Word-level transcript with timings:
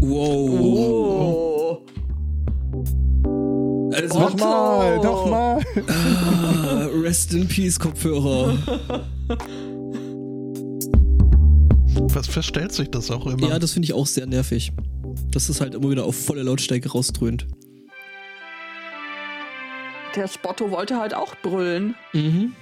Wow. 0.00 0.50
Oh. 0.60 1.84
Also, 3.94 4.18
Nochmal, 4.18 4.96
nochmal. 4.98 5.62
ah, 5.88 6.86
Rest 7.02 7.32
in 7.32 7.46
Peace 7.48 7.78
Kopfhörer. 7.78 8.56
Was 12.12 12.26
verstellt 12.26 12.72
sich 12.72 12.90
das 12.90 13.10
auch 13.10 13.26
immer? 13.26 13.48
Ja, 13.48 13.58
das 13.58 13.72
finde 13.72 13.86
ich 13.86 13.92
auch 13.92 14.06
sehr 14.06 14.26
nervig. 14.26 14.72
Dass 15.30 15.48
es 15.48 15.60
halt 15.60 15.74
immer 15.74 15.90
wieder 15.90 16.04
auf 16.04 16.16
volle 16.16 16.42
Lautstärke 16.42 16.90
rausdröhnt. 16.90 17.46
Der 20.16 20.28
Spotto 20.28 20.70
wollte 20.70 20.98
halt 20.98 21.14
auch 21.14 21.34
brüllen. 21.42 21.94
Mhm. 22.12 22.52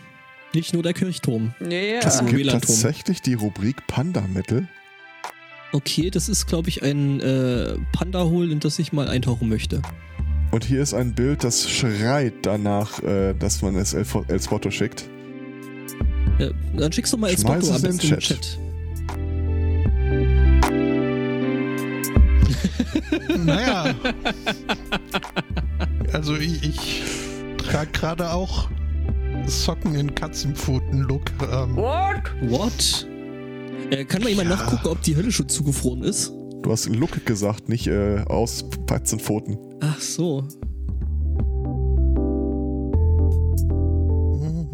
Nicht 0.54 0.72
nur 0.74 0.82
der 0.82 0.92
Kirchturm. 0.92 1.54
Nee, 1.60 1.94
Es 1.96 2.20
äh, 2.20 2.24
gibt 2.24 2.36
WLAN-Turm. 2.38 2.60
tatsächlich 2.60 3.20
die 3.22 3.34
Rubrik 3.34 3.86
Panda 3.86 4.22
Metal. 4.32 4.68
Okay, 5.72 6.10
das 6.10 6.28
ist, 6.28 6.46
glaube 6.46 6.68
ich, 6.68 6.82
ein 6.82 7.20
äh, 7.20 7.76
Panda-Hol, 7.92 8.52
in 8.52 8.60
das 8.60 8.78
ich 8.78 8.92
mal 8.92 9.08
eintauchen 9.08 9.48
möchte. 9.48 9.80
Und 10.50 10.64
hier 10.64 10.82
ist 10.82 10.92
ein 10.92 11.14
Bild, 11.14 11.44
das 11.44 11.68
schreit 11.68 12.34
danach, 12.42 13.02
äh, 13.02 13.32
dass 13.32 13.62
man 13.62 13.76
es 13.76 13.94
El, 13.94 14.04
El 14.28 14.40
Spotto 14.40 14.70
schickt. 14.70 15.08
Ja, 16.38 16.50
dann 16.76 16.92
schickst 16.92 17.12
du 17.12 17.16
mal 17.16 17.30
Schmeiß 17.30 17.66
Spotto 17.66 17.70
am 17.70 17.76
in 17.76 17.82
den 17.82 17.96
besten 17.96 18.14
im 18.14 18.20
Chat. 18.20 18.40
Chat. 18.40 18.58
Naja. 23.38 23.92
also 26.12 26.36
ich, 26.36 26.62
ich 26.62 27.02
trage 27.58 27.90
gerade 27.92 28.30
auch 28.30 28.68
Socken 29.46 29.94
in 29.94 30.14
Katzenpfoten-Look. 30.14 31.30
Ähm, 31.50 31.76
what? 31.76 32.30
What? 32.42 33.06
Äh, 33.92 34.06
kann 34.06 34.22
mal 34.22 34.30
jemand 34.30 34.48
Ja. 34.48 34.56
nachgucken, 34.56 34.88
ob 34.88 35.02
die 35.02 35.14
Hölle 35.16 35.30
schon 35.30 35.48
zugefroren 35.50 36.02
ist? 36.02 36.32
Du 36.62 36.70
hast 36.72 36.86
Look 36.88 37.26
gesagt, 37.26 37.68
nicht 37.68 37.86
äh, 37.88 38.20
aus 38.26 38.64
Katzenpfoten. 38.86 39.58
Ach 39.80 40.00
so. 40.00 40.46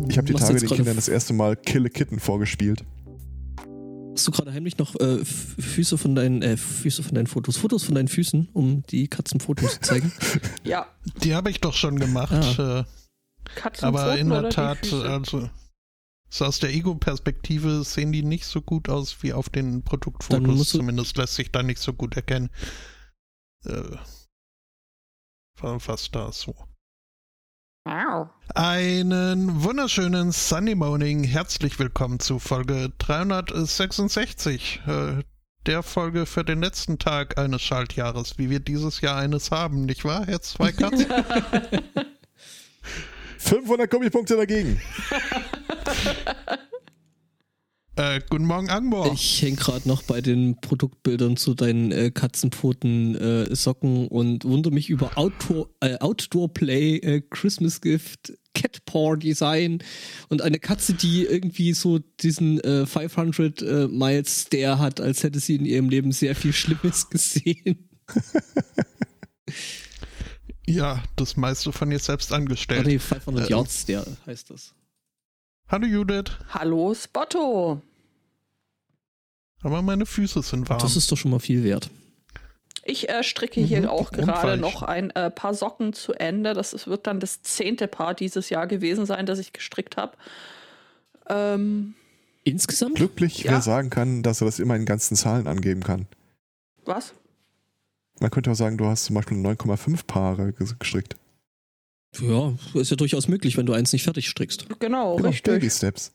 Ich 0.08 0.16
habe 0.16 0.26
die 0.26 0.34
Tage 0.34 0.58
den 0.60 0.68
Kindern 0.68 0.96
das 0.96 1.08
erste 1.08 1.32
Mal 1.32 1.56
Kill 1.56 1.84
a 1.86 1.88
Kitten 1.88 2.20
vorgespielt. 2.20 2.84
Hast 4.14 4.26
du 4.28 4.30
gerade 4.32 4.52
heimlich 4.52 4.78
noch 4.78 4.94
äh, 5.00 5.24
Füße 5.24 5.98
von 5.98 6.14
deinen 6.14 6.42
äh, 6.42 6.56
Füße 6.56 7.02
von 7.02 7.14
deinen 7.14 7.26
Fotos, 7.26 7.56
Fotos 7.56 7.82
von 7.84 7.94
deinen 7.96 8.08
Füßen, 8.08 8.48
um 8.52 8.82
die 8.90 9.08
Katzenfotos 9.08 9.74
zu 9.74 9.80
zeigen? 9.80 10.12
Ja, 10.64 10.86
die 11.24 11.34
habe 11.34 11.50
ich 11.50 11.60
doch 11.60 11.74
schon 11.74 11.98
gemacht. 11.98 12.32
Ah. 12.58 12.80
Äh, 12.80 12.84
Katzenpfoten 13.54 13.84
aber 14.10 14.18
in 14.18 14.30
oder 14.30 14.42
der 14.42 14.50
Tat, 14.50 14.78
Füße? 14.86 15.08
also 15.08 15.50
so 16.30 16.44
aus 16.44 16.58
der 16.58 16.70
Ego-Perspektive 16.70 17.84
sehen 17.84 18.12
die 18.12 18.22
nicht 18.22 18.44
so 18.44 18.60
gut 18.60 18.88
aus 18.88 19.22
wie 19.22 19.32
auf 19.32 19.48
den 19.48 19.82
Produktfotos. 19.82 20.70
Zumindest 20.70 21.16
lässt 21.16 21.34
sich 21.34 21.50
da 21.50 21.62
nicht 21.62 21.80
so 21.80 21.92
gut 21.92 22.16
erkennen. 22.16 22.50
Äh, 23.64 23.96
was 25.60 26.10
da 26.10 26.30
so. 26.30 26.54
Au. 27.84 28.28
Einen 28.54 29.64
wunderschönen 29.64 30.30
Sunny 30.30 30.74
Morning. 30.74 31.24
Herzlich 31.24 31.78
willkommen 31.78 32.20
zu 32.20 32.38
Folge 32.38 32.92
366. 32.98 34.82
Äh, 34.86 35.24
der 35.66 35.82
Folge 35.82 36.26
für 36.26 36.44
den 36.44 36.60
letzten 36.60 36.98
Tag 36.98 37.38
eines 37.38 37.62
Schaltjahres, 37.62 38.38
wie 38.38 38.50
wir 38.50 38.60
dieses 38.60 39.00
Jahr 39.00 39.16
eines 39.16 39.50
haben, 39.50 39.86
nicht 39.86 40.04
wahr, 40.04 40.26
Herr 40.26 40.42
Zweikatz? 40.42 41.06
500 43.38 43.90
Kommi-Punkte 43.90 44.36
dagegen. 44.36 44.76
äh, 47.96 48.20
guten 48.28 48.44
Morgen, 48.44 48.68
Angbor. 48.68 49.12
Ich 49.14 49.42
häng 49.42 49.56
gerade 49.56 49.88
noch 49.88 50.02
bei 50.02 50.20
den 50.20 50.60
Produktbildern 50.60 51.36
zu 51.36 51.54
deinen 51.54 51.92
äh, 51.92 52.10
Katzenpfoten 52.10 53.14
äh, 53.14 53.54
Socken 53.54 54.08
und 54.08 54.44
wundere 54.44 54.74
mich 54.74 54.90
über 54.90 55.16
Outdoor, 55.16 55.68
äh, 55.80 55.96
Outdoor 55.98 56.52
Play, 56.52 56.96
äh, 56.96 57.22
Christmas 57.30 57.80
Gift, 57.80 58.32
Cat 58.54 58.84
Paw 58.84 59.16
Design 59.16 59.78
und 60.28 60.42
eine 60.42 60.58
Katze, 60.58 60.94
die 60.94 61.24
irgendwie 61.24 61.74
so 61.74 62.00
diesen 62.20 62.58
äh, 62.60 62.86
500 62.86 63.62
äh, 63.62 63.88
Miles 63.88 64.46
Stare 64.46 64.80
hat, 64.80 65.00
als 65.00 65.22
hätte 65.22 65.38
sie 65.38 65.56
in 65.56 65.64
ihrem 65.64 65.88
Leben 65.88 66.12
sehr 66.12 66.34
viel 66.34 66.52
Schlimmes 66.52 67.08
gesehen. 67.10 67.88
Ja, 70.68 71.02
das 71.16 71.36
meiste 71.36 71.72
von 71.72 71.90
ihr 71.90 71.98
selbst 71.98 72.30
Oh, 72.30 72.34
angestellt. 72.34 72.86
nee, 72.86 72.98
500 72.98 73.46
Äh, 73.48 73.50
Yards 73.52 73.82
Stare 73.82 74.16
heißt 74.26 74.50
das. 74.50 74.74
Hallo 75.68 75.86
Judith, 75.86 76.30
Hallo 76.50 76.94
Spotto. 76.94 77.80
aber 79.62 79.82
meine 79.82 80.06
Füße 80.06 80.42
sind 80.42 80.68
warm. 80.68 80.78
Das 80.80 80.96
ist 80.96 81.10
doch 81.10 81.16
schon 81.16 81.30
mal 81.30 81.40
viel 81.40 81.62
wert. 81.64 81.90
Ich 82.84 83.08
äh, 83.08 83.22
stricke 83.22 83.60
hier 83.60 83.82
Mhm, 83.82 83.88
auch 83.88 84.10
und 84.12 84.18
gerade 84.18 84.56
noch 84.56 84.82
ein 84.82 85.10
äh, 85.10 85.30
paar 85.30 85.52
Socken 85.54 85.92
zu 85.92 86.14
Ende. 86.14 86.54
Das 86.54 86.72
ist, 86.72 86.86
wird 86.86 87.06
dann 87.06 87.20
das 87.20 87.42
zehnte 87.42 87.86
Paar 87.86 88.14
dieses 88.14 88.48
Jahr 88.50 88.66
gewesen 88.66 89.04
sein, 89.04 89.26
das 89.26 89.38
ich 89.38 89.52
gestrickt 89.52 89.96
habe. 89.98 90.16
Ähm, 91.28 91.94
Insgesamt? 92.44 92.94
Glücklich, 92.94 93.42
Ja. 93.42 93.52
wer 93.52 93.60
sagen 93.62 93.90
kann, 93.90 94.22
dass 94.22 94.40
er 94.40 94.46
das 94.46 94.58
immer 94.58 94.74
in 94.76 94.86
ganzen 94.86 95.16
Zahlen 95.16 95.46
angeben 95.46 95.82
kann. 95.82 96.06
was? 96.84 97.12
Man 98.20 98.30
könnte 98.30 98.50
auch 98.50 98.54
sagen, 98.56 98.76
du 98.78 98.86
hast 98.86 99.04
zum 99.04 99.14
Beispiel 99.14 99.36
9,5 99.38 100.06
Paare 100.06 100.48
ges- 100.50 100.78
gestrickt. 100.78 101.16
Ja, 102.20 102.54
ist 102.74 102.90
ja 102.90 102.96
durchaus 102.96 103.28
möglich, 103.28 103.56
wenn 103.56 103.66
du 103.66 103.74
eins 103.74 103.92
nicht 103.92 104.02
fertig 104.04 104.28
strickst. 104.28 104.66
Genau, 104.80 105.16
Genau, 105.16 105.28
richtig. 105.28 105.44
Baby 105.54 105.70
Steps. 105.70 106.12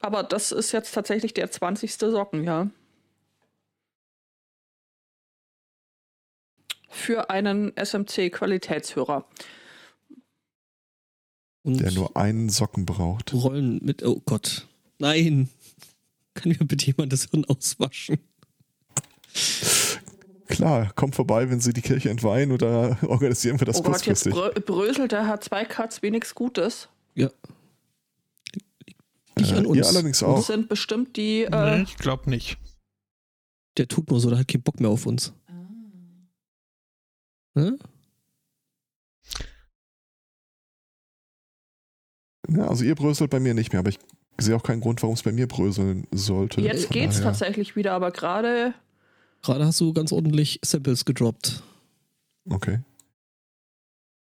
Aber 0.00 0.22
das 0.22 0.52
ist 0.52 0.72
jetzt 0.72 0.92
tatsächlich 0.92 1.34
der 1.34 1.50
20. 1.50 1.92
Socken, 1.92 2.44
ja. 2.44 2.70
Für 6.88 7.30
einen 7.30 7.72
SMC-Qualitätshörer. 7.76 9.26
Und 11.64 11.80
Der 11.80 11.92
nur 11.92 12.16
einen 12.16 12.48
Socken 12.48 12.84
braucht. 12.86 13.32
Rollen 13.32 13.78
mit. 13.84 14.02
Oh 14.02 14.20
Gott. 14.24 14.68
Nein. 14.98 15.48
Kann 16.34 16.50
mir 16.52 16.58
bitte 16.66 16.86
jemand 16.86 17.12
das 17.12 17.24
Hirn 17.30 17.44
auswaschen? 17.44 18.18
Klar, 20.48 20.92
komm 20.94 21.12
vorbei, 21.12 21.48
wenn 21.50 21.60
sie 21.60 21.72
die 21.72 21.80
Kirche 21.80 22.10
entweihen 22.10 22.52
oder 22.52 22.98
organisieren 23.08 23.58
wir 23.58 23.66
das 23.66 23.78
oh 23.80 23.82
Gott, 23.82 24.04
jetzt 24.04 24.24
kurzfristig. 24.24 24.32
brö 24.34 24.50
bröselt 24.60 25.12
der 25.12 25.22
H2-Katz 25.24 26.02
wenigstens 26.02 26.34
Gutes. 26.34 26.88
Ja. 27.14 27.30
Nicht 29.38 29.52
Äh, 29.52 29.56
an 29.56 29.66
uns. 29.66 29.78
ihr 29.78 29.86
allerdings 29.86 30.18
Das 30.18 30.28
auch. 30.28 30.42
sind 30.44 30.68
bestimmt 30.68 31.16
die. 31.16 31.46
nee, 31.50 31.56
Äh, 31.56 31.82
ich 31.82 31.96
glaube 31.96 32.28
nicht. 32.28 32.58
Der 33.78 33.88
tut 33.88 34.10
nur 34.10 34.20
so, 34.20 34.28
der 34.28 34.38
hat 34.40 34.48
keinen 34.48 34.62
Bock 34.62 34.78
mehr 34.80 34.90
auf 34.90 35.06
uns. 35.06 35.32
Hm? 37.56 37.78
Ja, 42.48 42.66
also 42.68 42.84
ihr 42.84 42.94
bröselt 42.94 43.30
bei 43.30 43.40
mir 43.40 43.54
nicht 43.54 43.72
mehr, 43.72 43.80
aber 43.80 43.88
ich 43.90 43.98
sehe 44.38 44.54
auch 44.56 44.62
keinen 44.62 44.80
Grund, 44.80 45.02
warum 45.02 45.14
es 45.14 45.22
bei 45.22 45.32
mir 45.32 45.46
bröseln 45.46 46.06
sollte. 46.12 46.60
jetzt 46.60 46.86
Von 46.86 46.92
geht's 46.94 47.16
daher- 47.16 47.30
tatsächlich 47.30 47.76
wieder, 47.76 47.92
aber 47.92 48.10
gerade. 48.10 48.74
Gerade 49.42 49.66
hast 49.66 49.80
du 49.80 49.92
ganz 49.92 50.12
ordentlich 50.12 50.60
Samples 50.64 51.04
gedroppt. 51.04 51.62
Okay. 52.48 52.80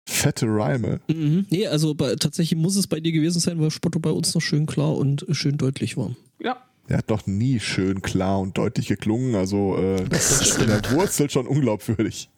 Fette 0.07 0.45
Reime. 0.47 1.01
Mhm. 1.07 1.45
Nee, 1.49 1.67
also 1.67 1.93
bei, 1.93 2.15
tatsächlich 2.15 2.57
muss 2.57 2.75
es 2.75 2.87
bei 2.87 2.99
dir 2.99 3.11
gewesen 3.11 3.39
sein, 3.39 3.59
weil 3.59 3.71
Spotto 3.71 3.99
bei 3.99 4.09
uns 4.09 4.33
noch 4.33 4.41
schön 4.41 4.65
klar 4.65 4.95
und 4.95 5.25
schön 5.31 5.57
deutlich 5.57 5.97
war. 5.97 6.15
Ja, 6.41 6.63
Er 6.87 6.99
hat 6.99 7.09
noch 7.09 7.27
nie 7.27 7.59
schön 7.59 8.01
klar 8.01 8.39
und 8.39 8.57
deutlich 8.57 8.87
geklungen, 8.87 9.35
also 9.35 9.77
äh, 9.77 10.05
das 10.07 10.41
ist 10.41 10.61
in 10.61 10.67
der 10.67 10.81
Wurzel 10.91 11.29
schon 11.29 11.45
unglaubwürdig. 11.47 12.29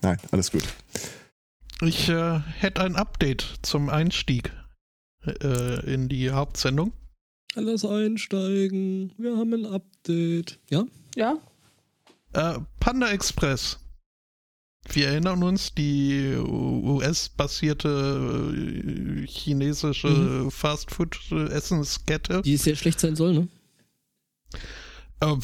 Nein, 0.00 0.18
alles 0.30 0.50
gut. 0.52 0.64
Ich 1.82 2.08
äh, 2.08 2.40
hätte 2.40 2.82
ein 2.82 2.96
Update 2.96 3.58
zum 3.62 3.90
Einstieg 3.90 4.52
äh, 5.26 5.92
in 5.92 6.08
die 6.08 6.30
Hauptsendung. 6.30 6.92
Alles 7.54 7.84
einsteigen. 7.84 9.12
Wir 9.16 9.36
haben 9.36 9.54
ein 9.54 9.66
Update. 9.66 10.58
Ja? 10.70 10.84
ja. 11.14 11.36
Äh, 12.32 12.58
Panda 12.80 13.10
Express. 13.10 13.78
Wir 14.90 15.08
erinnern 15.08 15.42
uns, 15.42 15.74
die 15.74 16.34
US-basierte 16.36 18.52
äh, 18.54 19.26
chinesische 19.26 20.08
Mhm. 20.08 20.50
Fastfood-Essenskette. 20.50 22.42
Die 22.42 22.56
sehr 22.58 22.76
schlecht 22.76 23.00
sein 23.00 23.16
soll, 23.16 23.32
ne? 23.32 23.48
Äh, 25.20 25.36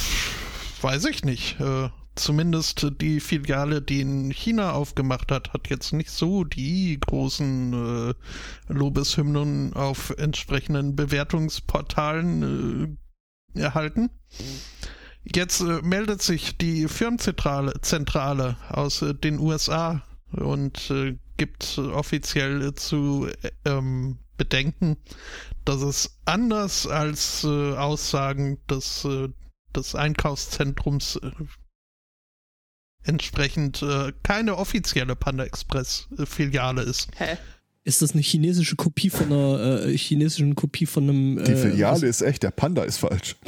weiß 0.82 1.06
ich 1.06 1.24
nicht. 1.24 1.58
Äh, 1.60 1.88
zumindest 2.14 2.86
die 3.00 3.20
Filiale, 3.20 3.82
die 3.82 4.00
in 4.00 4.30
China 4.30 4.72
aufgemacht 4.72 5.30
hat, 5.30 5.52
hat 5.52 5.68
jetzt 5.68 5.92
nicht 5.92 6.10
so 6.10 6.44
die 6.44 6.98
großen 7.00 8.10
äh, 8.10 8.14
Lobeshymnen 8.72 9.74
auf 9.74 10.14
entsprechenden 10.18 10.96
Bewertungsportalen 10.96 12.98
äh, 13.54 13.60
erhalten. 13.60 14.10
Jetzt 15.24 15.60
äh, 15.60 15.82
meldet 15.82 16.22
sich 16.22 16.56
die 16.56 16.88
Firmenzentrale 16.88 17.74
Zentrale 17.82 18.56
aus 18.68 19.02
äh, 19.02 19.14
den 19.14 19.38
USA 19.38 20.02
und 20.32 20.90
äh, 20.90 21.16
gibt 21.36 21.78
offiziell 21.78 22.62
äh, 22.62 22.74
zu 22.74 23.28
äh, 23.42 23.50
ähm, 23.64 24.18
bedenken, 24.36 24.96
dass 25.66 25.82
es 25.82 26.18
anders 26.24 26.86
als 26.86 27.44
Aussagen 27.44 28.58
des 28.70 29.06
des 29.76 29.94
Einkaufszentrums 29.94 31.20
entsprechend 33.04 33.82
äh, 33.82 34.12
keine 34.22 34.56
offizielle 34.56 35.16
Panda 35.16 35.44
Express 35.44 36.08
äh, 36.18 36.26
Filiale 36.26 36.82
ist. 36.82 37.08
Hä? 37.16 37.36
Ist 37.82 38.02
das 38.02 38.12
eine 38.12 38.22
chinesische 38.22 38.76
Kopie 38.76 39.08
von 39.10 39.32
einer 39.32 39.86
äh, 39.86 39.96
chinesischen 39.96 40.54
Kopie 40.54 40.86
von 40.86 41.04
einem. 41.08 41.44
Die 41.44 41.52
äh, 41.52 41.56
Filiale 41.56 42.06
ist 42.06 42.20
echt, 42.20 42.42
der 42.42 42.50
Panda 42.50 42.82
ist 42.84 42.98
falsch. 42.98 43.36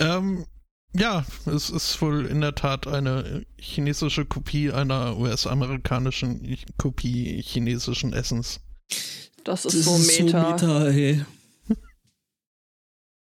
Ähm, 0.00 0.46
ja, 0.94 1.24
es 1.46 1.70
ist 1.70 2.00
wohl 2.00 2.26
in 2.26 2.40
der 2.40 2.54
Tat 2.54 2.86
eine 2.86 3.44
chinesische 3.58 4.24
Kopie 4.24 4.70
einer 4.70 5.16
US-amerikanischen 5.18 6.56
Kopie 6.76 7.42
chinesischen 7.42 8.12
Essens. 8.12 8.60
Das 9.44 9.62
Das 9.62 9.74
ist 9.74 9.84
so 9.84 9.96
ist 9.96 10.20
Meta. 10.20 10.58
so 10.58 10.66
Meta, 10.66 10.86
ey. 10.88 11.24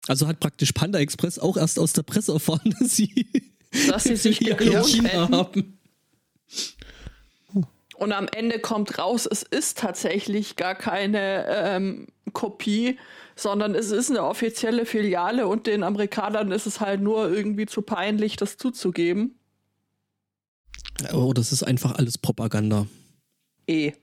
Also 0.07 0.27
hat 0.27 0.39
praktisch 0.39 0.71
Panda 0.73 0.99
Express 0.99 1.39
auch 1.39 1.57
erst 1.57 1.79
aus 1.79 1.93
der 1.93 2.03
Presse 2.03 2.33
erfahren, 2.33 2.75
dass 2.79 2.95
sie, 2.95 3.27
Dass 3.87 4.03
sie 4.03 4.15
sich 4.15 4.39
geklont 4.39 4.75
in 4.75 4.83
China 4.83 5.09
hätten. 5.09 5.35
haben. 5.35 5.79
Und 7.95 8.11
am 8.11 8.27
Ende 8.27 8.59
kommt 8.59 8.97
raus, 8.97 9.27
es 9.29 9.43
ist 9.43 9.77
tatsächlich 9.77 10.55
gar 10.55 10.75
keine 10.75 11.45
ähm, 11.47 12.07
Kopie, 12.33 12.97
sondern 13.35 13.75
es 13.75 13.91
ist 13.91 14.09
eine 14.09 14.23
offizielle 14.23 14.85
Filiale 14.85 15.47
und 15.47 15.67
den 15.67 15.83
Amerikanern 15.83 16.51
ist 16.51 16.65
es 16.65 16.79
halt 16.79 17.01
nur 17.01 17.31
irgendwie 17.31 17.65
zu 17.65 17.81
peinlich, 17.81 18.35
das 18.35 18.57
zuzugeben. 18.57 19.39
Oh, 21.13 21.33
das 21.33 21.51
ist 21.51 21.63
einfach 21.63 21.95
alles 21.95 22.17
Propaganda. 22.17 22.87
Eh. 23.67 23.93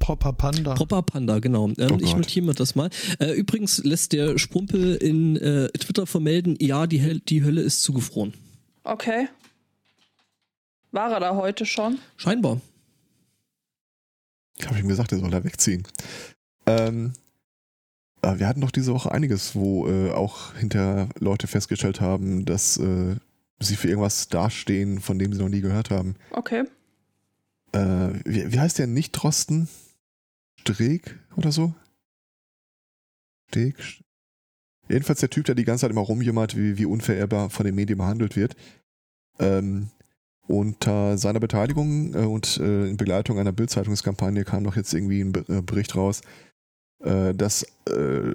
Proper 0.00 0.32
Panda. 0.32 0.74
Proper 0.74 1.02
Panda, 1.02 1.38
genau. 1.38 1.68
Ähm, 1.78 1.92
Oh 1.92 1.98
ich 2.00 2.16
notiere 2.16 2.46
mir 2.46 2.54
das 2.54 2.74
mal. 2.74 2.90
Äh, 3.20 3.32
übrigens 3.34 3.84
lässt 3.84 4.12
der 4.12 4.38
Sprumpel 4.38 4.96
in 4.96 5.36
äh, 5.36 5.68
Twitter 5.68 6.06
vermelden, 6.06 6.56
ja, 6.58 6.88
die, 6.88 6.98
Hel 6.98 7.20
die 7.20 7.44
Hölle 7.44 7.60
ist 7.60 7.82
zugefroren. 7.82 8.34
Okay. 8.82 9.28
War 10.90 11.12
er 11.12 11.20
da 11.20 11.36
heute 11.36 11.66
schon? 11.66 11.98
Scheinbar. 12.16 12.60
Ich 14.58 14.66
habe 14.66 14.78
ihm 14.78 14.88
gesagt, 14.88 15.12
er 15.12 15.18
soll 15.18 15.30
da 15.30 15.44
wegziehen. 15.44 15.86
Ähm, 16.66 17.12
äh, 18.22 18.38
wir 18.38 18.48
hatten 18.48 18.60
doch 18.60 18.70
diese 18.70 18.92
Woche 18.92 19.12
einiges, 19.12 19.54
wo 19.54 19.86
äh, 19.86 20.10
auch 20.10 20.54
hinter 20.54 21.08
Leute 21.18 21.46
festgestellt 21.46 22.00
haben, 22.00 22.44
dass 22.44 22.76
äh, 22.78 23.16
sie 23.60 23.76
für 23.76 23.88
irgendwas 23.88 24.28
dastehen, 24.28 25.00
von 25.00 25.18
dem 25.18 25.32
sie 25.32 25.40
noch 25.40 25.48
nie 25.48 25.60
gehört 25.60 25.90
haben. 25.90 26.16
Okay. 26.30 26.64
Äh, 27.72 27.78
wie, 28.24 28.52
wie 28.52 28.60
heißt 28.60 28.78
der? 28.78 28.86
Nicht 28.86 29.12
Drosten? 29.12 29.68
Streeck 30.60 31.18
oder 31.36 31.52
so? 31.52 31.74
Steak? 33.48 33.76
Jedenfalls 34.88 35.20
der 35.20 35.30
Typ, 35.30 35.44
der 35.44 35.54
die 35.54 35.64
ganze 35.64 35.82
Zeit 35.82 35.90
immer 35.90 36.00
rumjammert, 36.00 36.56
wie, 36.56 36.76
wie 36.78 36.84
unverehrbar 36.84 37.50
von 37.50 37.64
den 37.64 37.74
Medien 37.74 37.98
behandelt 37.98 38.36
wird. 38.36 38.56
Ähm, 39.38 39.90
unter 40.46 41.16
seiner 41.16 41.38
Beteiligung 41.38 42.12
äh, 42.14 42.18
und 42.18 42.58
äh, 42.58 42.88
in 42.88 42.96
Begleitung 42.96 43.38
einer 43.38 43.52
Bildzeitungskampagne 43.52 44.44
kam 44.44 44.64
doch 44.64 44.76
jetzt 44.76 44.92
irgendwie 44.92 45.20
ein 45.22 45.32
äh, 45.48 45.62
Bericht 45.62 45.94
raus, 45.94 46.22
äh, 47.04 47.32
dass 47.34 47.62
äh, 47.88 48.32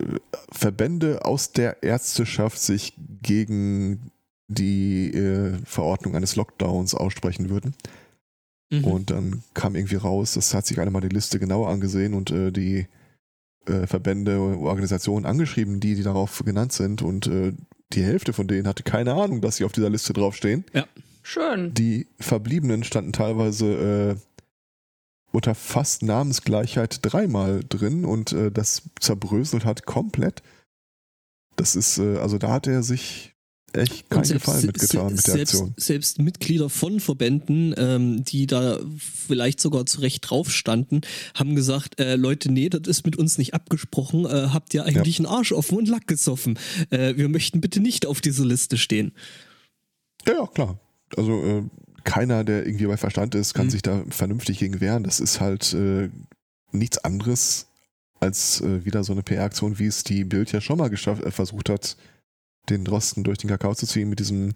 Verbände 0.49 1.25
aus 1.25 1.51
der 1.51 1.83
Ärzteschaft 1.83 2.57
sich 2.57 2.93
gegen 3.21 4.11
die 4.47 5.13
äh, 5.13 5.57
Verordnung 5.65 6.15
eines 6.15 6.37
Lockdowns 6.37 6.95
aussprechen 6.95 7.49
würden. 7.49 7.75
Mhm. 8.71 8.83
Und 8.83 9.11
dann 9.11 9.43
kam 9.53 9.75
irgendwie 9.75 9.95
raus, 9.95 10.33
das 10.33 10.53
hat 10.53 10.65
sich 10.65 10.79
einer 10.79 10.91
mal 10.91 11.01
die 11.01 11.09
Liste 11.09 11.39
genauer 11.39 11.69
angesehen 11.69 12.13
und 12.13 12.31
äh, 12.31 12.51
die 12.51 12.87
äh, 13.67 13.87
Verbände, 13.87 14.39
Organisationen 14.39 15.25
angeschrieben, 15.25 15.79
die, 15.79 15.95
die 15.95 16.03
darauf 16.03 16.43
genannt 16.43 16.73
sind. 16.73 17.01
Und 17.01 17.27
äh, 17.27 17.53
die 17.93 18.03
Hälfte 18.03 18.33
von 18.33 18.47
denen 18.47 18.67
hatte 18.67 18.83
keine 18.83 19.13
Ahnung, 19.13 19.41
dass 19.41 19.57
sie 19.57 19.65
auf 19.65 19.71
dieser 19.71 19.89
Liste 19.89 20.13
draufstehen. 20.13 20.65
Schön. 21.21 21.73
Die 21.73 22.07
Verbliebenen 22.19 22.83
standen 22.83 23.13
teilweise 23.13 24.15
äh, 24.15 24.15
unter 25.31 25.55
fast 25.55 26.03
Namensgleichheit 26.03 26.99
dreimal 27.01 27.63
drin 27.67 28.05
und 28.05 28.31
äh, 28.31 28.51
das 28.51 28.83
zerbröselt 28.99 29.65
hat 29.65 29.85
komplett. 29.85 30.41
Das 31.55 31.75
ist, 31.75 31.97
äh, 31.97 32.17
also 32.17 32.37
da 32.37 32.51
hat 32.51 32.67
er 32.67 32.83
sich 32.83 33.34
echt 33.77 34.09
keinen 34.09 34.23
Gefallen 34.23 34.65
mitgetan 34.65 35.13
mit 35.15 35.27
der 35.27 35.33
selbst, 35.35 35.53
Aktion. 35.55 35.73
selbst 35.77 36.19
Mitglieder 36.19 36.69
von 36.69 36.99
Verbänden, 36.99 37.73
ähm, 37.77 38.23
die 38.25 38.47
da 38.47 38.79
vielleicht 38.97 39.59
sogar 39.59 39.85
zu 39.85 40.01
Recht 40.01 40.29
drauf 40.29 40.51
standen, 40.51 41.01
haben 41.33 41.55
gesagt, 41.55 41.99
äh, 41.99 42.15
Leute, 42.15 42.51
nee, 42.51 42.69
das 42.69 42.87
ist 42.87 43.05
mit 43.05 43.15
uns 43.17 43.37
nicht 43.37 43.53
abgesprochen. 43.53 44.25
Äh, 44.25 44.49
habt 44.53 44.73
ihr 44.73 44.85
eigentlich 44.85 45.19
einen 45.19 45.25
Arsch 45.27 45.51
offen 45.51 45.77
und 45.77 45.87
Lack 45.87 46.07
gesoffen? 46.07 46.57
Äh, 46.89 47.15
wir 47.17 47.29
möchten 47.29 47.61
bitte 47.61 47.79
nicht 47.79 48.05
auf 48.05 48.21
dieser 48.21 48.45
Liste 48.45 48.77
stehen. 48.77 49.11
Ja, 50.27 50.33
ja, 50.33 50.47
klar. 50.47 50.79
Also 51.15 51.43
äh, 51.43 51.63
keiner, 52.03 52.43
der 52.43 52.65
irgendwie 52.65 52.85
bei 52.87 52.97
Verstand 52.97 53.35
ist, 53.35 53.53
kann 53.53 53.67
Mhm. 53.67 53.71
sich 53.71 53.81
da 53.81 54.03
vernünftig 54.09 54.59
gegen 54.59 54.79
wehren. 54.81 55.03
Das 55.03 55.19
ist 55.19 55.39
halt 55.39 55.73
äh, 55.73 56.09
nichts 56.71 56.97
anderes 56.99 57.67
als 58.19 58.61
äh, 58.61 58.85
wieder 58.85 59.03
so 59.03 59.11
eine 59.13 59.23
PR-Aktion, 59.23 59.77
wie 59.79 59.87
es 59.87 60.03
die 60.03 60.23
Bild 60.23 60.51
ja 60.51 60.61
schon 60.61 60.77
mal 60.77 60.89
geschafft, 60.89 61.21
versucht 61.33 61.69
hat, 61.69 61.97
den 62.69 62.85
Drosten 62.85 63.23
durch 63.23 63.37
den 63.37 63.49
Kakao 63.49 63.75
zu 63.75 63.85
ziehen 63.85 64.09
mit 64.09 64.19
diesem 64.19 64.53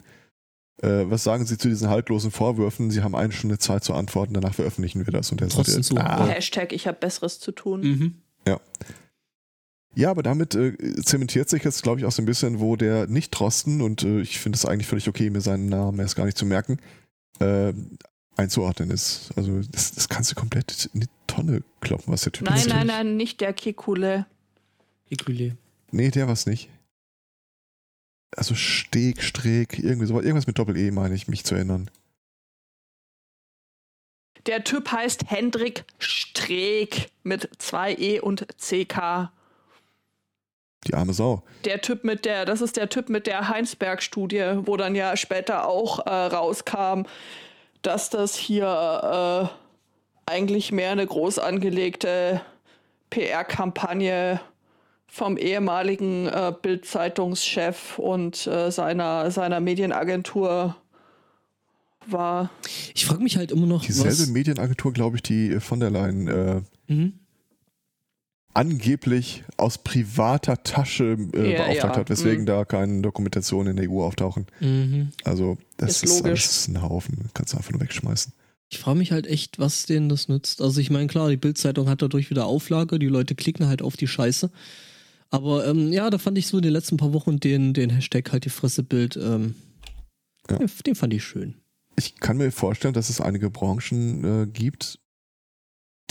äh, 0.82 1.10
was 1.10 1.26
sagen 1.26 1.46
Sie 1.46 1.58
zu 1.58 1.68
diesen 1.68 1.90
haltlosen 1.90 2.32
Vorwürfen? 2.32 2.90
Sie 2.90 3.04
haben 3.04 3.14
eine 3.14 3.34
Stunde 3.34 3.58
Zeit 3.58 3.84
zu 3.84 3.94
antworten, 3.94 4.34
danach 4.34 4.54
veröffentlichen 4.54 5.06
wir 5.06 5.12
das. 5.12 5.30
Und 5.30 5.42
der 5.42 5.50
Drosten 5.50 5.84
sagte, 5.84 5.84
so, 5.84 5.98
ah, 5.98 6.26
Hashtag, 6.26 6.72
ich 6.72 6.88
habe 6.88 6.98
Besseres 6.98 7.40
zu 7.42 7.52
tun. 7.52 7.82
Mhm. 7.82 8.16
Ja, 9.96 10.12
aber 10.12 10.24
damit 10.24 10.56
äh, 10.56 10.76
zementiert 11.04 11.50
sich 11.50 11.64
jetzt, 11.64 11.84
glaube 11.84 12.00
ich, 12.00 12.06
auch 12.06 12.12
so 12.12 12.22
ein 12.22 12.26
bisschen, 12.26 12.60
wo 12.60 12.76
der 12.76 13.08
nicht 13.08 13.32
Drosten, 13.32 13.82
und 13.82 14.04
äh, 14.04 14.22
ich 14.22 14.40
finde 14.40 14.56
es 14.56 14.66
eigentlich 14.66 14.88
völlig 14.88 15.08
okay, 15.10 15.30
mir 15.30 15.42
seinen 15.42 15.68
Namen 15.68 16.00
erst 16.00 16.16
gar 16.16 16.26
nicht 16.26 16.38
zu 16.38 16.46
merken, 16.46 16.78
äh, 17.40 17.74
einzuordnen 18.38 18.92
ist. 18.92 19.32
Also 19.36 19.62
das, 19.72 19.94
das 19.94 20.08
kannst 20.08 20.32
du 20.32 20.36
komplett 20.36 20.90
in 20.94 21.02
die 21.02 21.08
Tonne 21.28 21.64
kloppen, 21.82 22.14
was 22.14 22.22
der 22.22 22.32
Typ 22.32 22.48
Nein, 22.48 22.58
ist. 22.58 22.70
nein, 22.70 22.88
nein, 22.88 23.18
nicht 23.18 23.42
der 23.42 23.52
Kikule. 23.54 24.26
Ekulé. 25.12 25.54
Nee, 25.92 26.12
der 26.12 26.28
war's 26.28 26.46
nicht. 26.46 26.70
Also 28.36 28.56
Steg, 28.56 29.24
Streeck, 29.24 29.80
irgendwie 29.80 30.06
sowas, 30.06 30.24
irgendwas 30.24 30.48
mit 30.48 30.58
Doppel-E 30.58 30.92
meine 30.92 31.16
ich, 31.16 31.28
mich 31.28 31.44
zu 31.44 31.56
erinnern. 31.56 31.90
Der 34.46 34.64
Typ 34.64 34.92
heißt 34.92 35.26
Hendrik 35.30 35.84
Streeck 35.98 37.10
mit 37.24 37.50
2 37.58 37.96
E 37.96 38.20
und 38.20 38.48
CK. 38.58 39.32
Die 40.88 40.94
arme 40.94 41.14
Sau. 41.14 41.44
Der 41.66 41.82
Typ 41.82 42.04
mit 42.04 42.24
der, 42.24 42.46
das 42.46 42.62
ist 42.62 42.78
der 42.78 42.90
Typ 42.90 43.10
mit 43.10 43.28
der 43.28 43.50
Heinsberg-Studie, 43.50 44.62
wo 44.64 44.78
dann 44.78 44.96
ja 44.96 45.18
später 45.18 45.68
auch 45.68 46.06
äh, 46.06 46.10
rauskam, 46.10 47.04
dass 47.82 48.10
das 48.10 48.36
hier 48.36 49.50
äh, 50.26 50.32
eigentlich 50.32 50.72
mehr 50.72 50.92
eine 50.92 51.06
groß 51.06 51.40
angelegte 51.40 52.42
PR-Kampagne 53.10 54.40
vom 55.12 55.38
ehemaligen 55.38 56.28
äh, 56.28 56.54
Bild-Zeitungschef 56.62 57.98
und 58.00 58.46
äh, 58.48 58.72
seiner, 58.72 59.32
seiner 59.32 59.60
Medienagentur 59.60 60.76
war. 62.08 62.50
Ich 62.94 63.06
frage 63.06 63.22
mich 63.24 63.36
halt 63.38 63.52
immer 63.52 63.66
noch, 63.66 63.84
Dieselbe 63.84 64.12
was... 64.12 64.28
Medienagentur, 64.28 64.94
glaube 64.94 65.18
ich, 65.18 65.24
die 65.24 65.52
äh, 65.52 65.60
von 65.60 65.80
der 65.80 65.90
Leyen 65.90 66.28
äh, 66.28 66.62
Mhm. 66.88 67.14
angeblich 68.56 69.44
aus 69.58 69.78
privater 69.78 70.64
Tasche 70.64 71.18
äh, 71.34 71.54
Ja, 71.54 71.64
beauftragt 71.66 71.96
ja, 71.96 72.00
hat, 72.00 72.10
weswegen 72.10 72.42
mhm. 72.42 72.46
da 72.48 72.66
keine 72.66 73.02
Dokumentationen 73.02 73.72
in 73.72 73.78
der 73.78 73.92
EU 73.92 74.04
auftauchen. 74.04 74.48
Mhm. 74.60 75.12
Also 75.24 75.58
das 75.78 75.92
Ist 75.92 76.04
ist, 76.06 76.10
logisch. 76.24 76.46
alles 76.48 76.68
ein 76.68 76.82
Haufen, 76.82 77.30
kannst 77.36 77.54
du 77.54 77.58
einfach 77.58 77.72
nur 77.72 77.82
wegschmeißen. 77.82 78.34
Ich 78.72 78.80
frage 78.80 78.98
mich 78.98 79.12
halt 79.12 79.28
echt, 79.28 79.60
was 79.60 79.86
denen 79.86 80.10
das 80.10 80.28
nützt. 80.30 80.62
Also 80.62 80.80
ich 80.82 80.90
meine, 80.92 81.08
klar, 81.08 81.30
die 81.30 81.38
Bildzeitung 81.38 81.90
hat 81.90 82.02
dadurch 82.02 82.30
wieder 82.30 82.46
Auflage, 82.46 83.00
die 83.00 83.08
Leute 83.08 83.36
klicken 83.36 83.68
halt 83.68 83.82
auf 83.82 83.98
die 83.98 84.08
Scheiße. 84.08 84.52
Aber 85.32 85.68
ähm, 85.68 85.92
ja, 85.92 86.10
da 86.10 86.18
fand 86.18 86.38
ich 86.38 86.48
so 86.48 86.58
in 86.58 86.64
den 86.64 86.74
letzten 86.74 86.98
paar 86.98 87.14
Wochen 87.14 87.40
den, 87.40 87.74
den 87.74 87.90
Hashtag 87.92 88.32
halt 88.32 88.46
die 88.46 88.50
Fressebild, 88.50 89.16
ähm, 89.18 89.56
Ja. 90.50 90.58
den, 90.58 90.70
den 90.86 90.96
fand 90.96 91.14
ich 91.14 91.24
schön. 91.24 91.56
Ich 91.98 92.16
kann 92.20 92.38
mir 92.38 92.52
vorstellen, 92.52 92.94
dass 92.94 93.10
es 93.10 93.22
einige 93.22 93.50
Branchen 93.50 94.24
äh, 94.24 94.48
gibt, 94.48 95.00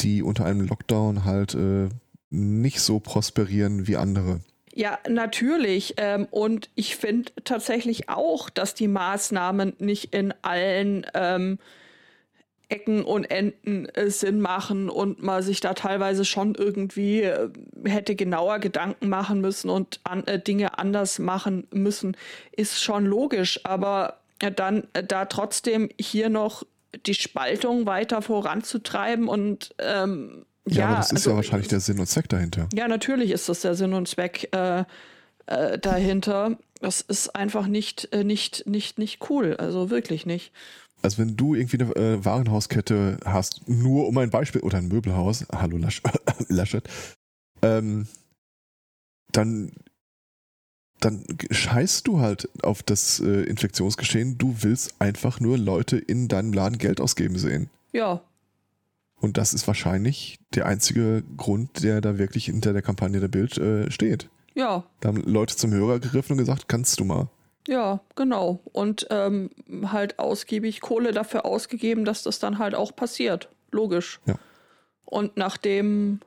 die 0.00 0.22
unter 0.22 0.44
einem 0.44 0.60
Lockdown 0.66 1.24
halt 1.24 1.54
äh, 1.54 1.88
nicht 2.30 2.80
so 2.80 3.00
prosperieren 3.00 3.86
wie 3.88 3.96
andere. 3.96 4.40
Ja, 4.74 4.98
natürlich. 5.08 5.94
Ähm, 5.96 6.28
und 6.30 6.70
ich 6.76 6.94
finde 6.94 7.32
tatsächlich 7.42 8.08
auch, 8.08 8.48
dass 8.50 8.74
die 8.74 8.86
Maßnahmen 8.86 9.72
nicht 9.80 10.14
in 10.14 10.32
allen 10.42 11.04
ähm, 11.14 11.58
Ecken 12.70 13.02
und 13.02 13.24
Enden 13.24 13.86
äh, 13.94 14.10
Sinn 14.10 14.40
machen 14.40 14.90
und 14.90 15.22
man 15.22 15.42
sich 15.42 15.60
da 15.60 15.72
teilweise 15.74 16.24
schon 16.26 16.54
irgendwie 16.54 17.22
äh, 17.22 17.48
hätte 17.86 18.14
genauer 18.14 18.58
Gedanken 18.58 19.08
machen 19.08 19.40
müssen 19.40 19.70
und 19.70 20.00
an, 20.04 20.26
äh, 20.26 20.38
Dinge 20.38 20.78
anders 20.78 21.18
machen 21.18 21.66
müssen, 21.72 22.16
ist 22.52 22.82
schon 22.82 23.06
logisch. 23.06 23.60
Aber 23.64 24.18
äh, 24.40 24.52
dann 24.52 24.86
äh, 24.92 25.02
da 25.02 25.24
trotzdem 25.24 25.88
hier 25.98 26.28
noch 26.28 26.62
die 27.06 27.14
Spaltung 27.14 27.86
weiter 27.86 28.20
voranzutreiben 28.22 29.28
und 29.28 29.74
ähm, 29.78 30.44
Ja, 30.66 30.76
ja, 30.76 30.86
aber 30.88 30.96
das 30.96 31.06
ist 31.06 31.12
also- 31.18 31.30
ja 31.30 31.36
wahrscheinlich 31.36 31.68
der 31.68 31.80
Sinn 31.80 31.98
und 31.98 32.06
Zweck 32.06 32.28
dahinter. 32.28 32.68
ja, 32.74 32.86
natürlich 32.86 33.30
ist 33.30 33.48
das 33.48 33.60
der 33.62 33.74
Sinn 33.74 33.94
und 33.94 34.08
Zweck. 34.08 34.48
Äh, 34.52 34.84
dahinter. 35.80 36.58
Das 36.82 37.00
ist 37.00 37.34
einfach 37.34 37.68
nicht, 37.68 38.10
nicht, 38.14 38.66
nicht, 38.66 38.98
nicht 38.98 39.30
cool. 39.30 39.56
Also 39.58 39.88
wirklich 39.88 40.26
nicht. 40.26 40.52
Also 41.02 41.18
wenn 41.18 41.36
du 41.36 41.54
irgendwie 41.54 41.80
eine 41.80 41.94
äh, 41.96 42.24
Warenhauskette 42.24 43.18
hast, 43.24 43.68
nur 43.68 44.08
um 44.08 44.18
ein 44.18 44.30
Beispiel, 44.30 44.62
oder 44.62 44.78
ein 44.78 44.88
Möbelhaus, 44.88 45.46
hallo 45.52 45.76
Lasch, 45.76 46.02
Laschet, 46.48 46.88
ähm, 47.62 48.06
dann, 49.32 49.72
dann 51.00 51.24
scheißt 51.50 52.06
du 52.06 52.20
halt 52.20 52.48
auf 52.64 52.82
das 52.82 53.20
äh, 53.20 53.42
Infektionsgeschehen. 53.42 54.38
Du 54.38 54.56
willst 54.60 55.00
einfach 55.00 55.40
nur 55.40 55.56
Leute 55.58 55.98
in 55.98 56.28
deinem 56.28 56.52
Laden 56.52 56.78
Geld 56.78 57.00
ausgeben 57.00 57.38
sehen. 57.38 57.70
Ja. 57.92 58.22
Und 59.20 59.36
das 59.36 59.52
ist 59.52 59.66
wahrscheinlich 59.66 60.38
der 60.54 60.66
einzige 60.66 61.24
Grund, 61.36 61.82
der 61.82 62.00
da 62.00 62.18
wirklich 62.18 62.46
hinter 62.46 62.72
der 62.72 62.82
Kampagne 62.82 63.20
der 63.20 63.28
Bild 63.28 63.58
äh, 63.58 63.90
steht. 63.90 64.28
Ja. 64.54 64.84
Da 65.00 65.08
haben 65.08 65.22
Leute 65.22 65.56
zum 65.56 65.72
Hörer 65.72 66.00
gegriffen 66.00 66.32
und 66.32 66.38
gesagt, 66.38 66.68
kannst 66.68 66.98
du 66.98 67.04
mal. 67.04 67.28
Ja, 67.68 68.00
genau. 68.16 68.60
Und 68.72 69.06
ähm, 69.10 69.50
halt 69.92 70.18
ausgiebig 70.18 70.80
Kohle 70.80 71.12
dafür 71.12 71.44
ausgegeben, 71.44 72.06
dass 72.06 72.22
das 72.22 72.38
dann 72.38 72.58
halt 72.58 72.74
auch 72.74 72.96
passiert. 72.96 73.50
Logisch. 73.70 74.20
Ja. 74.24 74.36
Und 75.04 75.36
nachdem 75.36 76.20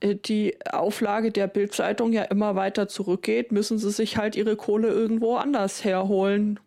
äh, 0.00 0.14
die 0.14 0.58
Auflage 0.70 1.30
der 1.32 1.46
Bildzeitung 1.46 2.12
ja 2.12 2.24
immer 2.24 2.54
weiter 2.56 2.88
zurückgeht, 2.88 3.52
müssen 3.52 3.78
sie 3.78 3.90
sich 3.90 4.18
halt 4.18 4.36
ihre 4.36 4.54
Kohle 4.54 4.88
irgendwo 4.88 5.36
anders 5.36 5.82
herholen. 5.82 6.60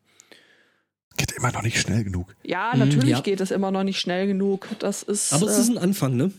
Geht 1.18 1.32
immer 1.34 1.52
noch 1.52 1.62
nicht 1.62 1.80
schnell 1.80 2.04
genug. 2.04 2.36
Ja, 2.44 2.72
Mhm, 2.74 2.80
natürlich 2.80 3.10
ja. 3.12 3.22
geht 3.22 3.42
es 3.42 3.52
immer 3.52 3.70
noch 3.70 3.84
nicht 3.84 4.00
schnell 4.00 4.25
genug. 4.25 4.68
Das 4.80 5.04
ist. 5.04 5.34
Aber 5.34 5.46
es 5.46 5.58
äh, 5.58 5.62
ist 5.62 5.70
ein 5.70 5.78
Anfang, 5.78 6.16
ne? 6.18 6.32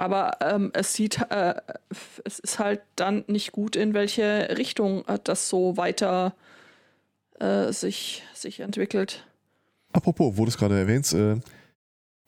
Aber 0.00 0.38
ähm, 0.40 0.70
es 0.72 0.94
sieht, 0.94 1.20
äh, 1.28 1.56
es 2.24 2.38
ist 2.38 2.58
halt 2.58 2.80
dann 2.96 3.22
nicht 3.26 3.52
gut, 3.52 3.76
in 3.76 3.92
welche 3.92 4.56
Richtung 4.56 5.04
äh, 5.06 5.18
das 5.22 5.50
so 5.50 5.76
weiter 5.76 6.34
äh, 7.38 7.70
sich, 7.70 8.22
sich 8.32 8.60
entwickelt. 8.60 9.26
Apropos, 9.92 10.38
wo 10.38 10.46
du 10.46 10.48
es 10.48 10.56
gerade 10.56 10.78
erwähnst, 10.78 11.12
äh, 11.12 11.36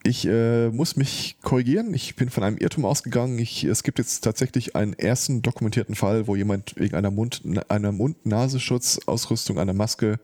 ich 0.05 0.26
äh, 0.26 0.69
muss 0.69 0.97
mich 0.97 1.38
korrigieren. 1.41 1.95
Ich 1.95 2.14
bin 2.14 2.29
von 2.29 2.43
einem 2.43 2.59
Irrtum 2.59 2.85
ausgegangen. 2.85 3.38
Ich, 3.38 3.64
es 3.64 3.83
gibt 3.85 3.99
jetzt 3.99 4.21
tatsächlich 4.21 4.76
einen 4.76 4.93
ersten 4.93 5.41
dokumentierten 5.41 5.95
Fall, 5.95 6.26
wo 6.26 6.37
jemand 6.37 6.76
wegen 6.76 6.95
einer 6.95 7.11
Mund, 7.11 7.41
einer 7.69 7.93
Mund-Nasenschutzausrüstung, 7.93 9.59
einer 9.59 9.73
Maske 9.73 10.21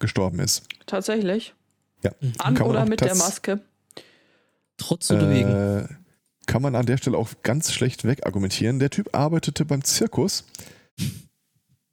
gestorben 0.00 0.40
ist. 0.40 0.64
Tatsächlich. 0.86 1.54
Ja. 2.02 2.10
An 2.38 2.60
oder 2.60 2.84
mit 2.84 3.00
der 3.00 3.14
Maske. 3.14 3.60
Trotz 4.76 5.08
oder 5.12 5.30
wegen. 5.30 5.99
Kann 6.50 6.62
man 6.62 6.74
an 6.74 6.84
der 6.84 6.96
Stelle 6.96 7.16
auch 7.16 7.30
ganz 7.44 7.72
schlecht 7.72 8.02
wegargumentieren. 8.04 8.80
Der 8.80 8.90
Typ 8.90 9.14
arbeitete 9.14 9.64
beim 9.64 9.84
Zirkus 9.84 10.44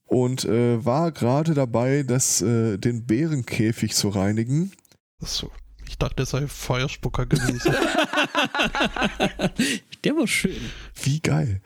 und 0.08 0.46
äh, 0.46 0.84
war 0.84 1.12
gerade 1.12 1.54
dabei, 1.54 2.02
das, 2.02 2.42
äh, 2.42 2.80
den 2.80 3.06
Bärenkäfig 3.06 3.94
zu 3.94 4.10
reinigen. 4.10 4.72
So. 5.20 5.52
Ich 5.88 6.00
dachte, 6.00 6.24
es 6.24 6.32
sei 6.32 6.48
Feuerspucker 6.48 7.28
gewesen. 7.28 7.72
Der 10.04 10.16
war 10.16 10.26
schön. 10.26 10.58
Wie 11.04 11.20
geil. 11.20 11.62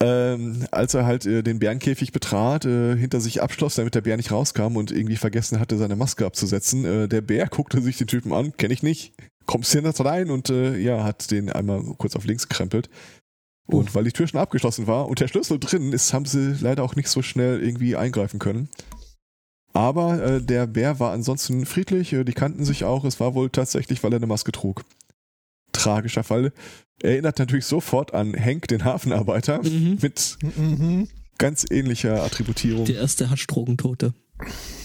Ähm, 0.00 0.66
als 0.70 0.94
er 0.94 1.04
halt 1.04 1.26
äh, 1.26 1.42
den 1.42 1.58
Bärenkäfig 1.58 2.12
betrat, 2.12 2.64
äh, 2.64 2.96
hinter 2.96 3.20
sich 3.20 3.42
abschloss, 3.42 3.74
damit 3.74 3.94
der 3.94 4.00
Bär 4.00 4.16
nicht 4.16 4.32
rauskam 4.32 4.76
und 4.76 4.90
irgendwie 4.90 5.16
vergessen 5.16 5.60
hatte, 5.60 5.76
seine 5.76 5.94
Maske 5.94 6.24
abzusetzen. 6.24 6.86
Äh, 6.86 7.06
der 7.06 7.20
Bär 7.20 7.48
guckte 7.48 7.82
sich 7.82 7.98
den 7.98 8.06
Typen 8.06 8.32
an, 8.32 8.56
kenne 8.56 8.72
ich 8.72 8.82
nicht, 8.82 9.12
kommst 9.46 9.72
hier 9.72 9.82
nicht 9.82 10.00
rein 10.04 10.30
und 10.30 10.50
äh, 10.50 10.76
ja, 10.76 11.04
hat 11.04 11.30
den 11.30 11.50
einmal 11.50 11.82
kurz 11.98 12.16
auf 12.16 12.24
links 12.24 12.48
gekrempelt. 12.48 12.88
Und 13.66 13.94
weil 13.94 14.04
die 14.04 14.12
Tür 14.12 14.26
schon 14.26 14.40
abgeschlossen 14.40 14.86
war 14.86 15.08
und 15.08 15.20
der 15.20 15.28
Schlüssel 15.28 15.58
drin 15.58 15.92
ist, 15.92 16.12
haben 16.12 16.26
sie 16.26 16.54
leider 16.60 16.82
auch 16.82 16.96
nicht 16.96 17.08
so 17.08 17.22
schnell 17.22 17.62
irgendwie 17.62 17.96
eingreifen 17.96 18.38
können. 18.38 18.68
Aber 19.72 20.22
äh, 20.22 20.42
der 20.42 20.66
Bär 20.66 21.00
war 21.00 21.12
ansonsten 21.12 21.64
friedlich, 21.66 22.12
äh, 22.12 22.24
die 22.24 22.32
kannten 22.34 22.64
sich 22.64 22.84
auch, 22.84 23.04
es 23.04 23.20
war 23.20 23.34
wohl 23.34 23.50
tatsächlich, 23.50 24.04
weil 24.04 24.12
er 24.12 24.16
eine 24.16 24.26
Maske 24.26 24.52
trug. 24.52 24.84
Tragischer 25.72 26.22
Fall. 26.22 26.52
Erinnert 27.02 27.38
natürlich 27.38 27.66
sofort 27.66 28.14
an 28.14 28.34
Henk, 28.34 28.68
den 28.68 28.84
Hafenarbeiter, 28.84 29.62
Mhm. 29.62 29.98
mit 30.00 30.38
mhm. 30.56 31.08
ganz 31.38 31.66
ähnlicher 31.68 32.22
Attributierung. 32.22 32.84
Der 32.84 32.96
erste 32.96 33.30
Haschdrogentote. 33.30 34.14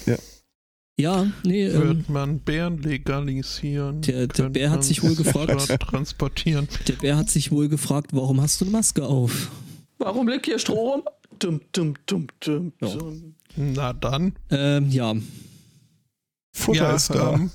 Ja. 0.05 0.15
Ja, 0.99 1.31
nee, 1.43 1.65
ähm, 1.67 1.81
Wird 1.81 2.09
man 2.09 2.39
Bären 2.39 2.77
legalisieren? 2.79 4.01
Der- 4.01 4.27
der 4.27 4.49
Bär 4.49 4.69
hat 4.69 4.83
sich 4.83 5.01
wohl 5.01 5.15
gefragt. 5.15 5.79
transportieren. 5.81 6.67
der 6.89 6.93
Bär 6.93 7.15
hat 7.15 7.29
sich 7.29 7.51
wohl 7.51 7.69
gefragt, 7.69 8.09
warum 8.13 8.41
hast 8.41 8.59
du 8.59 8.65
eine 8.65 8.73
Maske 8.73 9.05
auf? 9.05 9.49
Warum 9.97 10.27
liegt 10.27 10.45
hier 10.45 10.59
Stroh 10.59 10.91
rum? 10.91 11.03
Dum, 11.39 11.61
dum, 11.71 11.93
dum, 12.05 12.27
dum, 12.41 12.73
Ja. 12.81 12.97
Na 13.55 13.93
dann. 13.93 14.35
Ähm, 14.49 14.89
ja. 14.89 15.15
Futter 16.53 16.89
ja, 16.89 16.95
ist 16.95 17.09
da. 17.11 17.33
ähm, 17.35 17.51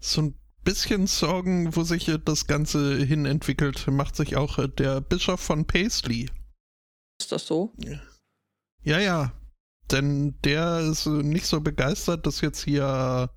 so 0.00 0.22
ein 0.22 0.34
bisschen 0.64 1.06
Sorgen, 1.06 1.76
wo 1.76 1.84
sich 1.84 2.10
das 2.24 2.46
Ganze 2.48 2.96
hin 3.04 3.24
entwickelt, 3.24 3.86
macht 3.88 4.16
sich 4.16 4.36
auch 4.36 4.58
äh, 4.58 4.68
der 4.68 5.00
Bischof 5.00 5.38
von 5.40 5.64
Paisley. 5.64 6.28
Ist 7.20 7.30
das 7.30 7.46
so? 7.46 7.72
Ja, 8.82 8.98
ja. 8.98 9.32
Denn 9.90 10.34
der 10.44 10.80
ist 10.80 11.06
äh, 11.06 11.10
nicht 11.10 11.46
so 11.46 11.60
begeistert, 11.60 12.26
dass 12.26 12.40
jetzt 12.40 12.64
hier 12.64 13.30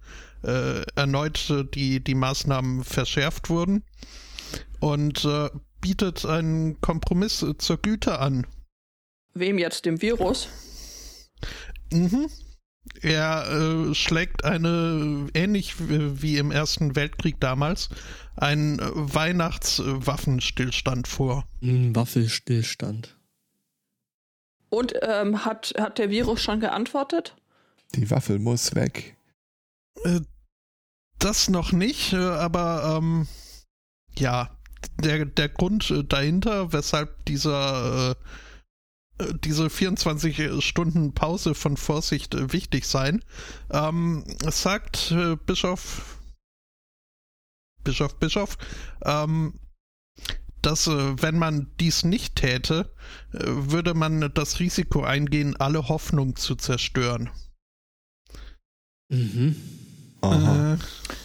äh, 0.43 0.81
erneut 0.95 1.49
äh, 1.49 1.63
die, 1.63 2.03
die 2.03 2.15
Maßnahmen 2.15 2.83
verschärft 2.83 3.49
wurden 3.49 3.83
und 4.79 5.23
äh, 5.25 5.49
bietet 5.81 6.25
einen 6.25 6.79
Kompromiss 6.81 7.41
äh, 7.41 7.57
zur 7.57 7.77
Güte 7.77 8.19
an. 8.19 8.45
Wem 9.33 9.57
jetzt? 9.57 9.85
Dem 9.85 10.01
Virus? 10.01 10.49
Mhm. 11.91 12.27
Er 13.01 13.49
äh, 13.49 13.95
schlägt 13.95 14.43
eine, 14.43 15.29
ähnlich 15.33 15.75
wie 15.79 16.37
im 16.37 16.51
Ersten 16.51 16.95
Weltkrieg 16.95 17.39
damals, 17.39 17.89
einen 18.35 18.77
Weihnachtswaffenstillstand 18.81 21.07
vor. 21.07 21.47
Ein 21.61 21.95
Waffelstillstand. 21.95 23.17
Und 24.73 24.95
ähm, 25.03 25.45
hat, 25.45 25.75
hat 25.77 25.99
der 25.99 26.09
Virus 26.09 26.41
schon 26.41 26.59
geantwortet? 26.59 27.35
Die 27.93 28.09
Waffel 28.09 28.39
muss 28.39 28.73
weg. 28.73 29.15
Äh, 30.03 30.21
das 31.19 31.47
noch 31.47 31.71
nicht, 31.71 32.13
äh, 32.13 32.17
aber 32.17 32.97
ähm, 32.97 33.27
ja, 34.17 34.49
der, 34.99 35.25
der 35.25 35.49
Grund 35.49 35.91
äh, 35.91 36.03
dahinter, 36.03 36.73
weshalb 36.73 37.23
dieser 37.25 38.15
äh, 39.19 39.33
diese 39.43 39.69
24 39.69 40.63
Stunden 40.63 41.13
Pause 41.13 41.53
von 41.53 41.77
Vorsicht 41.77 42.51
wichtig 42.51 42.87
sein, 42.87 43.23
ähm, 43.69 44.23
sagt 44.49 45.11
äh, 45.11 45.35
Bischof 45.35 46.17
Bischof 47.83 48.17
Bischof, 48.17 48.57
ähm, 49.05 49.59
dass 50.65 50.87
äh, 50.87 51.21
wenn 51.21 51.37
man 51.37 51.71
dies 51.79 52.03
nicht 52.03 52.35
täte, 52.35 52.93
äh, 53.33 53.39
würde 53.43 53.93
man 53.93 54.31
das 54.33 54.59
Risiko 54.59 55.03
eingehen, 55.03 55.55
alle 55.57 55.87
Hoffnung 55.89 56.35
zu 56.35 56.55
zerstören. 56.55 57.29
Mhm. 59.09 59.55
Aha. 60.21 60.73
Äh, 60.73 60.77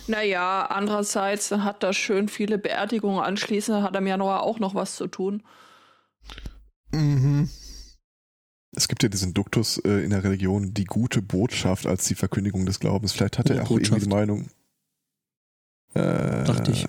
Naja, 0.09 0.67
andererseits, 0.67 1.49
dann 1.49 1.65
hat 1.65 1.83
er 1.83 1.93
schön 1.93 2.29
viele 2.29 2.59
Beerdigungen 2.59 3.21
anschließend, 3.23 3.77
dann 3.77 3.83
hat 3.85 3.95
er 3.95 4.01
im 4.01 4.07
Januar 4.07 4.43
auch 4.43 4.59
noch 4.59 4.75
was 4.75 4.97
zu 4.97 5.07
tun. 5.07 5.43
mhm. 6.93 7.49
Es 8.73 8.87
gibt 8.87 9.03
ja 9.03 9.09
diesen 9.09 9.33
Duktus 9.35 9.79
äh, 9.79 10.05
in 10.05 10.11
der 10.11 10.23
Religion, 10.25 10.75
die 10.75 10.85
gute 10.85 11.23
Botschaft 11.23 11.87
als 11.87 12.05
die 12.05 12.15
Verkündigung 12.15 12.67
des 12.67 12.81
Glaubens. 12.81 13.13
Vielleicht 13.13 13.39
hat 13.39 13.49
er 13.51 13.57
Gute 13.57 13.67
auch 13.67 13.71
irgendwie 13.71 14.01
die 14.01 14.07
Botschaft. 14.07 14.09
Meinung. 14.09 14.51
Äh, 15.95 16.45
Dachte 16.45 16.73
ich. 16.73 16.87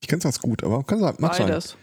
Ich 0.00 0.08
kenne 0.08 0.20
es 0.20 0.26
als 0.26 0.40
gut, 0.40 0.62
aber 0.64 0.82
kann 0.84 1.00
sein, 1.00 1.14
mag 1.18 1.34
sein. 1.34 1.48
Beides. 1.48 1.76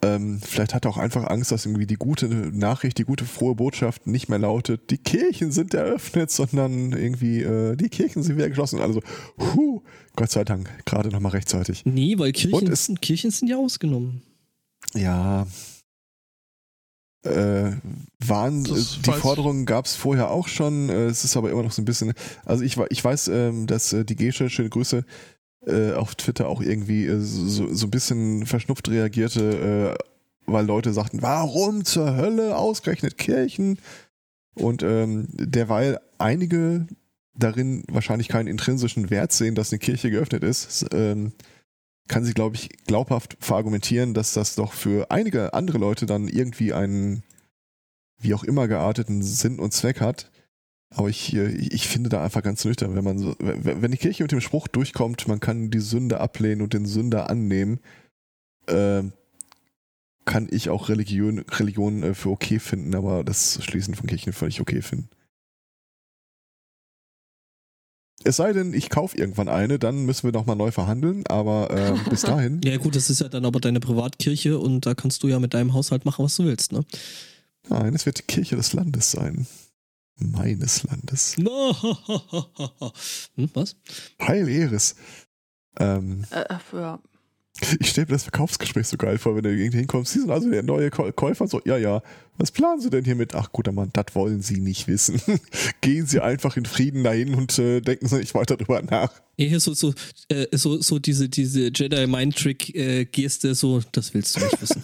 Ähm, 0.00 0.40
vielleicht 0.40 0.74
hat 0.74 0.84
er 0.84 0.92
auch 0.92 0.96
einfach 0.96 1.24
Angst, 1.26 1.50
dass 1.50 1.66
irgendwie 1.66 1.86
die 1.86 1.96
gute 1.96 2.26
Nachricht, 2.28 2.98
die 2.98 3.04
gute 3.04 3.24
frohe 3.24 3.56
Botschaft 3.56 4.06
nicht 4.06 4.28
mehr 4.28 4.38
lautet, 4.38 4.90
die 4.90 4.98
Kirchen 4.98 5.50
sind 5.50 5.74
eröffnet, 5.74 6.30
sondern 6.30 6.92
irgendwie 6.92 7.42
äh, 7.42 7.74
die 7.74 7.88
Kirchen 7.88 8.22
sind 8.22 8.36
wieder 8.36 8.48
geschlossen. 8.48 8.78
Also, 8.80 9.02
huh, 9.38 9.82
Gott 10.14 10.30
sei 10.30 10.44
Dank, 10.44 10.70
gerade 10.86 11.08
nochmal 11.08 11.32
rechtzeitig. 11.32 11.84
Nee, 11.84 12.16
weil 12.16 12.30
Kirchen, 12.30 12.54
Und 12.60 12.68
es- 12.68 12.84
sind, 12.86 13.02
Kirchen 13.02 13.32
sind 13.32 13.48
ja 13.48 13.56
ausgenommen. 13.56 14.22
Ja. 14.94 15.48
Äh, 17.24 17.72
waren 18.20 18.62
Das 18.62 18.98
äh, 18.98 19.00
die 19.06 19.12
Forderungen 19.12 19.66
gab 19.66 19.86
es 19.86 19.96
vorher 19.96 20.30
auch 20.30 20.46
schon. 20.46 20.88
Äh, 20.88 21.06
es 21.06 21.24
ist 21.24 21.36
aber 21.36 21.50
immer 21.50 21.64
noch 21.64 21.72
so 21.72 21.82
ein 21.82 21.84
bisschen. 21.84 22.12
Also 22.44 22.62
ich, 22.62 22.76
ich 22.90 23.04
weiß, 23.04 23.26
ähm, 23.28 23.66
dass 23.66 23.92
äh, 23.92 24.04
die 24.04 24.14
Gesche, 24.14 24.48
schöne 24.48 24.70
Grüße, 24.70 25.04
äh, 25.68 25.92
auf 25.92 26.14
Twitter 26.14 26.48
auch 26.48 26.60
irgendwie 26.60 27.06
äh, 27.06 27.20
so, 27.20 27.72
so 27.72 27.86
ein 27.86 27.90
bisschen 27.90 28.46
verschnupft 28.46 28.88
reagierte, 28.88 29.96
äh, 29.96 30.04
weil 30.46 30.66
Leute 30.66 30.92
sagten, 30.92 31.22
warum 31.22 31.84
zur 31.84 32.16
Hölle 32.16 32.56
ausgerechnet 32.56 33.18
Kirchen? 33.18 33.78
Und 34.54 34.82
ähm, 34.82 35.28
derweil 35.30 36.00
einige 36.18 36.86
darin 37.34 37.84
wahrscheinlich 37.88 38.28
keinen 38.28 38.48
intrinsischen 38.48 39.10
Wert 39.10 39.32
sehen, 39.32 39.54
dass 39.54 39.72
eine 39.72 39.78
Kirche 39.78 40.10
geöffnet 40.10 40.42
ist, 40.42 40.86
ähm, 40.92 41.32
kann 42.08 42.24
sie, 42.24 42.34
glaube 42.34 42.56
ich, 42.56 42.70
glaubhaft 42.86 43.36
verargumentieren, 43.38 44.14
dass 44.14 44.32
das 44.32 44.54
doch 44.54 44.72
für 44.72 45.10
einige 45.10 45.54
andere 45.54 45.78
Leute 45.78 46.06
dann 46.06 46.26
irgendwie 46.26 46.72
einen 46.72 47.22
wie 48.20 48.34
auch 48.34 48.42
immer 48.42 48.66
gearteten 48.66 49.22
Sinn 49.22 49.60
und 49.60 49.72
Zweck 49.72 50.00
hat. 50.00 50.30
Aber 50.90 51.08
ich, 51.08 51.34
äh, 51.34 51.48
ich 51.48 51.86
finde 51.86 52.08
da 52.08 52.24
einfach 52.24 52.42
ganz 52.42 52.64
nüchtern, 52.64 52.94
wenn 52.94 53.04
man 53.04 53.18
so, 53.18 53.34
wenn 53.38 53.90
die 53.90 53.98
Kirche 53.98 54.22
mit 54.22 54.32
dem 54.32 54.40
Spruch 54.40 54.68
durchkommt, 54.68 55.28
man 55.28 55.40
kann 55.40 55.70
die 55.70 55.80
Sünde 55.80 56.20
ablehnen 56.20 56.62
und 56.62 56.72
den 56.72 56.86
Sünder 56.86 57.28
annehmen, 57.28 57.80
äh, 58.66 59.02
kann 60.24 60.48
ich 60.50 60.68
auch 60.68 60.88
Religion, 60.88 61.40
Religion 61.40 62.02
äh, 62.02 62.14
für 62.14 62.30
okay 62.30 62.58
finden, 62.58 62.94
aber 62.94 63.24
das 63.24 63.62
Schließen 63.64 63.94
von 63.94 64.06
Kirchen 64.06 64.32
völlig 64.32 64.60
okay 64.60 64.82
finden. 64.82 65.08
Es 68.24 68.36
sei 68.36 68.52
denn, 68.52 68.74
ich 68.74 68.90
kaufe 68.90 69.16
irgendwann 69.16 69.48
eine, 69.48 69.78
dann 69.78 70.04
müssen 70.04 70.24
wir 70.24 70.32
nochmal 70.32 70.56
neu 70.56 70.70
verhandeln, 70.70 71.24
aber 71.28 71.70
äh, 71.70 71.94
bis 72.10 72.22
dahin. 72.22 72.60
Ja, 72.64 72.76
gut, 72.76 72.96
das 72.96 73.10
ist 73.10 73.20
ja 73.20 73.28
dann 73.28 73.44
aber 73.44 73.60
deine 73.60 73.80
Privatkirche 73.80 74.58
und 74.58 74.86
da 74.86 74.94
kannst 74.94 75.22
du 75.22 75.28
ja 75.28 75.38
mit 75.38 75.54
deinem 75.54 75.72
Haushalt 75.72 76.04
machen, 76.04 76.24
was 76.24 76.36
du 76.36 76.44
willst, 76.44 76.72
ne? 76.72 76.84
Nein, 77.68 77.94
es 77.94 78.06
wird 78.06 78.18
die 78.18 78.22
Kirche 78.22 78.56
des 78.56 78.72
Landes 78.72 79.10
sein. 79.10 79.46
Meines 80.18 80.82
Landes. 80.84 81.36
hm, 81.36 81.48
was? 83.54 83.76
Heil 84.20 84.48
Eres. 84.48 84.96
Ähm, 85.78 86.24
Äh, 86.30 86.44
ja. 86.72 86.98
ich 87.78 87.90
stelle 87.90 88.06
mir 88.08 88.14
das 88.14 88.24
Verkaufsgespräch 88.24 88.88
so 88.88 88.96
geil 88.96 89.18
vor, 89.18 89.36
wenn 89.36 89.44
du 89.44 89.50
irgendwie 89.54 89.78
hinkommst. 89.78 90.12
Sie 90.12 90.18
sind 90.20 90.30
also 90.30 90.50
der 90.50 90.62
neue 90.64 90.88
Käu- 90.90 91.12
Käufer. 91.12 91.46
So, 91.46 91.60
ja, 91.64 91.76
ja. 91.76 92.02
Was 92.36 92.50
planen 92.50 92.80
Sie 92.80 92.90
denn 92.90 93.04
hiermit? 93.04 93.34
Ach, 93.36 93.50
guter 93.52 93.70
Mann, 93.72 93.90
das 93.92 94.06
wollen 94.14 94.42
Sie 94.42 94.60
nicht 94.60 94.88
wissen. 94.88 95.20
Gehen 95.80 96.06
Sie 96.06 96.20
einfach 96.20 96.56
in 96.56 96.64
Frieden 96.66 97.04
dahin 97.04 97.34
und 97.34 97.56
äh, 97.58 97.80
denken 97.80 98.08
Sie 98.08 98.16
nicht 98.18 98.34
weiter 98.34 98.56
drüber 98.56 98.82
nach. 98.82 99.12
Ja, 99.36 99.46
hier 99.46 99.60
so, 99.60 99.72
so, 99.74 99.94
äh, 100.28 100.46
so, 100.56 100.80
so 100.80 100.98
diese, 100.98 101.28
diese 101.28 101.70
Jedi-Mind-Trick-Geste, 101.72 103.54
so, 103.54 103.80
das 103.92 104.14
willst 104.14 104.36
du 104.36 104.40
nicht 104.40 104.60
wissen. 104.62 104.82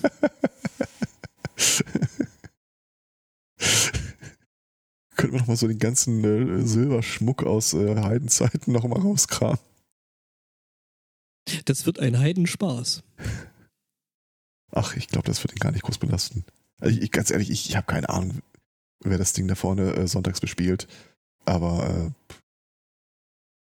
Könnten 5.16 5.34
wir 5.34 5.40
noch 5.40 5.46
mal 5.46 5.56
so 5.56 5.68
den 5.68 5.78
ganzen 5.78 6.24
äh, 6.24 6.66
Silberschmuck 6.66 7.44
aus 7.44 7.72
äh, 7.74 7.96
Heidenzeiten 8.02 8.72
noch 8.72 8.84
mal 8.84 9.00
rauskramen. 9.00 9.58
Das 11.66 11.86
wird 11.86 12.00
ein 12.00 12.18
Heidenspaß. 12.18 13.02
Ach, 14.72 14.96
ich 14.96 15.08
glaube, 15.08 15.26
das 15.26 15.42
wird 15.44 15.52
ihn 15.52 15.60
gar 15.60 15.72
nicht 15.72 15.82
groß 15.82 15.98
belasten. 15.98 16.44
Also 16.80 16.98
ich, 17.00 17.10
ganz 17.10 17.30
ehrlich, 17.30 17.50
ich, 17.50 17.68
ich 17.68 17.76
habe 17.76 17.86
keine 17.86 18.08
Ahnung, 18.08 18.40
wer 19.00 19.18
das 19.18 19.32
Ding 19.34 19.46
da 19.46 19.54
vorne 19.54 19.92
äh, 19.94 20.06
sonntags 20.08 20.40
bespielt. 20.40 20.88
Aber 21.44 22.12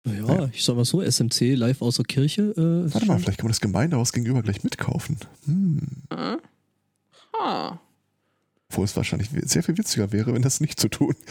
äh, 0.06 0.10
Naja, 0.10 0.50
ich 0.53 0.63
sag 0.63 0.75
mal 0.75 0.86
so, 0.86 1.01
SMC 1.01 1.56
live 1.56 1.82
außer 1.82 2.03
Kirche. 2.03 2.53
Äh, 2.58 2.94
warte 2.94 3.06
mal, 3.06 3.20
vielleicht 3.20 3.38
kann 3.39 3.46
man 3.46 3.51
das 3.51 3.62
Gemeindehaus 3.62 4.13
gegenüber 4.13 4.41
gleich 4.41 4.63
mitkaufen. 4.63 5.17
Hm. 5.46 5.82
Hm? 6.12 6.39
Ah. 7.39 7.77
Obwohl 8.70 8.86
es 8.86 8.96
wahrscheinlich 8.96 9.30
sehr 9.44 9.64
viel 9.64 9.78
witziger 9.78 10.12
wäre, 10.12 10.34
wenn 10.34 10.42
das 10.42 10.60
nicht 10.60 10.80
zu 10.80 10.90
tun. 10.90 11.16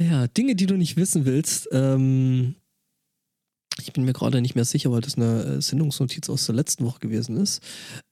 Ja, 0.00 0.26
Dinge, 0.28 0.54
die 0.54 0.64
du 0.64 0.78
nicht 0.78 0.96
wissen 0.96 1.26
willst. 1.26 1.68
Ähm, 1.72 2.54
ich 3.78 3.92
bin 3.92 4.04
mir 4.04 4.14
gerade 4.14 4.40
nicht 4.40 4.54
mehr 4.54 4.64
sicher, 4.64 4.90
weil 4.90 5.02
das 5.02 5.16
eine 5.16 5.42
äh, 5.44 5.60
Sendungsnotiz 5.60 6.30
aus 6.30 6.46
der 6.46 6.54
letzten 6.54 6.86
Woche 6.86 7.00
gewesen 7.00 7.36
ist. 7.36 7.62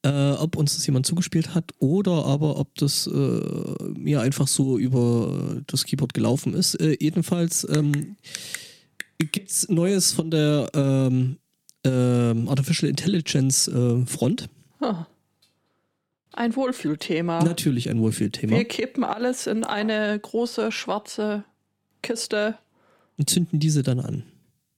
Äh, 0.03 0.33
ob 0.33 0.57
uns 0.57 0.75
das 0.75 0.87
jemand 0.87 1.07
zugespielt 1.07 1.55
hat 1.55 1.73
oder 1.79 2.27
aber 2.27 2.59
ob 2.59 2.75
das 2.75 3.07
äh, 3.07 3.91
mir 3.97 4.21
einfach 4.21 4.49
so 4.49 4.79
über 4.79 5.63
das 5.67 5.85
Keyboard 5.85 6.13
gelaufen 6.13 6.53
ist. 6.53 6.75
Äh, 6.75 6.99
jedenfalls 7.01 7.67
ähm, 7.71 8.17
gibt 9.19 9.51
es 9.51 9.69
Neues 9.71 10.13
von 10.13 10.31
der 10.31 10.71
ähm, 10.75 11.39
ähm, 11.85 12.51
Artificial 12.51 12.91
Intelligence 12.91 13.67
äh, 13.67 14.05
Front. 14.05 14.51
Ein 16.33 16.55
Wohlfühlthema. 16.55 17.43
Natürlich 17.43 17.89
ein 17.89 18.01
Wohlfühlthema. 18.01 18.57
Wir 18.57 18.65
kippen 18.65 19.05
alles 19.05 19.47
in 19.47 19.65
eine 19.65 20.19
große 20.19 20.71
schwarze 20.73 21.45
Kiste. 22.03 22.57
Und 23.17 23.29
zünden 23.29 23.59
diese 23.59 23.83
dann 23.83 23.99
an. 24.01 24.23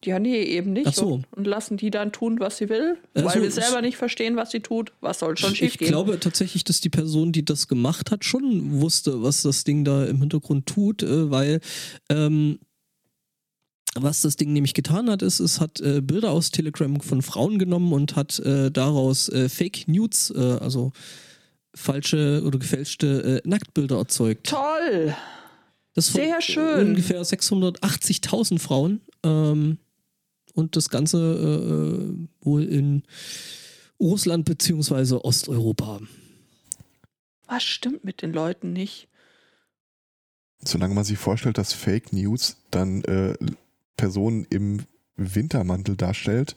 Ja, 0.02 0.18
nee, 0.18 0.42
eben 0.42 0.72
nicht. 0.72 0.86
Ach 0.86 0.94
so. 0.94 1.08
Und, 1.12 1.26
und 1.32 1.46
lassen 1.46 1.76
die 1.76 1.90
dann 1.90 2.10
tun, 2.10 2.40
was 2.40 2.56
sie 2.56 2.70
will, 2.70 2.96
Also, 3.12 3.28
weil 3.28 3.42
wir 3.42 3.50
selber 3.50 3.82
nicht 3.82 3.98
verstehen, 3.98 4.34
was 4.36 4.50
sie 4.50 4.60
tut. 4.60 4.92
Was 5.02 5.18
soll 5.18 5.36
schon 5.36 5.52
Ich 5.52 5.58
schiefgehen? 5.58 5.90
glaube 5.90 6.18
tatsächlich, 6.18 6.64
dass 6.64 6.80
die 6.80 6.88
Person, 6.88 7.32
die 7.32 7.44
das 7.44 7.68
gemacht 7.68 8.10
hat, 8.10 8.24
schon 8.24 8.80
wusste, 8.80 9.22
was 9.22 9.42
das 9.42 9.64
Ding 9.64 9.84
da 9.84 10.06
im 10.06 10.20
Hintergrund 10.20 10.64
tut, 10.64 11.02
äh, 11.02 11.30
weil 11.30 11.60
ähm, 12.08 12.60
was 13.94 14.22
das 14.22 14.36
Ding 14.36 14.52
nämlich 14.52 14.74
getan 14.74 15.10
hat, 15.10 15.22
ist, 15.22 15.40
es 15.40 15.60
hat 15.60 15.80
äh, 15.80 16.00
Bilder 16.00 16.30
aus 16.30 16.50
Telegram 16.50 17.00
von 17.00 17.22
Frauen 17.22 17.58
genommen 17.58 17.92
und 17.92 18.16
hat 18.16 18.38
äh, 18.40 18.70
daraus 18.70 19.28
äh, 19.28 19.48
Fake 19.48 19.88
Nudes, 19.88 20.32
äh, 20.34 20.58
also 20.60 20.92
falsche 21.74 22.42
oder 22.44 22.58
gefälschte 22.58 23.42
äh, 23.44 23.48
Nacktbilder 23.48 23.96
erzeugt. 23.96 24.46
Toll! 24.48 25.14
Das 25.94 26.06
Sehr 26.06 26.40
schön. 26.40 26.90
Ungefähr 26.90 27.22
680.000 27.22 28.58
Frauen. 28.60 29.00
Ähm, 29.24 29.78
und 30.54 30.76
das 30.76 30.88
Ganze 30.88 31.18
äh, 31.18 32.44
wohl 32.44 32.64
in 32.64 33.02
Russland 33.98 34.44
beziehungsweise 34.44 35.24
Osteuropa. 35.24 36.00
Was 37.46 37.62
stimmt 37.64 38.04
mit 38.04 38.22
den 38.22 38.32
Leuten 38.32 38.72
nicht? 38.72 39.08
Solange 40.62 40.94
man 40.94 41.04
sich 41.04 41.18
vorstellt, 41.18 41.58
dass 41.58 41.72
Fake 41.72 42.12
News 42.12 42.56
dann 42.70 43.02
äh, 43.04 43.34
Personen 44.00 44.46
im 44.48 44.86
Wintermantel 45.16 45.96
darstellt, 45.96 46.56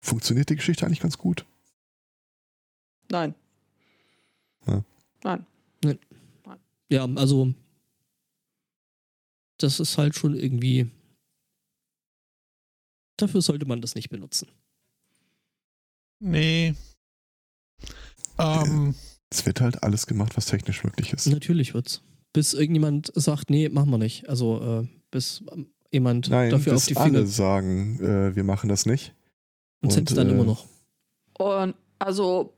funktioniert 0.00 0.48
die 0.48 0.56
Geschichte 0.56 0.86
eigentlich 0.86 1.00
ganz 1.00 1.18
gut. 1.18 1.44
Nein. 3.10 3.34
Ja. 4.66 4.82
Nein. 5.22 5.46
Ja, 6.88 7.04
also 7.16 7.52
das 9.58 9.80
ist 9.80 9.98
halt 9.98 10.14
schon 10.14 10.34
irgendwie. 10.34 10.90
Dafür 13.18 13.42
sollte 13.42 13.66
man 13.66 13.80
das 13.80 13.94
nicht 13.94 14.08
benutzen. 14.08 14.48
Nee. 16.18 16.74
Ähm, 18.38 18.94
Es 19.30 19.44
wird 19.44 19.60
halt 19.60 19.82
alles 19.82 20.06
gemacht, 20.06 20.36
was 20.36 20.46
technisch 20.46 20.84
möglich 20.84 21.12
ist. 21.12 21.26
Natürlich 21.26 21.74
wird's. 21.74 22.02
Bis 22.32 22.54
irgendjemand 22.54 23.12
sagt, 23.14 23.50
nee, 23.50 23.68
machen 23.68 23.90
wir 23.90 23.98
nicht. 23.98 24.28
Also 24.28 24.80
äh, 24.82 24.88
bis 25.10 25.44
jemand 25.92 26.30
Nein, 26.30 26.50
dafür 26.50 26.74
auf 26.74 26.86
die 26.86 26.96
alle 26.96 27.10
Finger 27.10 27.26
sagen, 27.26 28.00
äh, 28.00 28.34
wir 28.34 28.44
machen 28.44 28.68
das 28.68 28.86
nicht. 28.86 29.14
und 29.80 29.88
und, 29.88 29.92
selbst 29.92 30.16
dann 30.16 30.28
äh, 30.28 30.32
immer 30.32 30.44
noch. 30.44 30.66
Und 31.38 31.74
also, 31.98 32.52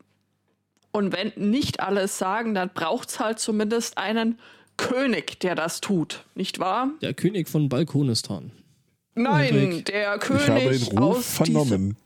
und 0.93 1.13
wenn 1.13 1.33
nicht 1.37 1.81
alles 1.81 2.19
sagen, 2.19 2.55
dann 2.55 2.71
braucht 2.73 3.11
es 3.11 3.21
halt 3.21 3.39
zumindest 3.39 3.99
einen 3.99 4.39
König, 4.77 5.39
der 5.41 5.55
das 5.55 5.81
tut, 5.81 6.25
nicht 6.35 6.59
wahr? 6.59 6.91
Der 7.03 7.15
König 7.15 7.49
von 7.49 7.69
Balkonistan. 7.69 8.51
Nein, 9.15 9.85
der 9.85 10.19
König 10.19 10.43
ich 10.43 10.49
habe 10.49 10.79
den 10.79 10.99
Ruf 10.99 11.17
aus 11.19 11.35
vernommen. 11.35 11.97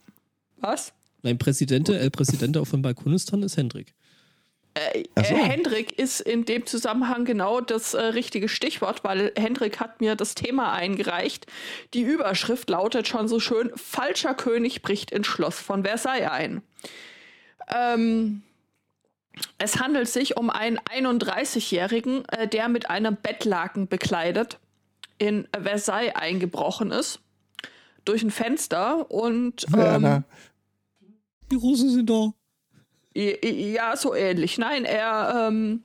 Was? 0.61 0.93
Nein, 1.23 1.39
Präsidente, 1.39 1.99
El 1.99 2.11
Presidente 2.11 2.65
von 2.65 2.83
Balkonistan 2.83 3.43
ist 3.43 3.57
Hendrik. 3.57 3.95
Äh, 4.79 5.05
so. 5.17 5.35
äh, 5.35 5.39
Hendrik 5.39 5.99
ist 5.99 6.21
in 6.21 6.45
dem 6.45 6.67
Zusammenhang 6.67 7.25
genau 7.25 7.61
das 7.61 7.95
äh, 7.95 8.01
richtige 8.01 8.49
Stichwort, 8.49 9.05
weil 9.05 9.33
Hendrik 9.37 9.81
hat 9.81 10.01
mir 10.01 10.15
das 10.15 10.35
Thema 10.35 10.73
eingereicht. 10.73 11.47
Die 11.95 12.03
Überschrift 12.03 12.71
lautet 12.71 13.09
schon 13.09 13.29
so 13.29 13.41
schön: 13.41 13.71
Falscher 13.75 14.35
König 14.35 14.83
bricht 14.83 15.11
ins 15.11 15.27
Schloss 15.27 15.59
von 15.59 15.85
Versailles 15.85 16.31
ein. 16.31 16.63
Ähm, 17.75 18.43
es 19.59 19.81
handelt 19.81 20.09
sich 20.09 20.37
um 20.37 20.51
einen 20.51 20.79
31-Jährigen, 20.79 22.25
äh, 22.27 22.49
der 22.49 22.69
mit 22.69 22.91
einem 22.91 23.17
Bettlaken 23.17 23.89
bekleidet 23.89 24.59
in 25.19 25.49
Versailles 25.53 26.15
eingebrochen 26.15 26.93
ist. 26.93 27.21
Durch 28.05 28.23
ein 28.23 28.31
Fenster 28.31 29.11
und 29.11 29.67
ähm, 29.69 29.73
Werner, 29.75 30.25
Die 31.51 31.57
Russen 31.57 31.91
sind 31.91 32.09
da. 32.09 32.33
Ja, 33.23 33.97
so 33.97 34.15
ähnlich. 34.15 34.59
Nein, 34.59 34.85
er 34.85 35.49
ähm, 35.49 35.83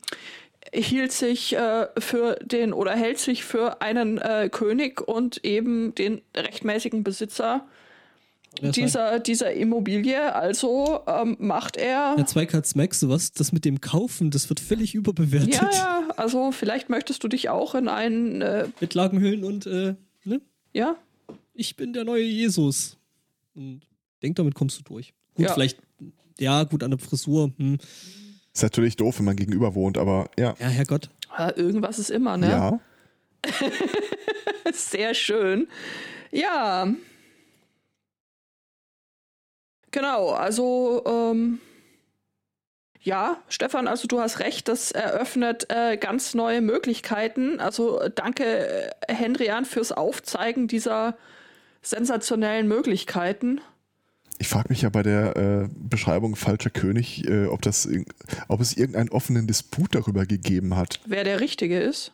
hielt 0.74 1.12
sich 1.12 1.56
äh, 1.56 1.88
für 1.98 2.36
den 2.44 2.74
oder 2.74 2.92
hält 2.92 3.20
sich 3.20 3.44
für 3.44 3.82
einen 3.82 4.18
äh, 4.20 4.50
König 4.52 5.02
und 5.02 5.44
eben 5.46 5.94
den 5.96 6.22
rechtmäßigen 6.36 7.04
Besitzer 7.04 7.66
dieser, 8.62 9.20
dieser 9.20 9.52
Immobilie. 9.54 10.34
Also 10.36 11.00
ähm, 11.08 11.36
macht 11.40 11.76
er. 11.78 12.16
Ja, 12.18 12.26
zwei 12.26 12.46
Cuts 12.46 12.76
Max, 12.76 13.08
was? 13.10 13.32
Das 13.32 13.52
mit 13.52 13.66
dem 13.66 13.82
Kaufen, 13.82 14.30
das 14.30 14.48
wird 14.50 14.60
völlig 14.60 14.94
überbewertet. 14.94 15.56
Ja, 15.56 15.70
ja, 15.74 16.08
also 16.18 16.52
vielleicht 16.52 16.88
möchtest 16.90 17.24
du 17.24 17.28
dich 17.28 17.50
auch 17.50 17.74
in 17.74 17.88
einen, 17.88 18.42
äh, 18.44 18.68
Mit 18.80 18.94
Lagenhüllen 18.94 19.44
und, 19.44 19.66
äh, 19.66 19.96
ne? 20.24 20.40
ja, 20.72 20.96
Ich 21.56 21.76
bin 21.76 21.94
der 21.94 22.04
neue 22.04 22.24
Jesus. 22.24 22.98
Und 23.56 23.82
denk, 24.22 24.36
damit 24.36 24.54
kommst 24.56 24.78
du 24.80 24.84
durch. 24.84 25.14
Gut, 25.36 25.46
Ja. 25.48 25.54
vielleicht, 25.54 25.80
ja, 26.40 26.64
gut, 26.64 26.84
an 26.84 26.92
der 26.92 27.00
Frisur. 27.00 27.52
Hm. 27.58 27.78
ist 28.54 28.64
natürlich 28.64 28.96
doof, 28.96 29.20
wenn 29.20 29.26
man 29.26 29.36
gegenüber 29.36 29.76
wohnt, 29.76 29.98
aber 29.98 30.30
ja. 30.38 30.56
Ja, 30.60 30.68
Herrgott. 30.68 31.10
äh, 31.38 31.52
irgendwas 31.52 32.00
ist 32.00 32.10
immer, 32.10 32.38
ne? 32.38 32.50
Ja. 32.50 32.80
Sehr 34.74 35.14
schön. 35.14 35.68
Ja. 36.32 36.88
Genau, 39.92 40.32
also 40.32 41.04
ähm, 41.06 41.60
ja, 43.04 43.38
Stefan, 43.50 43.88
also 43.88 44.08
du 44.08 44.22
hast 44.22 44.40
recht, 44.40 44.70
das 44.70 44.92
eröffnet 44.92 45.68
äh, 45.70 45.98
ganz 45.98 46.34
neue 46.34 46.62
Möglichkeiten. 46.62 47.60
Also 47.60 48.02
danke, 48.16 48.92
äh, 49.02 49.14
Henrian, 49.14 49.66
fürs 49.66 49.92
Aufzeigen 49.92 50.68
dieser 50.68 51.18
sensationellen 51.82 52.68
Möglichkeiten. 52.68 53.60
Ich 54.40 54.48
frage 54.48 54.70
mich 54.70 54.82
ja 54.82 54.90
bei 54.90 55.04
der 55.04 55.36
äh, 55.36 55.70
Beschreibung 55.90 56.36
falscher 56.36 56.70
König, 56.70 57.28
äh, 57.28 57.46
ob, 57.46 57.62
das, 57.62 57.88
ob 58.48 58.62
es 58.62 58.76
irgendeinen 58.76 59.10
offenen 59.10 59.48
Disput 59.48 59.96
darüber 59.96 60.26
gegeben 60.26 60.76
hat. 60.76 61.00
Wer 61.06 61.24
der 61.24 61.40
Richtige 61.40 61.80
ist? 61.80 62.14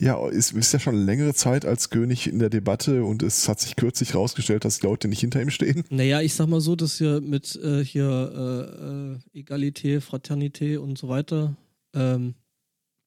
Ja, 0.00 0.28
ist, 0.28 0.52
ist 0.52 0.72
ja 0.72 0.80
schon 0.80 0.96
längere 0.96 1.34
Zeit 1.34 1.64
als 1.64 1.88
König 1.88 2.26
in 2.26 2.40
der 2.40 2.50
Debatte 2.50 3.04
und 3.04 3.22
es 3.22 3.48
hat 3.48 3.60
sich 3.60 3.76
kürzlich 3.76 4.12
herausgestellt, 4.12 4.64
dass 4.64 4.80
die 4.80 4.86
Leute 4.86 5.06
nicht 5.06 5.20
hinter 5.20 5.40
ihm 5.40 5.50
stehen. 5.50 5.84
Naja, 5.88 6.20
ich 6.20 6.34
sag 6.34 6.48
mal 6.48 6.60
so, 6.60 6.74
dass 6.74 6.98
hier 6.98 7.20
mit 7.20 7.54
äh, 7.62 7.84
hier 7.84 9.20
äh, 9.32 9.38
äh 9.38 9.40
Egalité, 9.40 10.00
Fraternité 10.00 10.78
und 10.78 10.98
so 10.98 11.08
weiter. 11.08 11.56
Ähm, 11.94 12.34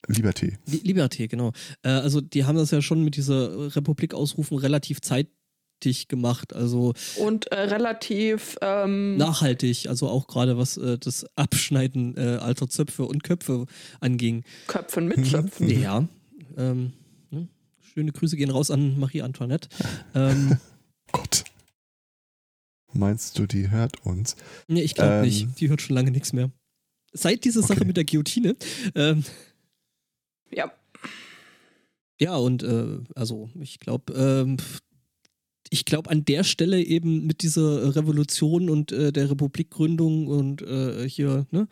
Liberté. 0.07 0.57
Li 0.65 0.77
Liberté, 0.77 1.27
genau. 1.27 1.51
Äh, 1.83 1.89
also 1.89 2.21
die 2.21 2.45
haben 2.45 2.55
das 2.55 2.71
ja 2.71 2.81
schon 2.81 3.03
mit 3.03 3.17
dieser 3.17 3.75
Republik 3.75 4.13
ausrufen 4.13 4.57
relativ 4.57 5.01
zeitig 5.77 6.07
gemacht. 6.07 6.53
Also 6.53 6.93
und 7.17 7.51
äh, 7.51 7.61
relativ 7.61 8.57
ähm 8.61 9.17
nachhaltig, 9.17 9.87
also 9.87 10.07
auch 10.09 10.27
gerade 10.27 10.57
was 10.57 10.77
äh, 10.77 10.97
das 10.97 11.25
Abschneiden 11.35 12.15
äh, 12.17 12.37
alter 12.37 12.69
Zöpfe 12.69 13.05
und 13.05 13.23
Köpfe 13.23 13.65
anging. 13.99 14.43
Köpfen 14.67 15.07
mit 15.07 15.25
Zöpfen. 15.25 15.67
Ja, 15.77 16.07
ähm, 16.57 16.93
ne? 17.29 17.47
Schöne 17.81 18.11
Grüße 18.11 18.35
gehen 18.35 18.49
raus 18.49 18.71
an 18.71 18.99
Marie 18.99 19.21
Antoinette. 19.21 19.69
Ähm, 20.15 20.57
Gott. 21.11 21.43
Meinst 22.93 23.37
du, 23.37 23.45
die 23.45 23.69
hört 23.69 24.05
uns? 24.05 24.35
Nee, 24.67 24.81
ich 24.81 24.95
glaube 24.95 25.15
ähm, 25.15 25.21
nicht. 25.21 25.59
Die 25.59 25.69
hört 25.69 25.81
schon 25.81 25.95
lange 25.95 26.11
nichts 26.11 26.33
mehr. 26.33 26.49
Seit 27.13 27.43
dieser 27.43 27.59
okay. 27.59 27.73
Sache 27.73 27.85
mit 27.85 27.97
der 27.97 28.05
Guillotine. 28.05 28.55
Ähm, 28.95 29.23
ja. 30.51 30.71
Ja, 32.19 32.37
und 32.37 32.63
äh, 32.63 32.97
also 33.13 33.49
ich 33.59 33.79
glaube, 33.79 34.13
ähm, 34.13 34.57
ich 35.69 35.85
glaube 35.85 36.09
an 36.09 36.25
der 36.25 36.43
Stelle 36.43 36.81
eben 36.81 37.25
mit 37.25 37.41
dieser 37.41 37.95
Revolution 37.95 38.69
und 38.69 38.91
äh, 38.91 39.11
der 39.11 39.29
Republikgründung 39.29 40.27
und 40.27 40.61
äh, 40.61 41.07
hier, 41.07 41.45
ne, 41.51 41.67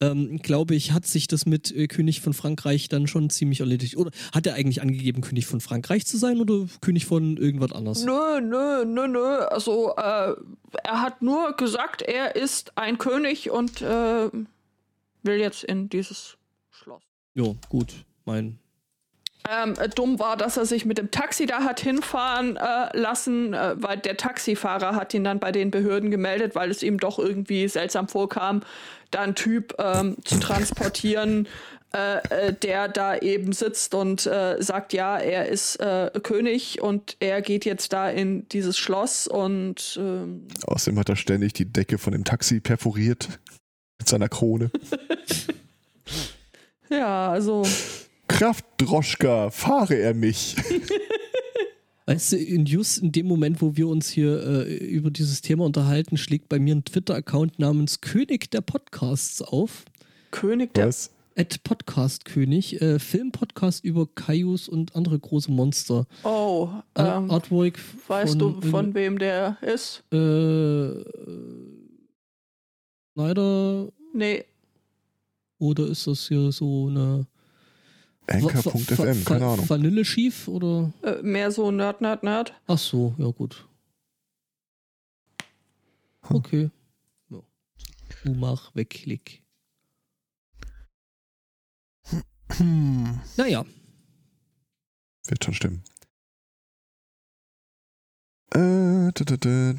ähm, 0.00 0.38
glaube 0.38 0.74
ich, 0.74 0.92
hat 0.92 1.06
sich 1.06 1.28
das 1.28 1.46
mit 1.46 1.74
äh, 1.74 1.86
König 1.86 2.20
von 2.20 2.34
Frankreich 2.34 2.88
dann 2.88 3.06
schon 3.06 3.30
ziemlich 3.30 3.60
erledigt. 3.60 3.96
Oder 3.96 4.10
hat 4.34 4.46
er 4.46 4.54
eigentlich 4.54 4.82
angegeben, 4.82 5.22
König 5.22 5.46
von 5.46 5.60
Frankreich 5.60 6.06
zu 6.06 6.16
sein 6.16 6.40
oder 6.40 6.66
König 6.80 7.06
von 7.06 7.36
irgendwas 7.36 7.72
anderes? 7.72 8.04
Nö, 8.04 8.40
nö, 8.40 8.84
nö, 8.84 9.06
nö. 9.06 9.38
Also 9.46 9.94
äh, 9.96 10.34
er 10.82 11.00
hat 11.00 11.22
nur 11.22 11.56
gesagt, 11.56 12.02
er 12.02 12.36
ist 12.36 12.76
ein 12.76 12.98
König 12.98 13.50
und 13.50 13.82
äh, 13.82 14.30
will 15.22 15.38
jetzt 15.38 15.64
in 15.64 15.88
dieses 15.88 16.36
Schloss. 16.70 17.02
Jo, 17.34 17.56
gut. 17.68 18.04
Mein 18.24 18.58
ähm, 19.50 19.74
dumm 19.94 20.18
war, 20.18 20.36
dass 20.36 20.56
er 20.56 20.64
sich 20.64 20.84
mit 20.84 20.98
dem 20.98 21.10
Taxi 21.10 21.46
da 21.46 21.64
hat 21.64 21.80
hinfahren 21.80 22.56
äh, 22.56 22.96
lassen, 22.96 23.52
äh, 23.52 23.74
weil 23.76 23.98
der 23.98 24.16
Taxifahrer 24.16 24.94
hat 24.96 25.12
ihn 25.12 25.24
dann 25.24 25.38
bei 25.38 25.52
den 25.52 25.70
Behörden 25.70 26.10
gemeldet, 26.10 26.54
weil 26.54 26.70
es 26.70 26.82
ihm 26.82 26.98
doch 26.98 27.18
irgendwie 27.18 27.68
seltsam 27.68 28.08
vorkam, 28.08 28.62
da 29.10 29.20
einen 29.20 29.34
Typ 29.34 29.74
ähm, 29.78 30.16
zu 30.24 30.40
transportieren, 30.40 31.46
äh, 31.94 32.48
äh 32.48 32.52
der 32.54 32.88
da 32.88 33.16
eben 33.18 33.52
sitzt 33.52 33.94
und 33.94 34.24
äh, 34.26 34.56
sagt, 34.60 34.94
ja, 34.94 35.18
er 35.18 35.46
ist 35.48 35.76
äh, 35.76 36.10
König 36.22 36.80
und 36.80 37.16
er 37.20 37.42
geht 37.42 37.66
jetzt 37.66 37.92
da 37.92 38.08
in 38.08 38.48
dieses 38.48 38.78
Schloss 38.78 39.28
und 39.28 39.98
ähm 40.00 40.48
außerdem 40.66 40.98
hat 40.98 41.10
er 41.10 41.16
ständig 41.16 41.52
die 41.52 41.70
Decke 41.70 41.98
von 41.98 42.14
dem 42.14 42.24
Taxi 42.24 42.60
perforiert 42.60 43.28
mit 43.98 44.08
seiner 44.08 44.30
Krone. 44.30 44.70
ja, 46.88 47.30
also 47.30 47.64
Kraft, 48.34 48.64
Droschka, 48.78 49.48
fahre 49.50 49.94
er 49.94 50.12
mich. 50.12 50.56
Weißt 52.06 52.32
du, 52.32 52.36
in 52.36 52.66
just 52.66 52.98
in 52.98 53.12
dem 53.12 53.28
Moment, 53.28 53.62
wo 53.62 53.76
wir 53.76 53.86
uns 53.86 54.08
hier 54.08 54.44
äh, 54.44 54.74
über 54.74 55.12
dieses 55.12 55.40
Thema 55.40 55.64
unterhalten, 55.64 56.16
schlägt 56.16 56.48
bei 56.48 56.58
mir 56.58 56.74
ein 56.74 56.84
Twitter-Account 56.84 57.60
namens 57.60 58.00
König 58.00 58.50
der 58.50 58.60
Podcasts 58.60 59.40
auf. 59.40 59.84
König 60.32 60.74
der 60.74 60.88
Was? 60.88 61.12
At 61.36 61.62
Podcast 61.62 62.24
König, 62.24 62.82
äh, 62.82 62.98
Filmpodcast 62.98 63.84
über 63.84 64.08
Kaius 64.12 64.68
und 64.68 64.96
andere 64.96 65.16
große 65.16 65.52
Monster. 65.52 66.04
Oh, 66.24 66.70
ähm, 66.96 67.30
Artwork. 67.30 67.78
Weißt 68.08 68.40
von, 68.40 68.60
du, 68.60 68.68
von 68.68 68.94
wem 68.94 69.16
der 69.16 69.58
ist? 69.62 70.02
Äh, 70.12 71.04
Snyder? 73.12 73.92
Nee. 74.12 74.44
Oder 75.58 75.86
ist 75.86 76.08
das 76.08 76.26
hier 76.26 76.50
so 76.50 76.88
eine 76.88 77.28
Anchor.fm, 78.26 79.24
keine 79.24 79.46
Ahnung. 79.46 79.68
Vanille 79.68 80.04
schief 80.04 80.48
oder? 80.48 80.92
Äh, 81.02 81.22
mehr 81.22 81.50
so 81.52 81.70
Nerd, 81.70 82.00
Nerd, 82.00 82.22
Nerd. 82.22 82.54
Ach 82.66 82.78
so, 82.78 83.14
ja 83.18 83.30
gut. 83.30 83.68
Okay. 86.30 86.70
Ja. 87.28 87.40
Du 88.24 88.34
mach 88.34 88.74
wegklick. 88.74 89.42
Hm. 92.56 93.20
Naja. 93.36 93.64
Wird 95.26 95.44
schon 95.44 95.54
stimmen. 95.54 95.82
Äh, 98.54 99.12
da, 99.12 99.24
da, 99.24 99.36
da. 99.36 99.74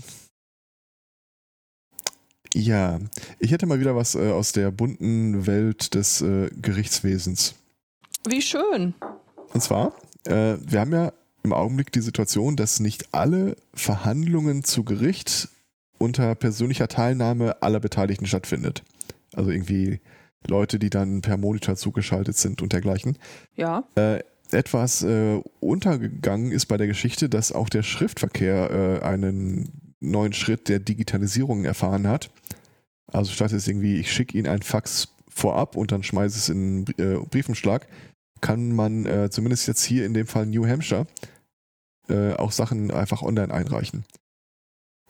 Ja, 2.53 2.99
ich 3.39 3.51
hätte 3.51 3.65
mal 3.65 3.79
wieder 3.79 3.95
was 3.95 4.15
äh, 4.15 4.31
aus 4.31 4.51
der 4.53 4.71
bunten 4.71 5.45
Welt 5.45 5.93
des 5.93 6.21
äh, 6.21 6.49
Gerichtswesens. 6.62 7.55
Wie 8.27 8.41
schön. 8.41 8.93
Und 9.53 9.61
zwar, 9.61 9.93
äh, 10.25 10.55
wir 10.59 10.79
haben 10.79 10.91
ja 10.91 11.13
im 11.43 11.53
Augenblick 11.53 11.91
die 11.91 12.01
Situation, 12.01 12.55
dass 12.55 12.79
nicht 12.79 13.13
alle 13.13 13.55
Verhandlungen 13.73 14.63
zu 14.63 14.83
Gericht 14.83 15.49
unter 15.97 16.35
persönlicher 16.35 16.88
Teilnahme 16.88 17.61
aller 17.61 17.79
Beteiligten 17.79 18.25
stattfindet. 18.25 18.83
Also 19.33 19.51
irgendwie 19.51 20.01
Leute, 20.47 20.79
die 20.79 20.89
dann 20.89 21.21
per 21.21 21.38
Monitor 21.38 21.75
zugeschaltet 21.75 22.38
sind 22.38 22.61
und 22.61 22.73
dergleichen. 22.73 23.17
Ja. 23.55 23.83
Äh, 23.95 24.19
etwas 24.51 25.03
äh, 25.03 25.41
untergegangen 25.59 26.51
ist 26.51 26.67
bei 26.67 26.77
der 26.77 26.88
Geschichte, 26.88 27.29
dass 27.29 27.51
auch 27.51 27.69
der 27.69 27.83
Schriftverkehr 27.83 29.01
äh, 29.01 29.05
einen 29.05 29.93
neuen 29.99 30.33
Schritt 30.33 30.69
der 30.69 30.79
Digitalisierung 30.79 31.65
erfahren 31.65 32.07
hat. 32.07 32.29
Also 33.07 33.31
statt 33.31 33.51
jetzt 33.51 33.67
irgendwie, 33.67 33.99
ich 33.99 34.11
schicke 34.11 34.38
Ihnen 34.38 34.47
ein 34.47 34.61
Fax 34.61 35.09
vorab 35.29 35.75
und 35.75 35.91
dann 35.91 36.03
schmeiße 36.03 36.38
es 36.38 36.49
in 36.49 36.85
einen 36.97 37.15
äh, 37.15 37.25
Briefumschlag, 37.29 37.88
kann 38.45 38.73
man 38.73 39.08
äh, 39.08 39.31
zumindest 39.31 39.67
jetzt 39.67 39.84
hier 39.84 40.05
in 40.05 40.13
dem 40.13 40.27
Fall 40.27 40.45
New 40.45 40.67
Hampshire 40.67 41.08
äh, 42.10 42.34
auch 42.34 42.51
Sachen 42.51 42.91
einfach 42.91 43.23
online 43.23 43.51
einreichen. 43.51 44.05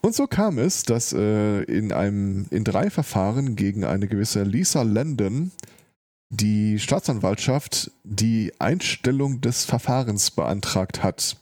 Und 0.02 0.16
so 0.16 0.26
kam 0.26 0.58
es, 0.58 0.84
dass 0.84 1.12
äh, 1.12 1.64
in 1.64 1.92
einem 1.92 2.46
in 2.50 2.64
drei 2.64 2.90
Verfahren 2.90 3.58
gegen 3.58 3.84
eine 3.84 4.08
gewisse 4.08 4.44
Lisa 4.44 4.84
Landon 4.84 5.52
die 6.30 6.80
Staatsanwaltschaft 6.80 7.92
die 8.06 8.54
Einstellung 8.60 9.42
des 9.42 9.66
Verfahrens 9.66 10.32
beantragt 10.32 11.04
hat. 11.04 11.36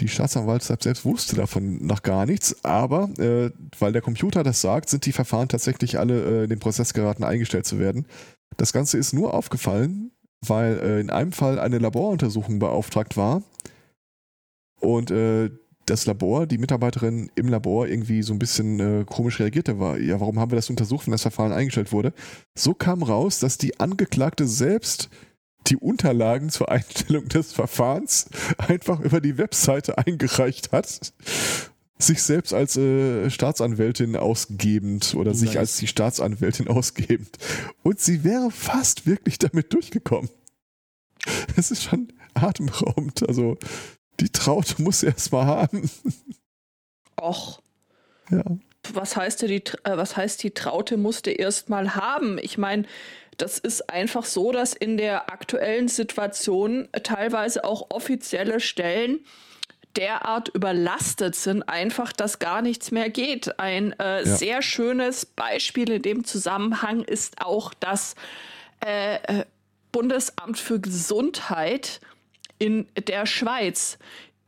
Die 0.00 0.08
Staatsanwaltschaft 0.08 0.82
selbst 0.82 1.04
wusste 1.04 1.36
davon 1.36 1.86
noch 1.86 2.02
gar 2.02 2.26
nichts, 2.26 2.64
aber 2.64 3.10
äh, 3.20 3.52
weil 3.78 3.92
der 3.92 4.02
Computer 4.02 4.42
das 4.42 4.60
sagt, 4.60 4.88
sind 4.88 5.06
die 5.06 5.12
Verfahren 5.12 5.48
tatsächlich 5.48 6.00
alle 6.00 6.40
äh, 6.40 6.44
in 6.44 6.50
den 6.50 6.58
Prozess 6.58 6.94
geraten, 6.94 7.22
eingestellt 7.22 7.66
zu 7.66 7.78
werden. 7.78 8.04
Das 8.58 8.72
Ganze 8.72 8.98
ist 8.98 9.14
nur 9.14 9.32
aufgefallen, 9.32 10.10
weil 10.46 10.78
äh, 10.78 11.00
in 11.00 11.10
einem 11.10 11.32
Fall 11.32 11.58
eine 11.58 11.78
Laboruntersuchung 11.78 12.58
beauftragt 12.58 13.16
war 13.16 13.42
und 14.80 15.10
äh, 15.10 15.50
das 15.86 16.04
Labor, 16.04 16.46
die 16.46 16.58
Mitarbeiterin 16.58 17.30
im 17.34 17.48
Labor 17.48 17.86
irgendwie 17.86 18.22
so 18.22 18.34
ein 18.34 18.38
bisschen 18.38 18.80
äh, 18.80 19.04
komisch 19.06 19.40
reagierte, 19.40 19.78
war, 19.78 19.98
ja, 19.98 20.20
warum 20.20 20.38
haben 20.38 20.50
wir 20.50 20.56
das 20.56 20.68
untersucht, 20.68 21.06
wenn 21.06 21.12
das 21.12 21.22
Verfahren 21.22 21.52
eingestellt 21.52 21.92
wurde? 21.92 22.12
So 22.54 22.74
kam 22.74 23.02
raus, 23.02 23.38
dass 23.38 23.56
die 23.56 23.80
Angeklagte 23.80 24.46
selbst 24.46 25.08
die 25.68 25.76
Unterlagen 25.76 26.50
zur 26.50 26.70
Einstellung 26.70 27.28
des 27.28 27.52
Verfahrens 27.52 28.28
einfach 28.58 29.00
über 29.00 29.20
die 29.20 29.38
Webseite 29.38 29.96
eingereicht 29.98 30.72
hat 30.72 31.12
sich 31.98 32.22
selbst 32.22 32.54
als 32.54 32.76
äh, 32.76 33.28
Staatsanwältin 33.28 34.16
ausgebend 34.16 35.14
oder 35.14 35.30
nice. 35.30 35.40
sich 35.40 35.58
als 35.58 35.76
die 35.76 35.86
Staatsanwältin 35.86 36.68
ausgebend. 36.68 37.36
Und 37.82 38.00
sie 38.00 38.24
wäre 38.24 38.50
fast 38.50 39.06
wirklich 39.06 39.38
damit 39.38 39.72
durchgekommen. 39.72 40.30
Es 41.56 41.70
ist 41.70 41.82
schon 41.82 42.12
atemberaubend. 42.34 43.28
Also, 43.28 43.58
die 44.20 44.30
Traute 44.30 44.80
muss 44.80 45.02
erst 45.02 45.32
mal 45.32 45.46
haben. 45.46 45.90
Och. 47.20 47.60
Ja. 48.30 48.44
Was 48.92 49.16
heißt, 49.16 49.42
die, 49.42 49.56
äh, 49.56 49.96
was 49.96 50.16
heißt, 50.16 50.42
die 50.42 50.52
Traute 50.52 50.96
musste 50.96 51.30
erst 51.30 51.68
mal 51.68 51.94
haben? 51.94 52.38
Ich 52.38 52.58
meine, 52.58 52.84
das 53.36 53.58
ist 53.58 53.90
einfach 53.90 54.24
so, 54.24 54.52
dass 54.52 54.74
in 54.74 54.96
der 54.96 55.32
aktuellen 55.32 55.88
Situation 55.88 56.88
teilweise 57.02 57.64
auch 57.64 57.90
offizielle 57.90 58.60
Stellen 58.60 59.20
derart 59.98 60.48
überlastet 60.48 61.34
sind, 61.34 61.68
einfach, 61.68 62.12
dass 62.12 62.38
gar 62.38 62.62
nichts 62.62 62.90
mehr 62.90 63.10
geht. 63.10 63.58
Ein 63.58 63.92
äh, 63.98 64.18
ja. 64.18 64.24
sehr 64.24 64.62
schönes 64.62 65.26
Beispiel 65.26 65.90
in 65.90 66.02
dem 66.02 66.24
Zusammenhang 66.24 67.02
ist 67.02 67.42
auch 67.42 67.74
das 67.74 68.14
äh, 68.84 69.16
äh 69.16 69.44
Bundesamt 69.90 70.58
für 70.58 70.80
Gesundheit 70.80 72.00
in 72.58 72.86
der 73.08 73.24
Schweiz. 73.24 73.98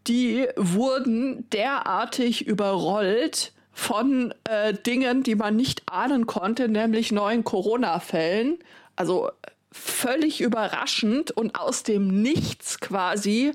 Die 0.06 0.46
wurden 0.54 1.48
derartig 1.50 2.46
überrollt 2.46 3.52
von 3.72 4.34
äh, 4.44 4.74
Dingen, 4.74 5.22
die 5.22 5.34
man 5.34 5.56
nicht 5.56 5.82
ahnen 5.86 6.26
konnte, 6.26 6.68
nämlich 6.68 7.10
neuen 7.10 7.42
Corona-Fällen. 7.42 8.58
Also 8.96 9.30
völlig 9.72 10.42
überraschend 10.42 11.30
und 11.30 11.58
aus 11.58 11.84
dem 11.84 12.22
Nichts 12.22 12.78
quasi 12.78 13.52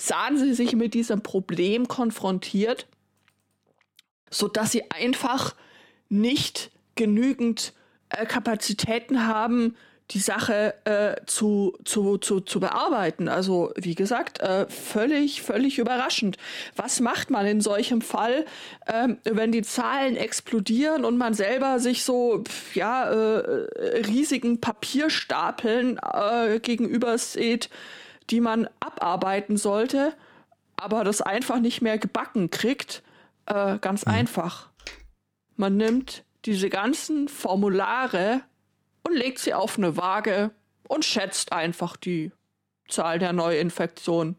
sahen 0.00 0.38
sie 0.38 0.54
sich 0.54 0.74
mit 0.74 0.94
diesem 0.94 1.22
Problem 1.22 1.88
konfrontiert, 1.88 2.86
sodass 4.30 4.72
sie 4.72 4.90
einfach 4.90 5.54
nicht 6.08 6.70
genügend 6.94 7.72
äh, 8.10 8.26
Kapazitäten 8.26 9.26
haben, 9.26 9.76
die 10.10 10.18
Sache 10.18 10.74
äh, 10.84 11.24
zu, 11.26 11.76
zu, 11.84 12.18
zu, 12.18 12.40
zu 12.40 12.58
bearbeiten. 12.58 13.28
Also 13.28 13.72
wie 13.76 13.94
gesagt, 13.94 14.40
äh, 14.40 14.66
völlig, 14.68 15.42
völlig 15.42 15.78
überraschend. 15.78 16.36
Was 16.74 17.00
macht 17.00 17.30
man 17.30 17.46
in 17.46 17.60
solchem 17.60 18.00
Fall, 18.00 18.44
ähm, 18.92 19.18
wenn 19.24 19.52
die 19.52 19.62
Zahlen 19.62 20.16
explodieren 20.16 21.04
und 21.04 21.16
man 21.16 21.34
selber 21.34 21.78
sich 21.78 22.02
so 22.02 22.42
ja, 22.74 23.04
äh, 23.08 24.00
riesigen 24.06 24.60
Papierstapeln 24.60 25.98
äh, 25.98 26.58
gegenüber 26.58 27.16
sieht, 27.16 27.70
die 28.30 28.40
man 28.40 28.68
abarbeiten 28.80 29.56
sollte, 29.56 30.14
aber 30.76 31.04
das 31.04 31.20
einfach 31.20 31.60
nicht 31.60 31.82
mehr 31.82 31.98
gebacken 31.98 32.50
kriegt? 32.50 33.02
Äh, 33.46 33.78
ganz 33.78 34.06
mhm. 34.06 34.12
einfach. 34.12 34.70
Man 35.56 35.76
nimmt 35.76 36.24
diese 36.44 36.70
ganzen 36.70 37.28
Formulare 37.28 38.42
und 39.06 39.14
legt 39.14 39.38
sie 39.38 39.54
auf 39.54 39.76
eine 39.76 39.96
Waage 39.96 40.50
und 40.88 41.04
schätzt 41.04 41.52
einfach 41.52 41.96
die 41.96 42.32
Zahl 42.88 43.18
der 43.18 43.32
Neuinfektionen. 43.32 44.36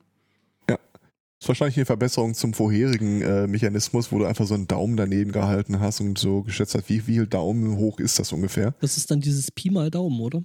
Ja. 0.69 0.77
Das 0.77 1.45
ist 1.45 1.47
wahrscheinlich 1.47 1.77
eine 1.77 1.85
Verbesserung 1.85 2.33
zum 2.33 2.53
vorherigen 2.53 3.21
äh, 3.21 3.47
Mechanismus, 3.47 4.11
wo 4.11 4.19
du 4.19 4.25
einfach 4.25 4.45
so 4.45 4.53
einen 4.53 4.67
Daumen 4.67 4.97
daneben 4.97 5.31
gehalten 5.31 5.79
hast 5.79 6.01
und 6.01 6.17
so 6.17 6.43
geschätzt 6.43 6.75
hast, 6.75 6.89
wie 6.89 6.99
viel 6.99 7.27
Daumen 7.27 7.77
hoch 7.77 7.99
ist 7.99 8.19
das 8.19 8.31
ungefähr? 8.31 8.73
Das 8.81 8.97
ist 8.97 9.11
dann 9.11 9.21
dieses 9.21 9.51
Pi 9.51 9.69
mal 9.69 9.89
Daumen, 9.89 10.19
oder? 10.21 10.43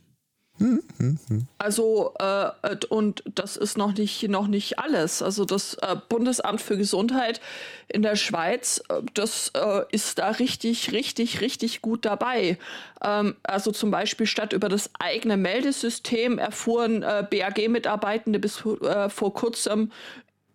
Also, 1.59 2.15
äh, 2.19 2.77
und 2.89 3.23
das 3.35 3.57
ist 3.57 3.77
noch 3.77 3.93
nicht, 3.95 4.29
noch 4.29 4.47
nicht 4.47 4.79
alles. 4.79 5.23
Also, 5.23 5.45
das 5.45 5.75
äh, 5.75 5.97
Bundesamt 6.09 6.61
für 6.61 6.77
Gesundheit 6.77 7.41
in 7.89 8.03
der 8.03 8.17
Schweiz, 8.17 8.83
äh, 8.89 9.03
das 9.15 9.53
äh, 9.55 9.83
ist 9.91 10.19
da 10.19 10.31
richtig, 10.31 10.93
richtig, 10.93 11.41
richtig 11.41 11.83
gut 11.83 12.05
dabei. 12.05 12.59
Ähm, 13.03 13.37
also, 13.43 13.71
zum 13.71 13.91
Beispiel 13.91 14.27
statt 14.27 14.53
über 14.53 14.69
das 14.69 14.91
eigene 14.99 15.37
Meldesystem 15.37 16.39
erfuhren 16.39 17.03
äh, 17.03 17.27
BAG-Mitarbeitende 17.29 18.39
bis 18.39 18.65
äh, 18.65 19.11
vor 19.11 19.35
kurzem 19.35 19.93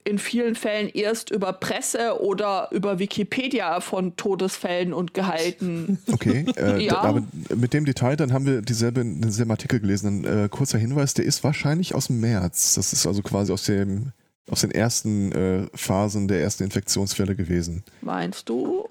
in 0.04 0.18
vielen 0.18 0.56
Fällen 0.56 0.90
erst 0.90 1.30
über 1.30 1.54
Presse 1.54 2.22
oder 2.22 2.70
über 2.72 3.00
Wikipedia 3.00 3.80
von 3.82 4.16
Todesfällen 4.16 4.94
und 4.94 5.14
Gehalten. 5.14 6.00
Okay, 6.12 6.46
äh, 6.58 6.86
ja. 6.86 6.98
aber 6.98 7.24
mit 7.56 7.74
dem 7.74 7.86
Detail, 7.86 8.16
dann 8.16 8.34
haben 8.34 8.46
wir 8.46 8.62
dieselbe, 8.62 9.00
denselben 9.04 9.52
Artikel 9.52 9.80
gelesen. 9.80 10.26
Ein 10.26 10.46
äh, 10.46 10.50
kurzer 10.50 10.78
Hinweis, 10.78 11.14
der 11.14 11.26
ist 11.26 11.44
wahrscheinlich 11.44 11.96
aus 11.96 12.08
dem 12.08 12.20
März. 12.20 12.76
Das 12.76 12.94
ist 12.94 13.08
also 13.08 13.22
quasi 13.22 13.52
aus 13.52 13.64
dem 13.64 14.12
aus 14.50 14.62
den 14.62 14.72
ersten 14.72 15.32
äh, 15.32 15.68
Phasen 15.74 16.28
der 16.28 16.42
ersten 16.42 16.64
Infektionsfälle 16.64 17.36
gewesen. 17.36 17.84
Meinst 18.02 18.50
du? 18.50 18.86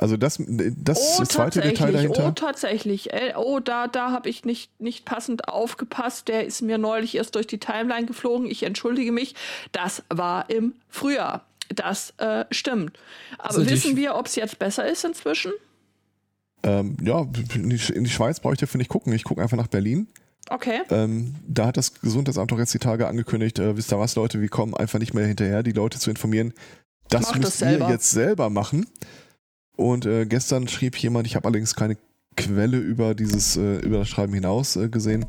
Also 0.00 0.16
das, 0.16 0.42
das 0.48 1.18
oh, 1.20 1.24
zweite 1.24 1.60
Detail 1.60 1.92
dahinter. 1.92 2.28
Oh, 2.28 2.30
tatsächlich. 2.30 3.10
Oh, 3.36 3.60
da, 3.60 3.86
da 3.86 4.12
habe 4.12 4.30
ich 4.30 4.46
nicht, 4.46 4.80
nicht 4.80 5.04
passend 5.04 5.48
aufgepasst. 5.48 6.28
Der 6.28 6.46
ist 6.46 6.62
mir 6.62 6.78
neulich 6.78 7.16
erst 7.16 7.34
durch 7.34 7.46
die 7.46 7.58
Timeline 7.58 8.06
geflogen. 8.06 8.50
Ich 8.50 8.62
entschuldige 8.62 9.12
mich. 9.12 9.34
Das 9.72 10.02
war 10.08 10.48
im 10.48 10.72
Frühjahr. 10.88 11.44
Das 11.68 12.14
äh, 12.16 12.46
stimmt. 12.50 12.98
Aber 13.36 13.58
also 13.58 13.68
wissen 13.68 13.94
wir, 13.94 14.14
ob 14.14 14.24
es 14.24 14.36
jetzt 14.36 14.58
besser 14.58 14.88
ist 14.88 15.04
inzwischen? 15.04 15.52
Ähm, 16.62 16.96
ja, 17.02 17.26
in 17.54 17.68
die, 17.68 17.92
in 17.92 18.04
die 18.04 18.10
Schweiz 18.10 18.40
brauche 18.40 18.54
ich 18.54 18.60
dafür 18.60 18.78
nicht 18.78 18.88
gucken. 18.88 19.12
Ich 19.12 19.24
gucke 19.24 19.42
einfach 19.42 19.58
nach 19.58 19.68
Berlin. 19.68 20.08
Okay. 20.48 20.80
Ähm, 20.88 21.34
da 21.46 21.66
hat 21.66 21.76
das 21.76 22.00
Gesundheitsamt 22.00 22.50
doch 22.50 22.58
jetzt 22.58 22.72
die 22.72 22.78
Tage 22.78 23.06
angekündigt, 23.06 23.58
äh, 23.58 23.76
wisst 23.76 23.92
ihr 23.92 23.98
was, 23.98 24.16
Leute, 24.16 24.40
wir 24.40 24.48
kommen 24.48 24.74
einfach 24.74 24.98
nicht 24.98 25.12
mehr 25.12 25.26
hinterher, 25.26 25.62
die 25.62 25.72
Leute 25.72 25.98
zu 25.98 26.08
informieren. 26.08 26.54
Das 27.10 27.22
Mach 27.22 27.36
müsst 27.36 27.60
das 27.60 27.70
ihr 27.70 27.90
jetzt 27.90 28.10
selber 28.10 28.48
machen. 28.48 28.86
Und 29.80 30.04
äh, 30.04 30.26
gestern 30.26 30.68
schrieb 30.68 30.94
jemand, 30.98 31.26
ich 31.26 31.36
habe 31.36 31.46
allerdings 31.46 31.74
keine 31.74 31.96
Quelle 32.36 32.76
über 32.76 33.14
dieses 33.14 33.56
äh, 33.56 33.78
über 33.78 33.96
das 34.00 34.10
Schreiben 34.10 34.34
hinaus 34.34 34.76
äh, 34.76 34.90
gesehen, 34.90 35.24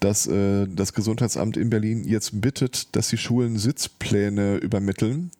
dass 0.00 0.26
äh, 0.26 0.66
das 0.66 0.94
Gesundheitsamt 0.94 1.58
in 1.58 1.68
Berlin 1.68 2.02
jetzt 2.02 2.40
bittet, 2.40 2.96
dass 2.96 3.08
die 3.08 3.18
Schulen 3.18 3.58
Sitzpläne 3.58 4.56
übermitteln, 4.56 5.32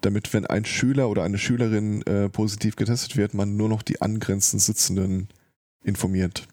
damit 0.00 0.34
wenn 0.34 0.46
ein 0.46 0.64
Schüler 0.64 1.08
oder 1.08 1.22
eine 1.22 1.38
Schülerin 1.38 2.02
äh, 2.02 2.28
positiv 2.28 2.74
getestet 2.74 3.16
wird, 3.16 3.34
man 3.34 3.56
nur 3.56 3.68
noch 3.68 3.82
die 3.82 4.02
angrenzend 4.02 4.60
Sitzenden 4.60 5.28
informiert. 5.84 6.48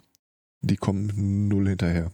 Die 0.62 0.78
kommen 0.78 1.48
null 1.48 1.68
hinterher. 1.68 2.12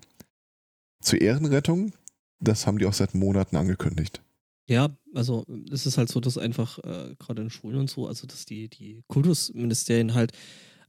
Zur 1.01 1.19
Ehrenrettung, 1.19 1.91
das 2.39 2.65
haben 2.67 2.77
die 2.77 2.85
auch 2.85 2.93
seit 2.93 3.15
Monaten 3.15 3.57
angekündigt. 3.57 4.21
Ja, 4.67 4.89
also 5.13 5.45
es 5.71 5.85
ist 5.85 5.97
halt 5.97 6.09
so, 6.09 6.19
dass 6.19 6.37
einfach 6.37 6.79
äh, 6.79 7.15
gerade 7.19 7.43
in 7.43 7.49
Schulen 7.49 7.79
und 7.79 7.89
so, 7.89 8.07
also 8.07 8.25
dass 8.25 8.45
die, 8.45 8.67
die 8.67 9.03
Kultusministerien 9.07 10.15
halt 10.15 10.31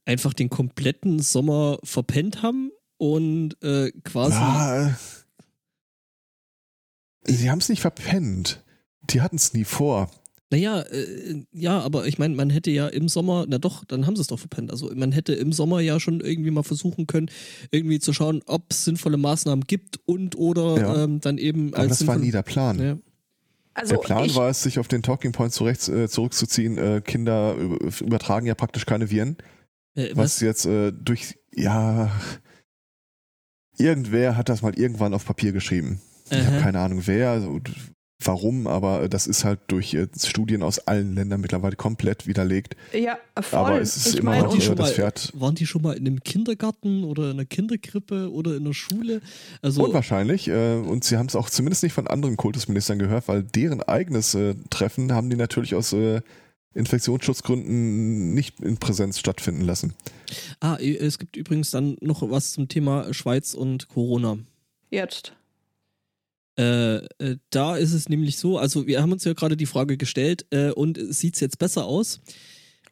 einfach 0.07 0.33
den 0.33 0.49
kompletten 0.49 1.21
Sommer 1.21 1.79
verpennt 1.85 2.43
haben 2.43 2.71
und 2.97 3.63
äh, 3.63 3.91
quasi. 4.05 4.37
Ja, 4.37 4.89
äh, 4.89 4.93
sie 7.25 7.51
haben 7.51 7.59
es 7.59 7.69
nicht 7.69 7.81
verpennt. 7.81 8.63
Die 9.11 9.21
hatten 9.21 9.37
es 9.37 9.53
nie 9.53 9.65
vor. 9.65 10.11
Naja, 10.51 10.81
äh, 10.83 11.45
ja, 11.53 11.81
aber 11.81 12.07
ich 12.07 12.19
meine, 12.19 12.37
man 12.37 12.51
hätte 12.51 12.71
ja 12.71 12.87
im 12.87 13.09
Sommer, 13.09 13.47
na 13.49 13.59
doch, 13.59 13.85
dann 13.85 14.07
haben 14.07 14.15
sie 14.15 14.23
es 14.23 14.29
doch 14.29 14.39
verpennt. 14.39 14.71
Also 14.71 14.91
man 14.95 15.11
hätte 15.11 15.35
im 15.35 15.53
Sommer 15.53 15.81
ja 15.81 15.99
schon 15.99 16.21
irgendwie 16.21 16.53
mal 16.53 16.63
versuchen 16.63 17.09
können, 17.09 17.29
irgendwie 17.73 17.99
zu 17.99 18.13
schauen, 18.13 18.43
ob 18.47 18.71
es 18.71 18.85
sinnvolle 18.85 19.17
Maßnahmen 19.17 19.65
gibt 19.67 19.99
und 20.07 20.37
oder 20.37 20.79
ja. 20.79 21.05
ähm, 21.05 21.21
dann 21.21 21.39
eben 21.39 21.75
aber 21.75 21.83
als. 21.83 21.99
Das 21.99 22.07
war 22.07 22.17
nie 22.17 22.31
der 22.31 22.43
Plan. 22.43 22.79
Ja. 22.79 22.97
Also 23.77 23.97
der 23.97 24.01
Plan 24.03 24.35
war 24.35 24.49
es, 24.49 24.63
sich 24.63 24.79
auf 24.79 24.89
den 24.89 25.03
Talking 25.03 25.33
Point 25.33 25.53
zurecht, 25.53 25.87
äh, 25.89 26.09
zurückzuziehen. 26.09 26.79
Äh, 26.79 27.03
Kinder 27.03 27.55
übertragen 28.01 28.47
ja 28.47 28.55
praktisch 28.55 28.87
keine 28.87 29.11
Viren. 29.11 29.37
Äh, 29.95 30.11
was? 30.11 30.37
was? 30.37 30.41
jetzt 30.41 30.65
äh, 30.65 30.93
durch, 30.93 31.39
ja, 31.55 32.11
irgendwer 33.77 34.39
hat 34.39 34.49
das 34.49 34.63
mal 34.63 34.79
irgendwann 34.79 35.13
auf 35.13 35.27
Papier 35.27 35.53
geschrieben. 35.53 36.01
Ich 36.31 36.45
habe 36.45 36.61
keine 36.61 36.81
Ahnung 36.81 37.03
wer, 37.05 37.31
also, 37.31 37.61
warum, 38.19 38.67
aber 38.67 39.09
das 39.09 39.27
ist 39.27 39.45
halt 39.45 39.61
durch 39.69 39.95
äh, 39.95 40.09
Studien 40.19 40.63
aus 40.63 40.79
allen 40.81 41.15
Ländern 41.15 41.41
mittlerweile 41.41 41.77
komplett 41.77 42.27
widerlegt. 42.27 42.77
Ja, 42.93 43.19
voll. 43.41 43.59
Aber 43.59 43.81
es 43.81 43.97
ist 43.97 44.15
ich 44.15 44.17
immer 44.17 44.39
noch 44.39 44.57
die 44.57 44.75
das 44.75 44.93
Pferd. 44.93 45.33
Waren 45.35 45.55
die 45.55 45.67
schon 45.67 45.83
mal 45.83 45.97
in 45.97 46.07
einem 46.07 46.21
Kindergarten 46.21 47.05
oder 47.05 47.25
in 47.25 47.33
einer 47.33 47.45
Kinderkrippe 47.45 48.33
oder 48.33 48.57
in 48.57 48.65
einer 48.65 48.75
Schule? 48.75 49.21
Also 49.63 49.85
Unwahrscheinlich. 49.85 50.49
Äh, 50.49 50.77
und 50.77 51.05
sie 51.05 51.17
haben 51.17 51.27
es 51.27 51.37
auch 51.37 51.51
zumindest 51.51 51.83
nicht 51.83 51.93
von 51.93 52.07
anderen 52.07 52.37
Kultusministern 52.37 52.99
gehört, 52.99 53.29
weil 53.29 53.43
deren 53.43 53.83
eigenes 53.83 54.35
äh, 54.35 54.55
Treffen 54.71 55.13
haben 55.13 55.31
die 55.31 55.37
natürlich 55.37 55.75
aus 55.75 55.95
Infektionsschutzgründen 56.75 58.35
nicht 58.35 58.61
in 58.61 58.77
Präsenz 58.77 59.19
stattfinden 59.19 59.63
lassen. 59.63 59.95
Ah, 60.61 60.77
es 60.77 61.19
gibt 61.19 61.37
übrigens 61.37 61.71
dann 61.71 61.97
noch 62.01 62.29
was 62.31 62.53
zum 62.53 62.69
Thema 62.69 63.13
Schweiz 63.15 63.55
und 63.55 63.89
Corona. 63.89 64.39
Jetzt. 64.91 65.33
Äh, 66.59 66.97
äh, 66.97 67.37
da 67.51 67.77
ist 67.77 67.93
es 67.93 68.09
nämlich 68.09 68.39
so, 68.39 68.59
also 68.59 68.87
wir 68.87 69.03
haben 69.03 69.13
uns 69.13 69.25
ja 69.25 69.35
gerade 69.35 69.57
die 69.57 69.67
Frage 69.67 69.97
gestellt, 69.97 70.47
äh, 70.51 70.71
und 70.71 70.99
sieht 71.13 71.35
es 71.35 71.41
jetzt 71.41 71.59
besser 71.59 71.85
aus? 71.85 72.21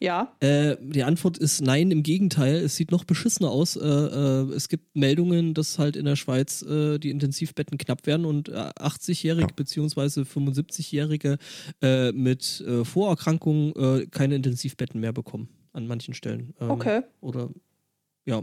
Ja. 0.00 0.37
Äh, 0.40 0.77
die 0.81 1.05
Antwort 1.05 1.38
ist 1.38 1.62
nein, 1.62 1.90
im 1.90 2.03
Gegenteil, 2.03 2.57
es 2.57 2.77
sieht 2.77 2.90
noch 2.90 3.05
beschissener 3.05 3.50
aus. 3.50 3.77
Äh, 3.77 3.87
äh, 3.87 4.53
es 4.53 4.68
gibt 4.68 4.94
Meldungen, 4.96 5.55
dass 5.55 5.79
halt 5.79 5.96
in 5.96 6.05
der 6.05 6.16
Schweiz 6.16 6.64
die 6.64 7.11
Intensivbetten 7.11 7.79
knapp 7.79 8.07
werden 8.07 8.27
und 8.27 8.50
80-Jährige 8.50 9.48
ja. 9.48 9.55
bzw. 9.55 10.22
75-Jährige 10.22 11.38
mit 12.12 12.64
Vorerkrankungen 12.83 14.11
keine 14.11 14.35
Intensivbetten 14.37 15.00
mehr 15.00 15.12
bekommen 15.12 15.48
an 15.72 15.87
manchen 15.87 16.14
Stellen. 16.14 16.55
Ähm, 16.61 16.70
okay. 16.70 17.03
Oder 17.20 17.50
ja. 18.24 18.42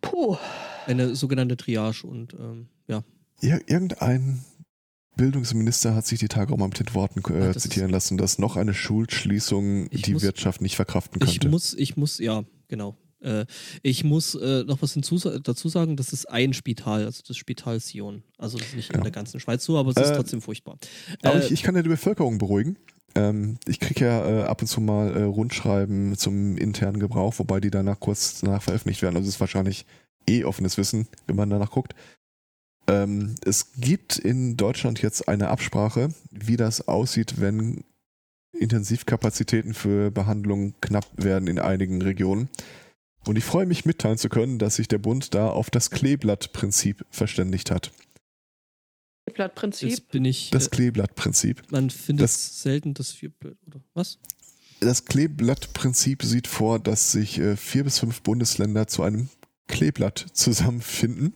Puh. 0.00 0.36
Eine 0.86 1.14
sogenannte 1.14 1.56
Triage 1.56 2.06
und 2.06 2.34
ähm, 2.34 2.68
ja. 2.86 3.04
Ir 3.40 3.60
irgendein 3.66 4.44
Bildungsminister 5.16 5.94
hat 5.94 6.06
sich 6.06 6.18
die 6.18 6.28
Tage 6.28 6.52
auch 6.52 6.56
mal 6.56 6.68
mit 6.68 6.78
den 6.78 6.94
Worten 6.94 7.20
äh, 7.34 7.54
zitieren 7.54 7.90
lassen, 7.90 8.16
dass 8.16 8.38
noch 8.38 8.56
eine 8.56 8.72
Schulschließung 8.72 9.90
die 9.90 10.14
muss, 10.14 10.22
Wirtschaft 10.22 10.62
nicht 10.62 10.76
verkraften 10.76 11.20
könnte. 11.20 11.36
Ich 11.36 11.50
muss, 11.50 11.74
ich 11.74 11.96
muss, 11.96 12.18
ja, 12.18 12.44
genau. 12.68 12.96
Äh, 13.20 13.46
ich 13.82 14.04
muss 14.04 14.34
äh, 14.36 14.64
noch 14.64 14.80
was 14.80 14.94
hinzu, 14.94 15.18
dazu 15.18 15.68
sagen, 15.68 15.96
das 15.96 16.12
ist 16.12 16.26
ein 16.26 16.54
Spital, 16.54 17.04
also 17.04 17.20
das 17.26 17.36
Spital 17.36 17.80
Sion. 17.80 18.22
Also 18.38 18.58
das 18.58 18.68
ist 18.68 18.76
nicht 18.76 18.92
ja. 18.92 18.96
in 18.96 19.02
der 19.02 19.10
ganzen 19.10 19.40
Schweiz 19.40 19.64
so, 19.64 19.76
aber 19.76 19.90
es 19.90 19.96
ist 19.96 20.10
äh, 20.10 20.16
trotzdem 20.16 20.40
furchtbar. 20.40 20.78
Aber 21.22 21.44
ich, 21.44 21.50
ich, 21.50 21.62
kann 21.62 21.74
ja 21.74 21.82
die 21.82 21.88
Bevölkerung 21.88 22.38
beruhigen. 22.38 22.78
Ähm, 23.18 23.58
ich 23.66 23.80
kriege 23.80 24.04
ja 24.04 24.28
äh, 24.28 24.42
ab 24.44 24.62
und 24.62 24.68
zu 24.68 24.80
mal 24.80 25.16
äh, 25.16 25.22
Rundschreiben 25.24 26.16
zum 26.16 26.56
internen 26.56 27.00
Gebrauch, 27.00 27.34
wobei 27.38 27.58
die 27.58 27.70
danach 27.70 27.98
kurz 27.98 28.40
danach 28.40 28.62
veröffentlicht 28.62 29.02
werden. 29.02 29.16
Also 29.16 29.28
es 29.28 29.34
ist 29.34 29.40
wahrscheinlich 29.40 29.86
eh 30.28 30.44
offenes 30.44 30.78
Wissen, 30.78 31.08
wenn 31.26 31.34
man 31.34 31.50
danach 31.50 31.72
guckt. 31.72 31.96
Ähm, 32.86 33.34
es 33.44 33.72
gibt 33.76 34.18
in 34.18 34.56
Deutschland 34.56 35.02
jetzt 35.02 35.28
eine 35.28 35.48
Absprache, 35.48 36.10
wie 36.30 36.56
das 36.56 36.86
aussieht, 36.86 37.40
wenn 37.40 37.82
Intensivkapazitäten 38.52 39.74
für 39.74 40.12
Behandlung 40.12 40.74
knapp 40.80 41.06
werden 41.16 41.48
in 41.48 41.58
einigen 41.58 42.00
Regionen. 42.00 42.48
Und 43.26 43.36
ich 43.36 43.44
freue 43.44 43.66
mich 43.66 43.84
mitteilen 43.84 44.16
zu 44.16 44.28
können, 44.28 44.60
dass 44.60 44.76
sich 44.76 44.86
der 44.86 44.98
Bund 44.98 45.34
da 45.34 45.48
auf 45.48 45.70
das 45.70 45.90
Kleeblattprinzip 45.90 47.04
verständigt 47.10 47.72
hat. 47.72 47.90
Kleeblattprinzip? 49.28 49.90
Das 49.90 50.00
bin 50.00 50.24
ich. 50.24 50.50
Das 50.50 50.66
äh, 50.66 50.70
Kleeblattprinzip. 50.70 51.62
Man 51.70 51.90
findet 51.90 52.24
das, 52.24 52.62
selten 52.62 52.94
das 52.94 53.12
Vierblatt, 53.12 53.56
oder 53.66 53.80
was? 53.94 54.18
Das 54.80 55.04
Kleeblattprinzip 55.04 56.22
sieht 56.22 56.46
vor, 56.46 56.78
dass 56.78 57.12
sich 57.12 57.38
äh, 57.38 57.56
vier 57.56 57.84
bis 57.84 57.98
fünf 57.98 58.22
Bundesländer 58.22 58.86
zu 58.86 59.02
einem 59.02 59.28
Kleeblatt 59.66 60.26
zusammenfinden 60.32 61.34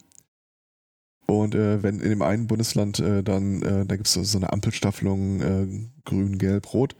und 1.27 1.55
äh, 1.55 1.83
wenn 1.83 2.01
in 2.01 2.11
dem 2.11 2.23
einen 2.23 2.47
Bundesland 2.47 2.99
äh, 3.01 3.23
dann, 3.23 3.63
äh, 3.63 3.87
da 3.87 3.97
gibt 3.97 4.07
es 4.07 4.15
so 4.15 4.39
eine 4.39 4.53
Ampelstaffelung, 4.53 5.41
äh, 5.41 5.67
grün, 6.05 6.39
gelb, 6.39 6.73
rot, 6.75 6.95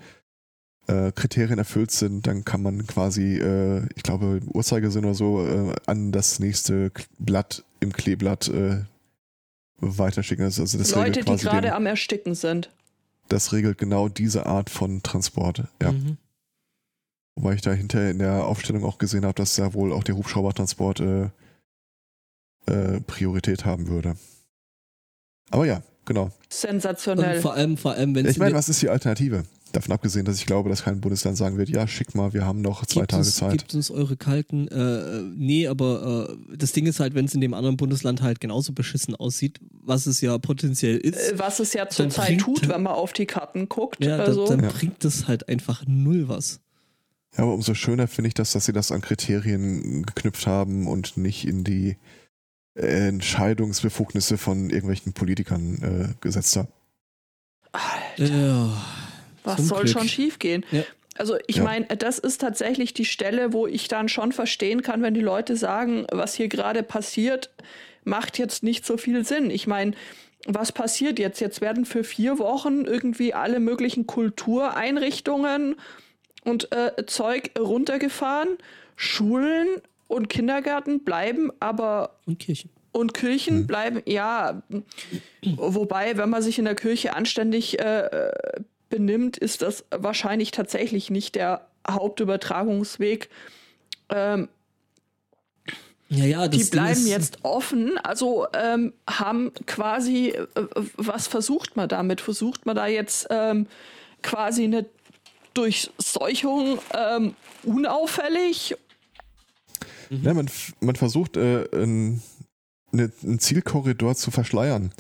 äh, 0.87 1.13
Kriterien 1.13 1.59
erfüllt 1.59 1.91
sind, 1.91 2.27
dann 2.27 2.45
kann 2.45 2.63
man 2.63 2.87
quasi, 2.87 3.39
äh, 3.39 3.87
ich 3.95 4.03
glaube, 4.03 4.41
Uhrzeigersinn 4.47 5.05
oder 5.05 5.15
so, 5.15 5.47
äh, 5.47 5.75
an 5.87 6.13
das 6.13 6.39
nächste 6.41 6.91
Blatt 7.19 7.65
im 7.81 7.93
Kleeblatt 7.93 8.49
äh, 8.49 8.85
weiterschicken. 9.83 10.45
Also, 10.45 10.63
das 10.63 10.95
Leute, 10.95 11.23
die 11.23 11.37
gerade 11.37 11.75
am 11.75 11.87
Ersticken 11.87 12.35
sind. 12.35 12.71
Das 13.29 13.53
regelt 13.53 13.79
genau 13.79 14.09
diese 14.09 14.47
Art 14.47 14.71
von 14.71 15.03
Transport, 15.03 15.65
ja. 15.81 15.93
Mhm. 15.93 16.17
Wobei 17.35 17.55
ich 17.55 17.63
da 17.63 17.73
hinterher 17.73 18.11
in 18.11 18.19
der 18.19 18.47
Aufstellung 18.47 18.85
auch 18.85 18.99
gesehen 18.99 19.25
habe, 19.25 19.35
dass 19.35 19.55
da 19.57 19.73
wohl 19.73 19.93
auch 19.93 20.05
der 20.05 20.17
Hubschraubertransport 20.17 21.01
äh, 21.01 21.31
äh, 22.67 23.01
Priorität 23.01 23.65
haben 23.65 23.89
würde. 23.89 24.17
Aber 25.51 25.65
ja, 25.65 25.83
genau. 26.05 26.31
Sensationell. 26.51 27.37
Und 27.37 27.43
vor 27.43 27.55
allem, 27.55 27.77
vor 27.77 27.93
allem, 27.93 28.15
wenn 28.15 28.27
Ich 28.27 28.39
meine, 28.39 28.55
was 28.55 28.69
ist 28.69 28.83
die 28.83 28.91
Alternative? 28.91 29.45
Davon 29.73 29.93
abgesehen, 29.93 30.25
dass 30.25 30.37
ich 30.37 30.47
glaube, 30.47 30.69
dass 30.69 30.85
kein 30.85 31.01
Bundesland 31.01 31.37
sagen 31.37 31.57
wird, 31.57 31.71
ja, 31.71 31.87
schick 31.89 32.15
mal, 32.15 32.33
wir 32.33 32.45
haben 32.45 32.61
noch 32.61 32.85
zwei 32.85 33.07
Tage 33.07 33.23
uns, 33.23 33.37
Zeit. 33.37 33.53
Gibt 33.59 33.75
uns 33.75 33.91
eure 33.91 34.17
kalten, 34.17 34.69
äh, 34.69 35.23
nee, 35.35 35.67
aber 35.67 36.29
äh, 36.31 36.57
das 36.57 36.73
Ding 36.73 36.87
ist 36.87 37.01
halt, 37.01 37.15
wenn 37.15 37.25
es 37.25 37.35
in 37.35 37.41
dem 37.41 37.55
anderen 37.55 37.77
Bundesland 37.77 38.21
halt 38.21 38.41
genauso 38.41 38.73
beschissen 38.73 39.17
aussieht, 39.17 39.61
was 39.71 40.07
es 40.07 40.21
ja 40.21 40.37
potenziell 40.39 40.99
ist. 40.99 41.33
Äh, 41.33 41.39
was 41.39 41.59
es 41.59 41.73
ja 41.73 41.89
zurzeit 41.89 42.39
tut, 42.39 42.69
wenn 42.69 42.83
man 42.83 42.93
auf 42.93 43.13
die 43.13 43.27
Karten 43.27 43.69
guckt. 43.69 44.05
Ja, 44.05 44.19
also. 44.19 44.47
dann, 44.47 44.59
dann 44.59 44.71
ja. 44.71 44.77
bringt 44.77 45.05
das 45.05 45.27
halt 45.27 45.49
einfach 45.49 45.85
null 45.87 46.29
was. 46.29 46.61
Ja, 47.37 47.45
aber 47.45 47.55
umso 47.55 47.73
schöner 47.75 48.09
finde 48.09 48.29
ich 48.29 48.35
das, 48.35 48.53
dass 48.53 48.67
sie 48.67 48.75
das 48.75 48.93
an 48.93 49.01
Kriterien 49.01 50.05
geknüpft 50.05 50.47
haben 50.47 50.87
und 50.87 51.17
nicht 51.17 51.47
in 51.47 51.65
die 51.65 51.97
Entscheidungsbefugnisse 52.75 54.39
von 54.39 54.71
irgendwelchen 54.71 55.13
Politikern 55.13 55.83
äh, 55.83 56.15
gesetzt 56.21 56.57
haben. 56.57 56.69
Alter. 57.73 58.35
Ja, 58.35 58.85
Was 59.45 59.67
soll 59.69 59.85
Glück. 59.85 59.93
schon 59.93 60.09
schiefgehen? 60.09 60.65
Ja. 60.71 60.83
Also 61.17 61.37
ich 61.47 61.57
ja. 61.57 61.65
meine, 61.65 61.87
das 61.87 62.19
ist 62.19 62.41
tatsächlich 62.41 62.95
die 62.95 63.05
Stelle, 63.05 63.53
wo 63.53 63.67
ich 63.67 63.89
dann 63.89 64.09
schon 64.09 64.33
verstehen 64.33 64.83
kann, 64.83 65.03
wenn 65.03 65.15
die 65.15 65.21
Leute 65.21 65.57
sagen, 65.57 66.07
was 66.11 66.35
hier 66.35 66.49
gerade 66.49 66.83
passiert, 66.83 67.51
macht 68.05 68.39
jetzt 68.39 68.63
nicht 68.63 68.87
so 68.87 68.97
viel 68.97 69.25
Sinn. 69.25 69.51
Ich 69.51 69.67
meine, 69.67 69.93
was 70.47 70.73
passiert 70.73 71.19
jetzt? 71.19 71.41
Jetzt 71.41 71.61
werden 71.61 71.85
für 71.85 72.03
vier 72.03 72.39
Wochen 72.39 72.85
irgendwie 72.85 73.35
alle 73.35 73.61
möglichen 73.61 74.07
Kultureinrichtungen 74.07 75.77
und 76.45 76.73
äh, 76.73 77.07
Zeug 77.07 77.51
runtergefahren. 77.59 78.59
Schulen 78.97 79.69
und 80.09 80.29
Kindergärten 80.29 81.05
bleiben 81.05 81.51
aber. 81.61 82.19
Und 82.27 82.39
Kirchen. 82.39 82.71
Und 82.93 83.15
Kirchen 83.15 83.61
hm. 83.61 83.67
bleiben, 83.67 84.03
ja, 84.05 84.63
wobei, 85.43 86.19
wenn 86.19 86.29
man 86.29 86.43
sich 86.43 86.59
in 86.59 86.67
der 86.67 86.75
Kirche 86.75 87.17
anständig 87.17 87.79
äh, 87.79 88.11
benimmt, 88.93 89.39
ist 89.39 89.63
das 89.63 89.85
wahrscheinlich 89.91 90.51
tatsächlich 90.51 91.09
nicht 91.09 91.35
der 91.35 91.67
Hauptübertragungsweg. 91.89 93.31
Ähm, 94.11 94.49
ja, 96.11 96.27
ja, 96.27 96.49
die 96.49 96.63
bleiben 96.65 97.07
jetzt 97.07 97.39
offen, 97.43 97.97
also 97.97 98.47
ähm, 98.53 98.93
haben 99.09 99.51
quasi, 99.67 100.29
äh, 100.29 100.47
was 100.97 101.27
versucht 101.27 101.75
man 101.75 101.89
damit? 101.89 102.21
Versucht 102.21 102.67
man 102.67 102.77
da 102.77 102.87
jetzt 102.87 103.29
ähm, 103.31 103.67
quasi 104.21 104.65
eine 104.65 104.85
Durchseuchung 105.55 106.79
ähm, 106.95 107.35
unauffällig. 107.63 108.77
Ja, 110.11 110.35
man, 110.35 110.51
man 110.81 110.97
versucht, 110.97 111.39
äh, 111.39 111.67
ein, 111.73 112.23
eine, 112.93 113.11
einen 113.23 113.39
Zielkorridor 113.39 114.15
zu 114.15 114.31
verschleiern. 114.31 114.93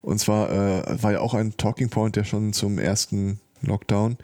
Und 0.00 0.18
zwar 0.18 0.50
äh, 0.50 1.02
war 1.02 1.12
ja 1.12 1.20
auch 1.20 1.34
ein 1.34 1.56
Talking 1.56 1.90
Point, 1.90 2.16
der 2.16 2.24
schon 2.24 2.52
zum 2.52 2.78
ersten 2.78 3.40
Lockdown 3.62 4.16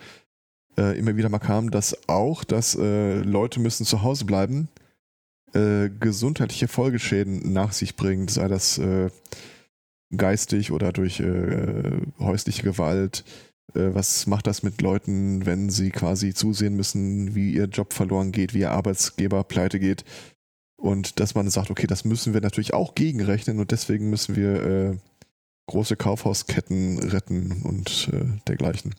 äh, 0.76 0.98
immer 0.98 1.16
wieder 1.16 1.28
mal 1.28 1.38
kam, 1.38 1.70
dass 1.70 2.08
auch, 2.08 2.44
dass 2.44 2.74
äh, 2.74 3.20
Leute 3.20 3.60
müssen 3.60 3.84
zu 3.84 4.02
Hause 4.02 4.24
bleiben, 4.24 4.68
äh, 5.52 5.88
gesundheitliche 6.00 6.68
Folgeschäden 6.68 7.52
nach 7.52 7.72
sich 7.72 7.96
bringt, 7.96 8.30
sei 8.30 8.48
das 8.48 8.78
äh, 8.78 9.10
geistig 10.16 10.72
oder 10.72 10.92
durch 10.92 11.20
äh, 11.20 12.00
häusliche 12.18 12.62
Gewalt, 12.62 13.24
äh, 13.74 13.90
was 13.92 14.26
macht 14.26 14.46
das 14.46 14.62
mit 14.62 14.80
Leuten, 14.80 15.46
wenn 15.46 15.70
sie 15.70 15.90
quasi 15.90 16.34
zusehen 16.34 16.74
müssen, 16.76 17.34
wie 17.34 17.52
ihr 17.52 17.66
Job 17.66 17.92
verloren 17.92 18.32
geht, 18.32 18.54
wie 18.54 18.60
ihr 18.60 18.72
Arbeitsgeber 18.72 19.44
pleite 19.44 19.78
geht. 19.78 20.04
Und 20.76 21.18
dass 21.20 21.34
man 21.34 21.48
sagt, 21.48 21.70
okay, 21.70 21.87
das 21.87 22.04
müssen 22.04 22.34
wir 22.34 22.40
natürlich 22.40 22.74
auch 22.74 22.94
gegenrechnen 22.94 23.58
und 23.58 23.70
deswegen 23.70 24.10
müssen 24.10 24.37
wir 24.37 24.62
äh, 24.62 24.96
große 25.66 25.96
Kaufhausketten 25.96 26.98
retten 26.98 27.62
und 27.62 28.11
äh, 28.12 28.38
dergleichen. 28.46 28.94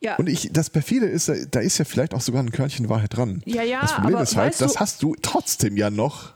Ja. 0.00 0.16
Und 0.16 0.28
ich, 0.28 0.50
das 0.52 0.70
perfide 0.70 1.06
ist, 1.06 1.30
da 1.50 1.60
ist 1.60 1.78
ja 1.78 1.84
vielleicht 1.84 2.14
auch 2.14 2.20
sogar 2.20 2.42
ein 2.42 2.52
Körnchen 2.52 2.88
Wahrheit 2.88 3.16
dran. 3.16 3.42
Ja, 3.44 3.62
ja, 3.62 3.80
das 3.80 3.94
Problem 3.94 4.18
ist 4.18 4.36
halt, 4.36 4.60
das 4.60 4.78
hast 4.78 5.02
du 5.02 5.16
trotzdem 5.20 5.76
ja 5.76 5.90
noch. 5.90 6.34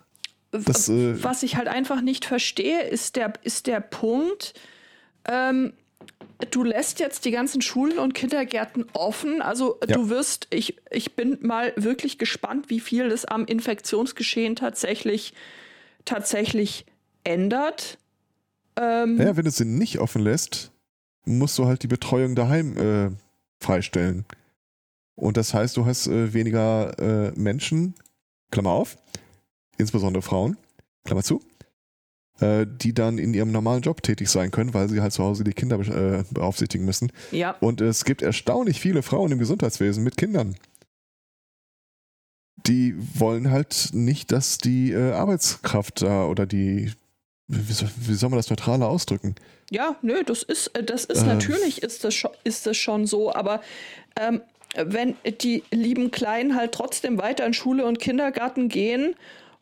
Das, 0.50 0.88
äh, 0.88 1.22
was 1.22 1.42
ich 1.42 1.56
halt 1.56 1.68
einfach 1.68 2.00
nicht 2.00 2.24
verstehe, 2.24 2.82
ist 2.82 3.16
der, 3.16 3.34
ist 3.42 3.68
der 3.68 3.80
Punkt, 3.80 4.54
ähm, 5.26 5.72
du 6.50 6.64
lässt 6.64 7.00
jetzt 7.00 7.24
die 7.24 7.30
ganzen 7.30 7.62
Schulen 7.62 7.98
und 7.98 8.14
Kindergärten 8.14 8.86
offen. 8.92 9.40
Also 9.40 9.78
ja. 9.86 9.94
du 9.96 10.08
wirst, 10.08 10.48
ich, 10.50 10.76
ich 10.90 11.14
bin 11.14 11.38
mal 11.40 11.72
wirklich 11.76 12.18
gespannt, 12.18 12.68
wie 12.68 12.80
viel 12.80 13.08
das 13.08 13.24
am 13.24 13.44
Infektionsgeschehen 13.44 14.56
tatsächlich, 14.56 15.34
tatsächlich 16.04 16.84
ändert. 17.24 17.98
Ähm, 18.76 19.20
ja, 19.20 19.36
wenn 19.36 19.44
du 19.44 19.50
sie 19.50 19.64
nicht 19.64 19.98
offen 19.98 20.22
lässt, 20.22 20.72
musst 21.24 21.58
du 21.58 21.66
halt 21.66 21.82
die 21.82 21.88
Betreuung 21.88 22.34
daheim 22.34 22.76
äh, 22.76 23.10
freistellen. 23.60 24.24
Und 25.14 25.36
das 25.36 25.54
heißt, 25.54 25.76
du 25.76 25.86
hast 25.86 26.06
äh, 26.06 26.32
weniger 26.32 26.98
äh, 26.98 27.32
Menschen, 27.38 27.94
Klammer 28.50 28.70
auf, 28.70 28.96
insbesondere 29.78 30.22
Frauen, 30.22 30.56
Klammer 31.04 31.22
zu, 31.22 31.42
äh, 32.40 32.66
die 32.66 32.94
dann 32.94 33.18
in 33.18 33.34
ihrem 33.34 33.52
normalen 33.52 33.82
Job 33.82 34.02
tätig 34.02 34.28
sein 34.28 34.50
können, 34.50 34.74
weil 34.74 34.88
sie 34.88 35.00
halt 35.00 35.12
zu 35.12 35.22
Hause 35.22 35.44
die 35.44 35.52
Kinder 35.52 35.78
äh, 35.78 36.24
beaufsichtigen 36.30 36.86
müssen. 36.86 37.12
Ja. 37.30 37.52
Und 37.60 37.80
es 37.80 38.04
gibt 38.04 38.22
erstaunlich 38.22 38.80
viele 38.80 39.02
Frauen 39.02 39.32
im 39.32 39.38
Gesundheitswesen 39.38 40.02
mit 40.02 40.16
Kindern. 40.16 40.56
Die 42.66 42.94
wollen 43.18 43.50
halt 43.50 43.90
nicht, 43.92 44.30
dass 44.32 44.58
die 44.58 44.92
äh, 44.92 45.12
Arbeitskraft 45.12 46.02
da 46.02 46.26
oder 46.26 46.46
die, 46.46 46.92
wie 47.52 47.72
soll, 47.72 47.88
wie 47.96 48.14
soll, 48.14 48.30
man 48.30 48.38
das 48.38 48.50
neutraler 48.50 48.88
ausdrücken? 48.88 49.34
Ja, 49.70 49.96
nö, 50.02 50.22
das 50.24 50.42
ist, 50.42 50.68
äh, 50.68 50.82
das 50.82 51.04
ist 51.04 51.22
äh, 51.22 51.26
natürlich 51.26 51.82
ist 51.82 52.04
das, 52.04 52.14
schon, 52.14 52.30
ist 52.44 52.66
das 52.66 52.76
schon 52.76 53.06
so, 53.06 53.34
aber 53.34 53.60
ähm, 54.18 54.40
wenn 54.74 55.16
die 55.42 55.62
lieben 55.70 56.10
Kleinen 56.10 56.56
halt 56.56 56.72
trotzdem 56.72 57.18
weiter 57.18 57.44
in 57.44 57.52
Schule 57.52 57.84
und 57.84 57.98
Kindergarten 57.98 58.68
gehen 58.68 59.14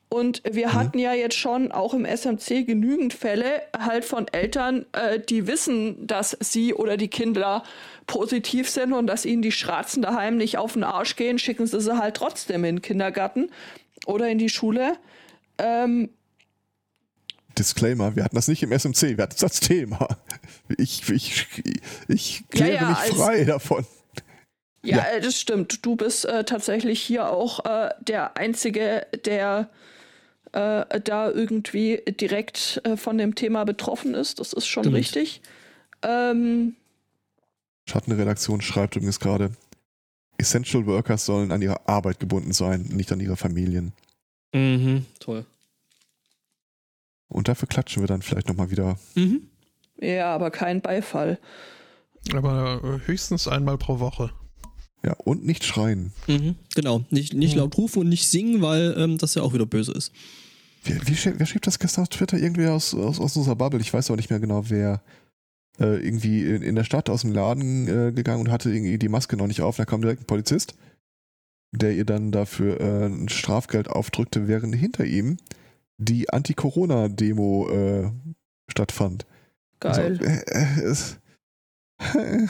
und 0.09 0.43
wir 0.45 0.68
mhm. 0.68 0.72
hatten 0.74 0.99
ja 0.99 1.14
jetzt 1.14 1.36
schon 1.36 1.72
auch 1.72 1.95
im 1.95 2.05
SMC 2.05 2.64
genügend 2.64 3.12
Fälle 3.12 3.62
halt 3.76 4.05
von 4.05 4.26
Eltern, 4.28 4.86
äh, 4.93 5.18
die 5.18 5.47
wissen, 5.47 6.07
dass 6.07 6.36
sie 6.41 6.74
oder 6.74 6.97
die 6.97 7.09
Kinder 7.09 7.64
positiv 8.07 8.68
sind 8.68 8.93
und 8.93 9.07
dass 9.07 9.24
ihnen 9.24 9.43
die 9.43 9.53
Straßen 9.53 10.03
daheim 10.03 10.36
nicht 10.36 10.59
auf 10.59 10.72
den 10.74 10.84
Arsch 10.84 11.16
gehen, 11.16 11.38
schicken 11.38 11.66
sie 11.66 11.80
sie 11.80 11.99
halt 11.99 12.16
trotzdem 12.16 12.64
in 12.64 12.76
den 12.76 12.82
Kindergarten 12.82 13.51
oder 14.07 14.28
in 14.28 14.38
die 14.38 14.49
Schule. 14.49 14.95
Ähm, 15.59 16.11
Disclaimer, 17.59 18.17
wir 18.17 18.25
hatten 18.25 18.37
das 18.37 18.49
nicht 18.49 18.63
im 18.63 18.73
SMC, 18.73 19.17
wir 19.17 19.23
hatten 19.25 19.35
das 19.35 19.45
als 19.45 19.61
Thema. 19.61 20.09
Ich, 20.79 21.09
ich, 21.11 21.47
ich 22.09 22.45
kläre 22.51 22.75
ja, 22.75 22.81
ja, 22.83 22.89
mich 22.91 22.99
frei 23.17 23.45
davon. 23.45 23.85
Ja, 24.85 24.99
Ja. 24.99 25.05
äh, 25.13 25.21
das 25.21 25.39
stimmt. 25.39 25.85
Du 25.85 25.97
bist 25.97 26.25
äh, 26.25 26.45
tatsächlich 26.45 27.01
hier 27.03 27.29
auch 27.31 27.65
äh, 27.65 27.91
der 28.01 28.37
Einzige, 28.37 29.07
der 29.25 29.69
äh, 30.53 31.01
da 31.01 31.31
irgendwie 31.31 32.03
direkt 32.09 32.81
äh, 32.85 32.97
von 32.97 33.19
dem 33.19 33.35
Thema 33.35 33.65
betroffen 33.65 34.15
ist. 34.15 34.41
Das 34.41 34.53
ist 34.53 34.67
schon 34.67 34.85
Stimmt. 34.85 34.97
richtig. 34.97 35.43
Ähm, 36.03 36.77
Schattenredaktion 37.89 38.61
schreibt 38.61 38.97
übrigens 38.97 39.21
gerade, 39.21 39.53
Essential 40.39 40.87
Workers 40.87 41.27
sollen 41.27 41.53
an 41.53 41.61
ihre 41.61 41.87
Arbeit 41.89 42.19
gebunden 42.21 42.53
sein, 42.53 42.83
nicht 42.91 43.13
an 43.13 43.21
ihre 43.21 43.37
Familien. 43.37 43.93
Mhm, 44.55 45.05
toll. 45.19 45.45
Und 47.31 47.49
dafür 47.49 47.66
klatschen 47.68 48.03
wir 48.03 48.07
dann 48.09 48.20
vielleicht 48.22 48.49
nochmal 48.49 48.70
wieder. 48.70 48.99
Mhm. 49.14 49.49
ja, 50.01 50.35
aber 50.35 50.51
kein 50.51 50.83
Beifall. 50.83 51.39
Aber 52.35 52.83
äh, 52.85 53.07
höchstens 53.07 53.49
einmal 53.49 53.78
pro 53.78 53.99
Woche. 54.01 54.31
Ja, 55.03 55.14
und 55.24 55.47
nicht 55.47 55.64
schreien. 55.64 56.12
Mhm. 56.26 56.57
Genau. 56.74 57.05
Nicht, 57.09 57.33
nicht 57.33 57.55
Mhm. 57.55 57.61
laut 57.61 57.78
rufen 57.78 58.01
und 58.01 58.09
nicht 58.11 58.28
singen, 58.28 58.61
weil 58.61 58.95
ähm, 58.99 59.16
das 59.16 59.35
ja 59.35 59.43
auch 59.43 59.55
wieder 59.55 59.64
böse 59.64 59.93
ist. 59.93 60.12
Wie, 60.85 60.95
wie, 61.07 61.14
schrie- 61.14 61.35
wer 61.39 61.47
schrieb 61.47 61.62
das 61.62 61.78
gestern 61.78 62.03
auf 62.03 62.09
Twitter? 62.11 62.37
Irgendwer 62.37 62.74
aus, 62.74 62.93
aus, 62.95 63.18
aus 63.18 63.37
unserer 63.37 63.57
Bubble. 63.57 63.81
Ich 63.81 63.95
weiß 63.95 64.11
aber 64.11 64.16
nicht 64.18 64.28
mehr 64.31 64.41
genau, 64.41 64.68
wer. 64.68 65.01
Äh, 65.78 66.05
irgendwie 66.05 66.45
in, 66.45 66.61
in 66.62 66.74
der 66.74 66.85
Stadt 66.85 67.09
aus 67.09 67.22
dem 67.22 67.33
Laden 67.33 67.89
äh, 67.89 68.12
gegangen 68.12 68.41
und 68.43 68.51
hatte 68.51 68.70
irgendwie 68.70 68.99
die 68.99 69.09
Maske 69.09 69.37
noch 69.39 69.47
nicht 69.47 69.62
auf. 69.62 69.76
Da 69.78 69.87
kam 69.87 70.03
direkt 70.03 70.22
ein 70.22 70.26
Polizist, 70.26 70.74
der 71.72 71.95
ihr 71.95 72.05
dann 72.05 72.33
dafür 72.33 72.78
äh, 72.81 73.07
ein 73.07 73.28
Strafgeld 73.31 73.89
aufdrückte, 73.89 74.49
während 74.49 74.74
hinter 74.74 75.07
ihm 75.07 75.39
die 76.01 76.29
Anti-Corona-Demo 76.31 77.69
äh, 77.71 78.11
stattfand. 78.71 79.27
Geil. 79.81 80.19
Also, 80.21 80.25
äh, 80.25 80.43
äh, 80.47 80.81
es, 80.83 81.19
äh, 82.15 82.47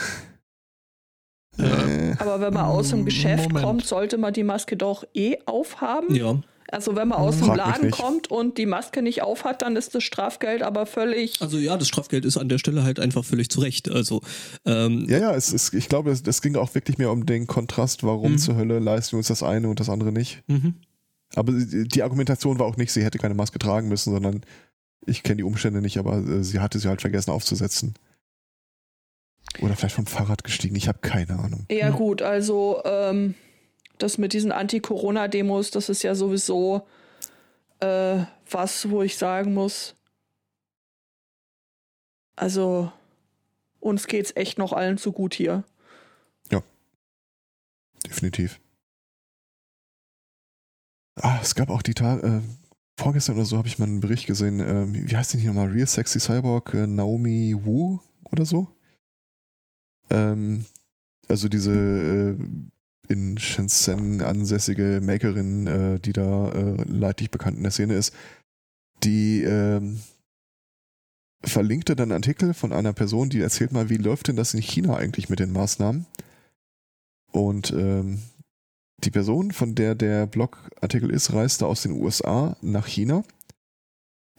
äh, 1.61 2.15
aber 2.17 2.39
wenn 2.41 2.53
man 2.53 2.65
aus 2.65 2.89
dem 2.89 3.01
Mm, 3.01 3.05
Geschäft 3.05 3.49
Moment. 3.49 3.65
kommt, 3.65 3.85
sollte 3.85 4.17
man 4.17 4.33
die 4.33 4.43
Maske 4.43 4.77
doch 4.77 5.03
eh 5.13 5.37
aufhaben. 5.45 6.15
Ja. 6.15 6.41
Also 6.71 6.95
wenn 6.95 7.09
man 7.09 7.17
aus 7.17 7.37
dem 7.39 7.47
Frag 7.47 7.57
mich 7.57 7.65
Laden 7.65 7.91
kommt 7.91 8.31
und 8.31 8.57
die 8.57 8.65
Maske 8.65 9.01
nicht 9.01 9.21
aufhat, 9.23 9.61
dann 9.61 9.75
ist 9.75 9.93
das 9.93 10.05
Strafgeld 10.05 10.63
aber 10.63 10.85
völlig. 10.85 11.41
Also 11.41 11.57
ja, 11.57 11.75
das 11.75 11.89
Strafgeld 11.89 12.23
ist 12.23 12.37
an 12.37 12.47
der 12.47 12.59
Stelle 12.59 12.83
halt 12.83 12.97
einfach 12.97 13.25
völlig 13.25 13.49
zurecht. 13.49 13.89
Also 13.91 14.21
ähm, 14.65 15.05
Ja, 15.09 15.17
ja, 15.17 15.35
es 15.35 15.51
ist, 15.51 15.73
ich 15.73 15.89
glaube, 15.89 16.11
es, 16.11 16.21
es 16.25 16.41
ging 16.41 16.55
auch 16.55 16.73
wirklich 16.73 16.97
mehr 16.97 17.11
um 17.11 17.25
den 17.25 17.45
Kontrast, 17.45 18.03
warum 18.03 18.33
Mhm. 18.33 18.37
zur 18.37 18.55
Hölle 18.55 18.79
leisten 18.79 19.13
wir 19.13 19.17
uns 19.17 19.27
das 19.27 19.43
eine 19.43 19.67
und 19.67 19.81
das 19.81 19.89
andere 19.89 20.13
nicht. 20.13 20.43
mhm. 20.47 20.75
Aber 21.35 21.53
die 21.53 22.03
Argumentation 22.03 22.59
war 22.59 22.65
auch 22.65 22.77
nicht, 22.77 22.91
sie 22.91 23.03
hätte 23.03 23.17
keine 23.17 23.33
Maske 23.33 23.59
tragen 23.59 23.87
müssen, 23.87 24.13
sondern 24.13 24.41
ich 25.05 25.23
kenne 25.23 25.37
die 25.37 25.43
Umstände 25.43 25.81
nicht, 25.81 25.97
aber 25.97 26.17
äh, 26.17 26.43
sie 26.43 26.59
hatte 26.59 26.79
sie 26.79 26.87
halt 26.87 27.01
vergessen 27.01 27.31
aufzusetzen. 27.31 27.95
Oder 29.59 29.75
vielleicht 29.75 29.95
vom 29.95 30.05
Fahrrad 30.05 30.43
gestiegen, 30.43 30.75
ich 30.75 30.87
habe 30.87 30.99
keine 30.99 31.39
Ahnung. 31.39 31.65
Ja, 31.69 31.89
Ja. 31.89 31.89
gut, 31.89 32.21
also 32.21 32.81
ähm, 32.85 33.35
das 33.97 34.17
mit 34.17 34.33
diesen 34.33 34.51
Anti-Corona-Demos, 34.51 35.71
das 35.71 35.89
ist 35.89 36.03
ja 36.03 36.15
sowieso 36.15 36.87
äh, 37.79 38.23
was, 38.49 38.89
wo 38.89 39.01
ich 39.01 39.17
sagen 39.17 39.53
muss. 39.53 39.95
Also, 42.35 42.91
uns 43.79 44.07
geht's 44.07 44.33
echt 44.35 44.57
noch 44.57 44.73
allen 44.73 44.97
zu 44.97 45.11
gut 45.11 45.33
hier. 45.33 45.63
Definitiv. 48.07 48.60
Ah, 51.15 51.39
es 51.41 51.55
gab 51.55 51.69
auch 51.69 51.81
die 51.81 51.93
Tage, 51.93 52.25
äh, 52.25 52.41
vorgestern 52.99 53.35
oder 53.35 53.45
so 53.45 53.57
habe 53.57 53.67
ich 53.67 53.79
mal 53.79 53.85
einen 53.85 53.99
Bericht 53.99 54.27
gesehen, 54.27 54.59
äh, 54.59 54.85
wie 55.09 55.15
heißt 55.15 55.33
denn 55.33 55.39
hier 55.41 55.53
nochmal? 55.53 55.71
Real 55.71 55.87
Sexy 55.87 56.19
Cyborg 56.19 56.73
äh, 56.73 56.87
Naomi 56.87 57.55
Wu 57.63 57.99
oder 58.31 58.45
so? 58.45 58.67
Ähm, 60.09 60.65
also 61.27 61.49
diese 61.49 61.73
äh, 61.73 62.37
in 63.11 63.37
Shenzhen 63.37 64.21
ansässige 64.21 65.01
Makerin, 65.03 65.67
äh, 65.67 65.99
die 65.99 66.13
da 66.13 66.49
äh, 66.51 66.83
leidlich 66.83 67.31
bekannt 67.31 67.57
in 67.57 67.63
der 67.63 67.71
Szene 67.71 67.95
ist, 67.95 68.13
die 69.03 69.43
ähm, 69.43 69.99
verlinkte 71.43 71.95
dann 71.95 72.11
einen 72.11 72.23
Artikel 72.23 72.53
von 72.53 72.71
einer 72.71 72.93
Person, 72.93 73.29
die 73.29 73.41
erzählt 73.41 73.71
mal, 73.71 73.89
wie 73.89 73.97
läuft 73.97 74.27
denn 74.27 74.35
das 74.35 74.53
in 74.53 74.61
China 74.61 74.95
eigentlich 74.95 75.29
mit 75.29 75.39
den 75.39 75.51
Maßnahmen? 75.51 76.05
Und 77.31 77.71
ähm, 77.71 78.21
die 79.03 79.11
Person, 79.11 79.51
von 79.51 79.75
der 79.75 79.95
der 79.95 80.27
Blogartikel 80.27 81.09
ist, 81.09 81.33
reiste 81.33 81.65
aus 81.65 81.83
den 81.83 81.93
USA 81.93 82.55
nach 82.61 82.87
China. 82.87 83.23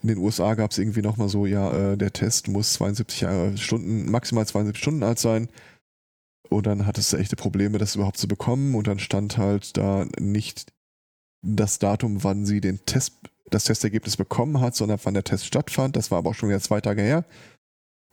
In 0.01 0.09
den 0.09 0.17
USA 0.17 0.53
gab 0.55 0.71
es 0.71 0.77
irgendwie 0.77 1.01
nochmal 1.01 1.29
so, 1.29 1.45
ja, 1.45 1.93
äh, 1.93 1.97
der 1.97 2.11
Test 2.11 2.49
muss 2.49 2.73
72 2.73 3.23
äh, 3.23 3.57
Stunden, 3.57 4.11
maximal 4.11 4.45
72 4.45 4.81
Stunden 4.81 5.03
alt 5.03 5.17
sein. 5.19 5.47
Und 6.49 6.67
dann 6.67 6.85
hattest 6.85 7.13
du 7.13 7.17
echte 7.17 7.37
Probleme, 7.37 7.77
das 7.77 7.95
überhaupt 7.95 8.17
zu 8.17 8.27
bekommen. 8.27 8.75
Und 8.75 8.87
dann 8.87 8.99
stand 8.99 9.37
halt 9.37 9.77
da 9.77 10.05
nicht 10.19 10.73
das 11.41 11.79
Datum, 11.79 12.23
wann 12.23 12.45
sie 12.45 12.59
den 12.59 12.85
Test, 12.85 13.13
das 13.49 13.63
Testergebnis 13.63 14.17
bekommen 14.17 14.59
hat, 14.59 14.75
sondern 14.75 14.99
wann 15.03 15.13
der 15.13 15.23
Test 15.23 15.45
stattfand. 15.45 15.95
Das 15.95 16.11
war 16.11 16.17
aber 16.17 16.31
auch 16.31 16.35
schon 16.35 16.49
wieder 16.49 16.61
zwei 16.61 16.81
Tage 16.81 17.01
her. 17.01 17.25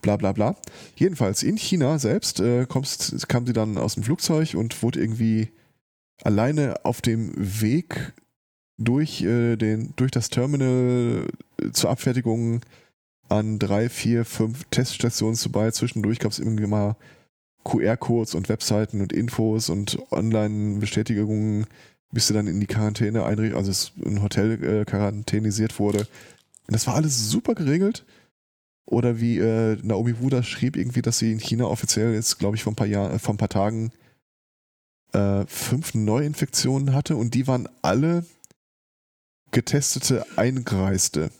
Bla 0.00 0.16
bla 0.16 0.32
bla. 0.32 0.56
Jedenfalls 0.94 1.42
in 1.42 1.58
China 1.58 1.98
selbst 1.98 2.40
äh, 2.40 2.66
kommst, 2.66 3.28
kam 3.28 3.46
sie 3.46 3.52
dann 3.52 3.78
aus 3.78 3.94
dem 3.94 4.04
Flugzeug 4.04 4.54
und 4.54 4.80
wurde 4.82 5.00
irgendwie 5.00 5.50
alleine 6.22 6.84
auf 6.84 7.00
dem 7.00 7.32
Weg 7.36 8.12
durch, 8.78 9.22
äh, 9.22 9.56
den, 9.56 9.92
durch 9.96 10.10
das 10.10 10.30
Terminal 10.30 11.26
äh, 11.62 11.70
zur 11.72 11.90
Abfertigung 11.90 12.60
an 13.28 13.58
drei, 13.58 13.88
vier, 13.88 14.24
fünf 14.24 14.64
Teststationen 14.70 15.36
vorbei. 15.36 15.70
Zwischendurch 15.70 16.18
gab 16.18 16.32
es 16.32 16.38
irgendwie 16.38 16.66
mal 16.66 16.96
QR-Codes 17.64 18.34
und 18.34 18.48
Webseiten 18.48 19.00
und 19.00 19.12
Infos 19.12 19.68
und 19.68 19.98
Online-Bestätigungen, 20.10 21.66
bis 22.10 22.26
sie 22.26 22.34
dann 22.34 22.46
in 22.46 22.58
die 22.58 22.66
Quarantäne 22.66 23.24
einrichtet, 23.24 23.56
also 23.56 23.90
ein 24.04 24.22
Hotel 24.22 24.62
äh, 24.64 24.84
quarantänisiert 24.84 25.78
wurde. 25.78 26.00
Und 26.00 26.74
das 26.74 26.86
war 26.86 26.94
alles 26.94 27.30
super 27.30 27.54
geregelt. 27.54 28.04
Oder 28.86 29.20
wie 29.20 29.38
äh, 29.38 29.76
Naomi 29.82 30.18
Wu 30.18 30.30
das 30.30 30.48
schrieb, 30.48 30.76
irgendwie, 30.76 31.02
dass 31.02 31.18
sie 31.18 31.30
in 31.30 31.38
China 31.38 31.66
offiziell 31.66 32.12
jetzt, 32.12 32.40
glaube 32.40 32.56
ich, 32.56 32.64
vor 32.64 32.72
ein 32.72 32.76
paar 32.76 32.88
Jahren, 32.88 33.12
äh, 33.12 33.18
vor 33.20 33.34
ein 33.34 33.38
paar 33.38 33.48
Tagen 33.48 33.92
äh, 35.12 35.46
fünf 35.46 35.94
Neuinfektionen 35.94 36.94
hatte 36.94 37.16
und 37.16 37.34
die 37.34 37.46
waren 37.46 37.68
alle 37.82 38.24
getestete 39.50 40.24
Eingereiste. 40.36 41.30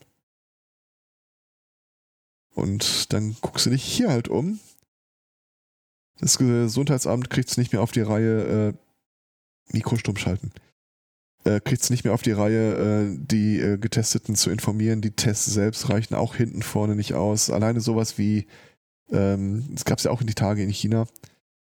Und 2.54 3.12
dann 3.12 3.36
guckst 3.40 3.66
du 3.66 3.70
dich 3.70 3.84
hier 3.84 4.10
halt 4.10 4.28
um. 4.28 4.58
Das 6.18 6.36
Gesundheitsamt 6.36 7.30
kriegt 7.30 7.48
es 7.48 7.56
nicht 7.56 7.72
mehr 7.72 7.80
auf 7.82 7.92
die 7.92 8.02
Reihe, 8.02 8.68
äh, 8.68 8.74
Mikro 9.72 9.96
stumm 9.96 10.16
schalten. 10.16 10.52
Äh, 11.44 11.60
kriegt 11.60 11.82
es 11.82 11.88
nicht 11.88 12.04
mehr 12.04 12.12
auf 12.12 12.22
die 12.22 12.32
Reihe, 12.32 12.74
äh, 12.74 13.16
die 13.18 13.58
äh, 13.58 13.78
Getesteten 13.78 14.36
zu 14.36 14.50
informieren. 14.50 15.00
Die 15.00 15.12
Tests 15.12 15.46
selbst 15.46 15.88
reichen 15.88 16.14
auch 16.14 16.34
hinten 16.34 16.62
vorne 16.62 16.94
nicht 16.94 17.14
aus. 17.14 17.48
Alleine 17.48 17.80
sowas 17.80 18.18
wie, 18.18 18.46
ähm, 19.10 19.70
es 19.74 19.86
gab 19.86 19.98
es 19.98 20.04
ja 20.04 20.10
auch 20.10 20.20
in 20.20 20.26
die 20.26 20.34
Tage 20.34 20.62
in 20.62 20.68
China, 20.68 21.06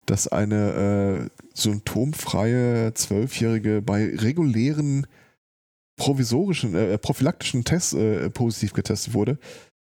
dass 0.07 0.27
eine 0.27 1.29
äh, 1.29 1.41
symptomfreie 1.53 2.93
Zwölfjährige 2.95 3.81
bei 3.81 4.15
regulären 4.15 5.05
provisorischen, 5.97 6.75
äh, 6.75 6.97
prophylaktischen 6.97 7.63
Tests 7.63 7.93
äh, 7.93 8.29
positiv 8.29 8.73
getestet 8.73 9.13
wurde. 9.13 9.37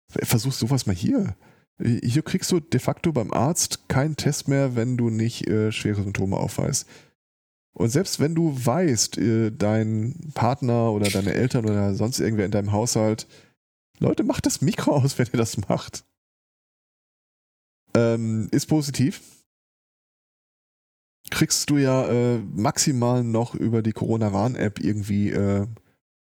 Versuch 0.09 0.51
sowas 0.51 0.86
mal 0.86 0.95
hier. 0.95 1.36
Hier 1.82 2.23
kriegst 2.23 2.51
du 2.51 2.61
de 2.61 2.80
facto 2.80 3.11
beim 3.11 3.34
Arzt 3.34 3.89
keinen 3.89 4.15
Test 4.15 4.47
mehr, 4.47 4.76
wenn 4.76 4.97
du 4.97 5.09
nicht 5.09 5.47
äh, 5.47 5.71
schwere 5.71 6.03
Symptome 6.03 6.38
aufweist. 6.38 6.88
Und 7.73 7.89
selbst 7.89 8.21
wenn 8.21 8.34
du 8.34 8.53
weißt, 8.65 9.17
äh, 9.17 9.51
dein 9.51 10.32
Partner 10.34 10.91
oder 10.93 11.09
deine 11.09 11.34
Eltern 11.34 11.65
oder 11.65 11.93
sonst 11.93 12.21
irgendwer 12.21 12.45
in 12.45 12.51
deinem 12.51 12.71
Haushalt, 12.71 13.28
Leute, 13.99 14.23
macht 14.23 14.45
das 14.45 14.61
Mikro 14.61 14.95
aus, 14.95 15.17
wenn 15.19 15.28
ihr 15.28 15.38
das 15.38 15.57
macht. 15.67 16.05
Ähm, 17.93 18.47
ist 18.51 18.67
positiv. 18.67 19.21
Kriegst 21.32 21.69
du 21.69 21.78
ja 21.78 22.07
äh, 22.07 22.38
maximal 22.38 23.23
noch 23.23 23.55
über 23.55 23.82
die 23.82 23.93
Corona-Warn-App 23.93 24.80
irgendwie 24.80 25.32
äh, 25.32 25.65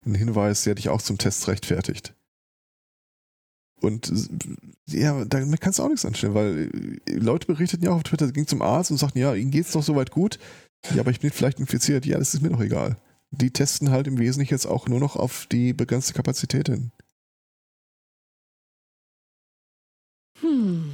einen 0.06 0.16
Hinweis, 0.16 0.64
der 0.64 0.76
dich 0.76 0.90
auch 0.90 1.02
zum 1.02 1.18
Test 1.18 1.48
rechtfertigt. 1.48 2.14
Und 3.82 4.12
ja, 4.88 5.26
damit 5.26 5.62
kannst 5.62 5.80
du 5.80 5.84
auch 5.84 5.90
nichts 5.90 6.06
anstellen, 6.06 6.34
weil 6.34 6.70
äh, 7.08 7.14
Leute 7.14 7.48
berichteten 7.48 7.84
ja 7.84 7.92
auch 7.92 7.98
auf 7.98 8.04
Twitter, 8.04 8.32
ging 8.32 8.48
zum 8.48 8.62
Arzt 8.62 8.92
und 8.92 8.98
sagten, 8.98 9.20
ja, 9.20 9.34
ihnen 9.34 9.52
geht's 9.52 9.74
doch 9.74 9.84
soweit 9.84 10.12
gut. 10.12 10.40
Ja, 10.94 11.02
aber 11.02 11.12
ich 11.12 11.20
bin 11.20 11.32
vielleicht 11.32 11.60
infiziert. 11.60 12.06
Ja, 12.06 12.18
das 12.18 12.34
ist 12.34 12.42
mir 12.42 12.50
doch 12.50 12.62
egal. 12.62 12.98
Die 13.32 13.52
testen 13.52 13.92
halt 13.92 14.08
im 14.08 14.18
Wesentlichen 14.18 14.54
jetzt 14.54 14.66
auch 14.66 14.88
nur 14.88 15.00
noch 15.00 15.16
auf 15.16 15.48
die 15.52 15.74
begrenzte 15.74 16.14
Kapazität 16.14 16.70
hin. 16.70 16.92
Hm. 20.42 20.85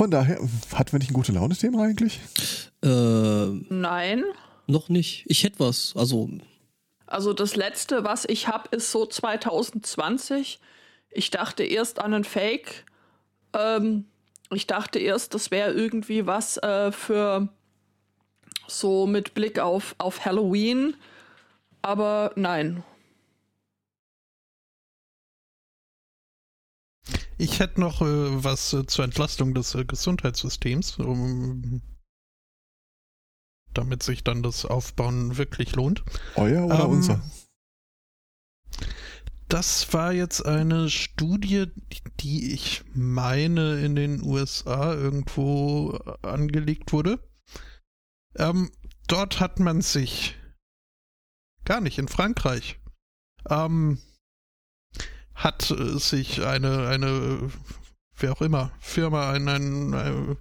Von 0.00 0.10
daher, 0.10 0.38
hatten 0.72 0.92
wir 0.92 0.98
nicht 0.98 1.10
ein 1.10 1.12
gute 1.12 1.32
Laune-Thema 1.32 1.82
eigentlich? 1.82 2.20
Äh, 2.82 2.88
Nein. 3.68 4.24
noch 4.66 4.88
nicht. 4.88 5.24
Ich 5.26 5.44
hätte 5.44 5.60
was. 5.60 5.92
Also, 5.94 6.30
Also 7.06 7.34
das 7.34 7.54
letzte, 7.54 8.02
was 8.02 8.24
ich 8.24 8.48
habe, 8.48 8.74
ist 8.74 8.90
so 8.92 9.04
2020. 9.04 10.58
Ich 11.10 11.30
dachte 11.30 11.64
erst 11.64 11.98
an 11.98 12.14
einen 12.14 12.24
Fake. 12.24 12.86
Ähm, 13.52 14.06
ich 14.50 14.66
dachte 14.66 14.98
erst, 14.98 15.34
das 15.34 15.50
wäre 15.50 15.72
irgendwie 15.72 16.24
was 16.24 16.56
äh, 16.56 16.92
für 16.92 17.50
so 18.68 19.06
mit 19.06 19.34
Blick 19.34 19.58
auf, 19.58 19.94
auf 19.98 20.24
Halloween. 20.24 20.96
Aber 21.82 22.32
nein. 22.36 22.84
Ich 27.40 27.58
hätte 27.58 27.80
noch 27.80 28.02
äh, 28.02 28.44
was 28.44 28.74
äh, 28.74 28.84
zur 28.84 29.06
Entlastung 29.06 29.54
des 29.54 29.74
äh, 29.74 29.86
Gesundheitssystems, 29.86 30.98
um, 30.98 31.80
damit 33.72 34.02
sich 34.02 34.22
dann 34.22 34.42
das 34.42 34.66
Aufbauen 34.66 35.38
wirklich 35.38 35.74
lohnt. 35.74 36.04
Euer 36.36 36.66
oder 36.66 36.84
Ähm, 36.84 36.90
unser? 36.90 37.22
Das 39.48 39.90
war 39.94 40.12
jetzt 40.12 40.44
eine 40.44 40.90
Studie, 40.90 41.68
die 42.20 42.52
ich 42.52 42.84
meine 42.92 43.80
in 43.80 43.96
den 43.96 44.22
USA 44.22 44.92
irgendwo 44.92 45.92
angelegt 46.20 46.92
wurde. 46.92 47.26
Ähm, 48.36 48.70
dort 49.08 49.40
hat 49.40 49.58
man 49.60 49.80
sich 49.80 50.36
gar 51.64 51.80
nicht 51.80 51.98
in 51.98 52.08
Frankreich 52.08 52.78
ähm, 53.48 53.98
hat 55.40 55.70
äh, 55.70 55.98
sich 55.98 56.44
eine 56.44 56.88
eine 56.88 57.50
wer 58.16 58.32
auch 58.32 58.42
immer 58.42 58.72
Firma 58.78 59.30
ein, 59.32 59.48
ein, 59.48 59.94
äh, 59.94 60.36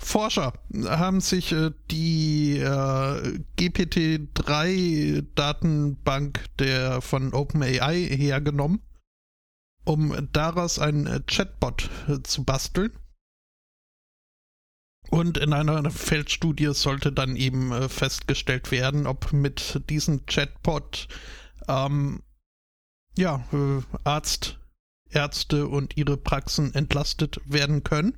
Forscher 0.00 0.52
haben 0.84 1.20
sich 1.20 1.50
äh, 1.50 1.72
die 1.90 2.58
äh, 2.58 3.40
GPT-3-Datenbank 3.58 6.44
der 6.60 7.00
von 7.00 7.34
OpenAI 7.34 8.06
hergenommen, 8.08 8.80
um 9.84 10.28
daraus 10.32 10.78
einen 10.78 11.26
Chatbot 11.26 11.90
zu 12.22 12.44
basteln. 12.44 12.92
Und 15.10 15.36
in 15.36 15.52
einer 15.52 15.90
Feldstudie 15.90 16.74
sollte 16.74 17.10
dann 17.10 17.34
eben 17.34 17.88
festgestellt 17.88 18.70
werden, 18.70 19.08
ob 19.08 19.32
mit 19.32 19.82
diesem 19.88 20.26
Chatbot 20.26 21.08
ähm, 21.66 22.22
ja, 23.18 23.44
äh, 23.52 23.82
Arzt, 24.04 24.58
Ärzte 25.10 25.66
und 25.66 25.96
ihre 25.96 26.16
Praxen 26.16 26.72
entlastet 26.74 27.40
werden 27.44 27.82
können. 27.82 28.16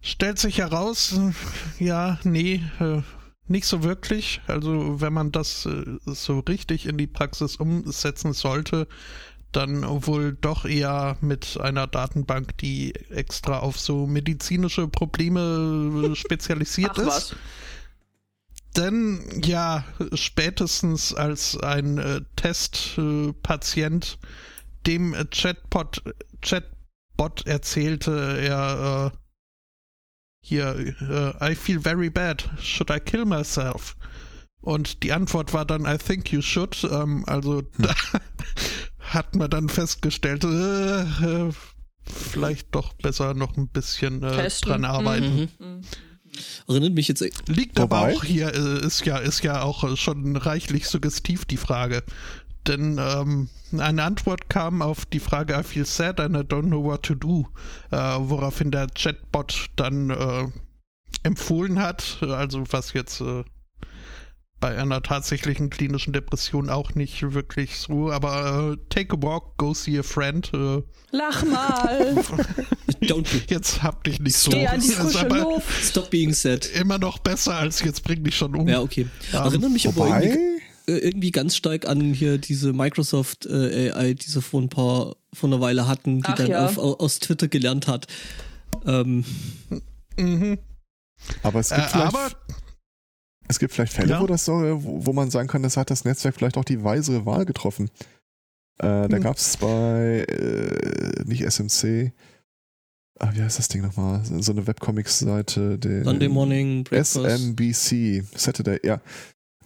Stellt 0.00 0.38
sich 0.38 0.58
heraus, 0.58 1.12
äh, 1.12 1.84
ja, 1.84 2.18
nee, 2.24 2.62
äh, 2.80 3.02
nicht 3.46 3.66
so 3.66 3.82
wirklich. 3.82 4.40
Also 4.46 5.00
wenn 5.02 5.12
man 5.12 5.32
das 5.32 5.66
äh, 5.66 5.98
so 6.06 6.38
richtig 6.40 6.86
in 6.86 6.96
die 6.96 7.06
Praxis 7.06 7.56
umsetzen 7.56 8.32
sollte, 8.32 8.88
dann 9.52 9.84
wohl 10.06 10.32
doch 10.40 10.64
eher 10.64 11.18
mit 11.20 11.58
einer 11.60 11.86
Datenbank, 11.88 12.56
die 12.58 12.94
extra 13.10 13.58
auf 13.58 13.78
so 13.78 14.06
medizinische 14.06 14.88
Probleme 14.88 16.12
äh, 16.12 16.16
spezialisiert 16.16 16.92
Ach 16.94 16.98
ist. 16.98 17.06
was. 17.06 17.36
Denn 18.76 19.42
ja, 19.44 19.84
spätestens 20.14 21.12
als 21.14 21.56
ein 21.56 21.98
äh, 21.98 22.20
Testpatient 22.36 24.18
dem 24.86 25.14
äh, 25.14 25.24
Chatbot, 25.26 26.02
Chatbot 26.40 27.46
erzählte, 27.46 28.38
er 28.40 29.12
äh, 29.12 29.18
hier, 30.42 30.94
äh, 31.00 31.52
I 31.52 31.54
feel 31.54 31.80
very 31.80 32.10
bad, 32.10 32.48
should 32.60 32.90
I 32.90 33.00
kill 33.00 33.24
myself? 33.24 33.96
Und 34.62 35.02
die 35.02 35.12
Antwort 35.12 35.52
war 35.52 35.64
dann, 35.64 35.84
I 35.86 35.96
think 35.98 36.32
you 36.32 36.42
should. 36.42 36.84
Ähm, 36.90 37.24
also 37.26 37.62
da 37.78 37.94
hat 38.98 39.34
man 39.34 39.50
dann 39.50 39.68
festgestellt, 39.68 40.44
äh, 40.44 41.00
äh, 41.02 41.52
vielleicht 42.02 42.74
doch 42.74 42.92
besser 42.94 43.34
noch 43.34 43.56
ein 43.56 43.68
bisschen 43.68 44.22
äh, 44.22 44.48
dran 44.62 44.84
arbeiten. 44.84 45.48
Mhm. 45.58 45.66
Mhm. 45.66 45.80
Erinnert 46.68 46.94
mich 46.94 47.08
jetzt. 47.08 47.22
Liegt 47.48 47.78
Wobei- 47.78 47.96
aber 47.96 48.14
auch 48.14 48.24
hier, 48.24 48.54
äh, 48.54 48.86
ist 48.86 49.04
ja, 49.06 49.18
ist 49.18 49.42
ja 49.42 49.62
auch 49.62 49.84
äh, 49.84 49.96
schon 49.96 50.36
reichlich 50.36 50.88
suggestiv 50.88 51.44
die 51.44 51.56
Frage. 51.56 52.02
Denn 52.66 52.98
ähm, 52.98 53.48
eine 53.78 54.02
Antwort 54.02 54.48
kam 54.50 54.82
auf 54.82 55.06
die 55.06 55.20
Frage 55.20 55.58
I 55.58 55.62
feel 55.62 55.86
sad 55.86 56.20
and 56.20 56.36
I 56.36 56.40
don't 56.40 56.66
know 56.66 56.84
what 56.84 57.02
to 57.04 57.14
do, 57.14 57.48
äh, 57.90 57.96
woraufhin 57.96 58.70
der 58.70 58.88
Chatbot 58.88 59.70
dann 59.76 60.10
äh, 60.10 60.48
empfohlen 61.22 61.80
hat, 61.80 62.18
also 62.22 62.64
was 62.70 62.92
jetzt 62.92 63.20
äh, 63.20 63.44
bei 64.60 64.76
einer 64.76 65.02
tatsächlichen 65.02 65.70
klinischen 65.70 66.12
Depression 66.12 66.68
auch 66.68 66.94
nicht 66.94 67.32
wirklich 67.32 67.76
so, 67.78 68.10
aber 68.12 68.74
äh, 68.74 68.76
take 68.90 69.16
a 69.16 69.22
walk, 69.22 69.56
go 69.56 69.72
see 69.72 69.98
a 69.98 70.02
friend. 70.02 70.50
Äh, 70.52 70.82
Lach 71.12 71.44
mal. 71.46 72.14
Don't 73.02 73.22
be, 73.22 73.42
jetzt 73.48 73.82
hab 73.82 74.04
dich 74.04 74.20
nicht 74.20 74.36
so. 74.36 74.50
Geh 74.50 74.66
an 74.66 74.78
die 74.80 74.86
Ist 74.88 74.94
frische 74.96 75.20
aber 75.20 75.38
Luft. 75.38 75.84
stop 75.84 76.10
being 76.10 76.32
sad. 76.34 76.66
immer 76.74 76.98
noch 76.98 77.18
besser 77.18 77.54
als 77.56 77.80
jetzt 77.80 78.04
bring 78.04 78.22
dich 78.22 78.36
schon 78.36 78.54
um. 78.54 78.68
Ja, 78.68 78.80
okay. 78.82 79.06
Erinnert 79.32 79.72
mich 79.72 79.88
aber 79.88 79.96
Wobei, 80.06 80.24
irgendwie, 80.24 80.62
äh, 80.92 80.98
irgendwie 80.98 81.30
ganz 81.30 81.56
stark 81.56 81.88
an 81.88 82.12
hier 82.12 82.36
diese 82.38 82.72
Microsoft 82.74 83.46
äh, 83.46 83.90
AI, 83.92 84.12
die 84.14 84.28
sie 84.28 84.42
vor 84.42 84.60
ein 84.60 84.68
paar, 84.68 85.16
vor 85.32 85.48
einer 85.48 85.60
Weile 85.62 85.88
hatten, 85.88 86.18
die 86.18 86.28
Ach 86.28 86.34
dann 86.34 86.46
ja. 86.48 86.66
auf, 86.66 86.76
au- 86.76 86.98
aus 86.98 87.18
Twitter 87.18 87.48
gelernt 87.48 87.88
hat. 87.88 88.06
Ähm, 88.86 89.24
Mhm. 90.18 90.58
aber 91.42 91.60
es 91.60 91.70
gibt 91.70 91.80
Äh, 91.80 91.88
vielleicht, 91.88 92.14
aber 92.14 92.30
es 93.50 93.58
gibt 93.58 93.72
vielleicht 93.72 93.92
Fälle, 93.92 94.10
Ja. 94.10 94.22
wo 94.22 94.26
das 94.26 94.44
so, 94.44 94.52
wo, 94.82 95.06
wo 95.06 95.12
man 95.12 95.30
sagen 95.30 95.48
kann, 95.48 95.62
das 95.62 95.76
hat 95.76 95.90
das 95.90 96.04
Netzwerk 96.04 96.34
vielleicht 96.36 96.56
auch 96.56 96.64
die 96.64 96.82
weisere 96.82 97.26
Wahl 97.26 97.44
getroffen. 97.44 97.90
Äh, 98.78 99.08
da 99.08 99.16
Hm. 99.16 99.22
gab 99.22 99.36
es 99.36 99.56
bei 99.58 100.24
äh, 100.28 101.22
nicht 101.26 101.42
SMC, 101.44 102.12
ah, 103.18 103.30
wie 103.34 103.42
heißt 103.42 103.58
das 103.58 103.68
Ding 103.68 103.82
nochmal? 103.82 104.22
So 104.24 104.52
eine 104.52 104.66
Webcomics-Seite, 104.66 105.78
den 105.78 106.04
Sunday 106.04 106.28
Morning 106.28 106.84
Breakfast. 106.84 107.16
SMBC, 107.16 108.24
Saturday, 108.34 108.80
ja. 108.84 109.00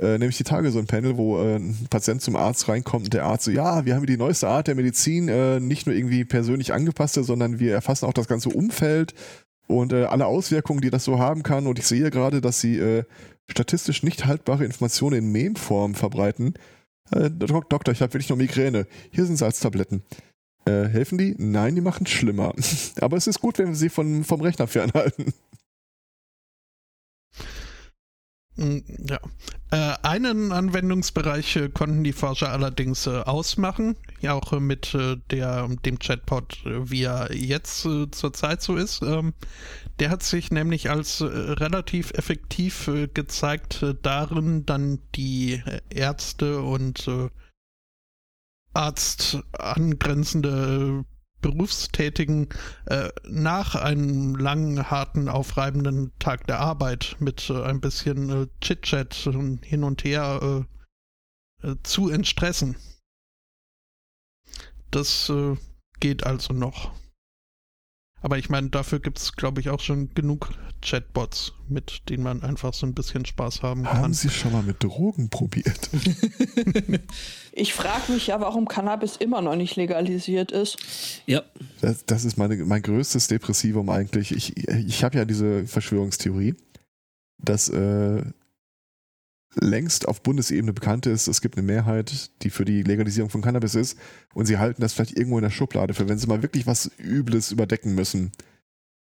Äh, 0.00 0.18
nämlich 0.18 0.36
die 0.36 0.42
Tage 0.42 0.72
so 0.72 0.80
ein 0.80 0.88
Panel, 0.88 1.16
wo 1.16 1.38
äh, 1.38 1.54
ein 1.56 1.86
Patient 1.88 2.20
zum 2.20 2.34
Arzt 2.34 2.68
reinkommt 2.68 3.04
und 3.04 3.14
der 3.14 3.26
Arzt 3.26 3.44
so, 3.44 3.52
ja, 3.52 3.84
wir 3.84 3.94
haben 3.94 4.00
hier 4.00 4.16
die 4.16 4.16
neueste 4.16 4.48
Art 4.48 4.66
der 4.66 4.74
Medizin, 4.74 5.28
äh, 5.28 5.60
nicht 5.60 5.86
nur 5.86 5.94
irgendwie 5.94 6.24
persönlich 6.24 6.72
angepasste, 6.72 7.22
sondern 7.22 7.60
wir 7.60 7.72
erfassen 7.74 8.06
auch 8.06 8.12
das 8.12 8.26
ganze 8.26 8.48
Umfeld 8.48 9.14
und 9.68 9.92
äh, 9.92 10.06
alle 10.06 10.26
Auswirkungen, 10.26 10.80
die 10.80 10.90
das 10.90 11.04
so 11.04 11.20
haben 11.20 11.44
kann. 11.44 11.68
Und 11.68 11.78
ich 11.78 11.86
sehe 11.86 12.10
gerade, 12.10 12.40
dass 12.40 12.60
sie 12.60 12.76
äh, 12.76 13.04
statistisch 13.50 14.02
nicht 14.02 14.26
haltbare 14.26 14.64
Informationen 14.64 15.18
in 15.18 15.32
Mem-Form 15.32 15.94
verbreiten. 15.94 16.54
Äh, 17.10 17.30
Dok 17.30 17.68
Doktor, 17.70 17.92
ich 17.92 18.00
habe 18.02 18.12
wirklich 18.14 18.30
noch 18.30 18.36
Migräne. 18.36 18.86
Hier 19.10 19.26
sind 19.26 19.36
Salztabletten. 19.36 20.02
Äh, 20.66 20.88
helfen 20.88 21.18
die? 21.18 21.34
Nein, 21.38 21.74
die 21.74 21.80
machen 21.82 22.06
schlimmer. 22.06 22.54
Aber 23.00 23.16
es 23.16 23.26
ist 23.26 23.40
gut, 23.40 23.58
wenn 23.58 23.68
wir 23.68 23.74
sie 23.74 23.90
von, 23.90 24.24
vom 24.24 24.40
Rechner 24.40 24.66
fernhalten. 24.66 25.32
Mm, 28.56 28.78
Ja. 29.06 29.18
Äh, 29.70 29.96
einen 30.02 30.52
Anwendungsbereich 30.52 31.56
äh, 31.56 31.68
konnten 31.68 32.04
die 32.04 32.12
Forscher 32.12 32.50
allerdings 32.50 33.06
äh, 33.06 33.10
ausmachen, 33.10 33.96
ja 34.24 34.34
auch 34.34 34.58
mit 34.58 34.94
äh, 34.94 35.16
der, 35.30 35.68
dem 35.84 35.98
Chatbot, 35.98 36.64
äh, 36.66 36.90
wie 36.90 37.04
er 37.04 37.32
jetzt 37.32 37.86
äh, 37.86 38.10
zurzeit 38.10 38.62
so 38.62 38.76
ist. 38.76 39.02
Ähm, 39.02 39.34
der 40.00 40.10
hat 40.10 40.22
sich 40.22 40.50
nämlich 40.50 40.90
als 40.90 41.20
äh, 41.20 41.26
relativ 41.26 42.10
effektiv 42.12 42.88
äh, 42.88 43.06
gezeigt, 43.06 43.82
äh, 43.82 43.94
darin 44.02 44.66
dann 44.66 44.98
die 45.14 45.62
Ärzte 45.90 46.60
und 46.60 47.08
Arzt 48.72 49.38
angrenzende 49.52 51.04
Berufstätigen 51.40 52.48
äh, 52.86 53.10
nach 53.28 53.76
einem 53.76 54.34
langen, 54.34 54.90
harten, 54.90 55.28
aufreibenden 55.28 56.10
Tag 56.18 56.46
der 56.48 56.58
Arbeit 56.58 57.16
mit 57.20 57.50
äh, 57.50 57.62
ein 57.62 57.80
bisschen 57.80 58.30
äh, 58.30 58.46
Chit-Chat 58.60 59.14
hin 59.62 59.84
und 59.84 60.02
her 60.02 60.66
zu 61.82 62.10
entstressen. 62.10 62.76
Das 64.94 65.28
äh, 65.28 65.56
geht 65.98 66.24
also 66.24 66.54
noch. 66.54 66.92
Aber 68.20 68.38
ich 68.38 68.48
meine, 68.48 68.70
dafür 68.70 69.00
gibt 69.00 69.18
es, 69.18 69.32
glaube 69.34 69.60
ich, 69.60 69.68
auch 69.68 69.80
schon 69.80 70.14
genug 70.14 70.50
Chatbots, 70.82 71.52
mit 71.68 72.08
denen 72.08 72.22
man 72.22 72.44
einfach 72.44 72.72
so 72.72 72.86
ein 72.86 72.94
bisschen 72.94 73.26
Spaß 73.26 73.62
haben 73.62 73.82
kann. 73.82 73.98
Haben 73.98 74.14
Sie 74.14 74.30
schon 74.30 74.52
mal 74.52 74.62
mit 74.62 74.82
Drogen 74.82 75.30
probiert? 75.30 75.90
Ich 77.56 77.72
frage 77.72 78.10
mich 78.10 78.26
ja, 78.26 78.40
warum 78.40 78.66
Cannabis 78.66 79.14
immer 79.16 79.40
noch 79.40 79.54
nicht 79.54 79.76
legalisiert 79.76 80.50
ist. 80.50 80.76
ja, 81.24 81.44
Das, 81.80 82.04
das 82.04 82.24
ist 82.24 82.36
meine, 82.36 82.56
mein 82.56 82.82
größtes 82.82 83.28
Depressivum 83.28 83.90
eigentlich. 83.90 84.32
Ich, 84.32 84.56
ich 84.56 85.04
habe 85.04 85.18
ja 85.18 85.24
diese 85.24 85.64
Verschwörungstheorie, 85.64 86.56
dass 87.40 87.68
äh, 87.68 88.24
längst 89.56 90.08
auf 90.08 90.22
Bundesebene 90.22 90.72
bekannt 90.72 91.06
ist, 91.06 91.28
es 91.28 91.40
gibt 91.40 91.56
eine 91.56 91.66
Mehrheit, 91.66 92.30
die 92.42 92.50
für 92.50 92.64
die 92.64 92.82
Legalisierung 92.82 93.30
von 93.30 93.42
Cannabis 93.42 93.74
ist 93.74 93.98
und 94.34 94.46
sie 94.46 94.58
halten 94.58 94.82
das 94.82 94.92
vielleicht 94.92 95.16
irgendwo 95.16 95.38
in 95.38 95.44
der 95.44 95.50
Schublade 95.50 95.94
für, 95.94 96.08
wenn 96.08 96.18
sie 96.18 96.26
mal 96.26 96.42
wirklich 96.42 96.66
was 96.66 96.90
Übles 96.98 97.52
überdecken 97.52 97.94
müssen. 97.94 98.32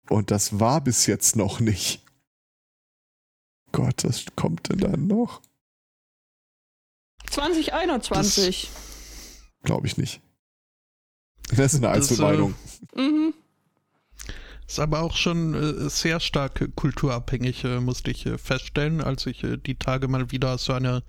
Und 0.09 0.31
das 0.31 0.59
war 0.59 0.81
bis 0.81 1.05
jetzt 1.05 1.35
noch 1.35 1.59
nicht. 1.59 2.03
Gott, 3.71 4.03
was 4.03 4.25
kommt 4.35 4.69
denn 4.69 4.79
dann 4.79 5.07
noch? 5.07 5.41
2021. 7.29 8.69
Glaube 9.63 9.87
ich 9.87 9.97
nicht. 9.97 10.21
Das 11.49 11.73
ist 11.73 11.83
eine 11.83 11.89
Einzelmeinung. 11.89 12.55
Das, 12.63 12.97
äh, 12.97 13.01
mhm. 13.01 13.33
Ist 14.67 14.79
aber 14.79 15.01
auch 15.01 15.15
schon 15.15 15.53
äh, 15.53 15.87
sehr 15.89 16.19
stark 16.19 16.75
kulturabhängig, 16.75 17.63
äh, 17.63 17.79
musste 17.79 18.11
ich 18.11 18.25
äh, 18.25 18.37
feststellen, 18.37 18.99
als 18.99 19.25
ich 19.25 19.45
äh, 19.45 19.55
die 19.57 19.75
Tage 19.75 20.09
mal 20.09 20.29
wieder 20.31 20.57
so 20.57 20.73
eine 20.73 21.03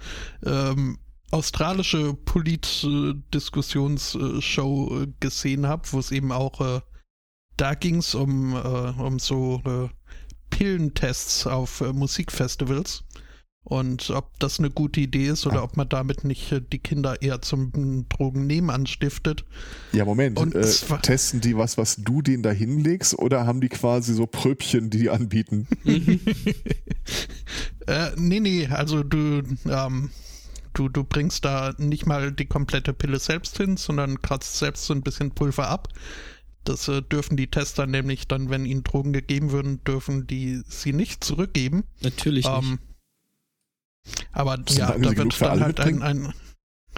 ähm, 0.46 1.00
australische 1.32 2.14
Polit-Diskussionsshow 2.14 5.02
äh, 5.02 5.08
gesehen 5.18 5.66
habe, 5.66 5.82
wo 5.90 5.98
es 5.98 6.12
eben 6.12 6.30
auch 6.30 6.60
äh, 6.60 6.80
da 7.56 7.74
ging 7.74 7.96
es 7.96 8.14
um, 8.14 8.54
um 8.54 9.18
so 9.18 9.60
Pillentests 10.48 11.44
auf 11.44 11.80
Musikfestivals 11.92 13.02
und 13.68 14.08
ob 14.08 14.38
das 14.38 14.58
eine 14.58 14.70
gute 14.70 15.00
Idee 15.00 15.26
ist 15.26 15.46
oder 15.46 15.60
ah. 15.60 15.64
ob 15.64 15.76
man 15.76 15.86
damit 15.90 16.24
nicht 16.24 16.50
äh, 16.52 16.62
die 16.62 16.78
Kinder 16.78 17.20
eher 17.20 17.42
zum 17.42 18.06
Drogennehmen 18.08 18.70
anstiftet. 18.70 19.44
Ja, 19.92 20.06
Moment. 20.06 20.38
Und, 20.38 20.54
äh, 20.54 20.64
testen 21.02 21.42
die 21.42 21.54
was, 21.54 21.76
was 21.76 21.96
du 21.96 22.22
denen 22.22 22.42
da 22.42 22.50
hinlegst 22.50 23.18
oder 23.18 23.46
haben 23.46 23.60
die 23.60 23.68
quasi 23.68 24.14
so 24.14 24.26
Pröbchen, 24.26 24.88
die 24.88 24.98
die 25.00 25.10
anbieten? 25.10 25.68
äh, 27.86 28.10
nee, 28.16 28.40
nee, 28.40 28.66
also 28.68 29.02
du, 29.02 29.42
ähm, 29.68 30.10
du, 30.72 30.88
du 30.88 31.04
bringst 31.04 31.44
da 31.44 31.74
nicht 31.76 32.06
mal 32.06 32.32
die 32.32 32.46
komplette 32.46 32.94
Pille 32.94 33.18
selbst 33.18 33.58
hin, 33.58 33.76
sondern 33.76 34.22
kratzt 34.22 34.56
selbst 34.56 34.86
so 34.86 34.94
ein 34.94 35.02
bisschen 35.02 35.32
Pulver 35.32 35.68
ab. 35.68 35.88
Das 36.64 36.88
äh, 36.88 37.02
dürfen 37.02 37.36
die 37.36 37.48
Tester 37.48 37.86
nämlich 37.86 38.28
dann, 38.28 38.48
wenn 38.48 38.64
ihnen 38.64 38.82
Drogen 38.82 39.12
gegeben 39.12 39.52
würden, 39.52 39.84
dürfen 39.84 40.26
die 40.26 40.62
sie 40.66 40.94
nicht 40.94 41.22
zurückgeben. 41.22 41.84
Natürlich 42.00 42.46
ähm, 42.46 42.70
nicht. 42.70 42.87
Aber 44.32 44.58
ja, 44.68 44.92
da 44.92 45.00
wird 45.00 45.40
dann 45.40 45.60
halt 45.60 45.80
ein, 45.80 46.02
ein, 46.02 46.34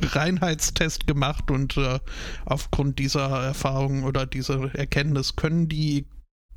Reinheitstest 0.02 1.06
gemacht 1.06 1.50
und 1.50 1.76
äh, 1.76 1.98
aufgrund 2.46 2.98
dieser 2.98 3.28
Erfahrung 3.28 4.04
oder 4.04 4.24
dieser 4.26 4.74
Erkenntnis 4.74 5.36
können 5.36 5.68
die 5.68 6.06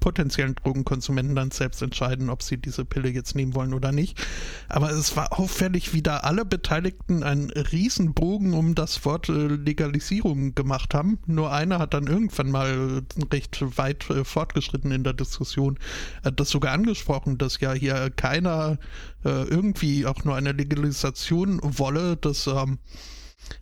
potenziellen 0.03 0.55
Drogenkonsumenten 0.55 1.33
dann 1.33 1.51
selbst 1.51 1.81
entscheiden, 1.81 2.29
ob 2.29 2.43
sie 2.43 2.57
diese 2.57 2.83
Pille 2.83 3.07
jetzt 3.07 3.35
nehmen 3.35 3.55
wollen 3.55 3.73
oder 3.73 3.93
nicht. 3.93 4.21
Aber 4.67 4.91
es 4.91 5.15
war 5.15 5.39
auffällig, 5.39 5.93
wie 5.93 6.01
da 6.01 6.17
alle 6.17 6.43
Beteiligten 6.43 7.23
einen 7.23 7.49
Riesenbogen 7.51 8.53
um 8.53 8.75
das 8.75 9.05
Wort 9.05 9.29
äh, 9.29 9.47
Legalisierung 9.47 10.55
gemacht 10.55 10.93
haben. 10.93 11.19
Nur 11.25 11.53
einer 11.53 11.79
hat 11.79 11.93
dann 11.93 12.07
irgendwann 12.07 12.51
mal 12.51 13.03
recht 13.31 13.63
weit 13.77 14.09
äh, 14.09 14.25
fortgeschritten 14.25 14.91
in 14.91 15.05
der 15.05 15.13
Diskussion 15.13 15.79
das 16.35 16.49
sogar 16.49 16.73
angesprochen, 16.73 17.37
dass 17.37 17.61
ja 17.61 17.71
hier 17.71 18.09
keiner 18.09 18.79
äh, 19.23 19.29
irgendwie 19.29 20.05
auch 20.05 20.25
nur 20.25 20.35
eine 20.35 20.51
Legalisation 20.51 21.61
wolle, 21.63 22.17
dass 22.17 22.45
ähm, 22.47 22.79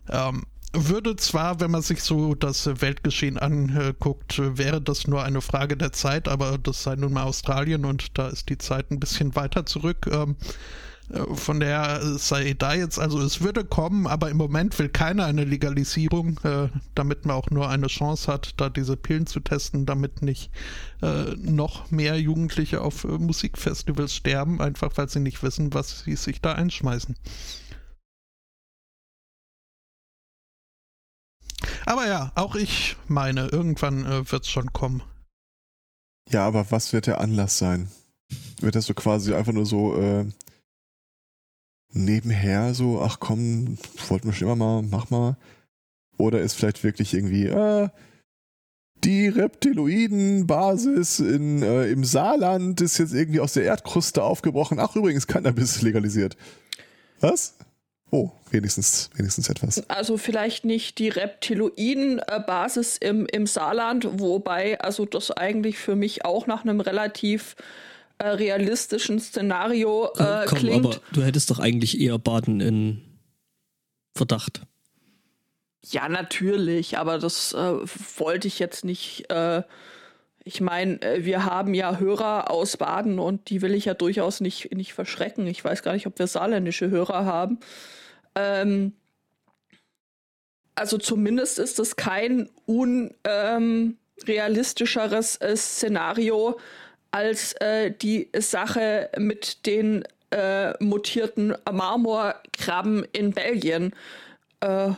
ähm, 0.08 0.42
würde 0.72 1.16
zwar, 1.16 1.60
wenn 1.60 1.70
man 1.70 1.82
sich 1.82 2.02
so 2.02 2.34
das 2.34 2.66
Weltgeschehen 2.80 3.38
anguckt, 3.38 4.40
wäre 4.56 4.80
das 4.80 5.06
nur 5.06 5.22
eine 5.22 5.40
Frage 5.40 5.76
der 5.76 5.92
Zeit, 5.92 6.28
aber 6.28 6.58
das 6.58 6.82
sei 6.82 6.96
nun 6.96 7.12
mal 7.12 7.24
Australien 7.24 7.84
und 7.84 8.18
da 8.18 8.28
ist 8.28 8.48
die 8.48 8.58
Zeit 8.58 8.90
ein 8.90 9.00
bisschen 9.00 9.36
weiter 9.36 9.66
zurück. 9.66 10.08
Ähm, 10.10 10.36
äh, 11.10 11.34
von 11.34 11.60
der 11.60 12.00
sei 12.18 12.54
da 12.58 12.74
jetzt, 12.74 12.98
also 12.98 13.20
es 13.20 13.40
würde 13.40 13.64
kommen, 13.64 14.06
aber 14.06 14.30
im 14.30 14.36
Moment 14.36 14.78
will 14.78 14.88
keiner 14.88 15.26
eine 15.26 15.44
Legalisierung, 15.44 16.40
äh, 16.44 16.68
damit 16.94 17.26
man 17.26 17.36
auch 17.36 17.50
nur 17.50 17.68
eine 17.68 17.88
Chance 17.88 18.32
hat, 18.32 18.54
da 18.56 18.68
diese 18.70 18.96
Pillen 18.96 19.26
zu 19.26 19.40
testen, 19.40 19.86
damit 19.86 20.22
nicht 20.22 20.50
äh, 21.02 21.34
noch 21.36 21.90
mehr 21.90 22.18
Jugendliche 22.18 22.80
auf 22.80 23.04
Musikfestivals 23.04 24.14
sterben, 24.14 24.60
einfach 24.60 24.92
weil 24.96 25.08
sie 25.08 25.20
nicht 25.20 25.42
wissen, 25.42 25.74
was 25.74 26.00
sie 26.00 26.16
sich 26.16 26.40
da 26.40 26.52
einschmeißen. 26.52 27.16
Aber 31.86 32.06
ja, 32.06 32.32
auch 32.34 32.54
ich 32.54 32.96
meine, 33.08 33.48
irgendwann 33.48 34.04
äh, 34.04 34.30
wird 34.30 34.44
es 34.44 34.50
schon 34.50 34.72
kommen. 34.72 35.02
Ja, 36.28 36.46
aber 36.46 36.70
was 36.70 36.92
wird 36.92 37.06
der 37.06 37.20
Anlass 37.20 37.58
sein? 37.58 37.88
Wird 38.60 38.76
das 38.76 38.86
so 38.86 38.94
quasi 38.94 39.34
einfach 39.34 39.52
nur 39.52 39.66
so 39.66 39.96
äh, 39.96 40.26
nebenher 41.92 42.74
so, 42.74 43.02
ach 43.02 43.18
komm, 43.20 43.78
wollten 44.08 44.28
wir 44.28 44.32
schon 44.32 44.48
immer 44.48 44.56
mal, 44.56 44.82
mach 44.82 45.10
mal? 45.10 45.36
Oder 46.16 46.40
ist 46.40 46.54
vielleicht 46.54 46.84
wirklich 46.84 47.14
irgendwie, 47.14 47.46
äh, 47.46 47.88
die 49.04 49.28
Reptiloiden-Basis 49.28 51.20
äh, 51.20 51.92
im 51.92 52.04
Saarland 52.04 52.80
ist 52.80 52.98
jetzt 52.98 53.12
irgendwie 53.12 53.40
aus 53.40 53.54
der 53.54 53.64
Erdkruste 53.64 54.22
aufgebrochen. 54.22 54.78
Ach, 54.78 54.94
übrigens, 54.94 55.26
Cannabis 55.26 55.82
legalisiert. 55.82 56.36
Was? 57.20 57.56
Oh, 58.14 58.30
wenigstens, 58.50 59.08
wenigstens 59.14 59.48
etwas. 59.48 59.88
Also 59.88 60.18
vielleicht 60.18 60.66
nicht 60.66 60.98
die 60.98 61.08
Reptiloiden-Basis 61.08 62.98
im, 62.98 63.24
im 63.24 63.46
Saarland, 63.46 64.06
wobei 64.20 64.78
also 64.78 65.06
das 65.06 65.30
eigentlich 65.30 65.78
für 65.78 65.96
mich 65.96 66.26
auch 66.26 66.46
nach 66.46 66.62
einem 66.62 66.80
relativ 66.80 67.56
äh, 68.18 68.28
realistischen 68.28 69.18
Szenario 69.18 70.10
äh, 70.18 70.44
Komm, 70.46 70.58
klingt. 70.58 70.86
Aber 70.86 71.00
du 71.12 71.22
hättest 71.22 71.50
doch 71.50 71.58
eigentlich 71.58 71.98
eher 71.98 72.18
Baden 72.18 72.60
in 72.60 73.00
Verdacht. 74.14 74.60
Ja, 75.86 76.10
natürlich, 76.10 76.98
aber 76.98 77.18
das 77.18 77.54
äh, 77.54 77.56
wollte 78.18 78.46
ich 78.46 78.58
jetzt 78.58 78.84
nicht. 78.84 79.30
Äh, 79.30 79.62
ich 80.44 80.60
meine, 80.60 81.00
äh, 81.00 81.24
wir 81.24 81.46
haben 81.46 81.72
ja 81.72 81.98
Hörer 81.98 82.50
aus 82.50 82.76
Baden 82.76 83.18
und 83.18 83.48
die 83.48 83.62
will 83.62 83.74
ich 83.74 83.86
ja 83.86 83.94
durchaus 83.94 84.40
nicht, 84.42 84.74
nicht 84.74 84.92
verschrecken. 84.92 85.46
Ich 85.46 85.64
weiß 85.64 85.82
gar 85.82 85.94
nicht, 85.94 86.06
ob 86.06 86.18
wir 86.18 86.26
saarländische 86.26 86.90
Hörer 86.90 87.24
haben. 87.24 87.58
Ähm, 88.34 88.94
also 90.74 90.98
zumindest 90.98 91.58
ist 91.58 91.78
es 91.78 91.96
kein 91.96 92.50
unrealistischeres 92.66 95.38
ähm, 95.40 95.48
äh, 95.48 95.56
Szenario 95.56 96.60
als 97.10 97.54
äh, 97.54 97.92
die 97.92 98.28
Sache 98.38 99.08
mit 99.18 99.64
den 99.66 100.04
äh, 100.30 100.72
mutierten 100.82 101.54
Marmorkrabben 101.70 103.04
in 103.12 103.32
Belgien. 103.32 103.94
Äh, 104.60 104.92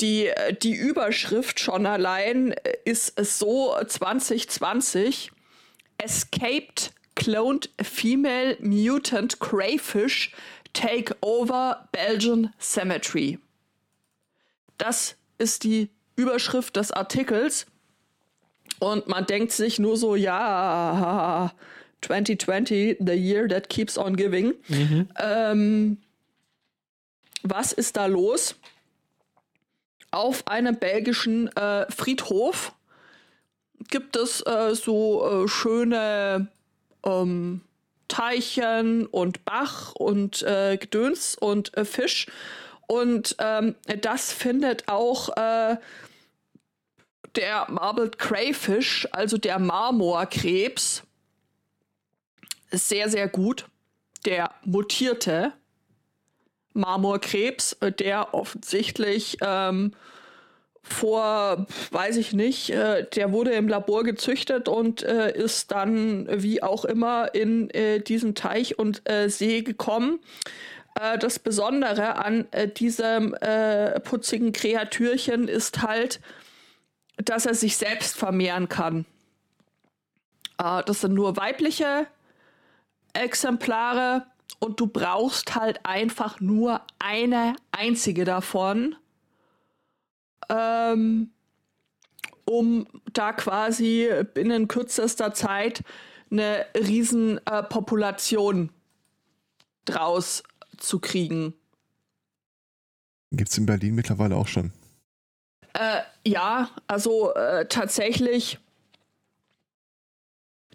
die, 0.00 0.30
die 0.62 0.74
Überschrift 0.74 1.60
schon 1.60 1.84
allein 1.86 2.54
ist 2.84 3.14
so 3.38 3.74
2020 3.86 5.30
Escaped 5.98 6.92
Cloned 7.14 7.70
Female 7.80 8.56
Mutant 8.60 9.38
Crayfish 9.38 10.32
Take 10.72 11.16
Over 11.20 11.88
Belgian 11.92 12.52
Cemetery. 12.58 13.38
Das 14.78 15.16
ist 15.38 15.64
die 15.64 15.90
Überschrift 16.16 16.76
des 16.76 16.90
Artikels. 16.90 17.66
Und 18.78 19.06
man 19.06 19.26
denkt 19.26 19.52
sich 19.52 19.78
nur 19.78 19.96
so, 19.96 20.16
ja, 20.16 21.52
2020, 22.02 22.96
the 23.00 23.12
year 23.12 23.46
that 23.48 23.68
keeps 23.68 23.96
on 23.96 24.16
giving. 24.16 24.54
Mhm. 24.68 25.08
Ähm, 25.18 25.98
was 27.42 27.72
ist 27.72 27.96
da 27.96 28.06
los? 28.06 28.56
Auf 30.10 30.46
einem 30.46 30.76
belgischen 30.76 31.48
äh, 31.56 31.90
Friedhof 31.90 32.72
gibt 33.88 34.16
es 34.16 34.40
äh, 34.46 34.74
so 34.74 35.44
äh, 35.44 35.48
schöne 35.48 36.48
ähm, 37.04 37.62
Teichen 38.12 39.06
und 39.06 39.46
Bach 39.46 39.94
und 39.94 40.42
äh, 40.42 40.76
Gedöns 40.76 41.34
und 41.34 41.74
äh, 41.78 41.86
Fisch. 41.86 42.26
Und 42.86 43.36
ähm, 43.38 43.74
das 44.02 44.30
findet 44.34 44.86
auch 44.86 45.30
äh, 45.30 45.78
der 47.36 47.70
Marbled 47.70 48.18
Crayfish, 48.18 49.08
also 49.12 49.38
der 49.38 49.58
Marmorkrebs, 49.58 51.04
sehr, 52.70 53.08
sehr 53.08 53.28
gut. 53.28 53.64
Der 54.26 54.50
mutierte 54.62 55.54
Marmorkrebs, 56.74 57.72
äh, 57.80 57.92
der 57.92 58.34
offensichtlich 58.34 59.38
ähm, 59.40 59.94
vor, 60.82 61.66
weiß 61.90 62.16
ich 62.16 62.32
nicht, 62.32 62.70
äh, 62.70 63.06
der 63.14 63.32
wurde 63.32 63.52
im 63.52 63.68
Labor 63.68 64.02
gezüchtet 64.02 64.68
und 64.68 65.02
äh, 65.02 65.32
ist 65.36 65.70
dann 65.70 66.28
wie 66.42 66.62
auch 66.62 66.84
immer 66.84 67.34
in 67.34 67.70
äh, 67.70 68.00
diesen 68.00 68.34
Teich 68.34 68.78
und 68.78 69.08
äh, 69.08 69.28
See 69.28 69.62
gekommen. 69.62 70.18
Äh, 71.00 71.18
das 71.18 71.38
Besondere 71.38 72.16
an 72.16 72.46
äh, 72.50 72.68
diesem 72.68 73.34
putzigen 74.04 74.52
Kreatürchen 74.52 75.48
ist 75.48 75.82
halt, 75.82 76.20
dass 77.16 77.46
er 77.46 77.54
sich 77.54 77.76
selbst 77.76 78.16
vermehren 78.16 78.68
kann. 78.68 79.04
das 80.56 81.02
sind 81.02 81.14
nur 81.14 81.36
weibliche 81.36 82.06
Exemplare 83.12 84.26
und 84.58 84.80
du 84.80 84.86
brauchst 84.86 85.54
halt 85.54 85.80
einfach 85.84 86.40
nur 86.40 86.80
eine 86.98 87.54
einzige 87.70 88.24
davon 88.24 88.96
ähm, 90.48 91.30
um 92.44 92.86
da 93.12 93.32
quasi 93.32 94.10
binnen 94.34 94.68
kürzester 94.68 95.32
Zeit 95.34 95.82
eine 96.30 96.66
Riesenpopulation 96.74 98.68
äh, 98.68 98.72
draus 99.84 100.42
zu 100.78 100.98
kriegen. 100.98 101.54
Gibt 103.30 103.50
es 103.50 103.58
in 103.58 103.66
Berlin 103.66 103.94
mittlerweile 103.94 104.36
auch 104.36 104.48
schon. 104.48 104.72
Äh, 105.74 106.02
ja, 106.26 106.70
also 106.86 107.32
äh, 107.34 107.66
tatsächlich, 107.66 108.58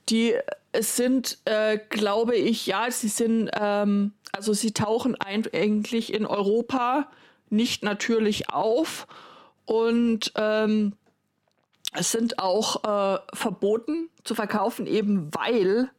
die 0.10 0.36
es 0.72 0.96
sind, 0.96 1.40
äh, 1.46 1.80
glaube 1.90 2.36
ich, 2.36 2.66
ja, 2.66 2.90
sie 2.90 3.08
sind, 3.08 3.50
ähm, 3.54 4.14
also 4.32 4.54
sie 4.54 4.74
tauchen 4.74 5.16
eigentlich 5.16 6.14
in 6.14 6.26
Europa 6.26 7.12
nicht 7.50 7.84
natürlich 7.84 8.50
auf 8.50 9.08
und 9.68 10.32
ähm, 10.36 10.94
es 11.94 12.12
sind 12.12 12.40
auch 12.40 12.84
äh, 12.84 13.20
verboten 13.34 14.10
zu 14.24 14.34
verkaufen, 14.34 14.88
eben 14.88 15.30
weil 15.34 15.92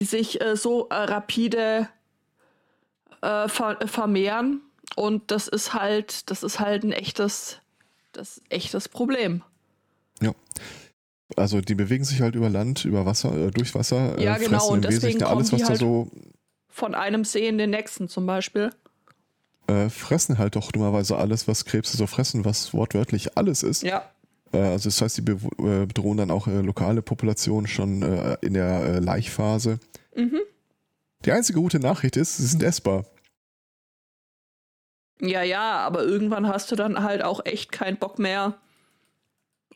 die 0.00 0.06
sich 0.06 0.40
äh, 0.40 0.56
so 0.56 0.88
äh, 0.88 0.94
rapide 0.94 1.88
äh, 3.20 3.48
ver 3.48 3.78
vermehren 3.86 4.62
und 4.94 5.30
das 5.30 5.48
ist 5.48 5.74
halt, 5.74 6.30
das 6.30 6.42
ist 6.42 6.60
halt 6.60 6.84
ein 6.84 6.92
echtes, 6.92 7.58
das 8.12 8.40
echtes 8.48 8.88
Problem. 8.88 9.42
Ja. 10.22 10.32
Also 11.36 11.60
die 11.60 11.74
bewegen 11.74 12.04
sich 12.04 12.20
halt 12.20 12.36
über 12.36 12.48
Land, 12.48 12.84
über 12.84 13.04
Wasser, 13.04 13.36
äh, 13.36 13.50
durch 13.50 13.74
Wasser, 13.74 14.16
äh, 14.18 14.24
ja, 14.24 14.38
genau. 14.38 14.68
und 14.68 14.86
Wesentlichen 14.86 15.24
alles, 15.24 15.52
was 15.52 15.62
da 15.62 15.68
halt 15.68 15.80
so 15.80 16.08
von 16.68 16.94
einem 16.94 17.24
See 17.24 17.48
in 17.48 17.58
den 17.58 17.70
nächsten 17.70 18.08
zum 18.08 18.26
Beispiel. 18.26 18.70
Äh, 19.68 19.88
fressen 19.88 20.38
halt 20.38 20.54
doch 20.56 20.70
dummerweise 20.70 21.16
alles, 21.16 21.48
was 21.48 21.64
Krebse 21.64 21.96
so 21.96 22.06
fressen, 22.06 22.44
was 22.44 22.72
wortwörtlich 22.72 23.36
alles 23.36 23.62
ist. 23.62 23.82
Ja. 23.82 24.10
Äh, 24.52 24.58
also 24.58 24.88
das 24.88 25.00
heißt, 25.02 25.18
die 25.18 25.22
äh, 25.22 25.86
bedrohen 25.86 26.18
dann 26.18 26.30
auch 26.30 26.46
äh, 26.46 26.60
lokale 26.60 27.02
Populationen 27.02 27.66
schon 27.66 28.02
in 28.40 28.54
der 28.54 29.00
Laichphase. 29.00 29.78
Mhm. 30.14 30.40
Die 31.24 31.32
einzige 31.32 31.60
gute 31.60 31.80
Nachricht 31.80 32.16
ist, 32.16 32.36
sie 32.36 32.46
sind 32.46 32.62
essbar. 32.62 33.04
Ja, 35.20 35.42
ja, 35.42 35.78
aber 35.78 36.04
irgendwann 36.04 36.46
hast 36.46 36.70
du 36.70 36.76
dann 36.76 37.02
halt 37.02 37.24
auch 37.24 37.44
echt 37.44 37.72
keinen 37.72 37.96
Bock 37.96 38.18
mehr 38.18 38.54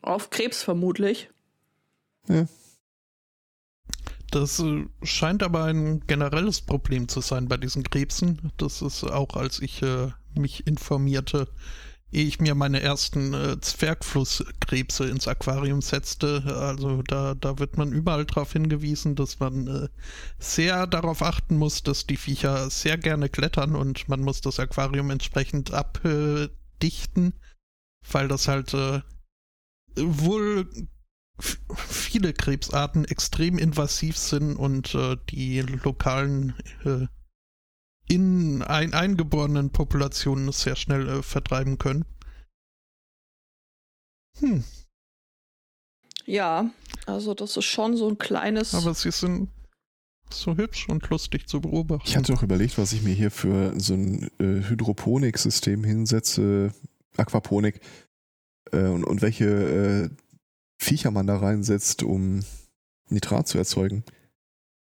auf 0.01 0.29
Krebs 0.29 0.63
vermutlich. 0.63 1.29
Ja. 2.27 2.45
Das 4.31 4.59
äh, 4.59 4.85
scheint 5.03 5.43
aber 5.43 5.65
ein 5.65 5.99
generelles 6.07 6.61
Problem 6.61 7.07
zu 7.07 7.21
sein 7.21 7.47
bei 7.47 7.57
diesen 7.57 7.83
Krebsen. 7.83 8.51
Das 8.57 8.81
ist 8.81 9.03
auch, 9.03 9.35
als 9.35 9.59
ich 9.59 9.81
äh, 9.81 10.07
mich 10.33 10.65
informierte, 10.65 11.49
ehe 12.11 12.25
ich 12.25 12.39
mir 12.39 12.55
meine 12.55 12.81
ersten 12.81 13.33
äh, 13.33 13.59
Zwergflusskrebse 13.59 15.09
ins 15.09 15.27
Aquarium 15.27 15.81
setzte. 15.81 16.43
Also 16.45 17.01
da, 17.03 17.35
da 17.35 17.59
wird 17.59 17.77
man 17.77 17.91
überall 17.91 18.25
darauf 18.25 18.53
hingewiesen, 18.53 19.15
dass 19.15 19.39
man 19.39 19.67
äh, 19.67 19.87
sehr 20.39 20.87
darauf 20.87 21.21
achten 21.21 21.57
muss, 21.57 21.83
dass 21.83 22.07
die 22.07 22.17
Viecher 22.17 22.69
sehr 22.69 22.97
gerne 22.97 23.27
klettern 23.27 23.75
und 23.75 24.07
man 24.07 24.21
muss 24.21 24.39
das 24.39 24.59
Aquarium 24.59 25.09
entsprechend 25.09 25.73
abdichten, 25.73 27.33
weil 28.09 28.29
das 28.29 28.47
halt 28.47 28.73
äh, 28.73 29.01
wohl 29.97 30.69
viele 31.41 32.33
Krebsarten 32.33 33.05
extrem 33.05 33.57
invasiv 33.57 34.17
sind 34.17 34.55
und 34.55 34.95
äh, 34.95 35.17
die 35.29 35.61
lokalen 35.61 36.55
äh, 36.85 37.07
in 38.07 38.61
ein, 38.61 38.93
eingeborenen 38.93 39.71
Populationen 39.71 40.51
sehr 40.51 40.75
schnell 40.75 41.07
äh, 41.07 41.23
vertreiben 41.23 41.77
können. 41.77 42.05
Hm. 44.39 44.63
Ja, 46.25 46.69
also 47.05 47.33
das 47.33 47.57
ist 47.57 47.65
schon 47.65 47.97
so 47.97 48.09
ein 48.09 48.17
kleines. 48.17 48.75
Aber 48.75 48.93
sie 48.93 49.11
sind 49.11 49.49
so 50.29 50.55
hübsch 50.55 50.87
und 50.87 51.09
lustig 51.09 51.47
zu 51.47 51.61
beobachten. 51.61 52.07
Ich 52.07 52.15
hatte 52.15 52.33
auch 52.33 52.43
überlegt, 52.43 52.77
was 52.77 52.93
ich 52.93 53.01
mir 53.01 53.13
hier 53.13 53.31
für 53.31 53.77
so 53.79 53.93
ein 53.93 54.29
äh, 54.39 54.67
Hydroponik-System 54.69 55.83
hinsetze, 55.83 56.73
Aquaponik, 57.17 57.81
äh, 58.71 58.87
und, 58.87 59.03
und 59.03 59.21
welche 59.21 59.45
äh, 59.45 60.09
Viecher 60.81 61.11
man 61.11 61.27
da 61.27 61.37
reinsetzt, 61.37 62.01
um 62.01 62.43
Nitrat 63.09 63.47
zu 63.47 63.59
erzeugen. 63.59 64.03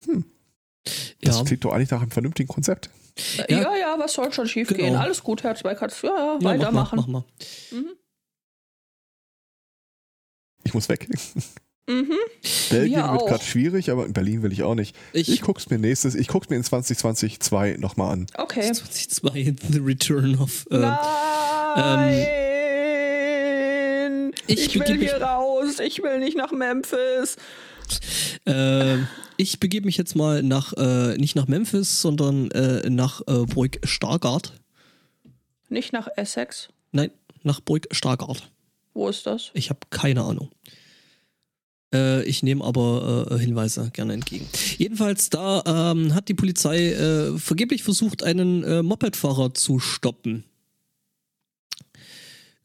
Hm. 0.06 0.26
Das 1.22 1.38
ja. 1.38 1.44
klingt 1.44 1.64
doch 1.64 1.72
eigentlich 1.72 1.92
nach 1.92 2.02
einem 2.02 2.10
vernünftigen 2.10 2.48
Konzept. 2.48 2.90
Ja, 3.38 3.46
ja, 3.48 3.76
ja 3.76 3.96
was 4.00 4.14
soll 4.14 4.34
schon 4.34 4.48
schief 4.48 4.70
genau. 4.70 4.84
gehen? 4.84 4.96
Alles 4.96 5.24
gut, 5.24 5.44
Herr 5.44 5.56
Zweikatz. 5.56 6.02
Ja, 6.02 6.10
ja, 6.10 6.34
ja, 6.40 6.44
weitermachen. 6.44 6.96
Mach 6.98 7.08
mal, 7.08 7.24
mach 7.72 7.72
mal. 7.72 7.80
Mhm. 7.80 7.92
Ich 10.64 10.74
muss 10.74 10.90
weg. 10.90 11.08
Mhm. 11.86 12.16
Belgien 12.70 13.12
wird 13.12 13.28
gerade 13.28 13.44
schwierig, 13.44 13.92
aber 13.92 14.06
in 14.06 14.14
Berlin 14.14 14.42
will 14.42 14.54
ich 14.54 14.64
auch 14.64 14.74
nicht. 14.74 14.96
Ich, 15.12 15.30
ich 15.30 15.42
guck's 15.42 15.70
mir 15.70 15.78
nächstes, 15.78 16.16
ich 16.16 16.30
guck's 16.30 16.50
mir 16.50 16.56
in 16.56 16.64
2022 16.64 17.40
nochmal 17.78 18.14
an. 18.14 18.28
Okay. 18.36 18.72
2022 18.72 19.58
The 19.70 19.80
Return 19.80 20.40
of. 20.40 20.66
Äh, 20.72 20.78
Nein! 20.78 22.26
Ähm, 22.26 22.43
ich, 24.48 24.76
ich 24.76 24.80
will 24.80 25.00
hier 25.00 25.22
raus. 25.22 25.80
Ich 25.80 26.02
will 26.02 26.20
nicht 26.20 26.38
nach 26.38 26.52
Memphis. 26.52 27.38
Äh, 28.46 28.98
ich 29.38 29.60
begebe 29.60 29.86
mich 29.86 29.98
jetzt 29.98 30.16
mal 30.16 30.44
nach, 30.44 30.74
äh, 30.74 31.18
nicht 31.18 31.36
nach 31.36 31.48
Memphis, 31.48 32.02
sondern 32.02 32.52
äh, 32.52 32.90
nach 32.90 33.22
äh, 33.28 33.46
Burg 33.46 33.80
Stargard. 33.84 34.54
Nicht 35.70 35.94
nach 35.94 36.08
Essex? 36.16 36.70
Nein, 36.92 37.12
nach 37.44 37.60
Burg 37.60 37.88
Stargard. 37.92 38.52
Wo 38.94 39.10
ist 39.10 39.26
das? 39.26 39.52
Ich 39.54 39.70
habe 39.70 39.80
keine 39.90 40.24
Ahnung. 40.24 40.50
Äh, 41.94 42.24
ich 42.24 42.44
nehme 42.44 42.64
aber 42.64 43.28
äh, 43.32 43.38
Hinweise 43.40 43.90
gerne 43.92 44.14
entgegen. 44.14 44.48
Jedenfalls, 44.78 45.30
da 45.30 45.64
ähm, 45.66 46.14
hat 46.14 46.30
die 46.30 46.36
Polizei 46.36 47.34
vergeblich 47.38 47.84
versucht, 47.84 48.24
einen 48.24 48.86
Mopedfahrer 48.86 49.54
zu 49.54 49.80
stoppen. 49.80 50.44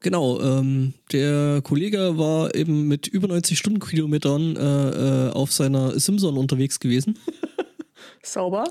Genau, 0.00 0.40
ähm, 0.40 0.94
der 1.10 1.60
Kollege 1.62 2.18
war 2.18 2.54
eben 2.54 2.86
mit 2.86 3.08
über 3.08 3.26
90 3.26 3.58
Stundenkilometern 3.58 4.56
äh, 4.56 5.28
äh, 5.28 5.30
auf 5.32 5.52
seiner 5.52 5.98
Simson 5.98 6.38
unterwegs 6.38 6.78
gewesen. 6.78 7.18
Sauber. 8.22 8.64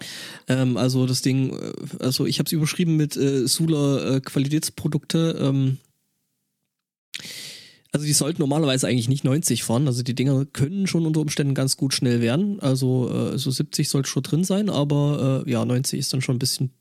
Ähm, 0.47 0.78
also 0.78 1.05
das 1.05 1.21
Ding, 1.21 1.51
äh, 1.51 1.73
also 1.99 2.25
ich 2.25 2.39
habe 2.39 2.47
es 2.47 2.53
überschrieben 2.53 2.95
mit 2.95 3.17
äh, 3.17 3.45
Sula 3.47 4.15
äh, 4.15 4.21
Qualitätsprodukte. 4.21 5.38
Ähm, 5.41 5.78
also 7.91 8.05
die 8.05 8.13
sollten 8.13 8.41
normalerweise 8.41 8.88
eigentlich 8.88 9.09
nicht 9.09 9.23
90 9.23 9.63
fahren. 9.63 9.88
Also 9.88 10.03
die 10.03 10.15
Dinger 10.15 10.45
können 10.45 10.88
schon 10.88 11.05
unter 11.05 11.19
Umständen 11.19 11.55
ganz 11.55 11.78
gut 11.78 11.93
schnell 11.93 12.21
werden. 12.21 12.59
Also 12.59 13.34
äh, 13.34 13.38
so 13.38 13.51
70 13.51 13.89
sollte 13.89 14.09
schon 14.09 14.23
drin 14.23 14.43
sein, 14.43 14.69
aber 14.69 15.43
äh, 15.45 15.51
ja, 15.51 15.65
90 15.65 15.99
ist 15.99 16.13
dann 16.13 16.21
schon 16.21 16.36
ein 16.36 16.39
bisschen 16.39 16.71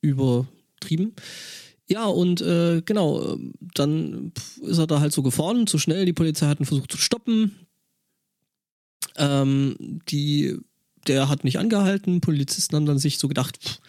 übertrieben. 0.00 1.14
Ja, 1.88 2.06
und 2.06 2.40
äh, 2.40 2.82
genau, 2.82 3.36
dann 3.74 4.32
ist 4.62 4.78
er 4.78 4.86
da 4.86 5.00
halt 5.00 5.12
so 5.12 5.22
gefahren, 5.22 5.66
zu 5.66 5.78
schnell. 5.78 6.06
Die 6.06 6.14
Polizei 6.14 6.46
hat 6.46 6.60
ihn 6.60 6.66
versucht 6.66 6.90
zu 6.90 6.98
stoppen. 6.98 7.66
Ähm, 9.16 10.00
die, 10.08 10.56
der 11.06 11.28
hat 11.28 11.44
nicht 11.44 11.58
angehalten. 11.58 12.20
Polizisten 12.22 12.76
haben 12.76 12.86
dann 12.86 12.98
sich 12.98 13.18
so 13.18 13.28
gedacht, 13.28 13.58
pff, 13.62 13.80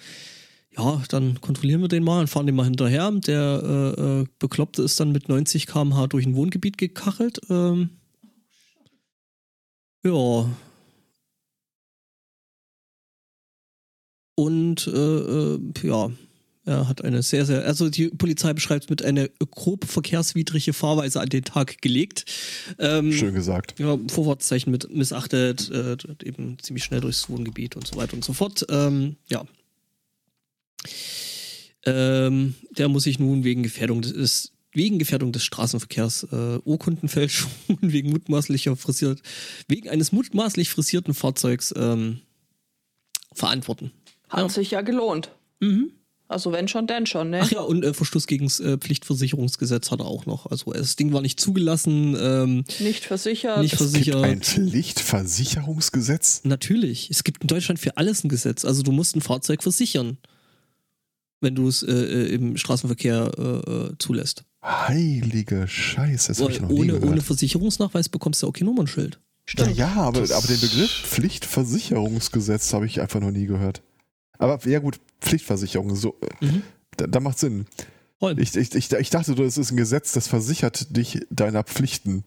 ja, 0.78 1.02
dann 1.10 1.40
kontrollieren 1.40 1.82
wir 1.82 1.88
den 1.88 2.04
mal 2.04 2.20
und 2.20 2.28
fahren 2.28 2.46
den 2.46 2.56
mal 2.56 2.66
hinterher. 2.66 3.10
Der 3.12 3.96
äh, 3.98 4.02
äh, 4.02 4.26
Bekloppte 4.40 4.84
ist 4.84 5.00
dann 5.00 5.14
mit 5.14 5.30
90 5.30 5.68
km/h 5.68 6.08
durch 6.08 6.26
ein 6.26 6.36
Wohngebiet 6.36 6.78
gekachelt. 6.78 7.40
Ähm, 7.50 7.92
ja. 10.04 10.50
Und 14.36 14.88
äh, 14.88 14.92
äh 14.92 15.60
ja, 15.84 16.12
er 16.66 16.88
hat 16.88 17.04
eine 17.04 17.22
sehr, 17.22 17.46
sehr, 17.46 17.64
also 17.64 17.90
die 17.90 18.10
Polizei 18.10 18.52
beschreibt 18.54 18.86
es 18.86 18.90
mit 18.90 19.04
einer 19.04 19.28
grob 19.52 19.86
verkehrswidrige 19.86 20.74
Fahrweise 20.74 21.22
an 21.22 21.30
den 21.30 21.44
Tag 21.44 21.82
gelegt. 21.82 22.26
Ähm, 22.80 23.12
Schön 23.12 23.36
gesagt. 23.36 23.80
Ja, 23.80 23.98
Vorfahrtszeichen 24.08 24.72
mit 24.72 24.90
missachtet, 24.90 25.70
äh, 25.70 25.96
eben 26.24 26.58
ziemlich 26.60 26.84
schnell 26.84 27.02
durchs 27.02 27.30
Wohngebiet 27.30 27.76
und 27.76 27.86
so 27.86 27.96
weiter 27.98 28.16
und 28.16 28.26
so 28.26 28.34
fort. 28.34 28.66
Ähm, 28.70 29.16
ja. 29.28 29.46
Ähm, 31.86 32.56
der 32.72 32.90
muss 32.90 33.04
sich 33.04 33.20
nun 33.20 33.44
wegen 33.44 33.62
Gefährdung 33.62 34.02
des, 34.02 34.52
wegen 34.74 34.98
Gefährdung 34.98 35.32
des 35.32 35.44
Straßenverkehrs, 35.44 36.28
äh, 36.32 36.60
Urkundenfälschung 36.66 37.52
wegen 37.82 38.10
mutmaßlicher 38.10 38.76
frisiert, 38.76 39.22
wegen 39.68 39.88
eines 39.88 40.12
mutmaßlich 40.12 40.72
frisierten 40.72 41.14
Fahrzeugs 41.14 41.72
ähm, 41.78 42.22
verantworten. 43.34 43.92
Hat 44.30 44.40
ja. 44.40 44.50
sich 44.50 44.72
ja 44.72 44.82
gelohnt. 44.82 45.30
Mhm. 45.60 45.92
Also 46.28 46.52
wenn 46.52 46.68
schon, 46.68 46.88
denn 46.88 47.06
schon, 47.06 47.30
ne? 47.30 47.42
Ach 47.44 47.52
ja, 47.52 47.62
und 47.62 47.86
äh, 47.86 47.94
Verstoß 47.94 48.26
gegen 48.26 48.46
das 48.46 48.60
äh, 48.60 48.78
Pflichtversicherungsgesetz 48.78 49.92
hat 49.92 50.00
er 50.00 50.08
auch 50.08 50.26
noch. 50.26 50.48
Also 50.48 50.74
das 50.74 50.96
Ding 50.96 51.14
war 51.14 51.22
nicht 51.22 51.40
zugelassen. 51.40 52.18
Ähm, 52.20 52.64
nicht 52.80 53.06
versichert. 53.06 53.62
Nicht 53.62 53.76
versichert. 53.76 54.16
Es 54.16 54.22
gibt 54.22 54.26
ein 54.26 54.42
Pflichtversicherungsgesetz? 54.42 56.42
Natürlich. 56.44 57.12
Es 57.12 57.24
gibt 57.24 57.44
in 57.44 57.48
Deutschland 57.48 57.80
für 57.80 57.98
alles 57.98 58.24
ein 58.24 58.30
Gesetz. 58.30 58.66
Also 58.66 58.82
du 58.82 58.92
musst 58.92 59.16
ein 59.16 59.22
Fahrzeug 59.22 59.62
versichern, 59.62 60.18
wenn 61.42 61.54
du 61.54 61.68
es 61.68 61.84
äh, 61.84 61.92
äh, 61.92 62.34
im 62.34 62.58
Straßenverkehr 62.58 63.32
äh, 63.38 63.42
äh, 63.42 63.92
zulässt. 64.00 64.46
Heilige 64.64 65.68
Scheiße, 65.68 66.30
das 66.30 66.42
habe 66.42 66.52
ich 66.52 66.60
noch 66.60 66.70
nie 66.70 66.80
ohne, 66.80 66.94
gehört. 66.94 67.06
ohne 67.06 67.22
Versicherungsnachweis 67.22 68.10
bekommst 68.10 68.42
du 68.42 68.48
auch 68.48 68.54
kein 68.54 68.66
Nummernschild. 68.66 69.20
Stimmt. 69.46 69.78
Ja, 69.78 69.94
aber, 69.94 70.22
aber 70.22 70.48
den 70.48 70.60
Begriff 70.60 70.90
Pflichtversicherungsgesetz 70.90 72.74
habe 72.74 72.88
ich 72.88 73.00
einfach 73.00 73.20
noch 73.20 73.30
nie 73.30 73.46
gehört. 73.46 73.84
Aber 74.38 74.60
ja 74.68 74.80
gut, 74.80 75.00
Pflichtversicherung, 75.22 75.96
so, 75.96 76.16
äh, 76.22 76.46
mhm. 76.46 76.64
da, 76.98 77.08
da, 77.08 77.20
macht 77.20 77.40
Sinn. 77.40 77.66
Voll. 78.20 78.40
Ich, 78.40 78.56
ich, 78.56 78.74
ich, 78.74 78.92
ich 78.92 79.10
dachte, 79.10 79.36
das 79.36 79.58
ist 79.58 79.72
ein 79.72 79.78
Gesetz, 79.78 80.14
das 80.14 80.28
versichert 80.28 80.96
dich 80.96 81.26
deiner 81.30 81.64
Pflichten. 81.64 82.24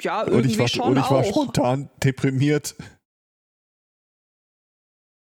Ja, 0.00 0.22
Und 0.22 0.28
irgendwie 0.28 0.52
ich 0.52 0.58
war, 0.58 0.68
schon 0.68 0.82
und 0.82 0.96
ich 0.96 1.10
war 1.10 1.20
auch. 1.20 1.24
spontan 1.24 1.90
deprimiert. 2.02 2.74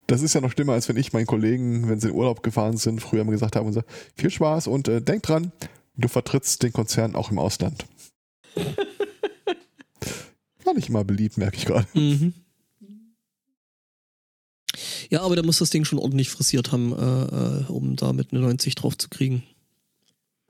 Das 0.08 0.22
ist 0.22 0.34
ja 0.34 0.42
noch 0.42 0.52
schlimmer, 0.52 0.74
als 0.74 0.90
wenn 0.90 0.98
ich 0.98 1.14
meinen 1.14 1.26
Kollegen, 1.26 1.88
wenn 1.88 2.00
sie 2.00 2.10
in 2.10 2.16
Urlaub 2.16 2.44
gefahren 2.44 2.78
sind, 2.78 3.02
früher 3.02 3.24
mal 3.24 3.32
gesagt 3.32 3.56
haben, 3.56 3.72
so, 3.72 3.82
viel 4.16 4.30
Spaß 4.30 4.68
und 4.68 4.88
äh, 4.88 5.02
denk 5.02 5.24
dran, 5.24 5.52
du 5.96 6.08
vertrittst 6.08 6.62
den 6.64 6.74
Konzern 6.74 7.16
auch 7.16 7.32
im 7.32 7.40
Ausland. 7.40 7.86
War 10.64 10.74
nicht 10.74 10.90
immer 10.90 11.04
beliebt, 11.04 11.38
merke 11.38 11.58
ich 11.58 11.66
gerade. 11.66 11.88
Mhm. 11.94 12.34
Ja, 15.12 15.24
aber 15.24 15.36
da 15.36 15.44
muss 15.44 15.60
das 15.60 15.70
Ding 15.70 15.84
schon 15.84 16.00
ordentlich 16.00 16.30
frisiert 16.30 16.72
haben, 16.72 16.94
äh, 16.94 17.64
äh, 17.64 17.66
um 17.68 17.98
da 17.98 18.14
mit 18.14 18.32
einer 18.32 18.42
90 18.44 18.76
drauf 18.76 18.98
zu 18.98 19.10
kriegen. 19.10 19.44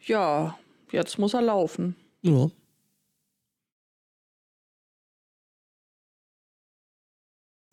Ja, 0.05 0.57
jetzt 0.91 1.17
muss 1.17 1.33
er 1.33 1.41
laufen. 1.41 1.95
Ja. 2.21 2.51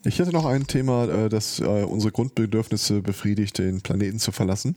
Ich 0.05 0.19
hätte 0.19 0.33
noch 0.33 0.47
ein 0.47 0.67
Thema, 0.67 1.05
äh, 1.09 1.29
das 1.29 1.61
äh, 1.61 1.65
unsere 1.65 2.11
Grundbedürfnisse 2.11 3.03
befriedigt, 3.03 3.59
den 3.59 3.83
Planeten 3.83 4.19
zu 4.19 4.33
verlassen. 4.33 4.75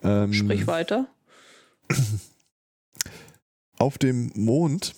Ähm, 0.00 0.32
Sprich 0.32 0.66
weiter. 0.66 1.06
Auf 3.76 3.98
dem 3.98 4.32
Mond 4.34 4.94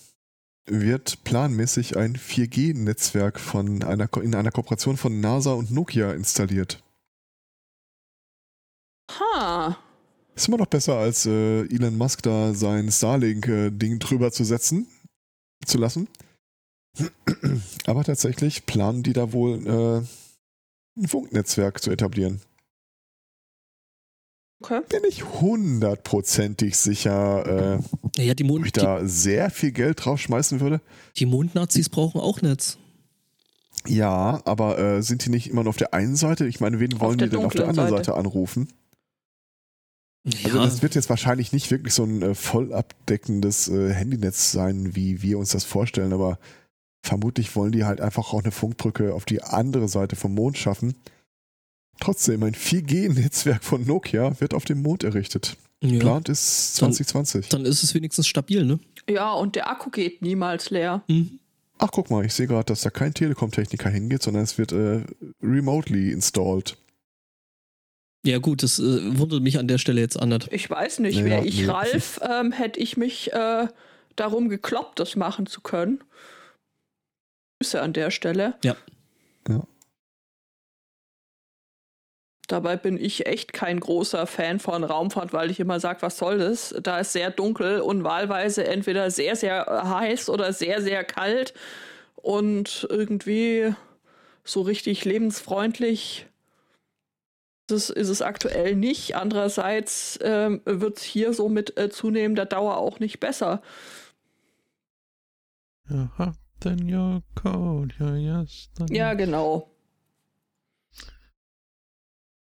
wird 0.67 1.23
planmäßig 1.23 1.97
ein 1.97 2.15
4G-Netzwerk 2.15 3.39
von 3.39 3.83
einer 3.83 4.07
Ko- 4.07 4.21
in 4.21 4.35
einer 4.35 4.51
Kooperation 4.51 4.97
von 4.97 5.19
NASA 5.19 5.53
und 5.53 5.71
Nokia 5.71 6.11
installiert. 6.11 6.83
Ha. 9.11 9.77
Ist 10.35 10.47
immer 10.47 10.57
noch 10.57 10.67
besser, 10.67 10.97
als 10.97 11.25
äh, 11.25 11.61
Elon 11.61 11.97
Musk 11.97 12.21
da 12.23 12.53
sein 12.53 12.91
Starlink-Ding 12.91 13.99
drüber 13.99 14.31
zu 14.31 14.43
setzen, 14.43 14.87
zu 15.65 15.77
lassen. 15.77 16.07
Aber 17.85 18.03
tatsächlich 18.03 18.65
planen 18.65 19.03
die 19.03 19.13
da 19.13 19.31
wohl 19.31 19.65
äh, 19.65 20.99
ein 20.99 21.07
Funknetzwerk 21.07 21.81
zu 21.81 21.91
etablieren. 21.91 22.41
Okay. 24.59 24.81
Bin 24.89 25.01
ich 25.07 25.23
hundertprozentig 25.23 26.77
sicher, 26.77 27.79
äh, 28.17 28.23
Ja, 28.23 28.33
die, 28.33 28.43
ob 28.43 28.49
Mond, 28.49 28.65
ich 28.65 28.71
die, 28.71 28.79
da 28.79 29.05
sehr 29.07 29.49
viel 29.51 29.71
Geld 29.71 30.03
draufschmeißen 30.03 30.59
würde. 30.59 30.81
die 31.17 31.27
Mondnazis 31.27 31.89
brauchen 31.89 32.19
auch 32.19 32.41
Netz. 32.41 32.77
Ja, 33.85 34.41
aber 34.45 34.79
äh, 34.79 35.01
sind 35.03 35.23
die 35.25 35.29
nicht 35.29 35.47
immer 35.49 35.63
nur 35.63 35.69
auf 35.69 35.77
der 35.77 35.93
einen 35.93 36.15
Seite? 36.15 36.47
Ich 36.47 36.59
meine, 36.59 36.79
wen 36.79 36.99
wollen 36.99 37.19
die 37.19 37.29
denn 37.29 37.45
auf 37.45 37.53
der 37.53 37.67
anderen 37.67 37.89
Seite. 37.89 38.05
Seite 38.05 38.17
anrufen? 38.17 38.67
Also 40.25 40.47
Ja, 40.57 40.65
das 40.65 40.81
wird 40.81 40.95
jetzt 40.95 41.09
wahrscheinlich 41.09 41.53
nicht 41.53 41.69
wirklich 41.71 41.93
so 41.93 42.03
ein 42.03 42.21
äh, 42.21 42.35
voll 42.35 42.73
abdeckendes 42.73 43.69
äh, 43.69 43.93
Handynetz 43.93 44.51
sein, 44.51 44.95
wie 44.95 45.21
wir 45.21 45.37
uns 45.37 45.51
das 45.51 45.63
vorstellen, 45.63 46.11
aber 46.11 46.39
vermutlich 47.03 47.55
wollen 47.55 47.71
die 47.71 47.85
halt 47.85 48.01
einfach 48.01 48.33
auch 48.33 48.41
eine 48.43 48.51
Funkbrücke 48.51 49.13
auf 49.13 49.23
die 49.23 49.41
andere 49.43 49.87
Seite 49.87 50.15
vom 50.15 50.33
Mond 50.33 50.57
schaffen. 50.57 50.95
Trotzdem, 51.99 52.43
ein 52.43 52.53
4G-Netzwerk 52.53 53.63
von 53.63 53.85
Nokia 53.85 54.39
wird 54.39 54.53
auf 54.53 54.65
dem 54.65 54.81
Mond 54.81 55.03
errichtet. 55.03 55.57
ja. 55.81 55.99
Plant 55.99 56.29
ist 56.29 56.75
2020. 56.75 57.49
dann 57.49 57.65
ist 57.65 57.83
es 57.83 57.93
wenigstens 57.93 58.27
stabil, 58.27 58.65
ne? 58.65 58.79
Ja, 59.09 59.31
und 59.33 59.55
der 59.55 59.69
Akku 59.69 59.89
geht 59.89 60.21
niemals 60.21 60.69
leer. 60.69 61.03
Mhm. 61.07 61.39
Ach, 61.79 61.89
guck 61.91 62.09
mal, 62.09 62.25
ich 62.25 62.33
sehe 62.33 62.47
gerade, 62.47 62.65
dass 62.65 62.81
da 62.81 62.89
kein 62.89 63.13
Telekom-Techniker 63.13 63.89
hingeht, 63.89 64.23
sondern 64.23 64.43
es 64.43 64.57
wird 64.57 64.71
äh, 64.71 65.01
remotely 65.43 66.11
installed. 66.11 66.75
Ja, 68.25 68.39
gut, 68.39 68.63
das 68.63 68.79
äh, 68.79 69.17
wundert 69.17 69.41
mich 69.43 69.59
an 69.59 69.67
der 69.67 69.77
Stelle 69.77 70.01
jetzt 70.01 70.19
an. 70.19 70.37
Ich 70.51 70.69
weiß 70.69 70.99
nicht, 70.99 71.19
Ja, 71.19 71.25
wäre 71.25 71.45
ich 71.45 71.59
nee. 71.61 71.65
Ralf, 71.67 72.19
ähm, 72.27 72.51
hätte 72.51 72.79
ich 72.79 72.97
mich 72.97 73.31
äh, 73.31 73.67
darum 74.15 74.49
gekloppt, 74.49 74.99
das 74.99 75.15
machen 75.15 75.45
zu 75.45 75.61
können. 75.61 76.03
Grüße 77.61 77.81
an 77.81 77.93
der 77.93 78.11
Stelle. 78.11 78.55
Ja. 78.63 78.75
Dabei 82.47 82.77
bin 82.77 82.97
ich 82.97 83.25
echt 83.25 83.51
kein 83.51 83.79
großer 83.79 84.25
Fan 84.25 84.59
von 84.59 84.83
Raumfahrt, 84.85 85.33
weil 85.33 85.51
ich 85.51 85.59
immer 85.59 85.79
sage, 85.79 86.01
was 86.01 86.17
soll 86.17 86.37
das? 86.37 86.73
Da 86.81 86.99
ist 86.99 87.11
sehr 87.11 87.29
dunkel 87.29 87.81
und 87.81 88.03
wahlweise 88.03 88.65
entweder 88.65 89.11
sehr, 89.11 89.35
sehr 89.35 89.67
äh, 89.67 89.87
heiß 89.87 90.29
oder 90.29 90.53
sehr, 90.53 90.81
sehr 90.81 91.03
kalt 91.03 91.53
und 92.15 92.87
irgendwie 92.89 93.73
so 94.43 94.61
richtig 94.61 95.03
lebensfreundlich 95.03 96.27
das 97.67 97.89
ist 97.89 98.07
es 98.07 98.21
aktuell 98.21 98.75
nicht. 98.75 99.15
Andererseits 99.15 100.17
ähm, 100.21 100.61
wird 100.63 100.97
es 100.97 101.03
hier 101.03 101.33
so 101.33 101.49
mit 101.49 101.77
äh, 101.77 101.89
zunehmender 101.89 102.45
Dauer 102.45 102.77
auch 102.77 102.99
nicht 102.99 103.19
besser. 103.19 103.61
Ja, 108.89 109.13
genau. 109.13 109.69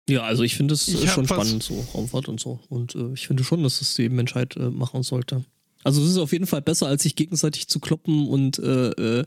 Ja, 0.10 0.24
also 0.24 0.44
ich 0.44 0.56
finde 0.56 0.74
es 0.74 0.88
hab 0.88 1.10
schon 1.10 1.28
spannend, 1.28 1.64
so 1.64 1.86
Raumfahrt 1.94 2.28
und 2.28 2.40
so. 2.40 2.60
Und 2.70 2.96
äh, 2.96 3.14
ich 3.14 3.28
finde 3.28 3.44
schon, 3.44 3.64
dass 3.64 3.80
es 3.82 3.94
die 3.96 4.10
Menschheit 4.10 4.56
äh, 4.58 4.70
machen 4.70 5.04
sollte. 5.04 5.44
Also 5.84 6.02
es 6.04 6.10
ist 6.10 6.18
auf 6.18 6.32
jeden 6.34 6.48
Fall 6.48 6.62
besser, 6.62 6.88
als 6.88 7.04
sich 7.04 7.16
gegenseitig 7.16 7.68
zu 7.70 7.80
kloppen 7.80 8.28
und 8.28 8.60
äh, 8.60 8.90
äh, 9.20 9.26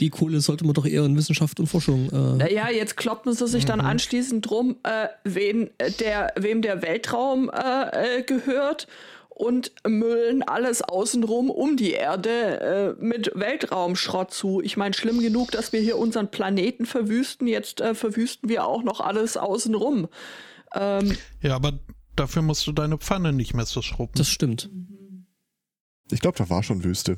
die 0.00 0.08
Kohle 0.08 0.40
sollte 0.40 0.64
man 0.64 0.72
doch 0.72 0.86
eher 0.86 1.04
in 1.04 1.14
Wissenschaft 1.16 1.60
und 1.60 1.66
Forschung. 1.66 2.08
Äh, 2.10 2.36
Naja, 2.38 2.70
jetzt 2.70 2.96
kloppen 2.96 3.34
sie 3.34 3.46
sich 3.46 3.66
dann 3.66 3.80
Mhm. 3.80 3.84
anschließend 3.86 4.48
drum, 4.48 4.76
äh, 4.84 5.08
wen, 5.24 5.68
äh, 5.76 5.90
der, 5.92 6.32
wem 6.38 6.62
der 6.62 6.80
Weltraum 6.80 7.50
äh, 7.50 8.20
äh, 8.20 8.22
gehört 8.22 8.86
und 9.40 9.72
müllen 9.88 10.42
alles 10.42 10.82
außenrum 10.82 11.50
um 11.50 11.76
die 11.76 11.92
Erde 11.92 12.96
äh, 13.00 13.02
mit 13.04 13.32
Weltraumschrott 13.34 14.32
zu. 14.32 14.60
Ich 14.60 14.76
meine, 14.76 14.94
schlimm 14.94 15.20
genug, 15.20 15.50
dass 15.52 15.72
wir 15.72 15.80
hier 15.80 15.96
unseren 15.98 16.30
Planeten 16.30 16.84
verwüsten. 16.86 17.46
Jetzt 17.46 17.80
äh, 17.80 17.94
verwüsten 17.94 18.48
wir 18.48 18.66
auch 18.66 18.82
noch 18.82 19.00
alles 19.00 19.36
außenrum. 19.36 20.08
Ähm, 20.74 21.16
Ja, 21.40 21.56
aber 21.56 21.78
dafür 22.16 22.42
musst 22.42 22.66
du 22.66 22.72
deine 22.72 22.98
Pfanne 22.98 23.32
nicht 23.32 23.54
mehr 23.54 23.66
so 23.66 23.82
schrubben. 23.82 24.12
das 24.16 24.28
stimmt. 24.28 24.68
Ich 26.10 26.20
glaube, 26.20 26.36
da 26.38 26.50
war 26.50 26.62
schon 26.62 26.84
Wüste. 26.84 27.16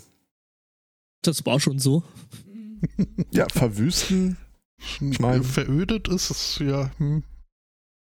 Das 1.23 1.45
war 1.47 1.59
schon 1.61 1.79
so. 1.79 2.03
Ja, 3.31 3.47
verwüsten. 3.49 4.37
Ich 5.01 5.19
mein- 5.21 5.45
Verödet 5.45 6.09
ist 6.09 6.31
es, 6.31 6.59
ja. 6.59 6.91
Hm. 6.99 7.23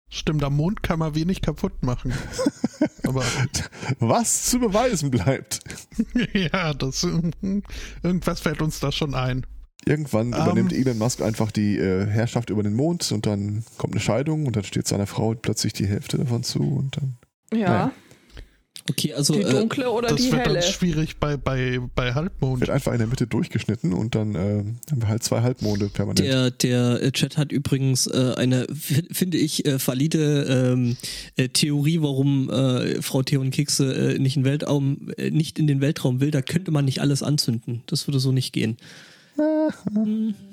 Stimmt, 0.09 0.43
am 0.43 0.55
Mond 0.55 0.81
kann 0.81 0.99
man 0.99 1.13
wenig 1.15 1.41
kaputt 1.41 1.83
machen. 1.83 2.13
aber 3.07 3.23
Was 3.99 4.45
zu 4.45 4.59
beweisen 4.59 5.11
bleibt. 5.11 5.59
ja, 6.33 6.73
das 6.73 7.03
irgendwas 7.03 8.39
fällt 8.39 8.61
uns 8.61 8.79
da 8.79 8.91
schon 8.91 9.13
ein. 9.13 9.45
Irgendwann 9.85 10.33
Ähm. 10.33 10.41
übernimmt 10.41 10.73
Elon 10.73 10.97
Musk 10.97 11.21
einfach 11.21 11.51
die 11.51 11.77
äh, 11.77 12.05
Herrschaft 12.05 12.49
über 12.49 12.63
den 12.63 12.73
Mond 12.75 13.11
und 13.11 13.25
dann 13.25 13.63
kommt 13.77 13.93
eine 13.93 14.01
Scheidung 14.01 14.45
und 14.45 14.55
dann 14.55 14.63
steht 14.63 14.87
seiner 14.87 15.07
Frau 15.07 15.33
plötzlich 15.35 15.73
die 15.73 15.87
Hälfte 15.87 16.17
davon 16.17 16.43
zu 16.43 16.59
und 16.61 16.97
dann. 16.97 17.17
ja, 17.53 17.69
Naja. 17.69 17.91
Okay, 18.89 19.13
also 19.13 19.33
die 19.33 19.41
äh, 19.41 19.51
dunkle 19.51 19.89
oder 19.91 20.09
Das 20.09 20.21
die 20.21 20.31
wird 20.31 20.41
helle. 20.41 20.59
dann 20.59 20.63
schwierig 20.63 21.17
bei, 21.17 21.37
bei, 21.37 21.79
bei 21.95 22.13
Halbmond. 22.13 22.61
Wird 22.61 22.69
einfach 22.69 22.91
in 22.91 22.97
der 22.99 23.07
Mitte 23.07 23.27
durchgeschnitten 23.27 23.93
und 23.93 24.15
dann 24.15 24.35
äh, 24.35 24.63
haben 24.91 25.01
wir 25.01 25.07
halt 25.07 25.23
zwei 25.23 25.41
Halbmonde 25.41 25.89
permanent. 25.89 26.19
der, 26.19 26.51
der 26.51 27.01
äh, 27.01 27.11
Chat 27.11 27.37
hat 27.37 27.51
übrigens 27.51 28.07
äh, 28.07 28.33
eine, 28.37 28.67
finde 29.11 29.37
ich, 29.37 29.65
äh, 29.65 29.77
valide 29.85 30.73
ähm, 30.73 30.97
äh, 31.35 31.49
Theorie, 31.49 32.01
warum 32.01 32.49
äh, 32.49 33.01
Frau 33.01 33.21
Theon 33.23 33.51
Kekse 33.51 34.15
äh, 34.15 34.19
nicht, 34.19 34.37
in 34.37 34.43
Weltraum, 34.45 35.11
äh, 35.17 35.29
nicht 35.31 35.59
in 35.59 35.67
den 35.67 35.81
Weltraum 35.81 36.19
will. 36.21 36.31
Da 36.31 36.41
könnte 36.41 36.71
man 36.71 36.85
nicht 36.85 37.01
alles 37.01 37.21
anzünden. 37.23 37.83
Das 37.85 38.07
würde 38.07 38.19
so 38.19 38.31
nicht 38.31 38.53
gehen. 38.53 38.77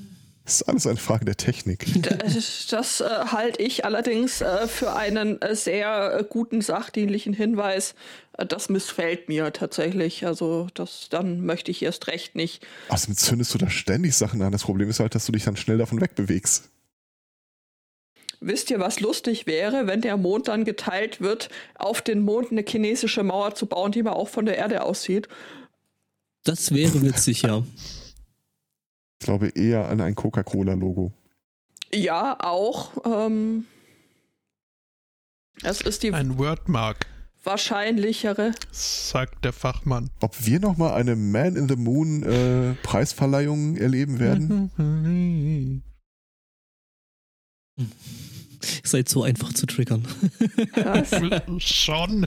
Das 0.47 0.61
ist 0.61 0.63
alles 0.69 0.87
eine 0.87 0.97
Frage 0.97 1.25
der 1.25 1.37
Technik. 1.37 1.87
Das, 2.07 2.69
das 2.69 3.01
äh, 3.01 3.05
halte 3.05 3.61
ich 3.61 3.85
allerdings 3.85 4.41
äh, 4.41 4.69
für 4.69 4.95
einen 4.95 5.43
äh, 5.43 5.57
sehr 5.57 6.19
äh, 6.21 6.25
guten 6.29 6.61
sachdienlichen 6.61 7.33
Hinweis. 7.33 7.97
Äh, 8.39 8.47
das 8.47 8.69
missfällt 8.69 9.29
mir 9.29 9.53
tatsächlich. 9.53 10.25
Also 10.25 10.69
das 10.75 11.09
dann 11.11 11.45
möchte 11.45 11.73
ich 11.73 11.83
erst 11.83 12.07
recht 12.07 12.37
nicht. 12.37 12.65
Außerdem 12.89 13.17
zündest 13.17 13.55
du 13.55 13.59
da 13.59 13.69
ständig 13.69 14.15
Sachen 14.15 14.41
an. 14.41 14.53
Das 14.53 14.63
Problem 14.63 14.89
ist 14.89 15.01
halt, 15.01 15.17
dass 15.17 15.27
du 15.27 15.33
dich 15.33 15.45
dann 15.45 15.57
schnell 15.57 15.79
davon 15.79 16.01
wegbewegst. 16.01 16.71
Wisst 18.39 18.71
ihr, 18.71 18.79
was 18.79 19.01
lustig 19.01 19.49
wäre, 19.49 19.89
wenn 19.89 20.01
der 20.01 20.17
Mond 20.17 20.47
dann 20.47 20.65
geteilt 20.65 21.21
wird, 21.21 21.49
auf 21.75 22.03
den 22.03 22.21
Mond 22.21 22.53
eine 22.53 22.65
chinesische 22.67 23.25
Mauer 23.25 23.57
zu 23.57 23.67
bauen, 23.67 23.91
die 23.91 24.03
mal 24.05 24.13
auch 24.13 24.29
von 24.29 24.47
der 24.47 24.59
Erde 24.59 24.85
aussieht? 24.85 25.27
Das 26.45 26.73
wäre 26.73 27.03
witzig, 27.03 27.43
ja. 27.43 27.65
Ich 29.21 29.25
glaube 29.27 29.49
eher 29.49 29.89
an 29.89 30.01
ein 30.01 30.15
Coca-Cola-Logo. 30.15 31.13
Ja, 31.93 32.37
auch. 32.41 32.91
Ähm, 33.07 33.65
es 35.63 35.81
ist 35.81 36.03
die 36.03 36.13
Ein 36.13 36.37
Wordmark, 36.39 37.07
wahrscheinlichere. 37.45 38.53
sagt 38.73 39.45
der 39.45 39.53
Fachmann. 39.55 40.11
Ob 40.21 40.45
wir 40.47 40.61
nochmal 40.61 40.93
eine 40.95 41.17
Man 41.17 41.57
in 41.57 41.69
the 41.69 41.77
Moon 41.77 42.23
äh, 42.25 42.75
Preisverleihung 42.83 43.77
erleben 43.77 44.19
werden? 44.19 45.83
Seid 48.83 49.09
so 49.09 49.23
einfach 49.23 49.53
zu 49.53 49.67
triggern. 49.67 50.07
Was? 50.75 51.11
Schon. 51.65 52.27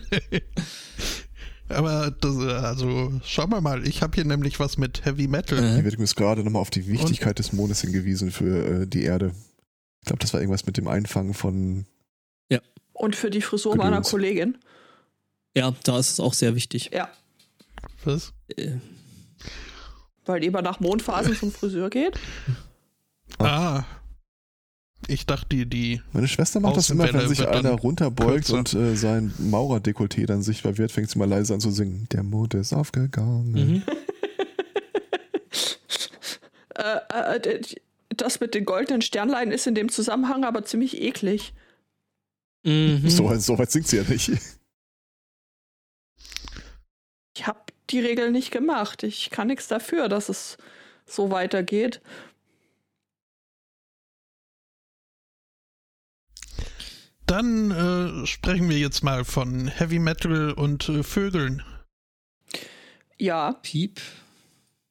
Aber 1.70 2.12
das, 2.12 2.36
äh, 2.38 2.52
also 2.52 3.14
schauen 3.24 3.52
wir 3.52 3.62
mal. 3.62 3.88
Ich 3.88 4.02
habe 4.02 4.16
hier 4.16 4.26
nämlich 4.26 4.60
was 4.60 4.78
mit 4.78 5.06
Heavy 5.06 5.28
Metal. 5.28 5.60
Äh. 5.60 5.74
Hier 5.76 5.84
wird 5.84 5.94
übrigens 5.94 6.16
gerade 6.16 6.44
nochmal 6.44 6.62
auf 6.62 6.70
die 6.70 6.88
Wichtigkeit 6.88 7.40
des 7.40 7.54
Mondes 7.54 7.82
hingewiesen 7.82 8.32
für 8.32 8.82
äh, 8.82 8.88
die 8.88 9.04
Erde. 9.04 9.34
Ich 10.02 10.08
glaube, 10.08 10.20
das 10.20 10.34
war 10.34 10.42
irgendwas 10.42 10.66
mit 10.66 10.78
dem 10.78 10.88
Einfangen 10.88 11.34
von. 11.34 11.86
Und 13.00 13.16
für 13.16 13.30
die 13.30 13.42
Frisur 13.42 13.78
meiner 13.78 13.92
Gedöns. 13.92 14.10
Kollegin. 14.10 14.58
Ja, 15.56 15.74
da 15.86 15.98
ist 15.98 16.12
es 16.12 16.20
auch 16.20 16.34
sehr 16.34 16.54
wichtig. 16.54 16.92
Ja, 16.94 17.10
Was? 18.04 18.34
Äh, 18.58 18.74
weil 20.26 20.42
die 20.42 20.48
immer 20.48 20.62
nach 20.62 20.82
Mondphasen 20.82 21.34
zum 21.34 21.52
Friseur 21.52 21.90
geht. 21.90 22.20
Ah. 23.38 23.86
Ich 25.08 25.26
dachte, 25.26 25.48
die, 25.50 25.66
die. 25.66 26.02
Meine 26.12 26.28
Schwester 26.28 26.60
macht 26.60 26.78
das 26.78 26.90
immer, 26.90 27.12
wenn 27.12 27.28
sich 27.28 27.48
einer 27.48 27.72
runterbeugt 27.72 28.48
kürzer. 28.48 28.58
und 28.58 28.74
äh, 28.74 28.96
sein 28.96 29.34
Maurerdekolleté 29.40 30.26
dann 30.26 30.42
sichtbar 30.42 30.78
wird, 30.78 30.92
fängt 30.92 31.10
sie 31.10 31.18
mal 31.18 31.28
leise 31.28 31.54
an 31.54 31.60
zu 31.60 31.72
singen. 31.72 32.08
Der 32.12 32.24
Mond 32.24 32.54
ist 32.54 32.74
aufgegangen. 32.74 33.52
mhm. 33.52 33.84
Äh, 36.80 37.36
äh, 37.36 37.62
das 38.08 38.40
mit 38.40 38.56
den 38.56 38.64
goldenen 38.64 39.02
Sternlein 39.02 39.52
ist 39.52 39.68
in 39.68 39.76
dem 39.76 39.90
Zusammenhang 39.90 40.46
aber 40.46 40.64
ziemlich 40.64 41.02
eklig. 41.02 41.54
Mhm. 42.64 43.10
So, 43.10 43.34
so 43.36 43.58
weit 43.58 43.72
singt 43.72 43.88
sie 43.88 43.98
ja 43.98 44.04
nicht. 44.04 44.32
Ich 47.36 47.48
habe 47.48 47.60
die 47.90 48.00
Regel 48.00 48.32
nicht 48.32 48.52
gemacht. 48.52 49.04
Ich 49.04 49.30
kann 49.30 49.48
nichts 49.48 49.68
dafür, 49.68 50.10
dass 50.10 50.30
es 50.30 50.58
so 51.06 51.32
weitergeht. 51.32 52.02
Dann 57.30 57.70
äh, 57.70 58.26
sprechen 58.26 58.70
wir 58.70 58.80
jetzt 58.80 59.04
mal 59.04 59.24
von 59.24 59.68
Heavy 59.68 60.00
Metal 60.00 60.52
und 60.52 60.90
äh, 60.90 61.04
Vögeln. 61.04 61.62
Ja, 63.20 63.54
Piep. 63.62 64.02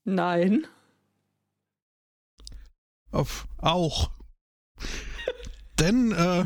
nein. 0.04 0.64
Auf 3.10 3.48
auch. 3.56 4.12
Denn 5.80 6.12
äh, 6.12 6.44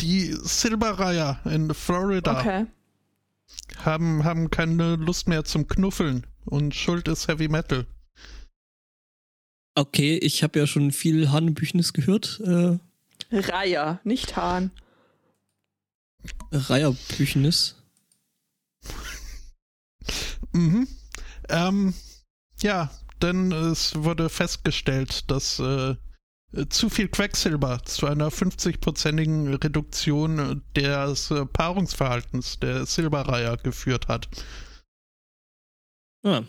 die 0.00 0.32
Silberreiher 0.32 1.40
in 1.44 1.72
Florida 1.72 2.40
Okay. 2.40 2.66
haben, 3.84 4.24
haben 4.24 4.50
keine 4.50 4.96
Lust 4.96 5.28
mehr 5.28 5.44
zum 5.44 5.68
Knuffeln 5.68 6.26
und 6.46 6.74
Schuld 6.74 7.06
ist 7.06 7.28
Heavy 7.28 7.46
Metal. 7.46 7.86
Okay, 9.76 10.16
ich 10.16 10.42
habe 10.42 10.58
ja 10.58 10.66
schon 10.66 10.90
viel 10.90 11.30
Hanebüchnis 11.30 11.92
gehört. 11.92 12.40
Äh, 12.44 12.78
Reiher, 13.30 14.00
nicht 14.02 14.34
Hahn. 14.34 14.72
Reierbüchnis. 16.52 17.76
Mhm. 20.54 20.86
Ähm, 21.48 21.94
ja, 22.60 22.90
denn 23.22 23.52
es 23.52 23.94
wurde 23.94 24.28
festgestellt, 24.28 25.30
dass 25.30 25.58
äh, 25.60 25.96
zu 26.68 26.90
viel 26.90 27.08
Quecksilber 27.08 27.82
zu 27.84 28.06
einer 28.06 28.28
50-prozentigen 28.28 29.54
Reduktion 29.54 30.62
des 30.76 31.30
äh, 31.30 31.46
Paarungsverhaltens 31.46 32.60
der 32.60 32.84
Silberreiher 32.84 33.56
geführt 33.56 34.08
hat. 34.08 34.28
Ah, 36.24 36.42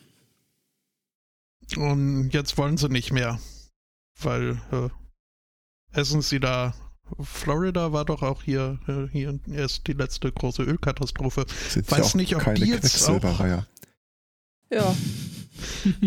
Und 1.78 2.32
jetzt 2.32 2.58
wollen 2.58 2.78
sie 2.78 2.90
nicht 2.90 3.12
mehr, 3.14 3.40
weil 4.20 4.62
äh, 4.72 4.90
essen 5.98 6.22
sie 6.22 6.40
da. 6.40 6.74
Florida 7.22 7.92
war 7.92 8.06
doch 8.06 8.22
auch 8.22 8.44
hier, 8.44 8.80
äh, 8.88 9.08
hier 9.12 9.40
erst 9.52 9.88
die 9.88 9.94
letzte 9.94 10.32
große 10.32 10.64
Ölkatastrophe. 10.64 11.46
Sind 11.70 11.90
Weiß 11.92 12.12
auch 12.12 12.16
nicht, 12.16 12.36
ob 12.36 12.44
keine 12.44 12.60
die 12.60 12.72
jetzt 12.72 12.82
Quecksilberreiher. 12.82 13.68
Ja. 14.72 14.96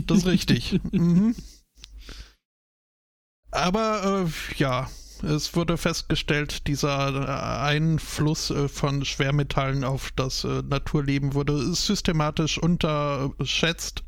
Das 0.06 0.18
ist 0.18 0.26
richtig. 0.26 0.80
mhm. 0.92 1.34
Aber 3.50 4.26
äh, 4.26 4.54
ja, 4.58 4.90
es 5.22 5.54
wurde 5.54 5.76
festgestellt, 5.76 6.66
dieser 6.66 7.14
äh, 7.14 7.66
Einfluss 7.66 8.50
äh, 8.50 8.68
von 8.68 9.04
Schwermetallen 9.04 9.84
auf 9.84 10.10
das 10.16 10.44
Naturleben 10.44 11.34
wurde 11.34 11.74
systematisch 11.74 12.58
unterschätzt. 12.58 14.05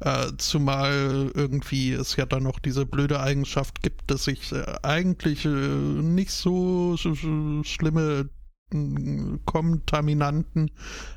Äh, 0.00 0.32
zumal 0.36 1.30
irgendwie 1.34 1.92
es 1.92 2.16
ja 2.16 2.26
dann 2.26 2.42
noch 2.42 2.58
diese 2.58 2.84
blöde 2.84 3.18
Eigenschaft 3.18 3.82
gibt, 3.82 4.10
dass 4.10 4.24
sich 4.24 4.52
äh, 4.52 4.62
eigentlich 4.82 5.46
äh, 5.46 5.48
nicht 5.48 6.32
so 6.32 6.98
sch 6.98 7.14
sch 7.14 7.26
schlimme 7.66 8.28
äh, 8.74 9.38
Kontaminanten 9.46 10.70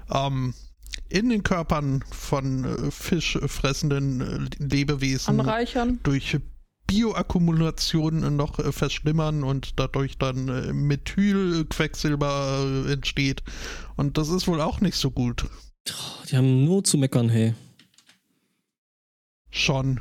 ähm, 0.09 0.53
in 1.09 1.27
den 1.27 1.43
Körpern 1.43 2.05
von 2.09 2.91
fischfressenden 2.91 4.49
Lebewesen 4.59 5.39
Anreichern. 5.39 5.99
durch 6.03 6.37
Bioakkumulation 6.87 8.35
noch 8.35 8.63
verschlimmern 8.73 9.43
und 9.43 9.79
dadurch 9.79 10.17
dann 10.17 10.45
Methylquecksilber 10.87 12.85
entsteht. 12.89 13.43
Und 13.95 14.17
das 14.17 14.29
ist 14.29 14.47
wohl 14.47 14.61
auch 14.61 14.81
nicht 14.81 14.97
so 14.97 15.09
gut. 15.11 15.45
die 16.29 16.37
haben 16.37 16.63
nur 16.65 16.83
zu 16.83 16.97
meckern, 16.97 17.29
hey. 17.29 17.55
Schon. 19.51 19.99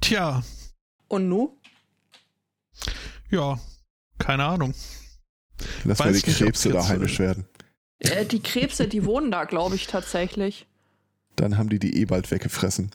Tja, 0.00 0.42
Und 1.08 1.28
nu? 1.28 1.58
ja, 3.30 3.58
keine 4.18 4.44
Ahnung. 4.44 4.74
Lass 5.84 5.98
mal 5.98 6.12
die 6.12 6.20
Krebse 6.20 6.70
da 6.70 6.86
heimisch 6.88 7.18
werden. 7.18 7.46
Äh, 8.00 8.26
die 8.26 8.42
Krebse, 8.42 8.86
die 8.88 9.04
wohnen 9.04 9.30
da, 9.30 9.44
glaube 9.44 9.76
ich, 9.76 9.86
tatsächlich. 9.86 10.66
Dann 11.36 11.56
haben 11.56 11.68
die 11.68 11.78
die 11.78 11.96
eh 12.00 12.04
bald 12.04 12.30
weggefressen. 12.30 12.90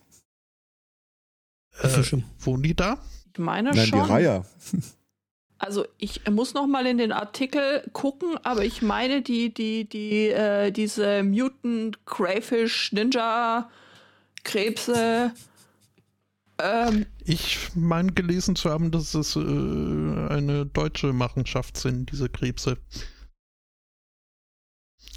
Äh, 1.80 2.02
wohnen 2.38 2.62
die 2.62 2.74
da? 2.76 2.98
Ich 3.32 3.38
meine 3.38 3.70
Nein, 3.70 3.86
schon. 3.86 4.04
die 4.04 4.10
Reiher. 4.10 4.46
Also 5.60 5.86
ich 5.98 6.26
muss 6.30 6.54
noch 6.54 6.66
mal 6.66 6.86
in 6.86 6.96
den 6.96 7.12
Artikel 7.12 7.86
gucken, 7.92 8.38
aber 8.44 8.64
ich 8.64 8.80
meine 8.80 9.20
die 9.20 9.52
die 9.52 9.86
die 9.86 10.28
äh, 10.28 10.70
diese 10.70 11.22
Mutant 11.22 12.06
Crayfish 12.06 12.92
Ninja 12.92 13.68
Krebse 14.42 15.34
ähm, 16.58 17.04
Ich 17.24 17.74
meine 17.74 18.10
gelesen 18.12 18.56
zu 18.56 18.70
haben, 18.70 18.90
dass 18.90 19.12
es 19.12 19.36
äh, 19.36 19.40
eine 19.40 20.64
deutsche 20.64 21.12
Machenschaft 21.12 21.76
sind, 21.76 22.10
diese 22.10 22.30
Krebse. 22.30 22.78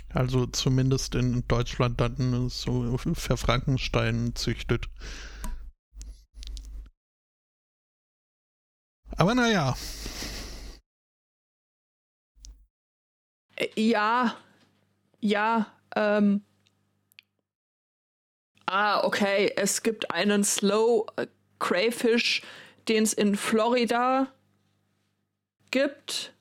Also 0.10 0.46
zumindest 0.48 1.16
in 1.16 1.48
Deutschland 1.48 2.02
dann 2.02 2.50
so 2.50 2.98
für 2.98 3.38
Frankenstein 3.38 4.36
züchtet. 4.36 4.90
Aber 9.16 9.36
naja, 9.36 9.76
ja 13.76 14.36
ja 15.20 15.68
ähm, 15.96 16.42
ah 18.66 19.04
okay 19.04 19.52
es 19.56 19.84
gibt 19.84 20.12
einen 20.12 20.44
Slow 20.44 21.06
äh, 21.16 21.28
Crayfish, 21.64 22.42
den 22.90 23.04
es 23.04 23.14
in 23.14 23.36
Florida 23.36 24.28
gibt. 25.72 26.34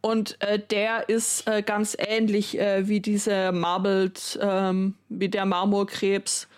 Und 0.00 0.40
äh, 0.42 0.58
der 0.58 1.08
ist 1.08 1.46
äh, 1.48 1.62
ganz 1.62 1.96
ähnlich 1.98 2.58
äh, 2.58 2.88
wie 2.88 3.00
diese 3.00 3.52
Marbled, 3.52 4.38
ähm, 4.42 4.94
wie 5.08 5.28
der 5.28 5.46
Marmorkrebs, 5.46 6.48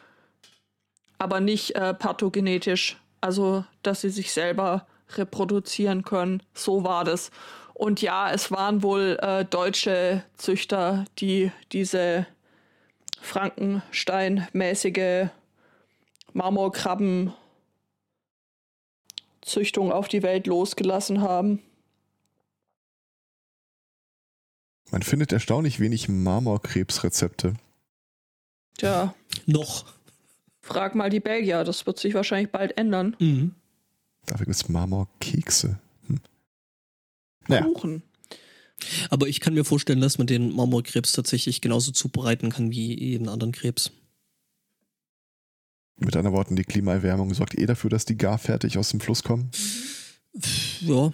aber 1.18 1.40
nicht 1.40 1.74
äh, 1.74 1.94
pathogenetisch. 1.94 2.96
Also, 3.20 3.64
dass 3.82 4.00
sie 4.00 4.10
sich 4.10 4.32
selber 4.32 4.86
reproduzieren 5.16 6.04
können. 6.04 6.42
So 6.54 6.84
war 6.84 7.04
das. 7.04 7.30
Und 7.80 8.02
ja, 8.02 8.30
es 8.30 8.50
waren 8.50 8.82
wohl 8.82 9.18
äh, 9.22 9.46
deutsche 9.46 10.22
Züchter, 10.36 11.06
die 11.16 11.50
diese 11.72 12.26
Frankenstein-mäßige 13.22 15.30
Marmorkrabben 16.34 17.32
Züchtung 19.40 19.92
auf 19.92 20.08
die 20.08 20.22
Welt 20.22 20.46
losgelassen 20.46 21.22
haben. 21.22 21.62
Man 24.90 25.00
findet 25.00 25.32
erstaunlich 25.32 25.80
wenig 25.80 26.10
Marmorkrebsrezepte. 26.10 27.54
Tja, 28.76 29.14
Noch. 29.46 29.86
frag 30.60 30.94
mal 30.94 31.08
die 31.08 31.20
Belgier, 31.20 31.64
das 31.64 31.86
wird 31.86 31.98
sich 31.98 32.12
wahrscheinlich 32.12 32.52
bald 32.52 32.76
ändern. 32.76 33.16
Mhm. 33.20 33.54
Dafür 34.26 34.44
gibt 34.44 34.56
es 34.56 34.68
Marmorkekse. 34.68 35.80
Naja, 37.50 37.64
Kuchen. 37.64 38.02
Aber 39.10 39.28
ich 39.28 39.40
kann 39.40 39.52
mir 39.54 39.64
vorstellen, 39.64 40.00
dass 40.00 40.16
man 40.18 40.26
den 40.26 40.54
Marmorkrebs 40.54 41.12
tatsächlich 41.12 41.60
genauso 41.60 41.92
zubereiten 41.92 42.50
kann 42.50 42.70
wie 42.70 42.98
jeden 42.98 43.28
anderen 43.28 43.52
Krebs. 43.52 43.90
Mit 45.98 46.16
anderen 46.16 46.34
Worten, 46.36 46.56
die 46.56 46.64
Klimaerwärmung 46.64 47.34
sorgt 47.34 47.58
eh 47.58 47.66
dafür, 47.66 47.90
dass 47.90 48.06
die 48.06 48.16
gar 48.16 48.38
fertig 48.38 48.78
aus 48.78 48.88
dem 48.88 49.00
Fluss 49.00 49.22
kommen. 49.22 49.50
Ja, 50.80 51.12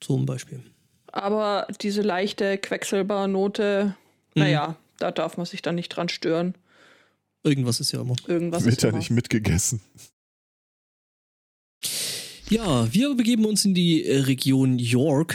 zum 0.00 0.26
Beispiel. 0.26 0.62
Aber 1.06 1.66
diese 1.80 2.02
leichte 2.02 2.58
Quecksilbernote, 2.58 3.94
Mhm. 4.34 4.42
naja, 4.42 4.76
da 4.98 5.10
darf 5.10 5.38
man 5.38 5.46
sich 5.46 5.62
dann 5.62 5.76
nicht 5.76 5.88
dran 5.88 6.10
stören. 6.10 6.54
Irgendwas 7.42 7.80
ist 7.80 7.92
ja 7.92 8.02
immer. 8.02 8.16
Irgendwas 8.26 8.64
Wird 8.64 8.76
ist 8.76 8.82
ja 8.82 8.90
immer. 8.90 8.98
nicht 8.98 9.10
mitgegessen. 9.10 9.80
Ja, 12.50 12.92
wir 12.92 13.14
begeben 13.14 13.44
uns 13.46 13.64
in 13.64 13.74
die 13.74 14.02
Region 14.02 14.78
York. 14.78 15.34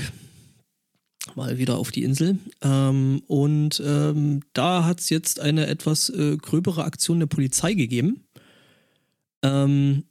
Mal 1.36 1.58
wieder 1.58 1.78
auf 1.78 1.92
die 1.92 2.04
Insel. 2.04 2.38
Ähm, 2.62 3.24
und 3.28 3.82
ähm, 3.86 4.42
da 4.54 4.86
hat 4.86 5.00
es 5.00 5.10
jetzt 5.10 5.40
eine 5.40 5.68
etwas 5.68 6.10
äh, 6.10 6.38
gröbere 6.38 6.84
Aktion 6.84 7.20
der 7.20 7.28
Polizei 7.28 7.74
gegeben. 7.74 8.26
Ähm, 9.42 10.04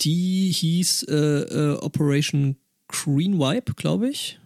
die 0.00 0.50
hieß 0.50 1.04
äh, 1.04 1.14
äh, 1.14 1.76
Operation 1.76 2.56
Green 2.88 3.38
Wipe, 3.38 3.74
glaube 3.74 4.08
ich. 4.08 4.38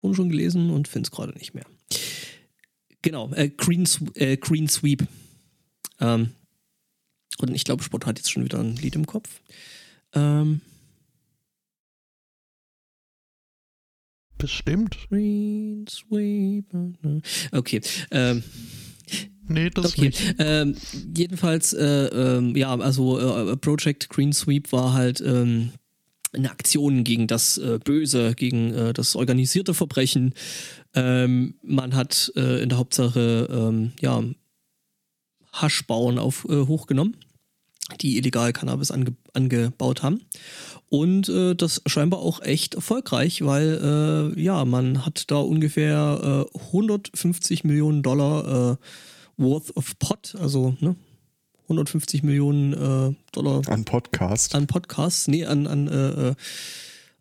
Und 0.00 0.14
schon 0.14 0.30
gelesen 0.30 0.70
und 0.70 0.88
finde 0.88 1.08
es 1.08 1.10
gerade 1.10 1.36
nicht 1.36 1.52
mehr. 1.52 1.66
Genau, 3.02 3.30
äh, 3.32 3.48
Green, 3.48 3.86
äh, 4.14 4.36
Green 4.36 4.68
Sweep. 4.68 5.06
Ähm, 6.00 6.30
und 7.38 7.54
ich 7.54 7.64
glaube, 7.64 7.82
Sport 7.82 8.06
hat 8.06 8.18
jetzt 8.18 8.30
schon 8.30 8.44
wieder 8.44 8.60
ein 8.60 8.76
Lied 8.76 8.94
im 8.94 9.06
Kopf. 9.06 9.40
Ähm, 10.14 10.60
Bestimmt. 14.40 14.96
Green 15.08 15.86
Sweep. 15.88 16.66
Okay. 17.52 17.80
Ähm, 18.10 18.42
Nee, 19.50 19.68
das 19.70 19.86
okay. 19.86 20.02
nicht. 20.02 20.36
Ähm, 20.38 20.76
jedenfalls, 21.16 21.72
äh, 21.72 21.84
ähm, 21.84 22.54
ja, 22.54 22.72
also 22.78 23.18
äh, 23.18 23.56
Project 23.56 24.08
Green 24.08 24.32
Sweep 24.32 24.70
war 24.70 24.92
halt 24.92 25.20
ähm, 25.20 25.72
eine 26.32 26.50
Aktion 26.50 27.02
gegen 27.02 27.26
das 27.26 27.58
äh, 27.58 27.80
Böse, 27.82 28.34
gegen 28.36 28.72
äh, 28.72 28.92
das 28.92 29.16
organisierte 29.16 29.74
Verbrechen. 29.74 30.34
Ähm, 30.94 31.54
man 31.62 31.96
hat 31.96 32.32
äh, 32.36 32.62
in 32.62 32.68
der 32.68 32.78
Hauptsache 32.78 33.48
ähm, 33.50 33.92
ja, 34.00 34.22
Haschbauern 35.52 36.20
auf, 36.20 36.46
äh, 36.48 36.66
hochgenommen, 36.66 37.16
die 38.00 38.18
illegal 38.18 38.52
Cannabis 38.52 38.92
ange 38.92 39.16
angebaut 39.32 40.04
haben. 40.04 40.20
Und 40.90 41.28
äh, 41.28 41.54
das 41.54 41.82
scheinbar 41.86 42.18
auch 42.18 42.42
echt 42.42 42.74
erfolgreich, 42.74 43.44
weil 43.44 44.34
äh, 44.36 44.40
ja, 44.42 44.64
man 44.64 45.06
hat 45.06 45.30
da 45.30 45.36
ungefähr 45.36 46.46
äh, 46.52 46.58
150 46.66 47.62
Millionen 47.62 48.02
Dollar 48.02 48.72
äh, 48.72 48.76
worth 49.36 49.76
of 49.76 49.96
pot, 50.00 50.34
also 50.40 50.76
ne, 50.80 50.96
150 51.64 52.24
Millionen 52.24 52.72
äh, 52.72 53.14
Dollar 53.30 53.62
An 53.68 53.84
Podcast. 53.84 54.56
an 54.56 54.66
Podcasts, 54.66 55.28
nee, 55.28 55.44
an, 55.44 55.68
an, 55.68 55.86
äh, 55.86 56.30
äh, 56.30 56.34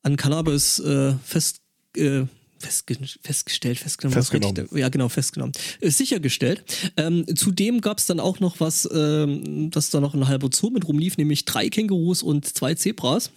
an 0.02 0.18
Cannabis 0.18 0.80
äh, 0.80 1.14
fest, 1.24 1.62
äh, 1.96 2.24
festge 2.58 2.98
festgestellt, 3.22 3.78
festgenommen. 3.78 4.16
Festgenommen. 4.16 4.68
Ja, 4.74 4.90
genau, 4.90 5.10
festgenommen. 5.10 5.54
Äh, 5.80 5.92
sichergestellt. 5.92 6.64
Ähm, 6.98 7.26
zudem 7.36 7.82
gab 7.82 8.00
es 8.00 8.08
dann 8.08 8.20
auch 8.20 8.40
noch 8.40 8.60
was, 8.60 8.90
ähm, 8.92 9.70
dass 9.70 9.92
da 9.92 10.00
noch 10.00 10.16
ein 10.16 10.28
halber 10.28 10.50
Zoo 10.52 10.72
mit 10.72 10.88
rumlief, 10.88 11.18
nämlich 11.18 11.46
drei 11.46 11.70
Kängurus 11.70 12.24
und 12.24 12.46
zwei 12.48 12.74
Zebras. 12.74 13.30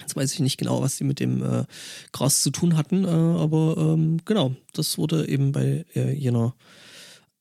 Jetzt 0.00 0.16
weiß 0.16 0.32
ich 0.32 0.40
nicht 0.40 0.58
genau, 0.58 0.82
was 0.82 0.96
die 0.96 1.04
mit 1.04 1.20
dem 1.20 1.42
äh, 1.42 1.64
Gras 2.12 2.42
zu 2.42 2.50
tun 2.50 2.76
hatten, 2.76 3.04
äh, 3.04 3.08
aber 3.08 3.76
ähm, 3.78 4.18
genau, 4.24 4.54
das 4.72 4.98
wurde 4.98 5.28
eben 5.28 5.52
bei 5.52 5.84
äh, 5.94 6.12
jener 6.12 6.54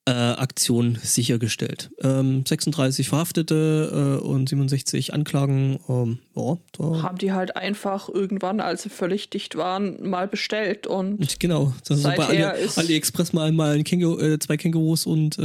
äh, 0.06 0.12
Aktion 0.12 0.98
sichergestellt. 1.02 1.90
Ähm, 2.02 2.44
36 2.46 3.08
Verhaftete 3.08 4.20
äh, 4.22 4.24
und 4.24 4.50
67 4.50 5.14
Anklagen. 5.14 5.80
Ähm, 5.88 6.20
ja, 6.36 6.58
Haben 7.02 7.18
die 7.18 7.32
halt 7.32 7.56
einfach 7.56 8.10
irgendwann, 8.10 8.60
als 8.60 8.84
sie 8.84 8.90
völlig 8.90 9.30
dicht 9.30 9.56
waren, 9.56 10.08
mal 10.08 10.28
bestellt 10.28 10.88
und 10.88 11.40
genau. 11.40 11.74
Das 11.88 12.00
ist 12.00 12.04
bei 12.04 12.20
Ali, 12.20 12.44
AliExpress 12.44 13.34
mal, 13.34 13.52
mal 13.52 13.76
ein 13.76 13.84
Känguru, 13.84 14.20
äh, 14.20 14.40
zwei 14.40 14.58
Kängurus 14.58 15.06
und 15.06 15.36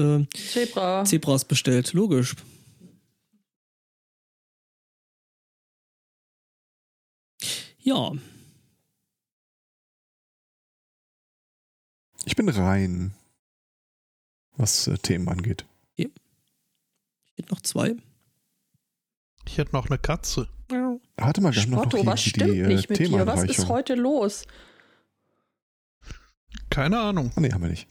Zebra. 0.52 1.04
Zebras 1.04 1.44
bestellt. 1.44 1.92
Logisch. 1.92 2.34
Ja, 7.89 8.12
Ich 12.26 12.36
bin 12.36 12.47
rein, 12.51 13.14
was 14.59 14.86
äh, 14.89 14.99
Themen 14.99 15.26
angeht. 15.30 15.64
geht 15.97 17.51
noch 17.51 17.62
zwei. 17.62 17.97
Ich 19.47 19.57
hätte 19.57 19.72
noch 19.72 19.86
eine 19.86 19.97
Katze. 19.97 20.51
Hatte 21.18 21.41
mal, 21.41 21.55
wir 21.55 21.62
haben 21.62 21.70
noch, 21.70 21.84
noch 21.84 21.91
Spotto, 21.91 22.05
was 22.05 22.22
die, 22.24 22.28
stimmt 22.28 22.53
die, 22.53 22.61
äh, 22.61 22.66
nicht 22.66 22.91
mit 22.91 22.99
dir? 22.99 23.26
Was 23.26 23.45
ist 23.45 23.68
heute 23.68 23.95
los? 23.95 24.45
Keine 26.68 27.01
Ahnung. 27.01 27.32
Ah, 27.36 27.41
nee, 27.41 27.51
haben 27.51 27.62
wir 27.62 27.70
nicht. 27.70 27.89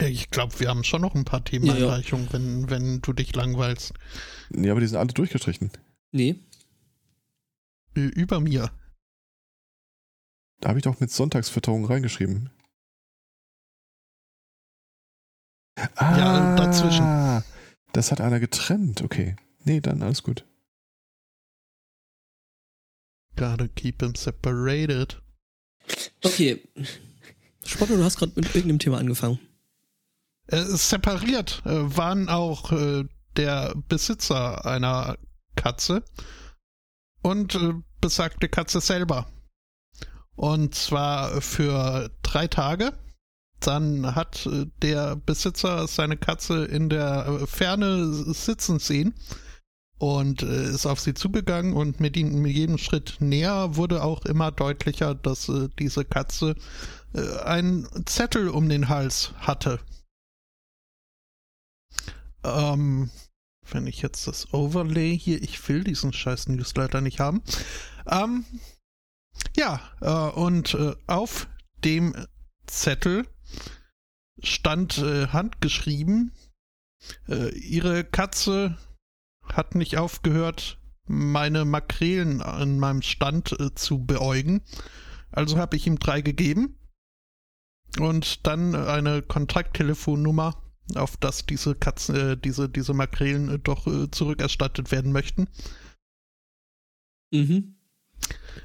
Ich 0.00 0.30
glaube, 0.30 0.58
wir 0.60 0.68
haben 0.68 0.84
schon 0.84 1.00
noch 1.02 1.14
ein 1.14 1.24
paar 1.24 1.44
Themeneinreichungen, 1.44 2.32
wenn, 2.32 2.70
wenn 2.70 3.00
du 3.00 3.12
dich 3.12 3.34
langweilst. 3.34 3.94
Nee, 4.50 4.70
aber 4.70 4.80
die 4.80 4.86
sind 4.86 4.98
alle 4.98 5.12
durchgestrichen. 5.12 5.70
Nee. 6.12 6.36
Äh, 7.96 8.00
Über 8.00 8.40
mir. 8.40 8.70
Da 10.60 10.70
habe 10.70 10.78
ich 10.78 10.84
doch 10.84 11.00
mit 11.00 11.10
Sonntagsfütterung 11.10 11.84
reingeschrieben. 11.86 12.50
Ja, 15.78 16.56
dazwischen. 16.56 17.04
Ah, 17.04 17.44
Das 17.92 18.10
hat 18.10 18.20
einer 18.20 18.40
getrennt, 18.40 19.02
okay. 19.02 19.36
Nee, 19.64 19.80
dann 19.80 20.02
alles 20.02 20.22
gut. 20.22 20.44
Gotta 23.36 23.68
keep 23.68 23.98
them 24.00 24.14
separated. 24.14 25.22
Okay. 26.24 26.60
Spotto, 27.64 27.96
du 27.96 28.02
hast 28.04 28.16
gerade 28.18 28.32
mit 28.34 28.46
irgendeinem 28.46 28.80
Thema 28.80 28.98
angefangen. 28.98 29.38
Äh, 30.48 30.62
separiert 30.62 31.62
äh, 31.66 31.96
waren 31.96 32.28
auch 32.28 32.72
äh, 32.72 33.04
der 33.36 33.74
Besitzer 33.88 34.64
einer 34.64 35.18
Katze 35.56 36.02
und 37.22 37.58
besagte 38.00 38.48
Katze 38.48 38.80
selber. 38.80 39.26
Und 40.34 40.74
zwar 40.74 41.40
für 41.40 42.10
drei 42.22 42.46
Tage. 42.46 42.92
Dann 43.60 44.14
hat 44.14 44.48
der 44.82 45.16
Besitzer 45.16 45.88
seine 45.88 46.16
Katze 46.16 46.64
in 46.64 46.88
der 46.88 47.44
Ferne 47.48 48.06
sitzen 48.06 48.78
sehen 48.78 49.14
und 49.98 50.42
ist 50.42 50.86
auf 50.86 51.00
sie 51.00 51.14
zugegangen 51.14 51.72
und 51.72 51.98
mit, 51.98 52.16
jedem 52.16 52.78
Schritt 52.78 53.16
näher 53.18 53.74
wurde 53.74 54.04
auch 54.04 54.24
immer 54.26 54.52
deutlicher, 54.52 55.16
dass 55.16 55.50
diese 55.80 56.04
Katze 56.04 56.54
einen 57.44 57.88
Zettel 58.06 58.48
um 58.48 58.68
den 58.68 58.88
Hals 58.88 59.32
hatte. 59.38 59.80
Ähm, 62.44 63.10
wenn 63.70 63.86
ich 63.86 64.00
jetzt 64.00 64.26
das 64.26 64.52
Overlay 64.52 65.18
hier, 65.18 65.42
ich 65.42 65.68
will 65.68 65.84
diesen 65.84 66.12
scheiß 66.12 66.48
Newsletter 66.48 67.00
nicht 67.00 67.20
haben. 67.20 67.42
Ähm, 68.06 68.44
ja, 69.56 69.80
äh, 70.00 70.38
und 70.38 70.74
äh, 70.74 70.94
auf 71.06 71.48
dem 71.84 72.14
Zettel 72.66 73.26
stand 74.42 74.98
äh, 74.98 75.28
handgeschrieben, 75.28 76.32
äh, 77.28 77.54
ihre 77.56 78.04
Katze 78.04 78.78
hat 79.44 79.74
nicht 79.74 79.96
aufgehört, 79.98 80.78
meine 81.06 81.64
Makrelen 81.64 82.42
an 82.42 82.78
meinem 82.78 83.02
Stand 83.02 83.58
äh, 83.58 83.74
zu 83.74 84.04
beäugen. 84.04 84.62
Also 85.30 85.58
habe 85.58 85.76
ich 85.76 85.86
ihm 85.86 85.98
drei 85.98 86.20
gegeben 86.20 86.78
und 87.98 88.46
dann 88.46 88.74
eine 88.74 89.22
Kontakttelefonnummer, 89.22 90.62
auf 90.94 91.16
das 91.16 91.46
diese 91.46 91.74
Katzen, 91.74 92.14
äh, 92.14 92.36
diese, 92.36 92.68
diese 92.68 92.94
Makrelen 92.94 93.48
äh, 93.48 93.58
doch 93.58 93.86
äh, 93.86 94.10
zurückerstattet 94.10 94.90
werden 94.90 95.12
möchten. 95.12 95.48
Mhm. 97.30 97.74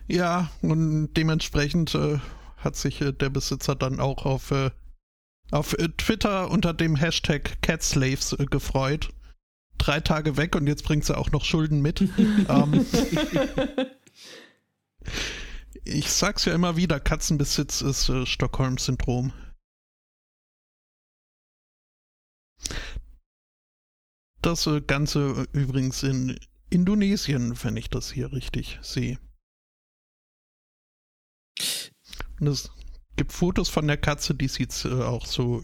Ja, 0.07 0.51
und 0.61 1.13
dementsprechend 1.13 1.95
äh, 1.95 2.19
hat 2.57 2.75
sich 2.75 3.01
äh, 3.01 3.11
der 3.11 3.29
Besitzer 3.29 3.75
dann 3.75 3.99
auch 3.99 4.25
auf, 4.25 4.51
äh, 4.51 4.71
auf 5.51 5.75
Twitter 5.97 6.49
unter 6.49 6.73
dem 6.73 6.95
Hashtag 6.95 7.61
CatSlaves 7.61 8.35
gefreut. 8.49 9.09
Drei 9.77 9.99
Tage 9.99 10.37
weg 10.37 10.55
und 10.55 10.67
jetzt 10.67 10.83
bringt 10.83 11.05
sie 11.05 11.17
auch 11.17 11.31
noch 11.31 11.43
Schulden 11.43 11.81
mit. 11.81 12.01
ähm, 12.49 12.85
ich 15.83 16.09
sag's 16.09 16.45
ja 16.45 16.53
immer 16.53 16.77
wieder, 16.77 16.99
Katzenbesitz 16.99 17.81
ist 17.81 18.11
Stockholm-Syndrom. 18.25 19.33
Das 24.43 24.67
äh, 24.67 24.81
Ganze 24.81 25.47
äh, 25.53 25.57
übrigens 25.57 26.03
in 26.03 26.37
Indonesien, 26.69 27.57
wenn 27.63 27.77
ich 27.77 27.89
das 27.89 28.11
hier 28.11 28.31
richtig 28.33 28.77
sehe. 28.81 29.17
Und 32.39 32.47
Das, 32.47 32.69
gibt 33.15 33.31
Fotos 33.31 33.69
von 33.69 33.87
der 33.87 33.95
Katze, 33.95 34.35
die 34.35 34.49
sieht 34.49 34.83
äh, 34.83 34.89
auch 34.89 35.25
so, 35.25 35.63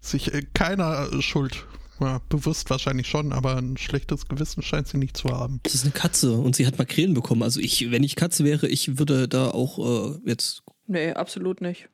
sich 0.00 0.32
äh, 0.32 0.42
keiner 0.54 1.10
Schuld 1.20 1.66
ja, 1.98 2.20
bewusst 2.28 2.70
wahrscheinlich 2.70 3.08
schon, 3.08 3.32
aber 3.32 3.56
ein 3.56 3.76
schlechtes 3.76 4.28
Gewissen 4.28 4.62
scheint 4.62 4.86
sie 4.86 4.98
nicht 4.98 5.16
zu 5.16 5.30
haben. 5.30 5.58
Das 5.64 5.74
ist 5.74 5.82
eine 5.82 5.92
Katze 5.92 6.32
und 6.36 6.54
sie 6.54 6.66
hat 6.68 6.78
Makrelen 6.78 7.14
bekommen. 7.14 7.42
Also 7.42 7.58
ich, 7.58 7.90
wenn 7.90 8.04
ich 8.04 8.14
Katze 8.14 8.44
wäre, 8.44 8.68
ich 8.68 8.98
würde 8.98 9.26
da 9.26 9.50
auch 9.50 9.78
äh, 9.78 10.20
jetzt. 10.24 10.62
Nee, 10.86 11.12
absolut 11.12 11.60
nicht. 11.60 11.88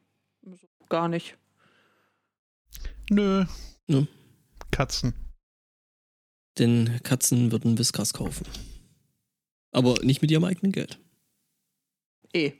Gar 0.90 1.08
nicht. 1.08 1.38
Nö. 3.08 3.46
Ja. 3.86 4.06
Katzen. 4.70 5.14
Denn 6.58 7.00
Katzen 7.02 7.52
würden 7.52 7.78
Whiskas 7.78 8.12
kaufen. 8.12 8.46
Aber 9.72 10.02
nicht 10.02 10.22
mit 10.22 10.30
ihrem 10.30 10.44
eigenen 10.44 10.72
Geld. 10.72 10.98
Eh. 12.32 12.52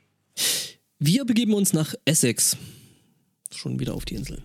Wir 0.99 1.25
begeben 1.25 1.53
uns 1.53 1.73
nach 1.73 1.93
Essex. 2.05 2.57
Schon 3.53 3.79
wieder 3.79 3.93
auf 3.93 4.05
die 4.05 4.15
Insel. 4.15 4.43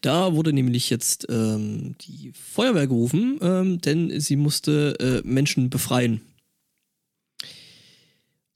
Da 0.00 0.34
wurde 0.34 0.52
nämlich 0.52 0.90
jetzt 0.90 1.26
ähm, 1.28 1.96
die 2.00 2.32
Feuerwehr 2.32 2.86
gerufen, 2.86 3.38
ähm, 3.40 3.80
denn 3.80 4.20
sie 4.20 4.36
musste 4.36 4.96
äh, 5.00 5.26
Menschen 5.26 5.70
befreien. 5.70 6.20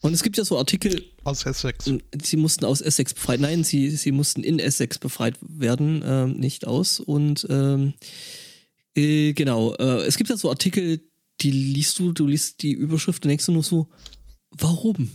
Und 0.03 0.13
es 0.13 0.23
gibt 0.23 0.37
ja 0.37 0.45
so 0.45 0.57
Artikel. 0.57 1.05
Aus 1.25 1.45
Essex. 1.47 1.91
Sie 2.23 2.37
mussten 2.37 2.65
aus 2.65 2.81
Essex 2.81 3.13
befreit. 3.13 3.41
Nein, 3.41 3.65
sie, 3.65 3.91
sie 3.91 4.13
mussten 4.13 4.45
in 4.45 4.61
Essex 4.61 4.99
befreit 4.99 5.37
werden, 5.41 6.03
ähm, 6.07 6.33
nicht 6.35 6.67
aus. 6.67 7.01
Und 7.01 7.47
ähm, 7.51 7.95
äh, 8.97 9.33
genau, 9.33 9.75
äh, 9.75 10.05
es 10.07 10.17
gibt 10.17 10.31
ja 10.31 10.37
so 10.37 10.51
Artikel, 10.51 11.01
die 11.41 11.51
liest 11.51 11.99
du, 11.99 12.13
du 12.13 12.27
liest 12.27 12.63
die 12.63 12.73
Überschrift 12.73 13.25
und 13.25 13.29
denkst 13.29 13.47
du 13.47 13.53
nur 13.53 13.63
so, 13.63 13.89
warum? 14.51 15.11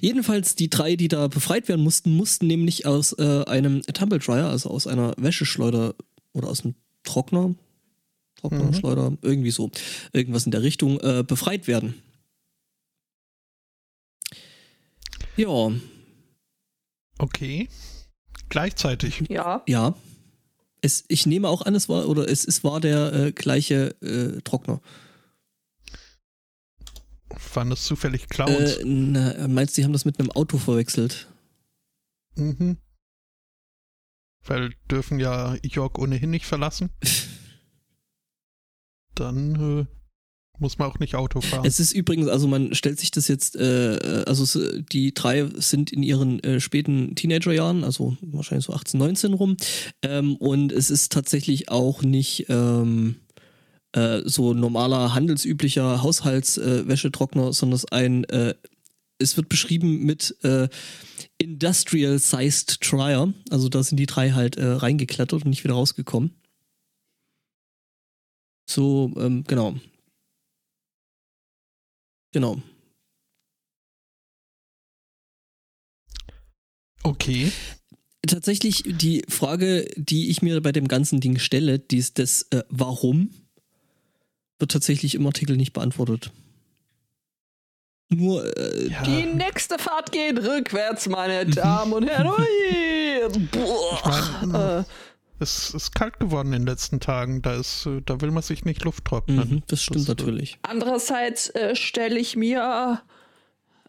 Jedenfalls 0.00 0.54
die 0.54 0.68
drei, 0.70 0.96
die 0.96 1.08
da 1.08 1.28
befreit 1.28 1.68
werden 1.68 1.82
mussten, 1.82 2.14
mussten 2.16 2.46
nämlich 2.46 2.86
aus 2.86 3.12
äh, 3.18 3.44
einem 3.46 3.82
Tumble 3.82 4.18
Dryer, 4.18 4.48
also 4.48 4.70
aus 4.70 4.86
einer 4.86 5.14
Wäscheschleuder 5.16 5.94
oder 6.32 6.48
aus 6.48 6.62
einem 6.64 6.74
Trockner, 7.04 7.54
Trockner, 8.36 8.64
Mhm. 8.64 8.74
Schleuder, 8.74 9.16
irgendwie 9.22 9.50
so, 9.50 9.70
irgendwas 10.12 10.44
in 10.46 10.52
der 10.52 10.62
Richtung, 10.62 11.00
äh, 11.00 11.24
befreit 11.26 11.66
werden. 11.68 11.94
Ja, 15.36 15.72
Okay. 17.22 17.68
Gleichzeitig. 18.48 19.22
Ja. 19.28 19.62
ja. 19.68 19.94
Es, 20.82 21.04
ich 21.08 21.26
nehme 21.26 21.48
auch 21.48 21.62
an, 21.62 21.74
es 21.74 21.88
war, 21.88 22.08
oder 22.08 22.28
es, 22.28 22.44
es 22.44 22.64
war 22.64 22.80
der 22.80 23.12
äh, 23.12 23.32
gleiche 23.32 23.94
äh, 24.02 24.40
Trockner. 24.42 24.80
Waren 27.54 27.70
das 27.70 27.84
zufällig 27.84 28.28
Clowns? 28.28 28.76
Äh, 28.76 28.84
na, 28.84 29.48
meinst 29.48 29.76
du, 29.76 29.80
die 29.80 29.84
haben 29.84 29.92
das 29.92 30.04
mit 30.04 30.18
einem 30.18 30.30
Auto 30.32 30.58
verwechselt? 30.58 31.28
Mhm. 32.36 32.76
Weil 34.44 34.74
dürfen 34.90 35.20
ja 35.20 35.56
York 35.62 35.98
ohnehin 35.98 36.30
nicht 36.30 36.46
verlassen. 36.46 36.90
Dann 39.14 39.80
äh, 39.80 39.86
muss 40.62 40.78
man 40.78 40.88
auch 40.88 40.98
nicht 40.98 41.14
Auto 41.14 41.42
fahren. 41.42 41.66
Es 41.66 41.78
ist 41.78 41.92
übrigens, 41.92 42.28
also 42.28 42.48
man 42.48 42.74
stellt 42.74 42.98
sich 42.98 43.10
das 43.10 43.28
jetzt, 43.28 43.56
äh, 43.56 44.24
also 44.26 44.44
es, 44.44 44.58
die 44.90 45.12
drei 45.12 45.46
sind 45.56 45.92
in 45.92 46.02
ihren 46.02 46.42
äh, 46.42 46.60
späten 46.60 47.14
Teenagerjahren, 47.14 47.84
also 47.84 48.16
wahrscheinlich 48.22 48.64
so 48.64 48.72
18, 48.72 48.98
19 48.98 49.34
rum. 49.34 49.56
Ähm, 50.02 50.36
und 50.36 50.72
es 50.72 50.90
ist 50.90 51.12
tatsächlich 51.12 51.68
auch 51.68 52.02
nicht 52.02 52.46
ähm, 52.48 53.16
äh, 53.92 54.22
so 54.24 54.54
normaler, 54.54 55.14
handelsüblicher 55.14 56.02
Haushaltswäschetrockner, 56.02 57.52
sondern 57.52 57.76
es 57.76 57.84
ein, 57.86 58.24
äh, 58.24 58.54
es 59.18 59.36
wird 59.36 59.48
beschrieben 59.48 60.04
mit 60.04 60.36
äh, 60.42 60.68
Industrial 61.38 62.18
Sized 62.18 62.78
Dryer. 62.80 63.32
Also 63.50 63.68
da 63.68 63.82
sind 63.82 63.98
die 63.98 64.06
drei 64.06 64.30
halt 64.30 64.56
äh, 64.56 64.64
reingeklettert 64.64 65.44
und 65.44 65.50
nicht 65.50 65.64
wieder 65.64 65.74
rausgekommen. 65.74 66.30
So, 68.68 69.12
ähm, 69.16 69.44
genau. 69.44 69.74
Genau. 72.32 72.60
okay. 77.02 77.52
Tatsächlich 78.26 78.84
die 78.86 79.24
Frage, 79.28 79.88
die 79.96 80.30
ich 80.30 80.42
mir 80.42 80.60
bei 80.60 80.70
dem 80.72 80.86
ganzen 80.86 81.20
Ding 81.20 81.38
stelle, 81.38 81.78
die 81.80 81.98
ist 81.98 82.18
das 82.18 82.46
äh, 82.50 82.62
Warum, 82.68 83.30
wird 84.58 84.70
tatsächlich 84.70 85.16
im 85.16 85.26
Artikel 85.26 85.56
nicht 85.56 85.72
beantwortet. 85.72 86.30
Nur, 88.10 88.44
äh, 88.56 88.88
Ja. 88.88 89.02
Die 89.02 89.24
nächste 89.24 89.78
Fahrt 89.78 90.12
geht 90.12 90.38
rückwärts, 90.38 91.08
meine 91.08 91.46
Damen 91.50 91.92
und 91.94 92.06
Herren. 92.06 92.28
Ui. 92.28 93.46
Boah. 93.50 94.46
meine, 94.46 94.78
Äh, 94.80 94.84
Es 95.42 95.74
ist 95.74 95.94
kalt 95.94 96.18
geworden 96.20 96.52
in 96.52 96.60
den 96.60 96.66
letzten 96.66 97.00
Tagen. 97.00 97.42
Da, 97.42 97.54
ist, 97.56 97.86
äh, 97.86 98.00
da 98.04 98.20
will 98.20 98.30
man 98.30 98.42
sich 98.42 98.64
nicht 98.64 98.84
Luft 98.84 99.04
trocknen. 99.04 99.36
mhm, 99.38 99.62
das 99.66 99.82
stimmt 99.82 100.00
Das, 100.00 100.08
natürlich. 100.08 100.58
Andererseits 100.62 101.50
äh, 101.50 101.74
stelle 101.76 102.18
ich 102.18 102.36
mir 102.36 103.02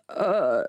äh, 0.09 0.63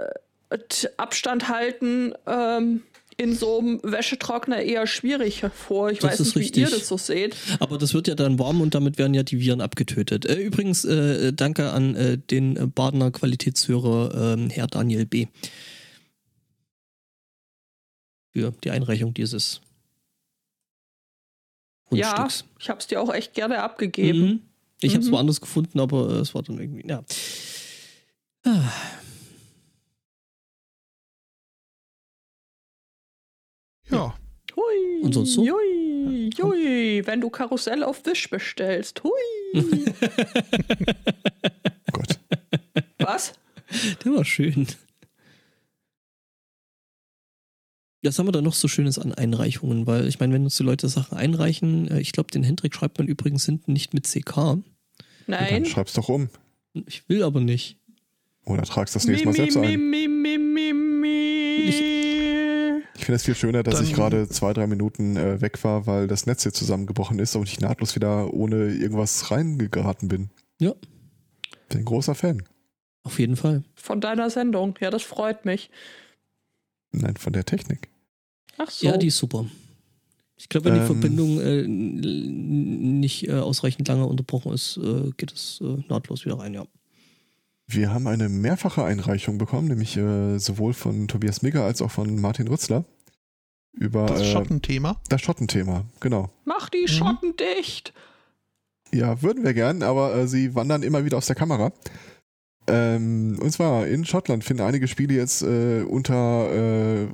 Abstand 0.99 1.49
halten 1.49 2.13
ähm, 2.27 2.83
in 3.17 3.35
so 3.35 3.59
einem 3.59 3.81
Wäschetrockner 3.83 4.61
eher 4.63 4.87
schwierig 4.87 5.45
vor. 5.55 5.91
Ich 5.91 6.01
Das 6.01 6.13
weiß 6.13 6.21
ist 6.21 6.37
nicht, 6.37 6.55
wie 6.57 6.61
ihr 6.61 6.67
richtig. 6.67 6.81
das 6.81 6.89
so 6.89 6.97
seht. 6.97 7.37
Aber 7.61 7.79
das 7.79 7.95
wird 7.95 8.09
ja 8.09 8.15
dann 8.15 8.39
warm 8.39 8.61
und 8.61 8.75
damit 8.75 8.99
werden 8.99 9.15
ja 9.15 9.23
die 9.23 9.41
Viren 9.41 9.61
abgetötet. 9.61 10.27
Äh, 10.27 10.35
übrigens, 10.35 10.85
äh, 10.85 11.33
danke 11.33 11.71
an 11.71 11.95
äh, 11.95 12.19
den 12.19 12.73
Badener 12.73 13.11
Qualitätshörer 13.11 14.35
ähm, 14.35 14.51
Herr 14.51 14.67
Daniel 14.67 15.07
B. 15.07 15.27
Für 18.33 18.53
die 18.65 18.71
Einreichung 18.71 19.15
dieses 19.15 19.61
Ja, 21.97 22.15
Fundstücks. 22.17 22.45
ich 22.59 22.69
habe 22.69 22.79
es 22.81 22.87
dir 22.87 23.01
auch 23.01 23.13
echt 23.13 23.35
gerne 23.35 23.63
abgegeben. 23.63 24.21
Mhm. 24.21 24.41
Ich 24.81 24.93
habe 24.95 25.03
es 25.03 25.09
Mhm. 25.09 25.13
woanders 25.15 25.41
gefunden, 25.41 25.81
aber 25.81 26.11
äh, 26.11 26.19
es 26.21 26.35
war 26.35 26.43
dann 26.43 26.59
irgendwie, 26.59 26.87
ja. 26.89 27.03
Ah. 28.47 28.71
Ja. 33.91 34.15
Hui, 34.57 35.03
Und 35.03 35.13
sonst 35.15 35.33
so? 35.35 35.43
Hui, 35.43 36.31
hui, 36.41 37.03
wenn 37.07 37.21
du 37.21 37.29
Karussell 37.31 37.83
auf 37.83 38.05
Wisch 38.07 38.31
bestellst. 38.31 39.03
Hui. 39.03 39.11
Gott. 41.93 42.19
Was? 42.99 43.33
Der 44.05 44.13
war 44.13 44.25
schön. 44.25 44.67
Was 48.05 48.19
haben 48.19 48.27
wir 48.29 48.33
da 48.33 48.43
noch 48.43 48.55
so 48.55 48.69
Schönes 48.69 48.99
an 48.99 49.13
Einreichungen? 49.15 49.87
Weil 49.87 50.07
ich 50.07 50.21
meine, 50.21 50.35
wenn 50.35 50.45
uns 50.45 50.57
die 50.57 50.63
Leute 50.63 50.89
Sachen 50.89 51.17
einreichen, 51.17 51.89
äh, 51.91 52.01
ich 52.01 52.13
glaube, 52.13 52.31
den 52.31 52.43
Hendrik 52.43 52.75
schreibt 52.75 52.99
man 52.99 53.07
übrigens 53.09 53.45
hinten 53.47 53.73
nicht 53.73 53.95
mit 53.95 54.07
CK. 54.07 54.35
Dann 54.35 54.63
Nein. 55.27 55.65
schreib's 55.65 55.95
doch 55.95 56.09
um. 56.09 56.29
Ich 56.87 57.09
will 57.09 57.23
aber 57.23 57.41
nicht. 57.41 57.79
Oder 58.45 58.63
trag's 58.65 58.93
das 58.93 59.07
nächste 59.07 59.27
Mal 59.27 59.35
selbst 59.35 59.57
ein. 59.57 59.93
Ich 62.97 63.05
finde 63.07 63.17
es 63.17 63.25
viel 63.25 63.35
schöner, 63.35 63.63
dass 63.63 63.77
Dann- 63.77 63.85
ich 63.85 63.95
gerade 63.95 64.29
zwei, 64.29 64.53
drei 64.53 64.67
Minuten 64.67 65.17
äh, 65.17 65.41
weg 65.41 65.63
war, 65.65 65.87
weil 65.87 66.07
das 66.07 66.27
Netz 66.27 66.43
hier 66.43 66.53
zusammengebrochen 66.53 67.19
ist 67.19 67.35
und 67.37 67.49
ich 67.49 67.61
nahtlos 67.61 67.95
wieder 67.95 68.33
ohne 68.35 68.75
irgendwas 68.75 69.31
reingeraten 69.31 70.09
bin. 70.09 70.31
Ja. 70.61 70.73
Bin 71.69 71.81
ein 71.81 71.85
großer 71.85 72.15
Fan. 72.15 72.43
Auf 73.03 73.19
jeden 73.19 73.37
Fall. 73.37 73.63
Von 73.75 74.01
deiner 74.01 74.31
Sendung. 74.31 74.77
Ja, 74.81 74.91
das 74.91 75.03
freut 75.03 75.45
mich. 75.45 75.71
Nein, 76.93 77.17
von 77.17 77.33
der 77.33 77.45
Technik. 77.45 77.89
Ach 78.59 78.71
so. 78.71 78.87
Ja, 78.87 78.97
die 78.97 79.09
ist 79.09 79.19
super. 79.19 79.47
Ich 80.37 80.49
glaube, 80.49 80.67
wenn 80.67 80.75
die 80.75 80.81
Ähm. 80.81 80.87
Verbindung 80.87 81.41
äh, 81.41 81.65
nicht 81.67 83.29
äh, 83.29 83.33
ausreichend 83.35 83.87
lange 83.89 84.07
unterbrochen 84.07 84.53
ist, 84.53 84.77
äh, 84.79 85.11
geht 85.17 85.33
es 85.33 85.61
äh, 85.63 85.77
nahtlos 85.89 86.25
wieder 86.25 86.39
rein, 86.39 86.55
ja. 86.55 86.65
Wir 87.67 87.95
haben 87.95 88.07
eine 88.07 88.29
mehrfache 88.29 88.85
Einreichung 88.85 89.39
bekommen, 89.39 89.69
nämlich 89.69 89.97
äh, 89.97 90.39
sowohl 90.39 90.75
von 90.75 91.09
Tobias 91.09 91.41
Migger 91.43 91.65
als 91.65 91.81
auch 91.81 91.91
von 91.91 92.21
Martin 92.21 92.47
Rützler 92.49 92.85
über 93.73 94.07
Das 94.07 94.21
äh, 94.23 94.25
Schottenthema. 94.33 95.01
das 95.09 95.23
Schottenthema. 95.23 95.85
Genau. 96.01 96.31
Mach 96.45 96.69
die 96.69 96.83
Mhm. 96.83 96.89
Schotten 96.89 97.35
dicht. 97.37 97.93
Ja, 98.93 99.23
würden 99.23 99.45
wir 99.45 99.55
gern, 99.55 99.83
aber 99.83 100.15
äh, 100.15 100.29
sie 100.29 100.55
wandern 100.55 100.83
immer 100.83 101.05
wieder 101.05 101.17
aus 101.17 101.27
der 101.27 101.37
Kamera. 101.37 101.73
Ähm, 102.67 103.39
und 103.41 103.51
zwar 103.51 103.87
in 103.87 104.05
Schottland 104.05 104.45
finden 104.45 104.63
einige 104.63 104.87
Spiele 104.89 105.15
jetzt 105.15 105.43
äh, 105.43 105.83
unter 105.83 106.51
äh, 107.05 107.07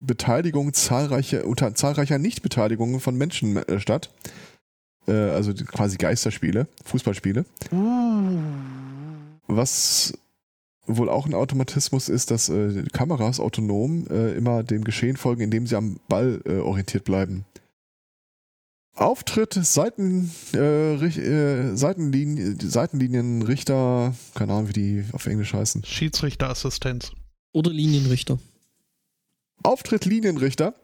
Beteiligung 0.00 0.72
zahlreicher, 0.74 1.46
unter 1.46 1.74
zahlreicher 1.74 2.18
Nichtbeteiligung 2.18 3.00
von 3.00 3.16
Menschen 3.16 3.56
äh, 3.56 3.80
statt. 3.80 4.10
Äh, 5.08 5.12
also 5.12 5.54
quasi 5.54 5.96
Geisterspiele, 5.96 6.68
Fußballspiele. 6.84 7.44
Was 9.46 10.12
wohl 10.86 11.08
auch 11.08 11.26
ein 11.26 11.34
Automatismus 11.34 12.08
ist, 12.08 12.30
dass 12.30 12.48
äh, 12.48 12.84
Kameras 12.92 13.40
autonom 13.40 14.06
äh, 14.08 14.32
immer 14.32 14.62
dem 14.62 14.84
Geschehen 14.84 15.16
folgen, 15.16 15.42
indem 15.42 15.66
sie 15.66 15.76
am 15.76 15.98
Ball 16.08 16.40
äh, 16.44 16.58
orientiert 16.58 17.04
bleiben. 17.04 17.44
Auftritt, 18.94 19.52
Seiten, 19.52 20.30
äh, 20.54 20.94
äh, 20.94 21.76
Seitenlinien, 21.76 22.58
Seitenlinienrichter, 22.58 24.14
keine 24.34 24.52
Ahnung, 24.52 24.68
wie 24.68 24.72
die 24.72 25.04
auf 25.12 25.26
Englisch 25.26 25.52
heißen. 25.52 25.84
Schiedsrichterassistenz. 25.84 27.12
Oder 27.52 27.72
Linienrichter. 27.72 28.38
Auftritt 29.62 30.04
Linienrichter, 30.04 30.74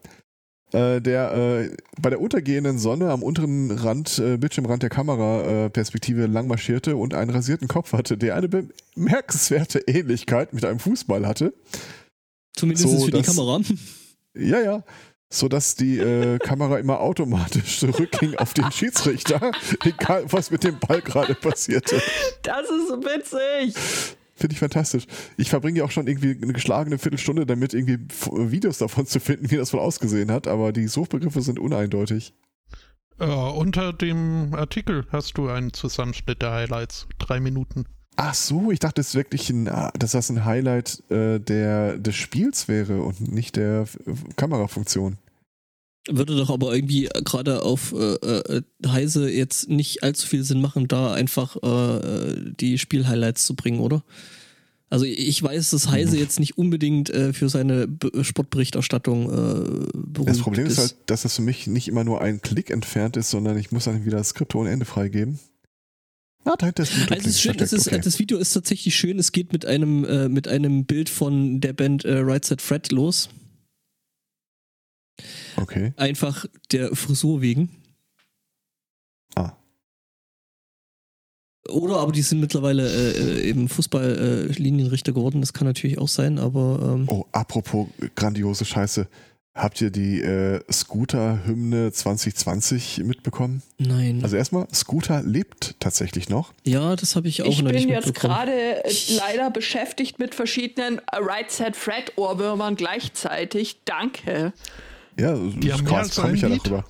äh, 0.71 0.99
der 1.01 1.33
äh, 1.33 1.75
bei 2.01 2.09
der 2.09 2.19
untergehenden 2.19 2.79
Sonne 2.79 3.11
am 3.11 3.23
unteren 3.23 3.71
Rand, 3.71 4.19
äh, 4.19 4.37
Bildschirmrand 4.37 4.83
der 4.83 4.89
Kameraperspektive 4.89 6.25
lang 6.25 6.47
marschierte 6.47 6.95
und 6.95 7.13
einen 7.13 7.29
rasierten 7.31 7.67
Kopf 7.67 7.93
hatte, 7.93 8.17
der 8.17 8.35
eine 8.35 8.49
bemerkenswerte 8.49 9.79
Ähnlichkeit 9.87 10.53
mit 10.53 10.65
einem 10.65 10.79
Fußball 10.79 11.25
hatte. 11.27 11.53
Zumindest 12.55 12.87
So, 12.89 13.05
für 13.05 13.11
die 13.11 13.21
das- 13.21 13.27
Kamera. 13.35 13.59
Ja, 14.35 14.59
ja. 14.61 14.83
So 15.31 15.47
dass 15.47 15.73
die 15.75 15.97
äh, 15.97 16.37
Kamera 16.37 16.77
immer 16.77 16.99
automatisch 16.99 17.79
zurückging 17.79 18.35
auf 18.37 18.53
den 18.53 18.71
Schiedsrichter, 18.71 19.51
egal 19.83 20.25
was 20.27 20.51
mit 20.51 20.63
dem 20.63 20.77
Ball 20.79 21.01
gerade 21.01 21.33
passierte. 21.33 21.99
Das 22.43 22.61
ist 22.69 22.87
so 22.87 22.97
witzig. 23.01 23.75
Finde 24.43 24.55
ich 24.55 24.59
fantastisch. 24.59 25.05
Ich 25.37 25.49
verbringe 25.49 25.79
ja 25.79 25.85
auch 25.85 25.91
schon 25.91 26.05
irgendwie 26.05 26.31
eine 26.31 26.51
geschlagene 26.51 26.97
Viertelstunde 26.97 27.45
damit, 27.45 27.73
irgendwie 27.73 27.97
Videos 28.29 28.77
davon 28.77 29.05
zu 29.05 29.21
finden, 29.21 29.49
wie 29.51 29.55
das 29.55 29.71
wohl 29.71 29.79
ausgesehen 29.79 30.29
hat, 30.31 30.49
aber 30.49 30.73
die 30.73 30.89
Suchbegriffe 30.89 31.41
sind 31.41 31.59
uneindeutig. 31.59 32.33
Äh, 33.19 33.25
unter 33.25 33.93
dem 33.93 34.53
Artikel 34.53 35.05
hast 35.13 35.37
du 35.37 35.47
einen 35.47 35.71
Zusammenschnitt 35.71 36.41
der 36.41 36.51
Highlights. 36.51 37.07
Drei 37.19 37.39
Minuten. 37.39 37.85
Ach 38.17 38.33
so, 38.33 38.69
ich 38.69 38.79
dachte, 38.79 38.95
das 38.95 39.07
ist 39.11 39.15
wirklich 39.15 39.49
ein, 39.49 39.69
ah, 39.69 39.93
dass 39.97 40.11
das 40.11 40.29
ein 40.29 40.43
Highlight 40.43 41.09
äh, 41.09 41.39
der, 41.39 41.97
des 41.97 42.17
Spiels 42.17 42.67
wäre 42.67 43.01
und 43.01 43.31
nicht 43.31 43.55
der 43.55 43.85
Kamerafunktion. 44.35 45.19
Würde 46.09 46.35
doch 46.35 46.49
aber 46.49 46.75
irgendwie 46.75 47.09
gerade 47.23 47.63
auf 47.63 47.93
äh, 47.93 48.15
äh, 48.15 48.61
Heise 48.85 49.29
jetzt 49.29 49.69
nicht 49.69 50.03
allzu 50.03 50.27
viel 50.27 50.43
Sinn 50.43 50.59
machen, 50.59 50.87
da 50.87 51.13
einfach 51.13 51.55
äh, 51.63 52.51
die 52.59 52.77
Spielhighlights 52.77 53.45
zu 53.45 53.55
bringen, 53.55 53.79
oder? 53.79 54.03
Also 54.93 55.05
ich 55.05 55.41
weiß, 55.41 55.71
dass 55.71 55.89
Heise 55.89 56.19
jetzt 56.19 56.39
nicht 56.39 56.55
unbedingt 56.55 57.09
äh, 57.09 57.33
für 57.33 57.49
seine 57.49 57.87
B 57.87 58.23
Sportberichterstattung 58.23 59.23
äh, 59.23 59.87
berühmt 59.91 60.29
Das 60.29 60.37
Problem 60.37 60.67
ist 60.67 60.77
halt, 60.77 60.95
dass 61.07 61.23
das 61.23 61.37
für 61.37 61.41
mich 61.41 61.65
nicht 61.65 61.87
immer 61.87 62.03
nur 62.03 62.21
ein 62.21 62.43
Klick 62.43 62.69
entfernt 62.69 63.17
ist, 63.17 63.31
sondern 63.31 63.57
ich 63.57 63.71
muss 63.71 63.85
dann 63.85 64.05
wieder 64.05 64.17
das 64.17 64.29
Skript 64.29 64.53
ohne 64.53 64.69
Ende 64.69 64.85
freigeben. 64.85 65.39
Ah, 66.45 66.55
da 66.57 66.67
ist 66.67 66.93
ein 66.93 67.07
Also 67.09 67.27
ist 67.27 67.41
schön, 67.41 67.55
es 67.57 67.73
ist, 67.73 67.87
okay. 67.87 68.01
das 68.03 68.19
Video 68.19 68.37
ist 68.37 68.53
tatsächlich 68.53 68.95
schön. 68.95 69.17
Es 69.17 69.31
geht 69.31 69.51
mit 69.51 69.65
einem, 69.65 70.05
äh, 70.05 70.29
mit 70.29 70.47
einem 70.47 70.85
Bild 70.85 71.09
von 71.09 71.59
der 71.59 71.73
Band 71.73 72.05
äh, 72.05 72.19
Right 72.19 72.45
Set 72.45 72.61
Fred 72.61 72.91
los. 72.91 73.29
Okay. 75.57 75.93
Einfach 75.97 76.45
der 76.71 76.95
Frisur 76.95 77.41
wegen. 77.41 77.69
Ah. 79.35 79.53
Oder 81.69 81.97
aber 81.97 82.11
die 82.11 82.21
sind 82.21 82.39
mittlerweile 82.41 82.87
äh, 82.89 83.11
äh, 83.39 83.49
eben 83.49 83.69
Fußball-Linienrichter 83.69 85.13
geworden. 85.13 85.39
Das 85.41 85.53
kann 85.53 85.65
natürlich 85.65 85.97
auch 85.97 86.09
sein, 86.09 86.37
aber 86.37 86.79
ähm, 86.95 87.05
Oh, 87.07 87.25
apropos 87.31 87.87
grandiose 88.15 88.65
Scheiße. 88.65 89.07
Habt 89.55 89.79
ihr 89.81 89.91
die 89.91 90.19
äh, 90.19 90.61
Scooter-Hymne 90.71 91.91
2020 91.91 93.03
mitbekommen? 93.05 93.61
nein. 93.77 94.19
Also 94.23 94.35
erstmal, 94.35 94.67
Scooter 94.73 95.21
lebt 95.21 95.75
tatsächlich 95.79 96.27
noch. 96.27 96.53
ja, 96.63 96.95
das 96.95 97.15
habe 97.15 97.27
ich 97.27 97.43
auch 97.43 97.47
Ich 97.47 97.61
noch 97.61 97.71
nicht 97.71 97.83
bin 97.85 97.89
jetzt 97.93 98.07
mitbekommen. 98.07 98.33
gerade 98.33 98.83
äh, 98.83 98.91
leider 99.15 99.51
beschäftigt 99.51 100.17
mit 100.17 100.33
verschiedenen 100.33 100.97
äh, 100.97 101.01
Right 101.17 101.51
Set 101.51 101.75
Fred 101.75 102.13
Ohrwürmern 102.17 102.75
gleichzeitig. 102.75 103.77
Danke. 103.85 104.53
Ja, 105.19 105.29
haben 105.29 105.59
das 105.61 105.81
mehr 105.81 105.89
krass, 105.91 106.07
als 106.09 106.15
komm 106.15 106.25
ein 106.25 106.35
ich 106.35 106.41
ja 106.41 106.47
Lied? 106.47 106.61
darüber. 106.65 106.85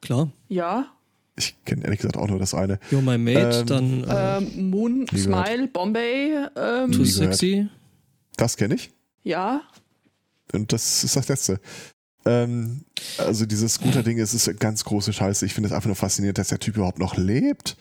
Klar. 0.00 0.30
Ja. 0.48 0.92
Ich 1.38 1.54
kenne 1.66 1.84
ehrlich 1.84 1.98
gesagt 2.00 2.16
auch 2.16 2.28
nur 2.28 2.38
das 2.38 2.54
eine. 2.54 2.78
You're 2.90 3.02
my 3.02 3.18
mate, 3.18 3.58
Ähm, 3.60 3.66
dann 3.66 4.04
äh, 4.04 4.38
Ähm, 4.38 4.70
Moon. 4.70 5.06
Smile, 5.08 5.68
Bombay. 5.68 6.46
Ähm, 6.56 6.92
Too. 6.92 7.04
Sexy. 7.04 7.68
Das 8.36 8.56
kenne 8.56 8.74
ich. 8.76 8.90
ja. 9.24 9.62
Und 10.52 10.72
das 10.72 11.02
ist 11.02 11.16
das 11.16 11.26
Letzte. 11.28 11.60
Ähm, 12.24 12.84
also 13.18 13.46
dieses 13.46 13.74
Scooter-Ding, 13.74 14.18
es 14.20 14.32
ist 14.32 14.48
eine 14.48 14.56
ganz 14.56 14.84
große 14.84 15.12
Scheiße. 15.12 15.44
Ich 15.44 15.54
finde 15.54 15.66
es 15.68 15.72
einfach 15.72 15.88
nur 15.88 15.96
faszinierend, 15.96 16.38
dass 16.38 16.48
der 16.48 16.60
Typ 16.60 16.76
überhaupt 16.76 17.00
noch 17.00 17.16
lebt. 17.16 17.76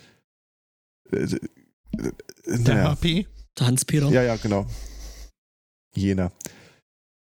Äh, 1.11 1.18
äh, 1.18 1.26
äh, 1.26 2.11
Der 2.45 2.57
naja. 2.76 2.90
HP. 2.91 3.27
Der 3.60 3.68
Hans-Peter. 3.68 4.10
Ja, 4.10 4.23
ja, 4.23 4.36
genau. 4.38 4.65
Jener. 5.94 6.32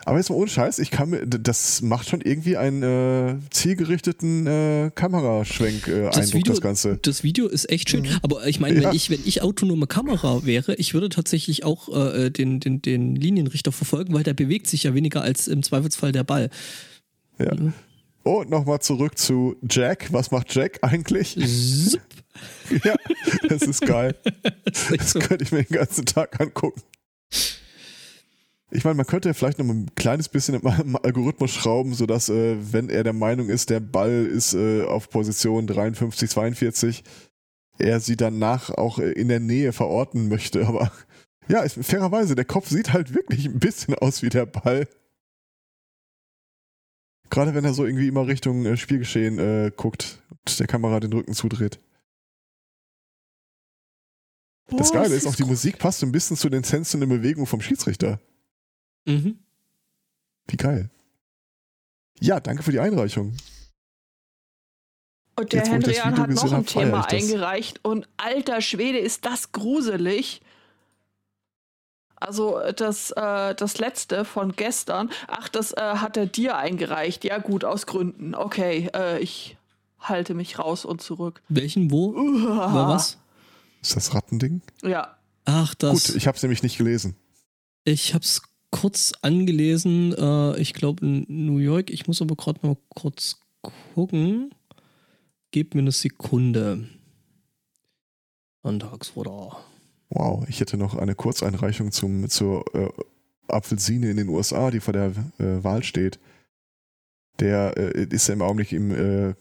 Aber 0.06 0.18
jetzt 0.18 0.30
mal 0.30 0.38
ohne 0.38 0.50
Scheiß, 0.50 0.80
ich 0.80 0.92
kann 0.92 1.10
mir, 1.10 1.28
das 1.28 1.82
macht 1.82 2.08
schon 2.10 2.22
irgendwie 2.22 2.56
einen 2.56 2.84
äh, 2.84 3.36
zielgerichteten 3.52 4.48
äh, 4.48 4.92
Kameraschwenk 4.96 5.88
äh, 5.90 6.04
Das 6.06 6.18
Eindruck, 6.18 6.34
Video- 6.36 6.54
das 6.54 6.62
Ganze. 6.62 6.98
Das 7.02 7.24
Video 7.24 7.48
ist 7.48 7.70
echt 7.70 7.90
schön, 7.90 8.04
Mhm. 8.04 8.20
aber 8.22 8.48
ich 8.48 8.62
meine, 8.62 8.82
Ja. 8.82 8.90
wenn 8.90 8.96
ich 8.96 9.10
wenn 9.10 9.20
ich 9.26 9.42
autonome 9.42 9.88
Kamera 9.88 10.46
wäre, 10.46 10.74
ich 10.76 10.94
würde 10.94 11.10
tatsächlich 11.10 11.66
auch 11.66 11.90
äh, 12.14 12.30
den, 12.30 12.62
den 12.62 12.82
den 12.82 13.16
Linienrichter 13.18 13.74
verfolgen, 13.74 14.14
weil 14.14 14.24
der 14.24 14.34
bewegt 14.34 14.68
sich 14.68 14.84
ja 14.84 14.94
weniger 14.96 15.22
als 15.22 15.48
im 15.50 15.64
Zweifelsfall 15.64 16.14
der 16.14 16.24
Ball. 16.24 16.50
Ja. 17.38 17.52
Und 18.24 18.50
nochmal 18.50 18.80
zurück 18.80 19.18
zu 19.18 19.58
Jack. 19.70 20.12
Was 20.14 20.32
macht 20.32 20.54
Jack 20.56 20.80
eigentlich? 20.82 21.34
Zup. 21.90 22.02
ja, 22.86 22.96
das 23.50 23.64
ist 23.64 23.82
geil. 23.82 24.16
Das 24.64 24.88
Das 24.98 25.12
so. 25.12 25.20
könnte 25.20 25.44
ich 25.44 25.52
mir 25.52 25.64
den 25.64 25.76
ganzen 25.78 26.06
Tag 26.06 26.40
angucken. 26.40 26.82
Ich 28.72 28.84
meine, 28.84 28.96
man 28.96 29.08
könnte 29.08 29.30
ja 29.30 29.34
vielleicht 29.34 29.58
noch 29.58 29.66
ein 29.66 29.94
kleines 29.96 30.30
bisschen 30.30 30.56
im 30.56 30.96
Algorithmus 30.96 31.52
schrauben, 31.52 31.94
sodass, 31.94 32.30
äh, 32.30 32.58
wenn 32.72 32.90
er 32.90 33.04
der 33.04 33.14
Meinung 33.14 33.50
ist, 33.50 33.70
der 33.70 33.80
Ball 33.80 34.26
ist 34.26 34.54
äh, 34.54 34.84
auf 34.84 35.10
Position 35.10 35.66
53, 35.66 36.30
42, 36.30 37.04
er 37.80 38.00
sie 38.00 38.16
danach 38.16 38.70
auch 38.70 39.00
äh, 39.00 39.12
in 39.12 39.28
der 39.28 39.40
Nähe 39.40 39.74
verorten 39.74 40.28
möchte. 40.30 40.68
Aber 40.68 40.92
ja, 41.48 41.62
ist, 41.62 41.84
fairerweise, 41.84 42.36
der 42.36 42.46
Kopf 42.46 42.70
sieht 42.70 42.94
halt 42.94 43.14
wirklich 43.16 43.46
ein 43.46 43.60
bisschen 43.60 43.96
aus 43.96 44.22
wie 44.22 44.30
der 44.30 44.46
Ball. 44.46 44.88
Gerade 47.32 47.54
wenn 47.54 47.66
er 47.66 47.74
so 47.74 47.86
irgendwie 47.86 48.08
immer 48.08 48.28
Richtung 48.28 48.66
äh, 48.66 48.78
Spielgeschehen 48.78 49.40
äh, 49.40 49.72
guckt 49.76 50.22
und 50.30 50.60
der 50.60 50.68
Kamera 50.68 51.00
den 51.00 51.14
Rücken 51.14 51.34
zudreht. 51.34 51.80
Das 54.78 54.92
Geile 54.92 55.16
ist 55.16 55.26
auch, 55.26 55.36
die 55.36 55.46
Musik 55.46 55.80
passt 55.80 56.04
ein 56.04 56.12
bisschen 56.12 56.38
zu 56.38 56.50
den 56.50 56.62
Tänzen 56.62 57.02
in 57.02 57.10
Bewegung 57.10 57.48
vom 57.48 57.62
Schiedsrichter. 57.62 58.20
Mhm. 59.06 59.40
Wie 60.48 60.58
geil. 60.58 60.90
Ja, 62.20 62.40
danke 62.40 62.64
für 62.64 62.72
die 62.72 62.80
Einreichung. 62.80 63.36
Und 65.36 65.54
der 65.54 65.66
Hendrian 65.66 66.18
hat 66.18 66.30
noch 66.30 66.52
ein 66.52 66.66
Thema 66.66 67.06
eingereicht 67.08 67.84
und 67.86 68.10
alter 68.18 68.60
Schwede 68.60 69.00
ist 69.00 69.24
das 69.24 69.54
gruselig. 69.54 70.42
Also 72.18 72.60
das, 72.76 73.12
äh, 73.12 73.56
das 73.56 73.78
letzte 73.78 74.26
von 74.26 74.54
gestern, 74.58 75.10
ach, 75.28 75.48
das 75.48 75.72
äh, 75.72 75.78
hat 75.78 76.18
er 76.18 76.26
dir 76.26 76.58
eingereicht. 76.58 77.24
Ja 77.24 77.38
gut, 77.38 77.64
aus 77.64 77.86
Gründen. 77.86 78.36
Okay, 78.36 78.90
äh, 78.94 79.20
ich 79.20 79.56
halte 80.00 80.34
mich 80.34 80.60
raus 80.60 80.84
und 80.84 81.02
zurück. 81.02 81.42
Welchen 81.48 81.90
wo? 81.90 82.14
War 82.16 82.90
was? 82.90 83.18
Ist 83.82 83.96
das 83.96 84.14
Rattending? 84.14 84.62
Ja. 84.82 85.18
Ach, 85.46 85.74
das. 85.76 86.08
Gut, 86.08 86.16
ich 86.18 86.28
habe 86.28 86.36
es 86.36 86.44
nämlich 86.44 86.64
nicht 86.64 86.78
gelesen. 86.78 87.16
Ich 87.86 88.14
hab's 88.14 88.42
kurz 88.72 89.14
angelesen, 89.22 90.14
äh, 90.14 90.60
ich 90.60 90.74
glaube 90.74 91.06
in 91.06 91.26
New 91.28 91.58
York. 91.58 91.90
Ich 91.90 92.08
muss 92.08 92.22
aber 92.22 92.36
gerade 92.36 92.66
mal 92.66 92.78
kurz 92.90 93.40
gucken. 93.94 94.52
Gebt 95.52 95.74
mir 95.76 95.82
eine 95.82 95.92
Sekunde. 95.92 96.88
Sonntagsfutter. 98.64 99.58
Wow, 100.10 100.46
ich 100.48 100.60
hätte 100.60 100.78
noch 100.78 100.96
eine 100.96 101.16
Kurzeinreichung 101.16 101.92
zum, 101.92 102.30
zur 102.30 102.64
äh, 102.74 102.90
Apfelsine 103.48 104.10
in 104.10 104.18
den 104.18 104.30
USA, 104.30 104.72
die 104.72 104.80
vor 104.80 104.94
der 104.94 105.12
äh, 105.40 105.64
Wahl 105.64 105.84
steht. 105.84 106.20
Der 107.40 107.78
äh, 107.78 108.04
ist 108.10 108.28
ja 108.28 108.34
im 108.34 108.42
Augenblick 108.42 108.72
im 108.72 108.92
äh, 108.92 109.34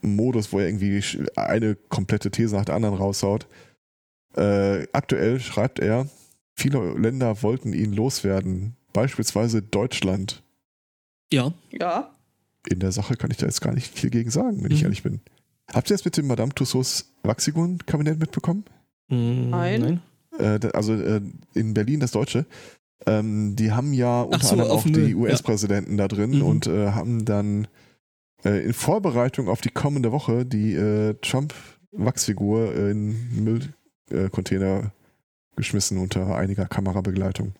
Modus, 0.00 0.52
wo 0.52 0.60
er 0.60 0.66
irgendwie 0.66 1.02
eine 1.36 1.74
komplette 1.74 2.30
These 2.30 2.56
nach 2.56 2.64
der 2.64 2.76
anderen 2.76 2.96
raushaut. 2.96 3.46
Äh, 4.36 4.86
aktuell 4.92 5.40
schreibt 5.40 5.80
er, 5.80 6.08
viele 6.58 6.94
Länder 6.98 7.42
wollten 7.42 7.72
ihn 7.72 7.92
loswerden, 7.92 8.74
beispielsweise 8.92 9.62
Deutschland. 9.62 10.42
Ja, 11.32 11.52
Ja. 11.70 12.10
In 12.68 12.80
der 12.80 12.92
Sache 12.92 13.16
kann 13.16 13.30
ich 13.30 13.36
da 13.38 13.46
jetzt 13.46 13.60
gar 13.62 13.72
nicht 13.72 13.96
viel 13.96 14.10
gegen 14.10 14.30
sagen, 14.30 14.62
wenn 14.62 14.70
ich 14.72 14.80
Mhm. 14.80 14.86
ehrlich 14.86 15.02
bin. 15.02 15.20
Habt 15.72 15.90
ihr 15.90 15.94
das 15.94 16.04
mit 16.04 16.16
dem 16.16 16.26
Madame 16.26 16.52
Tussauds 16.54 17.12
Waxigon-Kabinett 17.22 18.18
mitbekommen? 18.18 18.64
mm, 19.08 19.50
Nein. 19.50 20.00
Äh, 20.38 20.58
also 20.74 20.92
äh, 20.94 21.20
in 21.54 21.72
Berlin 21.74 22.00
das 22.00 22.10
Deutsche. 22.10 22.44
Ähm, 23.06 23.54
die 23.56 23.72
haben 23.72 23.92
ja 23.94 24.22
unter 24.22 24.44
so, 24.44 24.52
anderem 24.52 24.70
auch 24.72 24.82
die 24.82 24.90
Müll, 24.90 25.08
ja. 25.10 25.16
US-Präsidenten 25.16 25.96
da 25.96 26.08
drin 26.08 26.32
Mhm. 26.38 26.42
und 26.42 26.66
äh, 26.66 26.90
haben 26.90 27.24
dann 27.24 27.68
äh, 28.44 28.64
in 28.66 28.72
Vorbereitung 28.74 29.48
auf 29.48 29.60
die 29.60 29.70
kommende 29.70 30.10
Woche 30.12 30.44
die 30.44 30.74
äh, 30.74 31.14
Trump-Wachsfigur 31.22 32.74
in 32.74 33.16
Müllcontainer 34.10 34.92
geschmissen 35.58 35.98
unter 35.98 36.36
einiger 36.36 36.66
Kamerabegleitung. 36.66 37.52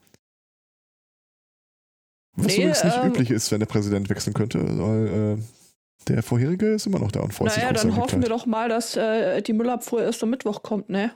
Was 2.35 2.47
Nee, 2.47 2.63
übrigens 2.63 2.85
nicht 2.85 2.97
ähm, 2.97 3.09
üblich 3.09 3.31
ist, 3.31 3.53
wenn 3.53 3.61
der 3.61 3.67
Präsident 3.67 4.09
wechseln 4.09 4.33
könnte, 4.33 4.61
weil 4.79 5.37
äh, 5.39 5.43
der 6.09 6.23
vorherige 6.23 6.69
ist 6.75 6.87
immer 6.87 7.01
noch 7.01 7.13
da 7.13 7.21
und 7.21 7.35
freut 7.35 7.51
sich 7.53 7.63
Naja, 7.63 7.75
dann 7.75 7.97
hoffen 7.97 8.23
wir 8.23 8.29
doch 8.29 8.47
mal, 8.47 8.69
dass 8.69 8.97
äh, 8.97 9.43
die 9.43 9.53
Müllabfuhr 9.53 10.03
erst 10.03 10.23
am 10.23 10.31
Mittwoch 10.31 10.63
kommt, 10.63 10.89
ne? 10.89 11.13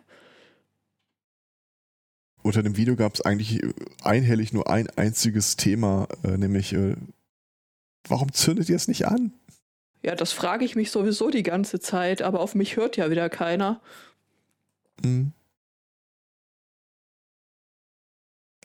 unter 2.42 2.62
dem 2.62 2.76
Video 2.76 2.96
gab 2.96 3.14
es 3.14 3.20
eigentlich 3.20 3.60
einhellig 4.02 4.52
nur 4.52 4.68
ein 4.68 4.88
einziges 4.96 5.56
Thema, 5.56 6.08
äh, 6.24 6.36
nämlich 6.36 6.72
äh, 6.72 6.96
warum 8.06 8.32
zündet 8.32 8.68
ihr 8.68 8.76
es 8.76 8.88
nicht 8.88 9.06
an? 9.06 9.32
Ja, 10.02 10.16
das 10.16 10.32
frage 10.32 10.64
ich 10.64 10.74
mich 10.74 10.90
sowieso 10.90 11.30
die 11.30 11.44
ganze 11.44 11.78
Zeit, 11.78 12.22
aber 12.22 12.40
auf 12.40 12.54
mich 12.54 12.76
hört 12.76 12.96
ja 12.96 13.10
wieder 13.10 13.30
keiner. 13.30 13.80
Hm. 15.02 15.32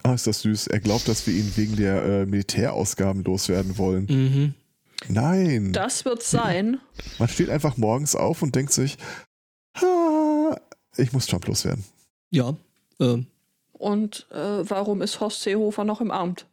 Ah, 0.08 0.14
ist 0.14 0.26
das 0.28 0.42
süß. 0.42 0.68
Er 0.68 0.80
glaubt, 0.80 1.08
dass 1.08 1.26
wir 1.28 1.34
ihn 1.34 1.52
wegen 1.56 1.76
der 1.76 2.04
äh, 2.04 2.26
Militärausgaben 2.26 3.24
loswerden 3.24 3.78
wollen. 3.78 4.06
Mhm. 4.10 4.54
Nein. 5.10 5.74
Das 5.74 6.06
wird 6.06 6.24
sein. 6.24 6.80
Man 7.20 7.28
steht 7.28 7.50
einfach 7.50 7.78
morgens 7.78 8.16
auf 8.16 8.42
und 8.42 8.56
denkt 8.56 8.72
sich, 8.72 8.98
"Ha, 9.82 10.56
ich 10.98 11.12
muss 11.14 11.28
Trump 11.28 11.46
loswerden. 11.48 11.84
Ja, 12.32 12.56
äh, 13.00 13.18
Und 13.74 14.28
äh, 14.32 14.38
warum 14.70 15.02
ist 15.02 15.20
Horst 15.20 15.42
Seehofer 15.44 15.84
noch 15.84 16.02
im 16.02 16.12
Amt? 16.12 16.46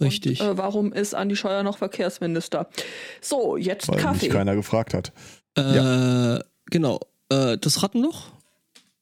richtig. 0.00 0.40
Und, 0.40 0.46
äh, 0.46 0.58
warum 0.58 0.92
ist 0.92 1.14
Andi 1.14 1.36
Scheuer 1.36 1.62
noch 1.62 1.78
Verkehrsminister? 1.78 2.68
So, 3.20 3.56
jetzt 3.56 3.88
Weil 3.88 3.98
Kaffee. 4.00 4.26
mich 4.26 4.34
keiner 4.34 4.54
gefragt 4.54 4.94
hat. 4.94 5.12
äh, 5.56 6.38
Genau. 6.70 7.00
Äh, 7.28 7.58
das 7.58 7.82
Rattenloch. 7.82 8.30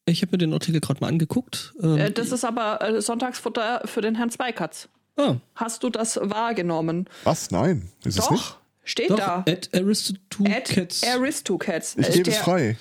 Ich 0.05 0.23
habe 0.23 0.33
mir 0.33 0.39
den 0.39 0.53
Artikel 0.53 0.81
gerade 0.81 1.01
mal 1.01 1.09
angeguckt. 1.09 1.75
Ähm, 1.83 1.97
Äh, 1.99 2.11
das 2.11 2.33
ist 2.33 2.45
aber 2.45 2.81
äh, 2.83 3.01
Sonntagsfutter 3.01 3.83
für 3.85 4.01
den 4.01 4.15
Herrn 4.17 4.31
Zweikatz. 4.31 4.89
ah, 5.17 5.37
Hast 5.55 5.83
du 5.85 5.91
das 5.91 6.19
wahrgenommen? 6.21 7.09
Was? 7.25 7.51
Nein, 7.51 7.89
ist 8.05 8.19
es 8.19 8.31
nicht? 8.31 8.43
Doch, 8.43 8.57
steht 8.83 9.11
doch, 9.11 9.17
da. 9.17 9.45
at 9.49 9.71
Aristocats. 9.73 11.03
At 11.05 11.09
Aristocats. 11.09 11.97
Ich 11.97 12.11
gebe 12.11 12.31
es 12.31 12.39
frei. 12.39 12.77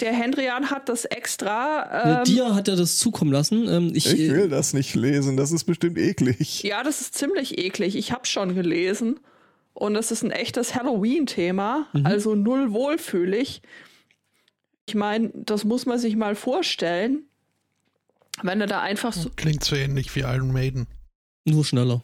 Der 0.00 0.12
Hendrian 0.12 0.70
hat 0.70 0.90
das 0.90 1.06
extra. 1.06 1.82
Äh, 1.82 2.18
Ähm, 2.18 2.24
Dir 2.24 2.54
hat 2.54 2.68
er 2.68 2.76
das 2.76 2.98
zukommen 2.98 3.32
lassen. 3.32 3.66
Ähm, 3.68 3.92
ich, 3.94 4.12
Ich 4.12 4.30
will 4.30 4.48
das 4.50 4.74
nicht 4.74 4.94
lesen, 4.94 5.38
das 5.38 5.52
ist 5.52 5.64
bestimmt 5.64 5.96
eklig. 5.96 6.62
ja, 6.62 6.82
das 6.82 7.00
ist 7.00 7.14
ziemlich 7.14 7.56
eklig. 7.58 7.96
Ich 7.96 8.12
habe 8.12 8.26
schon 8.26 8.54
gelesen. 8.54 9.18
Und 9.72 9.92
das 9.94 10.10
ist 10.10 10.22
ein 10.24 10.30
echtes 10.30 10.74
Halloween-Thema. 10.74 11.86
Mhm. 11.92 12.06
Also 12.06 12.34
null 12.34 12.72
wohlfühlig. 12.72 13.60
Ich 14.86 14.94
meine, 14.94 15.30
das 15.34 15.64
muss 15.64 15.86
man 15.86 15.98
sich 15.98 16.16
mal 16.16 16.34
vorstellen. 16.34 17.24
Wenn 18.42 18.58
du 18.60 18.66
da 18.66 18.82
einfach 18.82 19.12
so. 19.12 19.30
Klingt 19.30 19.64
so 19.64 19.76
ähnlich 19.76 20.14
wie 20.14 20.20
Iron 20.20 20.52
Maiden, 20.52 20.86
nur 21.44 21.64
schneller. 21.64 22.02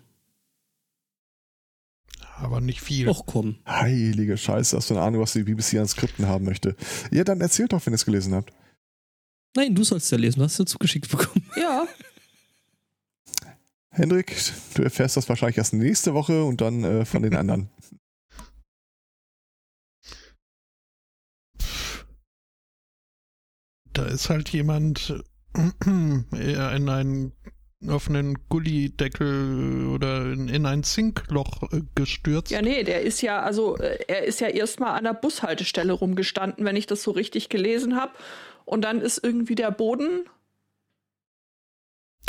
aber 2.36 2.60
nicht 2.60 2.80
viel. 2.80 3.08
Och 3.08 3.26
komm. 3.26 3.56
Heilige 3.68 4.36
Scheiße, 4.36 4.76
hast 4.76 4.90
du 4.90 4.94
eine 4.94 5.02
Ahnung, 5.04 5.20
was 5.20 5.32
die 5.34 5.44
BBC 5.44 5.74
an 5.74 5.86
Skripten 5.86 6.26
haben 6.26 6.44
möchte? 6.44 6.74
Ja, 7.12 7.22
dann 7.22 7.40
erzählt 7.40 7.72
doch, 7.72 7.84
wenn 7.86 7.92
ihr 7.92 7.96
es 7.96 8.04
gelesen 8.04 8.34
habt. 8.34 8.52
Nein, 9.54 9.74
du 9.74 9.84
sollst 9.84 10.10
ja 10.10 10.18
lesen. 10.18 10.40
Du 10.40 10.44
hast 10.46 10.58
ja 10.58 10.66
zugeschickt 10.66 11.08
bekommen. 11.10 11.46
Ja, 11.56 11.86
Hendrik, 13.94 14.34
du 14.74 14.82
erfährst 14.82 15.18
das 15.18 15.28
wahrscheinlich 15.28 15.58
erst 15.58 15.74
nächste 15.74 16.14
Woche 16.14 16.44
und 16.44 16.62
dann 16.62 16.82
äh, 16.82 17.04
von 17.04 17.22
den 17.22 17.36
anderen. 17.36 17.68
Da 23.92 24.04
ist 24.06 24.30
halt 24.30 24.48
jemand 24.50 25.14
äh, 25.54 26.76
in 26.76 26.88
einen 26.88 27.32
offenen 27.88 28.38
Gullideckel 28.48 29.88
oder 29.88 30.32
in, 30.32 30.48
in 30.48 30.66
ein 30.66 30.82
Zinkloch 30.84 31.64
äh, 31.72 31.80
gestürzt. 31.94 32.50
ja, 32.52 32.62
nee, 32.62 32.84
der 32.84 33.02
ist 33.02 33.22
ja, 33.22 33.40
also, 33.42 33.76
äh, 33.78 33.98
er 34.06 34.24
ist 34.24 34.40
ja 34.40 34.48
erstmal 34.48 34.96
an 34.96 35.04
der 35.04 35.14
Bushaltestelle 35.14 35.92
rumgestanden, 35.92 36.64
wenn 36.64 36.76
ich 36.76 36.86
das 36.86 37.02
so 37.02 37.10
richtig 37.10 37.48
gelesen 37.48 37.96
habe. 37.96 38.12
Und 38.64 38.82
dann 38.82 39.00
ist 39.00 39.22
irgendwie 39.22 39.56
der 39.56 39.72
Boden 39.72 40.26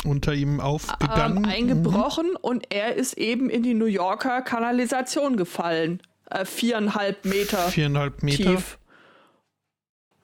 unter 0.04 0.34
ihm 0.34 0.60
aufgegangen. 0.60 1.44
ähm, 1.44 1.50
eingebrochen 1.50 2.36
und 2.36 2.66
er 2.74 2.94
ist 2.96 3.14
eben 3.14 3.48
in 3.48 3.62
die 3.62 3.74
New 3.74 3.86
Yorker 3.86 4.42
Kanalisation 4.42 5.36
gefallen. 5.36 6.02
Äh, 6.30 6.44
viereinhalb 6.44 7.24
Meter 7.24 7.66
Mhm. 7.68 7.70
Viereinhalb 7.70 8.22
Meter. 8.22 8.56
tief. 8.56 8.78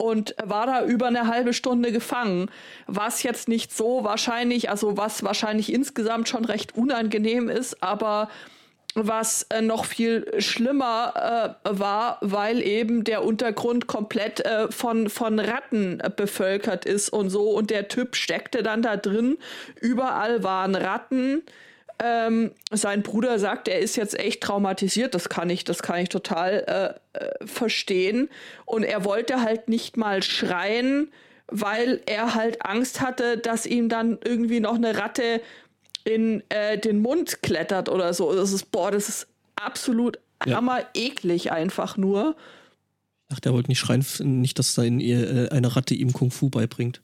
Und 0.00 0.34
war 0.42 0.66
da 0.66 0.84
über 0.84 1.08
eine 1.08 1.26
halbe 1.26 1.52
Stunde 1.52 1.92
gefangen. 1.92 2.50
Was 2.86 3.22
jetzt 3.22 3.48
nicht 3.48 3.70
so 3.76 4.02
wahrscheinlich, 4.02 4.70
also 4.70 4.96
was 4.96 5.22
wahrscheinlich 5.22 5.70
insgesamt 5.70 6.26
schon 6.28 6.46
recht 6.46 6.74
unangenehm 6.74 7.50
ist, 7.50 7.82
aber 7.82 8.30
was 8.94 9.44
äh, 9.50 9.60
noch 9.60 9.84
viel 9.84 10.26
schlimmer 10.40 11.56
äh, 11.64 11.78
war, 11.78 12.18
weil 12.22 12.62
eben 12.62 13.04
der 13.04 13.24
Untergrund 13.24 13.86
komplett 13.86 14.40
äh, 14.40 14.70
von, 14.72 15.10
von 15.10 15.38
Ratten 15.38 16.02
bevölkert 16.16 16.86
ist 16.86 17.10
und 17.10 17.30
so. 17.30 17.50
Und 17.50 17.70
der 17.70 17.88
Typ 17.88 18.16
steckte 18.16 18.62
dann 18.62 18.82
da 18.82 18.96
drin. 18.96 19.36
Überall 19.80 20.42
waren 20.42 20.74
Ratten. 20.74 21.42
Ähm, 22.02 22.52
sein 22.70 23.02
Bruder 23.02 23.38
sagt, 23.38 23.68
er 23.68 23.78
ist 23.78 23.96
jetzt 23.96 24.18
echt 24.18 24.40
traumatisiert. 24.42 25.14
Das 25.14 25.28
kann 25.28 25.50
ich, 25.50 25.64
das 25.64 25.82
kann 25.82 25.98
ich 26.00 26.08
total 26.08 26.98
äh, 27.14 27.18
äh, 27.18 27.46
verstehen. 27.46 28.30
Und 28.64 28.84
er 28.84 29.04
wollte 29.04 29.42
halt 29.42 29.68
nicht 29.68 29.96
mal 29.98 30.22
schreien, 30.22 31.12
weil 31.48 32.00
er 32.06 32.34
halt 32.34 32.64
Angst 32.64 33.00
hatte, 33.00 33.36
dass 33.36 33.66
ihm 33.66 33.88
dann 33.88 34.18
irgendwie 34.24 34.60
noch 34.60 34.76
eine 34.76 34.96
Ratte 34.96 35.42
in 36.04 36.42
äh, 36.48 36.78
den 36.78 37.00
Mund 37.00 37.42
klettert 37.42 37.88
oder 37.90 38.14
so. 38.14 38.34
Das 38.34 38.52
ist, 38.52 38.70
boah, 38.72 38.90
das 38.90 39.08
ist 39.08 39.26
absolut 39.56 40.18
Ja. 40.46 40.56
hammer 40.56 40.80
eklig 40.94 41.52
einfach 41.52 41.98
nur. 41.98 42.34
Ach, 43.32 43.40
der 43.40 43.52
wollte 43.52 43.68
nicht 43.68 43.78
schreien, 43.78 44.04
nicht, 44.40 44.58
dass 44.58 44.74
da 44.74 44.82
in 44.82 45.00
ihr, 45.00 45.30
äh, 45.30 45.48
eine 45.50 45.76
Ratte 45.76 45.94
ihm 45.94 46.12
Kung 46.14 46.30
Fu 46.30 46.48
beibringt. 46.48 47.02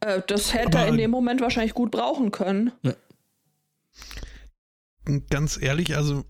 Äh, 0.00 0.22
das 0.26 0.54
hätte 0.54 0.78
er 0.78 0.88
in 0.88 0.96
dem 0.96 1.10
Moment 1.10 1.40
wahrscheinlich 1.40 1.74
gut 1.74 1.90
brauchen 1.90 2.30
können. 2.30 2.72
Ganz 5.30 5.60
ehrlich, 5.60 5.96
also 5.96 6.24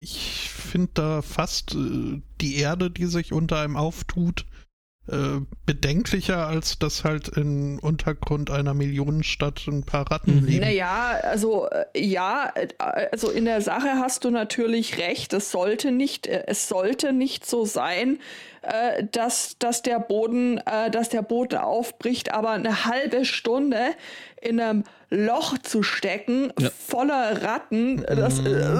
ich 0.00 0.50
finde 0.50 0.90
da 0.94 1.22
fast 1.22 1.74
äh, 1.74 2.22
die 2.40 2.56
Erde, 2.56 2.90
die 2.90 3.06
sich 3.06 3.32
unter 3.32 3.60
einem 3.60 3.76
auftut, 3.76 4.46
äh, 5.08 5.40
bedenklicher, 5.66 6.46
als 6.48 6.78
dass 6.78 7.04
halt 7.04 7.28
im 7.28 7.78
Untergrund 7.78 8.50
einer 8.50 8.74
Millionenstadt 8.74 9.66
ein 9.68 9.84
paar 9.84 10.10
Ratten 10.10 10.40
Mhm. 10.40 10.44
liegen. 10.46 10.60
Naja, 10.64 11.18
also 11.22 11.68
äh, 11.68 11.84
ja, 11.98 12.50
äh, 12.54 12.68
also 13.12 13.30
in 13.30 13.44
der 13.44 13.60
Sache 13.60 13.88
hast 14.00 14.24
du 14.24 14.30
natürlich 14.30 14.98
recht. 14.98 15.32
Es 15.32 15.50
sollte 15.52 15.92
nicht, 15.92 16.26
es 16.26 16.68
sollte 16.68 17.12
nicht 17.12 17.46
so 17.46 17.64
sein, 17.64 18.18
äh, 18.62 19.04
dass, 19.12 19.56
dass 19.58 19.82
der 19.82 20.00
Boden, 20.00 20.58
äh, 20.66 20.90
dass 20.90 21.08
der 21.08 21.22
Boden 21.22 21.58
aufbricht, 21.58 22.32
aber 22.32 22.50
eine 22.50 22.84
halbe 22.84 23.24
Stunde 23.24 23.78
in 24.40 24.60
einem 24.60 24.82
Loch 25.08 25.56
zu 25.58 25.84
stecken, 25.84 26.52
Ja. 26.58 26.70
voller 26.86 27.42
Ratten, 27.44 28.02
das 28.04 28.40
äh, 28.40 28.76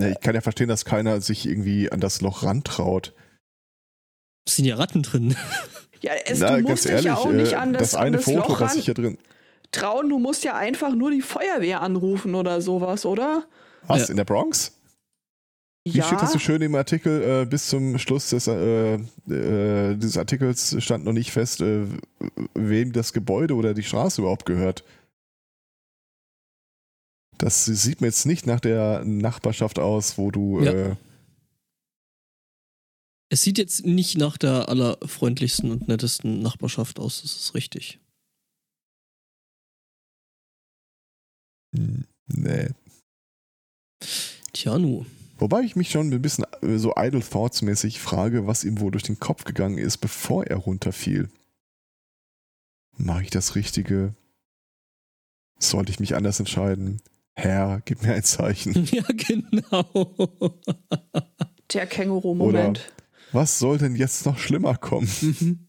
Ja, 0.00 0.08
ich 0.10 0.20
kann 0.20 0.34
ja 0.34 0.40
verstehen, 0.40 0.68
dass 0.68 0.84
keiner 0.84 1.20
sich 1.20 1.46
irgendwie 1.48 1.90
an 1.90 2.00
das 2.00 2.20
Loch 2.20 2.42
rantraut. 2.42 3.12
Es 4.48 4.56
sind 4.56 4.64
ja 4.64 4.76
Ratten 4.76 5.02
drin. 5.02 5.36
ja, 6.00 6.12
es, 6.24 6.38
Na, 6.38 6.48
du 6.48 6.54
ganz 6.56 6.68
musst 6.68 6.84
dich 6.84 6.92
ehrlich, 6.92 7.04
ja 7.04 7.16
auch 7.16 7.30
nicht 7.30 7.52
äh, 7.52 7.56
an 7.56 7.74
das, 7.74 7.82
das 7.82 7.94
an 7.94 8.06
eine 8.06 8.16
das 8.16 8.24
Foto, 8.24 8.38
Loch 8.38 8.60
was 8.60 8.70
ran 8.70 8.78
ich 8.78 8.86
hier 8.86 8.94
drin. 8.94 9.18
trauen. 9.72 10.08
Du 10.08 10.18
musst 10.18 10.42
ja 10.42 10.56
einfach 10.56 10.94
nur 10.94 11.10
die 11.10 11.20
Feuerwehr 11.20 11.82
anrufen 11.82 12.34
oder 12.34 12.62
sowas, 12.62 13.04
oder? 13.04 13.44
Was? 13.86 14.04
Ja. 14.04 14.08
In 14.08 14.16
der 14.16 14.24
Bronx? 14.24 14.72
Wie 15.84 15.98
ja. 15.98 16.04
steht 16.04 16.22
das 16.22 16.32
so 16.32 16.38
schön 16.38 16.62
im 16.62 16.74
Artikel? 16.74 17.42
Äh, 17.42 17.44
bis 17.44 17.68
zum 17.68 17.98
Schluss 17.98 18.30
des, 18.30 18.46
äh, 18.46 18.94
äh, 18.94 19.96
dieses 19.96 20.16
Artikels 20.16 20.76
stand 20.82 21.04
noch 21.04 21.12
nicht 21.12 21.30
fest, 21.30 21.60
äh, 21.60 21.84
wem 22.54 22.92
das 22.92 23.12
Gebäude 23.12 23.54
oder 23.54 23.74
die 23.74 23.82
Straße 23.82 24.22
überhaupt 24.22 24.46
gehört. 24.46 24.82
Das 27.36 27.66
sieht 27.66 28.00
mir 28.00 28.06
jetzt 28.08 28.24
nicht 28.24 28.46
nach 28.46 28.60
der 28.60 29.04
Nachbarschaft 29.04 29.78
aus, 29.78 30.16
wo 30.16 30.30
du. 30.30 30.60
Ja. 30.62 30.96
Es 33.30 33.42
sieht 33.42 33.58
jetzt 33.58 33.84
nicht 33.84 34.16
nach 34.16 34.38
der 34.38 34.68
allerfreundlichsten 34.68 35.70
und 35.70 35.88
nettesten 35.88 36.40
Nachbarschaft 36.40 36.98
aus, 36.98 37.22
das 37.22 37.36
ist 37.36 37.54
richtig. 37.54 38.00
hm, 41.74 42.04
nee. 42.28 42.68
Tja, 44.52 44.78
nu. 44.78 45.04
Wobei 45.38 45.60
ich 45.60 45.76
mich 45.76 45.90
schon 45.90 46.12
ein 46.12 46.22
bisschen 46.22 46.46
äh, 46.62 46.78
so 46.78 46.94
idle 46.96 47.20
thoughts 47.20 47.62
mäßig 47.62 48.00
frage, 48.00 48.46
was 48.46 48.64
ihm 48.64 48.80
wohl 48.80 48.90
durch 48.90 49.04
den 49.04 49.20
Kopf 49.20 49.44
gegangen 49.44 49.78
ist, 49.78 49.98
bevor 49.98 50.46
er 50.46 50.56
runterfiel. 50.56 51.28
Mache 52.96 53.24
ich 53.24 53.30
das 53.30 53.54
Richtige? 53.54 54.14
Sollte 55.60 55.92
ich 55.92 56.00
mich 56.00 56.16
anders 56.16 56.40
entscheiden? 56.40 57.00
Herr, 57.36 57.82
gib 57.84 58.02
mir 58.02 58.14
ein 58.14 58.24
Zeichen. 58.24 58.74
Ja, 58.90 59.04
genau. 59.08 60.58
Der 61.72 61.86
Känguru-Moment. 61.86 62.92
Was 63.32 63.58
soll 63.58 63.78
denn 63.78 63.94
jetzt 63.96 64.24
noch 64.26 64.38
schlimmer 64.38 64.76
kommen? 64.76 65.10
Mhm. 65.20 65.68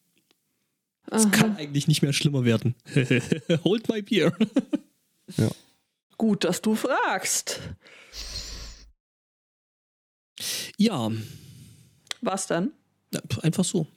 Es 1.11 1.29
kann 1.31 1.57
eigentlich 1.57 1.87
nicht 1.87 2.01
mehr 2.01 2.13
schlimmer 2.13 2.45
werden. 2.45 2.75
Hold 3.63 3.89
my 3.89 4.01
beer. 4.01 4.31
Gut, 6.17 6.43
dass 6.43 6.61
du 6.61 6.75
fragst. 6.75 7.59
Ja, 10.77 11.11
Was 12.21 12.47
dann? 12.47 12.73
einfach 13.41 13.63
so. 13.65 13.87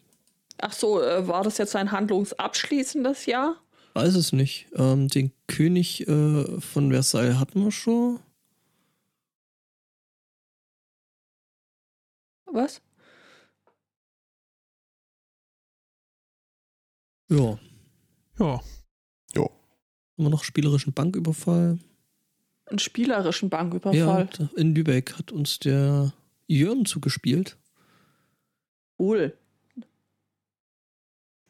Ach 0.59 0.72
so, 0.72 1.02
äh, 1.02 1.26
war 1.28 1.43
das 1.44 1.59
jetzt 1.59 1.76
ein 1.76 1.93
handlungsabschließendes 1.93 3.26
Jahr? 3.26 3.56
Weiß 3.94 4.14
es 4.14 4.32
nicht. 4.32 4.68
Ähm, 4.74 5.09
den 5.09 5.32
König 5.48 6.06
äh, 6.09 6.60
von 6.60 6.90
Versailles 6.93 7.39
hatten 7.39 7.62
wir 7.64 7.70
schon. 7.72 8.20
Was? 12.47 12.80
Ja. 17.33 17.59
Ja. 18.39 18.61
Jo. 19.35 19.45
Haben 19.45 19.53
wir 20.25 20.29
noch 20.31 20.45
spielerischen 20.45 20.93
Banküberfall? 20.93 21.79
Einen 22.67 22.79
spielerischen 22.79 23.49
Ja, 23.51 23.57
Banküberfall. 23.59 24.29
da- 24.39 24.51
in 24.57 24.75
Lübeck 24.75 25.15
hat 25.19 25.33
uns 25.33 25.59
der 25.59 26.13
Jörn 26.47 26.85
zugespielt. 26.87 27.57
Cool. 28.99 29.37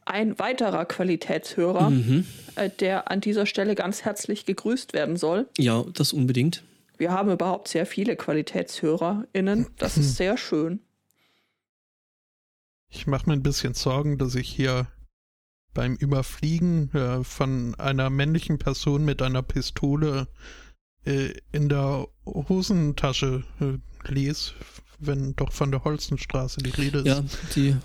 Ein 0.05 0.39
weiterer 0.39 0.85
Qualitätshörer, 0.85 1.91
Mhm. 1.91 2.27
äh, 2.57 2.69
der 2.71 3.11
an 3.11 3.21
dieser 3.21 3.47
Stelle 3.47 3.75
ganz 3.75 4.03
herzlich 4.05 4.47
gegrüßt 4.47 4.93
werden 4.95 5.17
soll. 5.17 5.49
Ja, 5.59 5.85
das 5.95 6.13
unbedingt. 6.13 6.65
Wir 6.99 7.13
haben 7.13 7.31
überhaupt 7.31 7.69
sehr 7.69 7.87
viele 7.87 8.17
QualitätshörerInnen. 8.17 9.69
Das 9.79 9.97
ist 9.97 10.17
sehr 10.17 10.37
schön. 10.37 10.81
Ich 12.89 13.07
mache 13.07 13.27
mir 13.29 13.33
ein 13.35 13.43
bisschen 13.43 13.75
Sorgen, 13.75 14.19
dass 14.19 14.35
ich 14.35 14.49
hier 14.49 14.87
beim 15.75 15.95
Überfliegen 15.97 16.93
äh, 16.95 17.25
von 17.25 17.75
einer 17.77 18.11
männlichen 18.11 18.59
Person 18.59 19.05
mit 19.05 19.23
einer 19.23 19.43
Pistole 19.43 20.29
äh, 21.05 21.33
in 21.53 21.69
der 21.69 22.07
Hosentasche 22.27 23.45
äh, 23.61 24.11
lese, 24.11 24.53
wenn 24.99 25.35
doch 25.37 25.53
von 25.53 25.71
der 25.71 25.85
Holzenstraße 25.85 26.59
die 26.61 26.71
Rede 26.71 26.99
ist. 27.01 27.07
Ja, 27.07 27.25
die. 27.55 27.77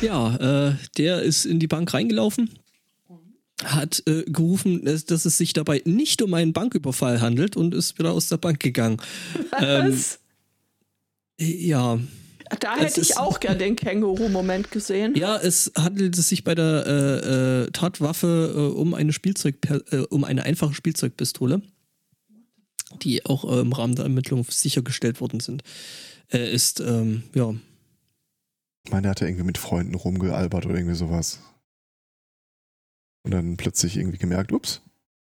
ja, 0.06 0.36
äh, 0.68 0.76
der 0.96 1.22
ist 1.22 1.44
in 1.44 1.58
die 1.58 1.66
Bank 1.66 1.92
reingelaufen, 1.92 2.50
hat 3.64 4.02
äh, 4.06 4.24
gerufen, 4.24 4.84
dass, 4.84 5.04
dass 5.04 5.24
es 5.24 5.38
sich 5.38 5.52
dabei 5.52 5.82
nicht 5.84 6.22
um 6.22 6.34
einen 6.34 6.52
Banküberfall 6.52 7.20
handelt 7.20 7.56
und 7.56 7.74
ist 7.74 7.98
wieder 7.98 8.12
aus 8.12 8.28
der 8.28 8.38
Bank 8.38 8.60
gegangen. 8.60 8.98
Ähm, 9.58 9.92
Was? 9.92 10.18
Ja, 11.38 11.98
da 12.60 12.76
hätte 12.76 13.00
ich 13.00 13.10
ist- 13.10 13.16
auch 13.18 13.40
gern 13.40 13.58
den 13.58 13.76
Känguru-Moment 13.76 14.70
gesehen. 14.70 15.14
ja, 15.16 15.36
es 15.36 15.72
handelt 15.76 16.16
es 16.18 16.28
sich 16.28 16.44
bei 16.44 16.54
der 16.54 16.86
äh, 16.86 17.62
äh, 17.64 17.70
Tatwaffe 17.70 18.52
äh, 18.56 18.78
um 18.78 18.94
eine 18.94 19.12
Spielzeug, 19.12 19.56
äh, 19.90 19.98
um 20.10 20.24
eine 20.24 20.42
einfache 20.44 20.74
Spielzeugpistole, 20.74 21.62
die 23.02 23.24
auch 23.26 23.44
äh, 23.50 23.60
im 23.60 23.72
Rahmen 23.72 23.94
der 23.96 24.04
Ermittlung 24.04 24.44
sichergestellt 24.48 25.20
worden 25.20 25.40
sind. 25.40 25.62
Er 26.28 26.50
ist 26.50 26.80
ähm, 26.80 27.24
ja 27.34 27.54
Ich 28.84 28.92
meine, 28.92 29.06
er 29.08 29.10
hatte 29.10 29.26
irgendwie 29.26 29.44
mit 29.44 29.58
Freunden 29.58 29.94
rumgealbert 29.94 30.66
oder 30.66 30.74
irgendwie 30.76 30.94
sowas. 30.96 31.40
Und 33.24 33.30
dann 33.32 33.56
plötzlich 33.56 33.96
irgendwie 33.96 34.18
gemerkt, 34.18 34.52
ups, 34.52 34.80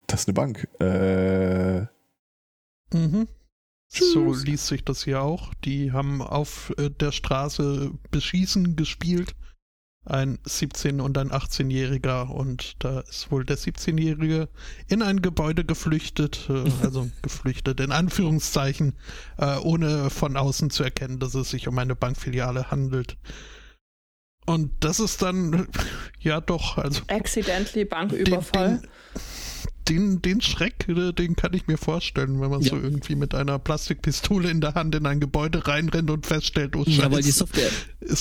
das 0.08 0.22
ist 0.22 0.28
eine 0.28 0.34
Bank. 0.36 0.68
Äh, 0.80 1.88
Mhm. 2.92 3.28
So 3.92 4.34
Tschüss. 4.34 4.46
liest 4.46 4.68
sich 4.68 4.86
das 4.86 5.04
hier 5.04 5.22
auch. 5.22 5.54
Die 5.66 5.92
haben 5.92 6.22
auf 6.22 6.72
äh, 6.78 6.90
der 6.92 7.12
Straße 7.12 7.92
Beschießen 8.12 8.76
gespielt. 8.76 9.36
Ein 10.06 10.38
17- 10.40 11.02
und 11.02 11.18
ein 11.18 11.32
18-Jähriger. 11.32 12.30
Und 12.30 12.76
da 12.84 13.02
ist 13.02 13.32
wohl 13.32 13.44
der 13.44 13.58
17-Jährige 13.58 14.48
in 14.88 15.02
ein 15.02 15.22
Gebäude 15.22 15.66
geflüchtet. 15.66 16.48
Äh, 16.50 16.72
also 16.84 17.10
geflüchtet 17.24 17.80
in 17.80 17.92
Anführungszeichen, 17.92 18.94
äh, 19.38 19.58
ohne 19.58 20.12
von 20.12 20.38
außen 20.38 20.70
zu 20.70 20.84
erkennen, 20.84 21.20
dass 21.20 21.34
es 21.34 21.50
sich 21.50 21.68
um 21.68 21.78
eine 21.80 21.96
Bankfiliale 21.96 22.70
handelt. 22.70 23.18
Und 24.46 24.72
das 24.84 25.00
ist 25.00 25.22
dann, 25.24 25.68
ja 26.20 26.42
doch, 26.42 26.78
also 26.78 27.02
Accidentally 27.08 27.86
den, 27.86 27.90
Banküberfall. 27.90 28.82
Den, 29.90 30.22
den 30.22 30.42
Schreck, 30.42 30.88
äh, 30.88 31.12
den 31.14 31.36
kann 31.36 31.54
ich 31.54 31.68
mir 31.68 31.78
vorstellen, 31.78 32.40
wenn 32.42 32.50
man 32.50 32.62
Ja. 32.62 32.70
so 32.72 32.76
irgendwie 32.78 33.16
mit 33.16 33.34
einer 33.36 33.58
Plastikpistole 33.60 34.50
in 34.50 34.62
der 34.62 34.76
Hand 34.76 34.96
in 34.96 35.06
ein 35.06 35.20
Gebäude 35.20 35.68
reinrennt 35.68 36.10
und 36.12 36.26
feststellt, 36.26 36.76
oh 36.76 36.84
Scheiße, 36.86 37.02
Ja, 37.02 37.12
weil 37.12 37.22
die 37.24 37.32
Software, 37.32 37.70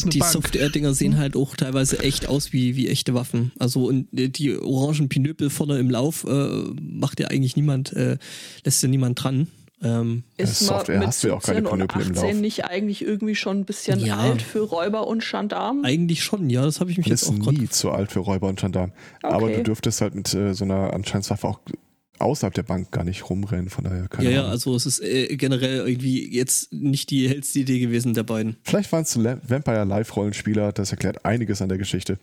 die. 0.06 0.20
Software-Dinger 0.20 0.94
sehen 0.94 1.16
halt 1.18 1.36
auch 1.36 1.54
teilweise 1.56 2.00
echt 2.00 2.28
aus 2.28 2.52
wie, 2.52 2.76
wie 2.76 2.88
echte 2.88 3.14
Waffen. 3.14 3.52
Also 3.58 3.86
und 3.86 4.08
äh, 4.18 4.28
die 4.28 4.56
orangen 4.56 5.08
Pinöpel 5.08 5.50
vorne 5.50 5.78
im 5.78 5.90
Lauf 5.90 6.24
äh, 6.24 6.48
macht 6.80 7.20
ja 7.20 7.28
eigentlich 7.28 7.56
niemand, 7.56 7.92
äh, 7.92 8.18
lässt 8.64 8.82
ja 8.82 8.88
niemand 8.88 9.22
dran. 9.22 9.48
Ähm, 9.80 10.24
Ist 10.36 10.60
Ja, 10.62 10.66
man 10.66 10.78
Software 10.78 10.98
mit 10.98 11.06
hast 11.08 11.22
du 11.22 11.28
ja 11.28 11.34
auch 11.34 11.42
keine 11.42 11.58
17 11.60 11.72
und 11.72 11.78
Pinöpel 11.88 12.02
im 12.02 12.12
18 12.18 12.30
Lauf. 12.32 12.40
nicht 12.40 12.64
eigentlich 12.64 13.02
irgendwie 13.02 13.34
schon 13.36 13.60
ein 13.60 13.64
bisschen 13.64 14.00
Ja. 14.00 14.16
alt 14.18 14.42
für 14.42 14.60
Räuber 14.60 15.06
und 15.06 15.24
Gendarmen? 15.24 15.84
eigentlich 15.84 16.24
schon, 16.24 16.50
ja, 16.50 16.62
das 16.64 16.80
habe 16.80 16.90
ich 16.90 16.98
mich 16.98 17.06
jetzt 17.06 17.22
ist 17.22 17.28
auch 17.28 17.34
nie 17.52 17.68
zu 17.68 17.90
alt 17.92 18.10
für 18.10 18.18
Räuber 18.20 18.48
und 18.48 18.58
Gendarmen. 18.58 18.92
Aber 19.22 19.44
Okay. 19.46 19.56
du 19.58 19.62
dürftest 19.62 20.00
halt 20.00 20.14
mit 20.16 20.34
äh, 20.34 20.52
so 20.54 20.64
einer 20.64 20.92
Anscheinswaffe 20.94 21.46
auch 21.46 21.60
außerhalb 22.18 22.52
der 22.54 22.64
Bank 22.64 22.90
gar 22.90 23.04
nicht 23.04 23.30
rumrennen, 23.30 23.70
von 23.70 23.84
daher 23.84 24.08
keine 24.08 24.28
Ja, 24.28 24.42
ja, 24.42 24.48
also 24.48 24.74
es 24.74 24.84
ist 24.86 24.98
äh, 25.00 25.36
generell 25.36 25.86
irgendwie 25.86 26.28
jetzt 26.34 26.72
nicht 26.72 27.10
die 27.10 27.28
hellste 27.28 27.60
Idee 27.60 27.78
gewesen 27.78 28.14
der 28.14 28.24
beiden. 28.24 28.56
Vielleicht 28.64 28.90
waren 28.90 29.02
es 29.04 29.16
Vampire 29.16 29.84
Live-Rollenspieler, 29.84 30.72
das 30.72 30.90
erklärt 30.90 31.24
einiges 31.24 31.62
an 31.62 31.68
der 31.68 31.78
Geschichte. 31.78 32.18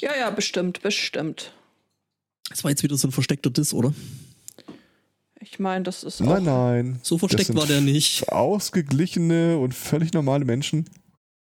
Ja, 0.00 0.12
ja, 0.18 0.30
bestimmt, 0.30 0.80
bestimmt. 0.80 1.52
Das 2.48 2.64
war 2.64 2.70
jetzt 2.70 2.82
wieder 2.82 2.96
so 2.96 3.06
ein 3.08 3.12
versteckter 3.12 3.50
Diss, 3.50 3.74
oder? 3.74 3.92
Ich 5.50 5.58
meine, 5.58 5.82
das 5.82 6.04
ist 6.04 6.22
auch. 6.22 6.26
Nein, 6.26 6.44
nein. 6.44 7.00
So 7.02 7.16
Das 7.16 7.20
versteckt 7.20 7.46
sind 7.48 7.56
war 7.56 7.66
der 7.66 7.80
nicht. 7.80 8.28
Ausgeglichene 8.30 9.58
und 9.58 9.74
völlig 9.74 10.12
normale 10.12 10.44
Menschen. 10.44 10.88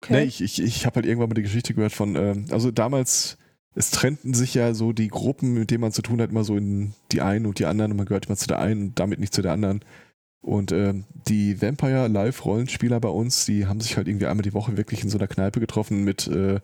Okay. 0.03 0.13
Nee, 0.13 0.23
ich, 0.25 0.41
ich, 0.41 0.61
ich 0.61 0.85
habe 0.85 0.97
halt 0.97 1.07
irgendwann 1.07 1.29
mal 1.29 1.33
die 1.35 1.41
Geschichte 1.41 1.73
gehört 1.73 1.93
von, 1.93 2.15
ähm, 2.15 2.45
also 2.51 2.69
damals, 2.69 3.37
es 3.73 3.89
trennten 3.89 4.35
sich 4.35 4.53
ja 4.53 4.75
so 4.75 4.93
die 4.93 5.07
Gruppen, 5.07 5.55
mit 5.55 5.71
denen 5.71 5.81
man 5.81 5.91
zu 5.91 6.03
tun 6.03 6.21
hat, 6.21 6.29
immer 6.29 6.43
so 6.43 6.55
in 6.55 6.93
die 7.11 7.21
einen 7.21 7.47
und 7.47 7.57
die 7.57 7.65
anderen 7.65 7.91
und 7.91 7.97
man 7.97 8.05
gehört 8.05 8.27
immer 8.27 8.37
zu 8.37 8.47
der 8.47 8.59
einen 8.59 8.89
und 8.89 8.99
damit 8.99 9.19
nicht 9.19 9.33
zu 9.33 9.41
der 9.41 9.53
anderen. 9.53 9.83
Und 10.41 10.71
ähm, 10.71 11.05
die 11.27 11.59
Vampire 11.59 12.07
Live-Rollenspieler 12.07 12.99
bei 12.99 13.09
uns, 13.09 13.45
die 13.45 13.65
haben 13.65 13.81
sich 13.81 13.97
halt 13.97 14.07
irgendwie 14.07 14.27
einmal 14.27 14.43
die 14.43 14.53
Woche 14.53 14.77
wirklich 14.77 15.03
in 15.03 15.09
so 15.09 15.17
einer 15.17 15.27
Kneipe 15.27 15.59
getroffen 15.59 16.03
mit 16.03 16.27
äh, 16.27 16.59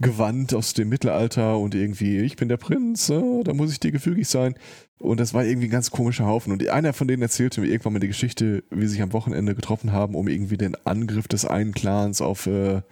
Gewand 0.00 0.54
aus 0.54 0.74
dem 0.74 0.88
Mittelalter 0.88 1.56
und 1.58 1.74
irgendwie, 1.74 2.18
ich 2.18 2.34
bin 2.36 2.48
der 2.48 2.56
Prinz, 2.56 3.08
äh, 3.10 3.42
da 3.44 3.54
muss 3.54 3.70
ich 3.70 3.78
dir 3.78 3.92
gefügig 3.92 4.28
sein. 4.28 4.54
Und 4.98 5.20
das 5.20 5.34
war 5.34 5.44
irgendwie 5.44 5.68
ein 5.68 5.72
ganz 5.72 5.90
komischer 5.90 6.26
Haufen. 6.26 6.52
Und 6.52 6.66
einer 6.68 6.92
von 6.92 7.06
denen 7.06 7.22
erzählte 7.22 7.60
mir 7.60 7.68
irgendwann 7.68 7.92
mal 7.92 7.98
die 8.00 8.08
Geschichte, 8.08 8.64
wie 8.70 8.82
sie 8.82 8.94
sich 8.94 9.02
am 9.02 9.12
Wochenende 9.12 9.54
getroffen 9.54 9.92
haben, 9.92 10.14
um 10.14 10.26
irgendwie 10.26 10.56
den 10.56 10.76
Angriff 10.84 11.28
des 11.28 11.44
einen 11.44 11.74
Clans 11.74 12.20
auf 12.20 12.46
äh, 12.46 12.82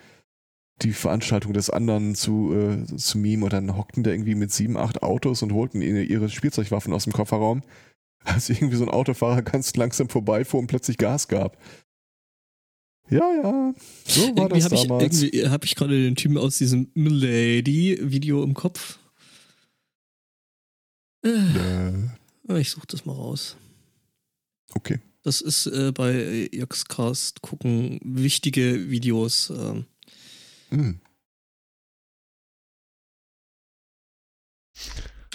die 0.82 0.92
Veranstaltung 0.92 1.52
des 1.52 1.70
anderen 1.70 2.14
zu, 2.14 2.54
äh, 2.54 2.96
zu 2.96 3.18
mimen. 3.18 3.42
Und 3.42 3.52
dann 3.52 3.76
hockten 3.76 4.04
da 4.04 4.10
irgendwie 4.10 4.36
mit 4.36 4.52
sieben, 4.52 4.76
acht 4.76 5.02
Autos 5.02 5.42
und 5.42 5.52
holten 5.52 5.82
ihre, 5.82 6.02
ihre 6.02 6.28
Spielzeugwaffen 6.28 6.92
aus 6.92 7.04
dem 7.04 7.12
Kofferraum. 7.12 7.62
Als 8.24 8.48
irgendwie 8.48 8.76
so 8.76 8.84
ein 8.84 8.90
Autofahrer 8.90 9.42
ganz 9.42 9.74
langsam 9.74 10.08
vorbeifuhr 10.08 10.60
und 10.60 10.68
plötzlich 10.68 10.98
Gas 10.98 11.26
gab. 11.26 11.58
Ja, 13.12 13.34
ja, 13.42 13.74
so 14.06 14.22
war 14.36 14.50
Irgendwie 14.50 14.60
das 14.60 14.64
habe 14.64 14.74
ich, 14.76 15.22
irgendwie 15.22 15.48
hab 15.48 15.64
ich 15.64 15.74
gerade 15.74 16.02
den 16.02 16.16
Typen 16.16 16.38
aus 16.38 16.58
diesem 16.58 16.90
Milady-Video 16.94 18.42
im 18.42 18.54
Kopf. 18.54 18.98
Äh, 21.24 22.08
Äh, 22.48 22.60
ich 22.60 22.70
suche 22.70 22.86
das 22.88 23.04
mal 23.04 23.12
raus. 23.14 23.56
okay. 24.74 25.00
Das 25.24 25.40
ist 25.40 25.66
äh, 25.66 25.92
bei 25.92 26.48
Joxcast 26.52 27.42
gucken 27.42 28.00
wichtige 28.02 28.90
Videos. 28.90 29.50
Ähm, 29.50 29.86
Hm. 30.70 31.00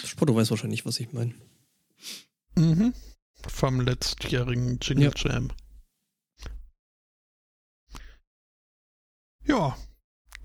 Spotto 0.04 0.34
weiß 0.34 0.50
wahrscheinlich, 0.50 0.84
was 0.84 1.00
ich 1.00 1.12
meine. 1.12 1.34
Mhm. 2.56 2.92
Vom 3.46 3.80
letztjährigen 3.80 4.78
Jingle 4.82 5.12
Ja. 5.16 5.30
Jam. 5.32 5.48
Ja, 9.48 9.76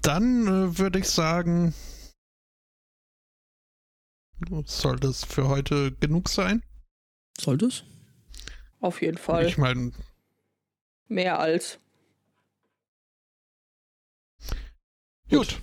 dann 0.01 0.47
äh, 0.47 0.77
würde 0.77 0.99
ich 0.99 1.07
sagen, 1.09 1.73
soll 4.65 4.97
das 4.97 5.23
für 5.23 5.47
heute 5.47 5.91
genug 5.93 6.29
sein? 6.29 6.63
Sollte 7.39 7.65
es? 7.67 7.83
Auf 8.79 9.01
jeden 9.01 9.17
Fall. 9.17 9.45
Ich 9.45 9.57
meine, 9.57 9.91
Mehr 11.07 11.39
als. 11.39 11.79
gut. 15.29 15.59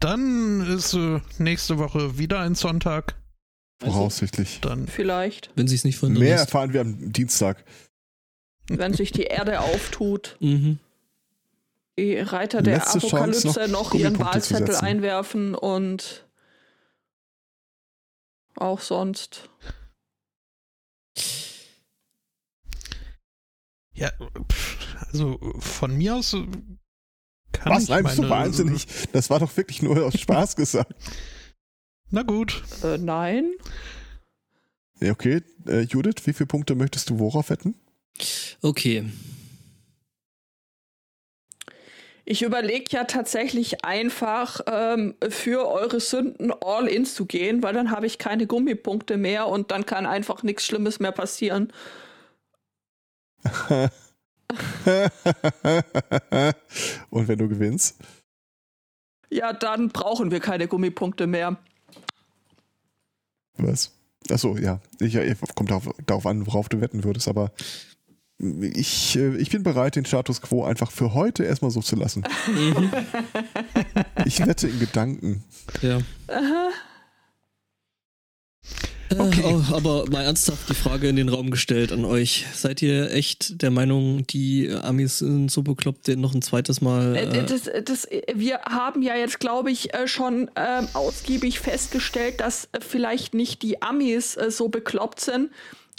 Dann 0.00 0.60
ist 0.66 0.94
äh, 0.94 1.20
nächste 1.38 1.78
Woche 1.78 2.18
wieder 2.18 2.40
ein 2.40 2.54
Sonntag. 2.54 3.16
Voraussichtlich. 3.80 4.60
Dann 4.60 4.80
Also, 4.82 4.92
Vielleicht, 4.92 5.50
Wenn 5.56 5.66
sie 5.68 5.74
es 5.74 5.84
nicht 5.84 5.98
von 5.98 6.12
Mehr 6.12 6.36
erfahren 6.38 6.72
wir 6.72 6.80
am 6.82 7.12
Dienstag. 7.12 7.64
wenn 8.68 8.92
sich 8.94 9.10
die 9.12 9.22
Erde 9.24 9.60
auftut, 9.60 10.36
Mhm. 10.40 10.78
Die 11.98 12.18
Reiter 12.18 12.62
der 12.62 12.78
Letzte 12.78 12.98
Apokalypse 12.98 13.48
noch 13.68 13.92
noch, 13.92 13.94
ihren 13.94 14.18
Wahlzettel 14.18 14.76
einwerfen 14.76 15.54
und 15.54 16.26
auch 18.56 18.80
sonst. 18.80 19.48
Ja, 23.94 24.12
Also 25.12 25.38
von 25.58 25.96
mir 25.96 26.14
aus 26.16 26.30
kann 27.52 27.72
Was? 27.72 27.84
ich 27.84 27.88
Nein, 27.88 28.04
meine- 28.04 28.28
wahnsinnig? 28.30 28.86
Das 29.12 29.28
war 29.30 29.40
doch 29.40 29.56
wirklich 29.56 29.82
nur 29.82 30.04
aus 30.06 30.18
Spaß 30.20 30.54
gesagt. 30.54 30.94
Na 32.10 32.22
gut. 32.22 32.62
Äh, 32.84 32.98
nein. 32.98 33.52
Ja, 35.00 35.12
okay. 35.12 35.42
Äh, 35.66 35.80
Judith, 35.82 36.26
wie 36.26 36.32
viele 36.32 36.46
Punkte 36.46 36.74
möchtest 36.74 37.10
du 37.10 37.18
worauf 37.18 37.50
wetten? 37.50 37.74
Okay. 38.62 39.10
Ich 42.30 42.42
überlege 42.42 42.84
ja 42.90 43.04
tatsächlich 43.04 43.86
einfach 43.86 44.60
ähm, 44.66 45.14
für 45.30 45.66
eure 45.66 45.98
Sünden 45.98 46.52
all 46.62 46.86
in 46.86 47.06
zu 47.06 47.24
gehen, 47.24 47.62
weil 47.62 47.72
dann 47.72 47.90
habe 47.90 48.04
ich 48.04 48.18
keine 48.18 48.46
Gummipunkte 48.46 49.16
mehr 49.16 49.48
und 49.48 49.70
dann 49.70 49.86
kann 49.86 50.04
einfach 50.04 50.42
nichts 50.42 50.66
Schlimmes 50.66 51.00
mehr 51.00 51.12
passieren. 51.12 51.72
Und 57.08 57.28
wenn 57.28 57.38
du 57.38 57.48
gewinnst? 57.48 57.96
Ja, 59.30 59.54
dann 59.54 59.88
brauchen 59.88 60.30
wir 60.30 60.40
keine 60.40 60.68
Gummipunkte 60.68 61.26
mehr. 61.26 61.56
Was? 63.56 63.90
Achso, 64.30 64.58
ja. 64.58 64.80
Ich, 65.00 65.14
ja, 65.14 65.22
kommt 65.54 65.70
darauf, 65.70 65.88
darauf 66.04 66.26
an, 66.26 66.46
worauf 66.46 66.68
du 66.68 66.82
wetten 66.82 67.04
würdest, 67.04 67.26
aber 67.26 67.52
ich, 68.38 69.16
äh, 69.16 69.36
ich 69.36 69.50
bin 69.50 69.62
bereit, 69.62 69.96
den 69.96 70.04
Status 70.04 70.40
quo 70.40 70.64
einfach 70.64 70.90
für 70.90 71.14
heute 71.14 71.44
erstmal 71.44 71.70
so 71.70 71.80
zu 71.80 71.96
lassen. 71.96 72.24
Ich 74.24 74.44
wette 74.46 74.68
in 74.68 74.78
Gedanken. 74.78 75.44
Ja. 75.82 76.00
Okay. 79.10 79.40
Äh, 79.40 79.44
oh, 79.44 79.62
aber 79.74 80.04
mal 80.10 80.22
ernsthaft 80.22 80.68
die 80.68 80.74
Frage 80.74 81.08
in 81.08 81.16
den 81.16 81.28
Raum 81.30 81.50
gestellt 81.50 81.92
an 81.92 82.04
euch. 82.04 82.46
Seid 82.52 82.82
ihr 82.82 83.10
echt 83.10 83.62
der 83.62 83.70
Meinung, 83.70 84.26
die 84.26 84.70
Amis 84.70 85.18
sind 85.18 85.50
so 85.50 85.62
bekloppt, 85.62 86.08
den 86.08 86.20
noch 86.20 86.34
ein 86.34 86.42
zweites 86.42 86.80
Mal. 86.80 87.16
Äh, 87.16 87.38
Äh, 87.38 87.46
Das, 87.46 87.70
das, 87.84 88.06
wir 88.34 88.60
haben 88.60 89.02
ja 89.02 89.16
jetzt, 89.16 89.40
glaube 89.40 89.70
ich, 89.70 89.94
äh, 89.94 90.06
schon 90.06 90.50
ähm, 90.56 90.88
ausgiebig 90.92 91.58
festgestellt, 91.58 92.40
dass 92.40 92.68
äh, 92.72 92.80
vielleicht 92.86 93.32
nicht 93.34 93.62
die 93.62 93.80
Amis 93.80 94.36
äh, 94.36 94.50
so 94.50 94.68
bekloppt 94.68 95.20
sind, 95.20 95.50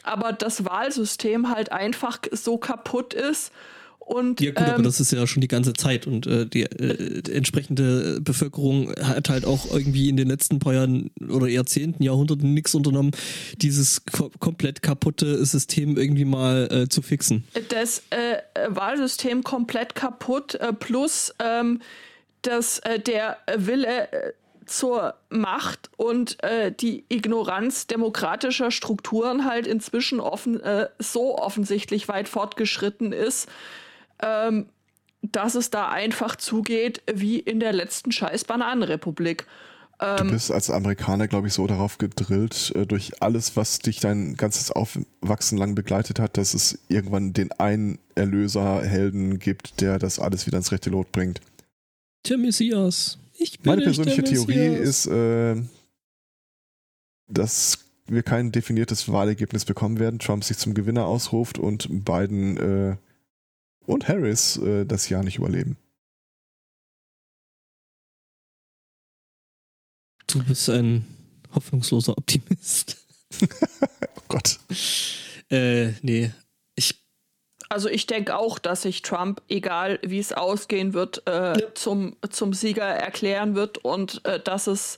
aber 0.03 0.33
das 0.33 0.65
Wahlsystem 0.65 1.49
halt 1.49 1.71
einfach 1.71 2.19
so 2.31 2.57
kaputt 2.57 3.13
ist. 3.13 3.51
Und 3.99 4.41
ja 4.41 4.49
gut, 4.49 4.57
aber 4.63 4.77
ähm, 4.77 4.83
das 4.83 4.99
ist 4.99 5.11
ja 5.11 5.27
schon 5.27 5.41
die 5.41 5.47
ganze 5.47 5.73
Zeit 5.73 6.07
und 6.07 6.25
äh, 6.25 6.47
die, 6.47 6.63
äh, 6.63 7.21
die 7.21 7.31
entsprechende 7.31 8.19
Bevölkerung 8.21 8.91
hat 8.99 9.29
halt 9.29 9.45
auch 9.45 9.71
irgendwie 9.71 10.09
in 10.09 10.17
den 10.17 10.27
letzten 10.27 10.57
paar 10.57 10.73
Jahren 10.73 11.11
oder 11.29 11.47
Jahrzehnten, 11.47 12.01
Jahrhunderten 12.01 12.55
nichts 12.55 12.73
unternommen, 12.73 13.11
dieses 13.57 14.03
ko 14.05 14.31
komplett 14.39 14.81
kaputte 14.81 15.45
System 15.45 15.95
irgendwie 15.95 16.25
mal 16.25 16.67
äh, 16.71 16.89
zu 16.89 17.03
fixen. 17.03 17.43
das 17.69 18.01
äh, 18.09 18.37
Wahlsystem 18.69 19.43
komplett 19.43 19.93
kaputt, 19.93 20.55
äh, 20.55 20.73
plus 20.73 21.31
ähm, 21.37 21.79
dass 22.41 22.79
äh, 22.79 22.99
der 22.99 23.37
Wille 23.57 24.07
zur 24.69 25.15
Macht 25.29 25.89
und 25.97 26.41
äh, 26.43 26.71
die 26.71 27.05
Ignoranz 27.09 27.87
demokratischer 27.87 28.71
Strukturen 28.71 29.45
halt 29.45 29.67
inzwischen 29.67 30.19
offen, 30.19 30.59
äh, 30.61 30.87
so 30.99 31.37
offensichtlich 31.37 32.07
weit 32.07 32.29
fortgeschritten 32.29 33.11
ist, 33.11 33.49
ähm, 34.21 34.67
dass 35.21 35.55
es 35.55 35.69
da 35.69 35.89
einfach 35.89 36.35
zugeht 36.35 37.01
wie 37.11 37.39
in 37.39 37.59
der 37.59 37.73
letzten 37.73 38.11
scheiß 38.11 38.45
Bananenrepublik. 38.45 39.45
Du 39.99 40.31
bist 40.31 40.49
als 40.49 40.69
Amerikaner, 40.69 41.27
glaube 41.27 41.49
ich, 41.49 41.53
so 41.53 41.67
darauf 41.67 41.97
gedrillt, 41.97 42.71
äh, 42.73 42.85
durch 42.85 43.21
alles, 43.21 43.57
was 43.57 43.79
dich 43.79 43.99
dein 43.99 44.35
ganzes 44.37 44.71
Aufwachsen 44.71 45.57
lang 45.57 45.75
begleitet 45.75 46.19
hat, 46.19 46.37
dass 46.37 46.53
es 46.53 46.79
irgendwann 46.87 47.33
den 47.33 47.51
einen 47.51 47.99
Erlöser, 48.15 48.81
Helden 48.81 49.39
gibt, 49.39 49.81
der 49.81 49.99
das 49.99 50.17
alles 50.17 50.47
wieder 50.47 50.57
ins 50.57 50.71
rechte 50.71 50.89
Lot 50.89 51.11
bringt. 51.11 51.41
Der 52.29 52.37
Messias. 52.37 53.17
Ich 53.41 53.59
bin 53.59 53.71
Meine 53.71 53.83
persönliche 53.83 54.23
Theorie 54.23 54.75
ist, 54.75 55.07
äh, 55.07 55.55
dass 57.27 57.85
wir 58.05 58.21
kein 58.21 58.51
definiertes 58.51 59.09
Wahlergebnis 59.09 59.63
bekommen 59.63 59.97
werden, 59.97 60.19
Trump 60.19 60.43
sich 60.43 60.57
zum 60.57 60.73
Gewinner 60.73 61.05
ausruft 61.05 61.57
und 61.57 62.03
Biden 62.03 62.57
äh, 62.57 62.97
und 63.85 64.07
Harris 64.09 64.57
äh, 64.57 64.85
das 64.85 65.07
Jahr 65.07 65.23
nicht 65.23 65.37
überleben. 65.37 65.77
Du 70.27 70.43
bist 70.43 70.69
ein 70.69 71.05
hoffnungsloser 71.53 72.17
Optimist. 72.17 72.97
Oh 74.15 74.21
Gott. 74.27 74.59
Äh, 75.49 75.93
nee. 76.01 76.31
Also 77.69 77.87
ich 77.87 78.07
denke 78.07 78.35
auch, 78.35 78.57
dass 78.57 78.81
sich 78.81 79.03
Trump, 79.03 79.41
egal 79.47 79.99
wie 80.01 80.17
es 80.17 80.33
ausgehen 80.33 80.93
wird, 80.93 81.25
äh, 81.27 81.53
zum, 81.75 82.15
zum 82.29 82.53
Sieger 82.53 82.83
erklären 82.83 83.53
wird 83.53 83.77
und 83.77 84.25
äh, 84.25 84.39
dass 84.39 84.65
es 84.67 84.97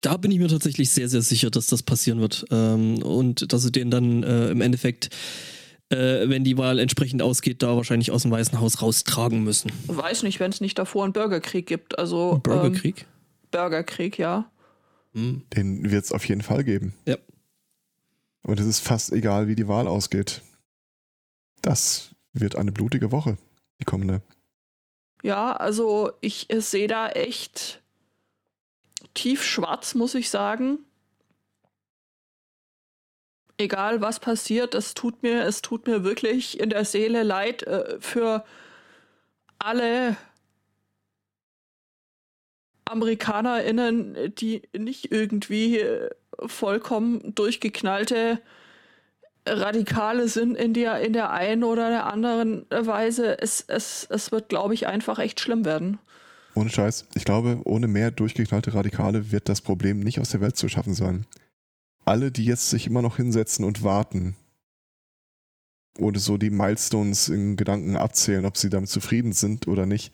da 0.00 0.16
bin 0.16 0.30
ich 0.30 0.38
mir 0.38 0.48
tatsächlich 0.48 0.90
sehr, 0.90 1.08
sehr 1.08 1.22
sicher, 1.22 1.50
dass 1.50 1.66
das 1.66 1.82
passieren 1.82 2.20
wird. 2.20 2.44
Ähm, 2.50 3.02
und 3.02 3.52
dass 3.52 3.62
sie 3.62 3.72
den 3.72 3.90
dann 3.90 4.22
äh, 4.22 4.50
im 4.50 4.60
Endeffekt, 4.60 5.10
äh, 5.90 6.28
wenn 6.28 6.44
die 6.44 6.56
Wahl 6.56 6.78
entsprechend 6.78 7.20
ausgeht, 7.20 7.62
da 7.62 7.74
wahrscheinlich 7.74 8.12
aus 8.12 8.22
dem 8.22 8.30
Weißen 8.30 8.60
Haus 8.60 8.80
raustragen 8.80 9.42
müssen. 9.42 9.72
weiß 9.86 10.22
nicht, 10.22 10.38
wenn 10.38 10.52
es 10.52 10.60
nicht 10.60 10.78
davor 10.78 11.02
einen 11.02 11.12
Bürgerkrieg 11.12 11.66
gibt. 11.66 11.98
Also 11.98 12.34
Ähm, 12.34 12.42
Bürgerkrieg? 12.42 13.06
Bürgerkrieg, 13.50 14.18
ja. 14.18 14.48
Hm. 15.14 15.42
Den 15.56 15.90
wird 15.90 16.04
es 16.04 16.12
auf 16.12 16.24
jeden 16.28 16.42
Fall 16.42 16.62
geben. 16.62 16.94
Ja. 17.06 17.16
Und 18.42 18.60
es 18.60 18.66
ist 18.66 18.80
fast 18.80 19.12
egal, 19.12 19.48
wie 19.48 19.56
die 19.56 19.66
Wahl 19.66 19.88
ausgeht. 19.88 20.42
Das 21.62 22.14
wird 22.32 22.56
eine 22.56 22.72
blutige 22.72 23.12
Woche, 23.12 23.36
die 23.80 23.84
kommende. 23.84 24.22
Ja, 25.22 25.52
also 25.52 26.12
ich 26.20 26.52
äh, 26.52 26.60
sehe 26.60 26.88
da 26.88 27.08
echt 27.08 27.82
tiefschwarz, 29.14 29.94
muss 29.94 30.14
ich 30.14 30.30
sagen. 30.30 30.78
Egal 33.56 34.00
was 34.00 34.20
passiert, 34.20 34.74
es 34.76 34.94
tut 34.94 35.22
mir, 35.22 35.42
es 35.42 35.62
tut 35.62 35.88
mir 35.88 36.04
wirklich 36.04 36.60
in 36.60 36.70
der 36.70 36.84
Seele 36.84 37.24
leid 37.24 37.64
äh, 37.64 38.00
für 38.00 38.44
alle 39.58 40.16
AmerikanerInnen, 42.84 44.34
die 44.36 44.62
nicht 44.76 45.10
irgendwie 45.10 45.80
äh, 45.80 46.10
vollkommen 46.46 47.34
durchgeknallte 47.34 48.40
Radikale 49.48 50.28
sind 50.28 50.56
in 50.56 50.74
der, 50.74 51.00
in 51.00 51.12
der 51.12 51.30
einen 51.30 51.64
oder 51.64 51.88
der 51.88 52.06
anderen 52.06 52.66
Weise. 52.70 53.40
Es, 53.40 53.64
es, 53.66 54.06
es 54.10 54.32
wird, 54.32 54.48
glaube 54.48 54.74
ich, 54.74 54.86
einfach 54.86 55.18
echt 55.18 55.40
schlimm 55.40 55.64
werden. 55.64 55.98
Ohne 56.54 56.70
Scheiß. 56.70 57.06
Ich 57.14 57.24
glaube, 57.24 57.60
ohne 57.64 57.86
mehr 57.86 58.10
durchgeknallte 58.10 58.74
Radikale 58.74 59.30
wird 59.30 59.48
das 59.48 59.60
Problem 59.60 60.00
nicht 60.00 60.20
aus 60.20 60.30
der 60.30 60.40
Welt 60.40 60.56
zu 60.56 60.68
schaffen 60.68 60.94
sein. 60.94 61.26
Alle, 62.04 62.32
die 62.32 62.44
jetzt 62.44 62.70
sich 62.70 62.86
immer 62.86 63.02
noch 63.02 63.16
hinsetzen 63.16 63.64
und 63.64 63.82
warten 63.82 64.36
oder 65.98 66.20
so 66.20 66.36
die 66.36 66.50
Milestones 66.50 67.28
in 67.28 67.56
Gedanken 67.56 67.96
abzählen, 67.96 68.44
ob 68.44 68.56
sie 68.56 68.70
damit 68.70 68.88
zufrieden 68.88 69.32
sind 69.32 69.68
oder 69.68 69.84
nicht, 69.84 70.12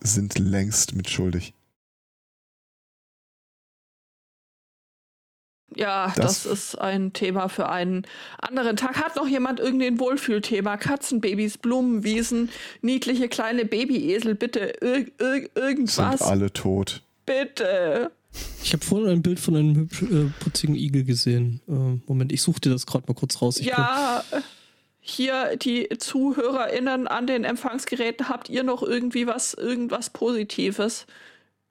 sind 0.00 0.38
längst 0.38 0.94
mitschuldig. 0.94 1.54
Ja, 5.76 6.12
Das- 6.16 6.44
das, 6.44 6.46
ist 6.46 6.74
ein 6.76 7.12
Thema 7.12 7.48
für 7.48 7.68
einen 7.68 8.06
anderen 8.38 8.76
Tag. 8.76 9.02
Hat 9.02 9.16
noch 9.16 9.26
jemand 9.28 9.60
irgendein 9.60 9.98
Wohlfühlthema? 9.98 10.76
Katzenbabys, 10.76 11.58
Blumenwiesen, 11.58 12.50
niedliche 12.80 13.28
kleine 13.28 13.64
Babyesel, 13.64 14.34
bitte 14.34 14.72
ir 14.80 14.96
ir 14.98 15.04
Sind 15.18 15.50
irgendwas, 15.56 16.22
alle 16.22 16.52
tot. 16.52 17.02
bitte. 17.26 18.10
Ich 18.62 18.72
habe 18.72 18.82
vorhin 18.84 19.08
ein 19.10 19.22
Bild 19.22 19.38
von 19.40 19.56
einem 19.56 19.76
hübsch, 19.76 20.02
äh, 20.02 20.30
putzigen 20.42 20.74
Igel 20.74 21.04
gesehen. 21.04 21.60
Äh, 21.68 22.00
Moment, 22.06 22.32
ich 22.32 22.40
suche 22.40 22.60
dir 22.60 22.70
das 22.70 22.86
gerade 22.86 23.04
mal 23.06 23.14
kurz 23.14 23.42
raus. 23.42 23.58
Ich 23.58 23.66
ja, 23.66 24.24
hier 25.00 25.56
die 25.56 25.88
ZuhörerInnen 25.98 27.08
an 27.08 27.26
den 27.26 27.44
Empfangsgeräten, 27.44 28.28
habt 28.28 28.48
ihr 28.48 28.62
noch 28.62 28.82
irgendwie 28.82 29.26
was, 29.26 29.52
irgendwas 29.52 30.10
Positives? 30.10 31.06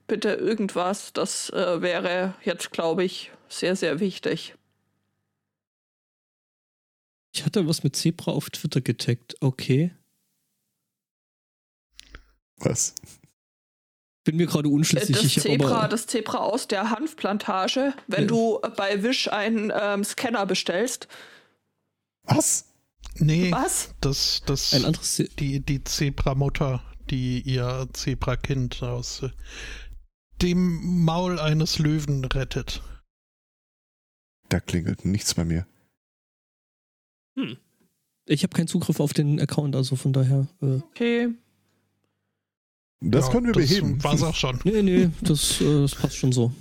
Bitte 0.08 0.34
irgendwas, 0.34 1.14
das 1.14 1.50
äh, 1.52 1.82
wäre 1.82 2.34
jetzt, 2.44 2.72
glaube 2.72 3.04
ich, 3.06 3.32
sehr, 3.52 3.76
sehr 3.76 4.00
wichtig. 4.00 4.56
Ich 7.34 7.46
hatte 7.46 7.68
was 7.68 7.84
mit 7.84 7.96
Zebra 7.96 8.32
auf 8.32 8.50
Twitter 8.50 8.82
getaggt. 8.82 9.36
Okay. 9.40 9.96
Was? 12.58 12.94
Bin 14.24 14.36
mir 14.38 14.46
gerade 14.46 14.70
unschlüssig. 14.70 15.16
Das 15.16 15.26
ich 15.26 15.40
Zebra, 15.40 15.80
aber, 15.80 15.88
das 15.88 16.06
Zebra 16.06 16.40
aus 16.40 16.68
der 16.68 16.92
Hanfplantage, 16.92 17.94
wenn 18.08 18.24
Ja. 18.24 18.28
du 18.28 18.60
bei 18.76 19.02
Wish 19.02 19.28
einen 19.30 19.72
ähm, 19.74 20.04
Scanner 20.04 20.46
bestellst. 20.46 21.08
Was? 22.24 22.66
Nee, 23.16 23.52
Was? 23.52 23.96
das, 24.00 24.44
das, 24.46 24.74
ein 24.74 24.86
anderes 24.86 25.16
Ze 25.16 25.28
die, 25.40 25.60
die 25.60 25.84
Zebra-Mutter, 25.84 26.84
die 27.10 27.42
ihr 27.42 27.88
Zebra-Kind 27.94 28.84
aus 28.84 29.24
äh, 29.24 29.30
dem 30.42 31.04
Maul 31.04 31.40
eines 31.40 31.80
Löwen 31.80 32.24
rettet. 32.26 32.82
Da 34.52 34.60
klingelt 34.60 35.06
nichts 35.06 35.34
bei 35.34 35.46
mir. 35.46 35.66
Ich 38.26 38.44
habe 38.44 38.54
keinen 38.56 38.68
Zugriff 38.68 39.00
auf 39.00 39.14
den 39.14 39.40
Account, 39.40 39.76
also 39.76 39.96
von 39.96 40.12
daher. 40.14 40.48
Äh, 40.62 40.80
Okay. 40.92 41.30
Das 43.04 43.26
Ja, 43.28 43.32
können 43.32 43.48
wir 43.48 43.54
beheben. 43.54 44.04
War's 44.04 44.22
auch 44.22 44.36
schon. 44.36 44.60
nee, 44.64 44.82
nee, 44.84 45.10
das, 45.22 45.60
äh, 45.60 45.82
das 45.82 45.96
passt 45.96 46.18
schon 46.18 46.32
so. 46.32 46.52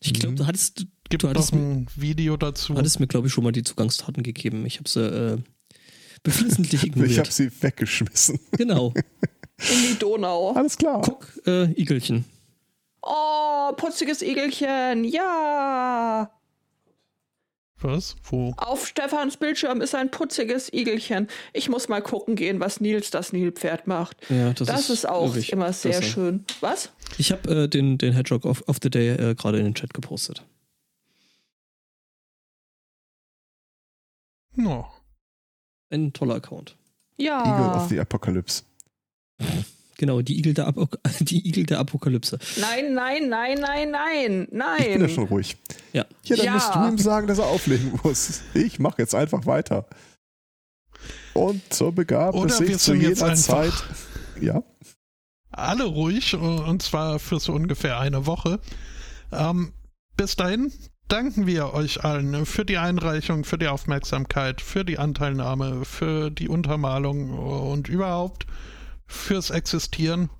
Ich 0.00 0.14
glaube, 0.14 0.32
Mhm. 0.32 0.36
du 0.36 0.46
hattest, 0.46 0.86
Gibt 1.10 1.24
Du 1.24 1.26
noch 1.26 1.34
hattest 1.34 1.52
ein 1.52 1.86
Video 1.96 2.38
dazu. 2.38 2.74
hattest 2.74 2.98
mir, 2.98 3.06
glaube 3.06 3.26
ich, 3.26 3.32
schon 3.34 3.44
mal 3.44 3.52
die 3.52 3.62
Zugangsdaten 3.64 4.22
gegeben. 4.22 4.64
Ich 4.64 4.78
habe 4.78 4.88
sie 4.88 5.00
äh, 5.04 5.38
beflissentlich 6.22 6.74
Ich 6.84 6.84
ignoriert. 6.88 7.18
habe 7.18 7.30
sie 7.30 7.50
weggeschmissen. 7.60 8.38
genau. 8.52 8.94
In 9.58 9.92
die 9.92 9.98
Donau. 9.98 10.52
Alles 10.52 10.78
klar. 10.78 11.02
Guck, 11.02 11.26
äh, 11.46 11.70
Igelchen. 11.78 12.24
Oh, 13.02 13.72
putziges 13.76 14.22
Igelchen. 14.22 15.04
Ja. 15.04 16.30
Was? 17.82 18.16
Wo? 18.24 18.54
Auf 18.56 18.86
Stefans 18.86 19.36
Bildschirm 19.36 19.80
ist 19.80 19.94
ein 19.94 20.10
putziges 20.10 20.72
Igelchen. 20.72 21.28
Ich 21.52 21.68
muss 21.68 21.88
mal 21.88 22.00
gucken 22.00 22.36
gehen, 22.36 22.60
was 22.60 22.80
Nils 22.80 23.10
das 23.10 23.32
Nilpferd 23.32 23.86
macht. 23.86 24.16
Ja, 24.30 24.52
das, 24.52 24.68
Das, 24.68 24.90
ist, 24.90 25.08
auch 25.08 25.26
wirklich 25.28 25.52
immer 25.52 25.72
sehr 25.72 25.92
klasse. 25.92 26.06
schön. 26.08 26.44
Was? 26.60 26.90
Ich 27.18 27.32
habe 27.32 27.62
äh, 27.64 27.68
den, 27.68 27.98
den 27.98 28.12
Hedgehog 28.12 28.44
of, 28.44 28.62
of 28.68 28.78
the 28.82 28.90
Day 28.90 29.10
äh, 29.10 29.34
gerade 29.34 29.58
in 29.58 29.64
den 29.64 29.74
Chat 29.74 29.92
gepostet. 29.94 30.44
No. 34.54 34.86
Ein 35.90 36.12
toller 36.12 36.36
Account. 36.36 36.76
Ja. 37.16 37.40
Eagle 37.44 37.76
of 37.82 37.88
the 37.88 38.00
Apocalypse. 38.00 38.62
Genau, 40.02 40.20
die 40.20 40.36
Igel 40.36 40.52
der, 40.52 40.66
Apo 40.66 40.88
die 41.20 41.46
Igel 41.46 41.64
der 41.64 41.78
Apokalypse. 41.78 42.36
Nein, 42.60 42.92
nein, 42.92 43.28
nein, 43.28 43.60
nein, 43.60 43.88
nein, 43.92 44.48
Ich 44.80 44.84
bin 44.86 44.92
ja 44.94 44.98
nein. 44.98 45.08
schon 45.10 45.24
ruhig. 45.26 45.56
Ja. 45.92 46.04
Ja, 46.24 46.34
dann 46.36 46.44
Ja. 46.44 46.52
musst 46.54 46.74
du 46.74 46.78
ihm 46.88 46.98
sagen, 46.98 47.28
dass 47.28 47.38
er 47.38 47.46
auflegen 47.46 48.00
muss. 48.02 48.40
Ich 48.52 48.80
mache 48.80 48.96
jetzt 48.98 49.14
einfach 49.14 49.46
weiter. 49.46 49.86
Und 51.34 51.62
zur 51.72 51.92
Begabung 51.92 52.40
Oder 52.42 52.58
wir 52.58 52.66
sich 52.66 52.78
zu 52.78 52.94
jeder 52.94 53.32
Zeit. 53.36 53.72
Ja. 54.40 54.64
alle 55.52 55.84
ruhig 55.84 56.34
und 56.34 56.82
zwar 56.82 57.20
für 57.20 57.38
so 57.38 57.52
ungefähr 57.52 58.00
eine 58.00 58.26
Woche. 58.26 58.58
Ähm, 59.30 59.72
bis 60.16 60.34
dahin 60.34 60.72
danken 61.06 61.46
wir 61.46 61.74
euch 61.74 62.02
allen 62.04 62.44
für 62.44 62.64
die 62.64 62.78
Einreichung, 62.78 63.44
für 63.44 63.56
die 63.56 63.68
Aufmerksamkeit, 63.68 64.60
für 64.62 64.84
die 64.84 64.98
Anteilnahme, 64.98 65.84
für 65.84 66.32
die 66.32 66.48
Untermalung 66.48 67.30
und 67.38 67.88
überhaupt 67.88 68.46
fürs 69.12 69.50
Existieren 69.50 70.30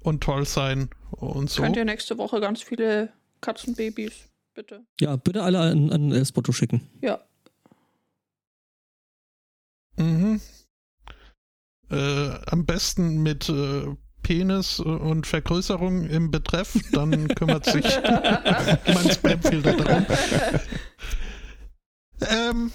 und 0.00 0.22
toll 0.22 0.46
sein 0.46 0.90
und 1.10 1.50
so. 1.50 1.62
Könnt 1.62 1.76
ihr 1.76 1.84
nächste 1.84 2.18
Woche 2.18 2.40
ganz 2.40 2.62
viele 2.62 3.12
Katzenbabys, 3.40 4.28
bitte? 4.54 4.84
Ja, 5.00 5.16
bitte 5.16 5.42
alle 5.42 5.60
an, 5.60 5.92
an 5.92 6.12
äh, 6.12 6.24
Spotto 6.24 6.52
schicken. 6.52 6.88
Ja. 7.00 7.20
Mhm. 9.96 10.40
Äh, 11.90 12.30
am 12.46 12.66
besten 12.66 13.22
mit 13.22 13.48
äh, 13.48 13.96
Penis 14.22 14.80
und 14.80 15.26
Vergrößerung 15.26 16.06
im 16.06 16.30
Betreff, 16.30 16.78
dann 16.92 17.28
kümmert 17.34 17.64
sich 17.64 17.84
mein 18.04 19.10
Spamfilter 19.10 19.76
darum. 19.76 20.06
Ähm, 22.28 22.70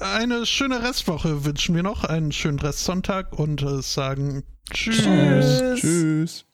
eine 0.00 0.46
schöne 0.46 0.82
Restwoche 0.82 1.44
wünschen 1.44 1.74
wir 1.74 1.82
noch, 1.82 2.04
einen 2.04 2.32
schönen 2.32 2.58
Restsonntag 2.58 3.32
und 3.32 3.62
äh, 3.62 3.82
sagen 3.82 4.44
Tschüss. 4.72 5.02
Tschüss. 5.02 5.80
Tschüss. 5.80 6.42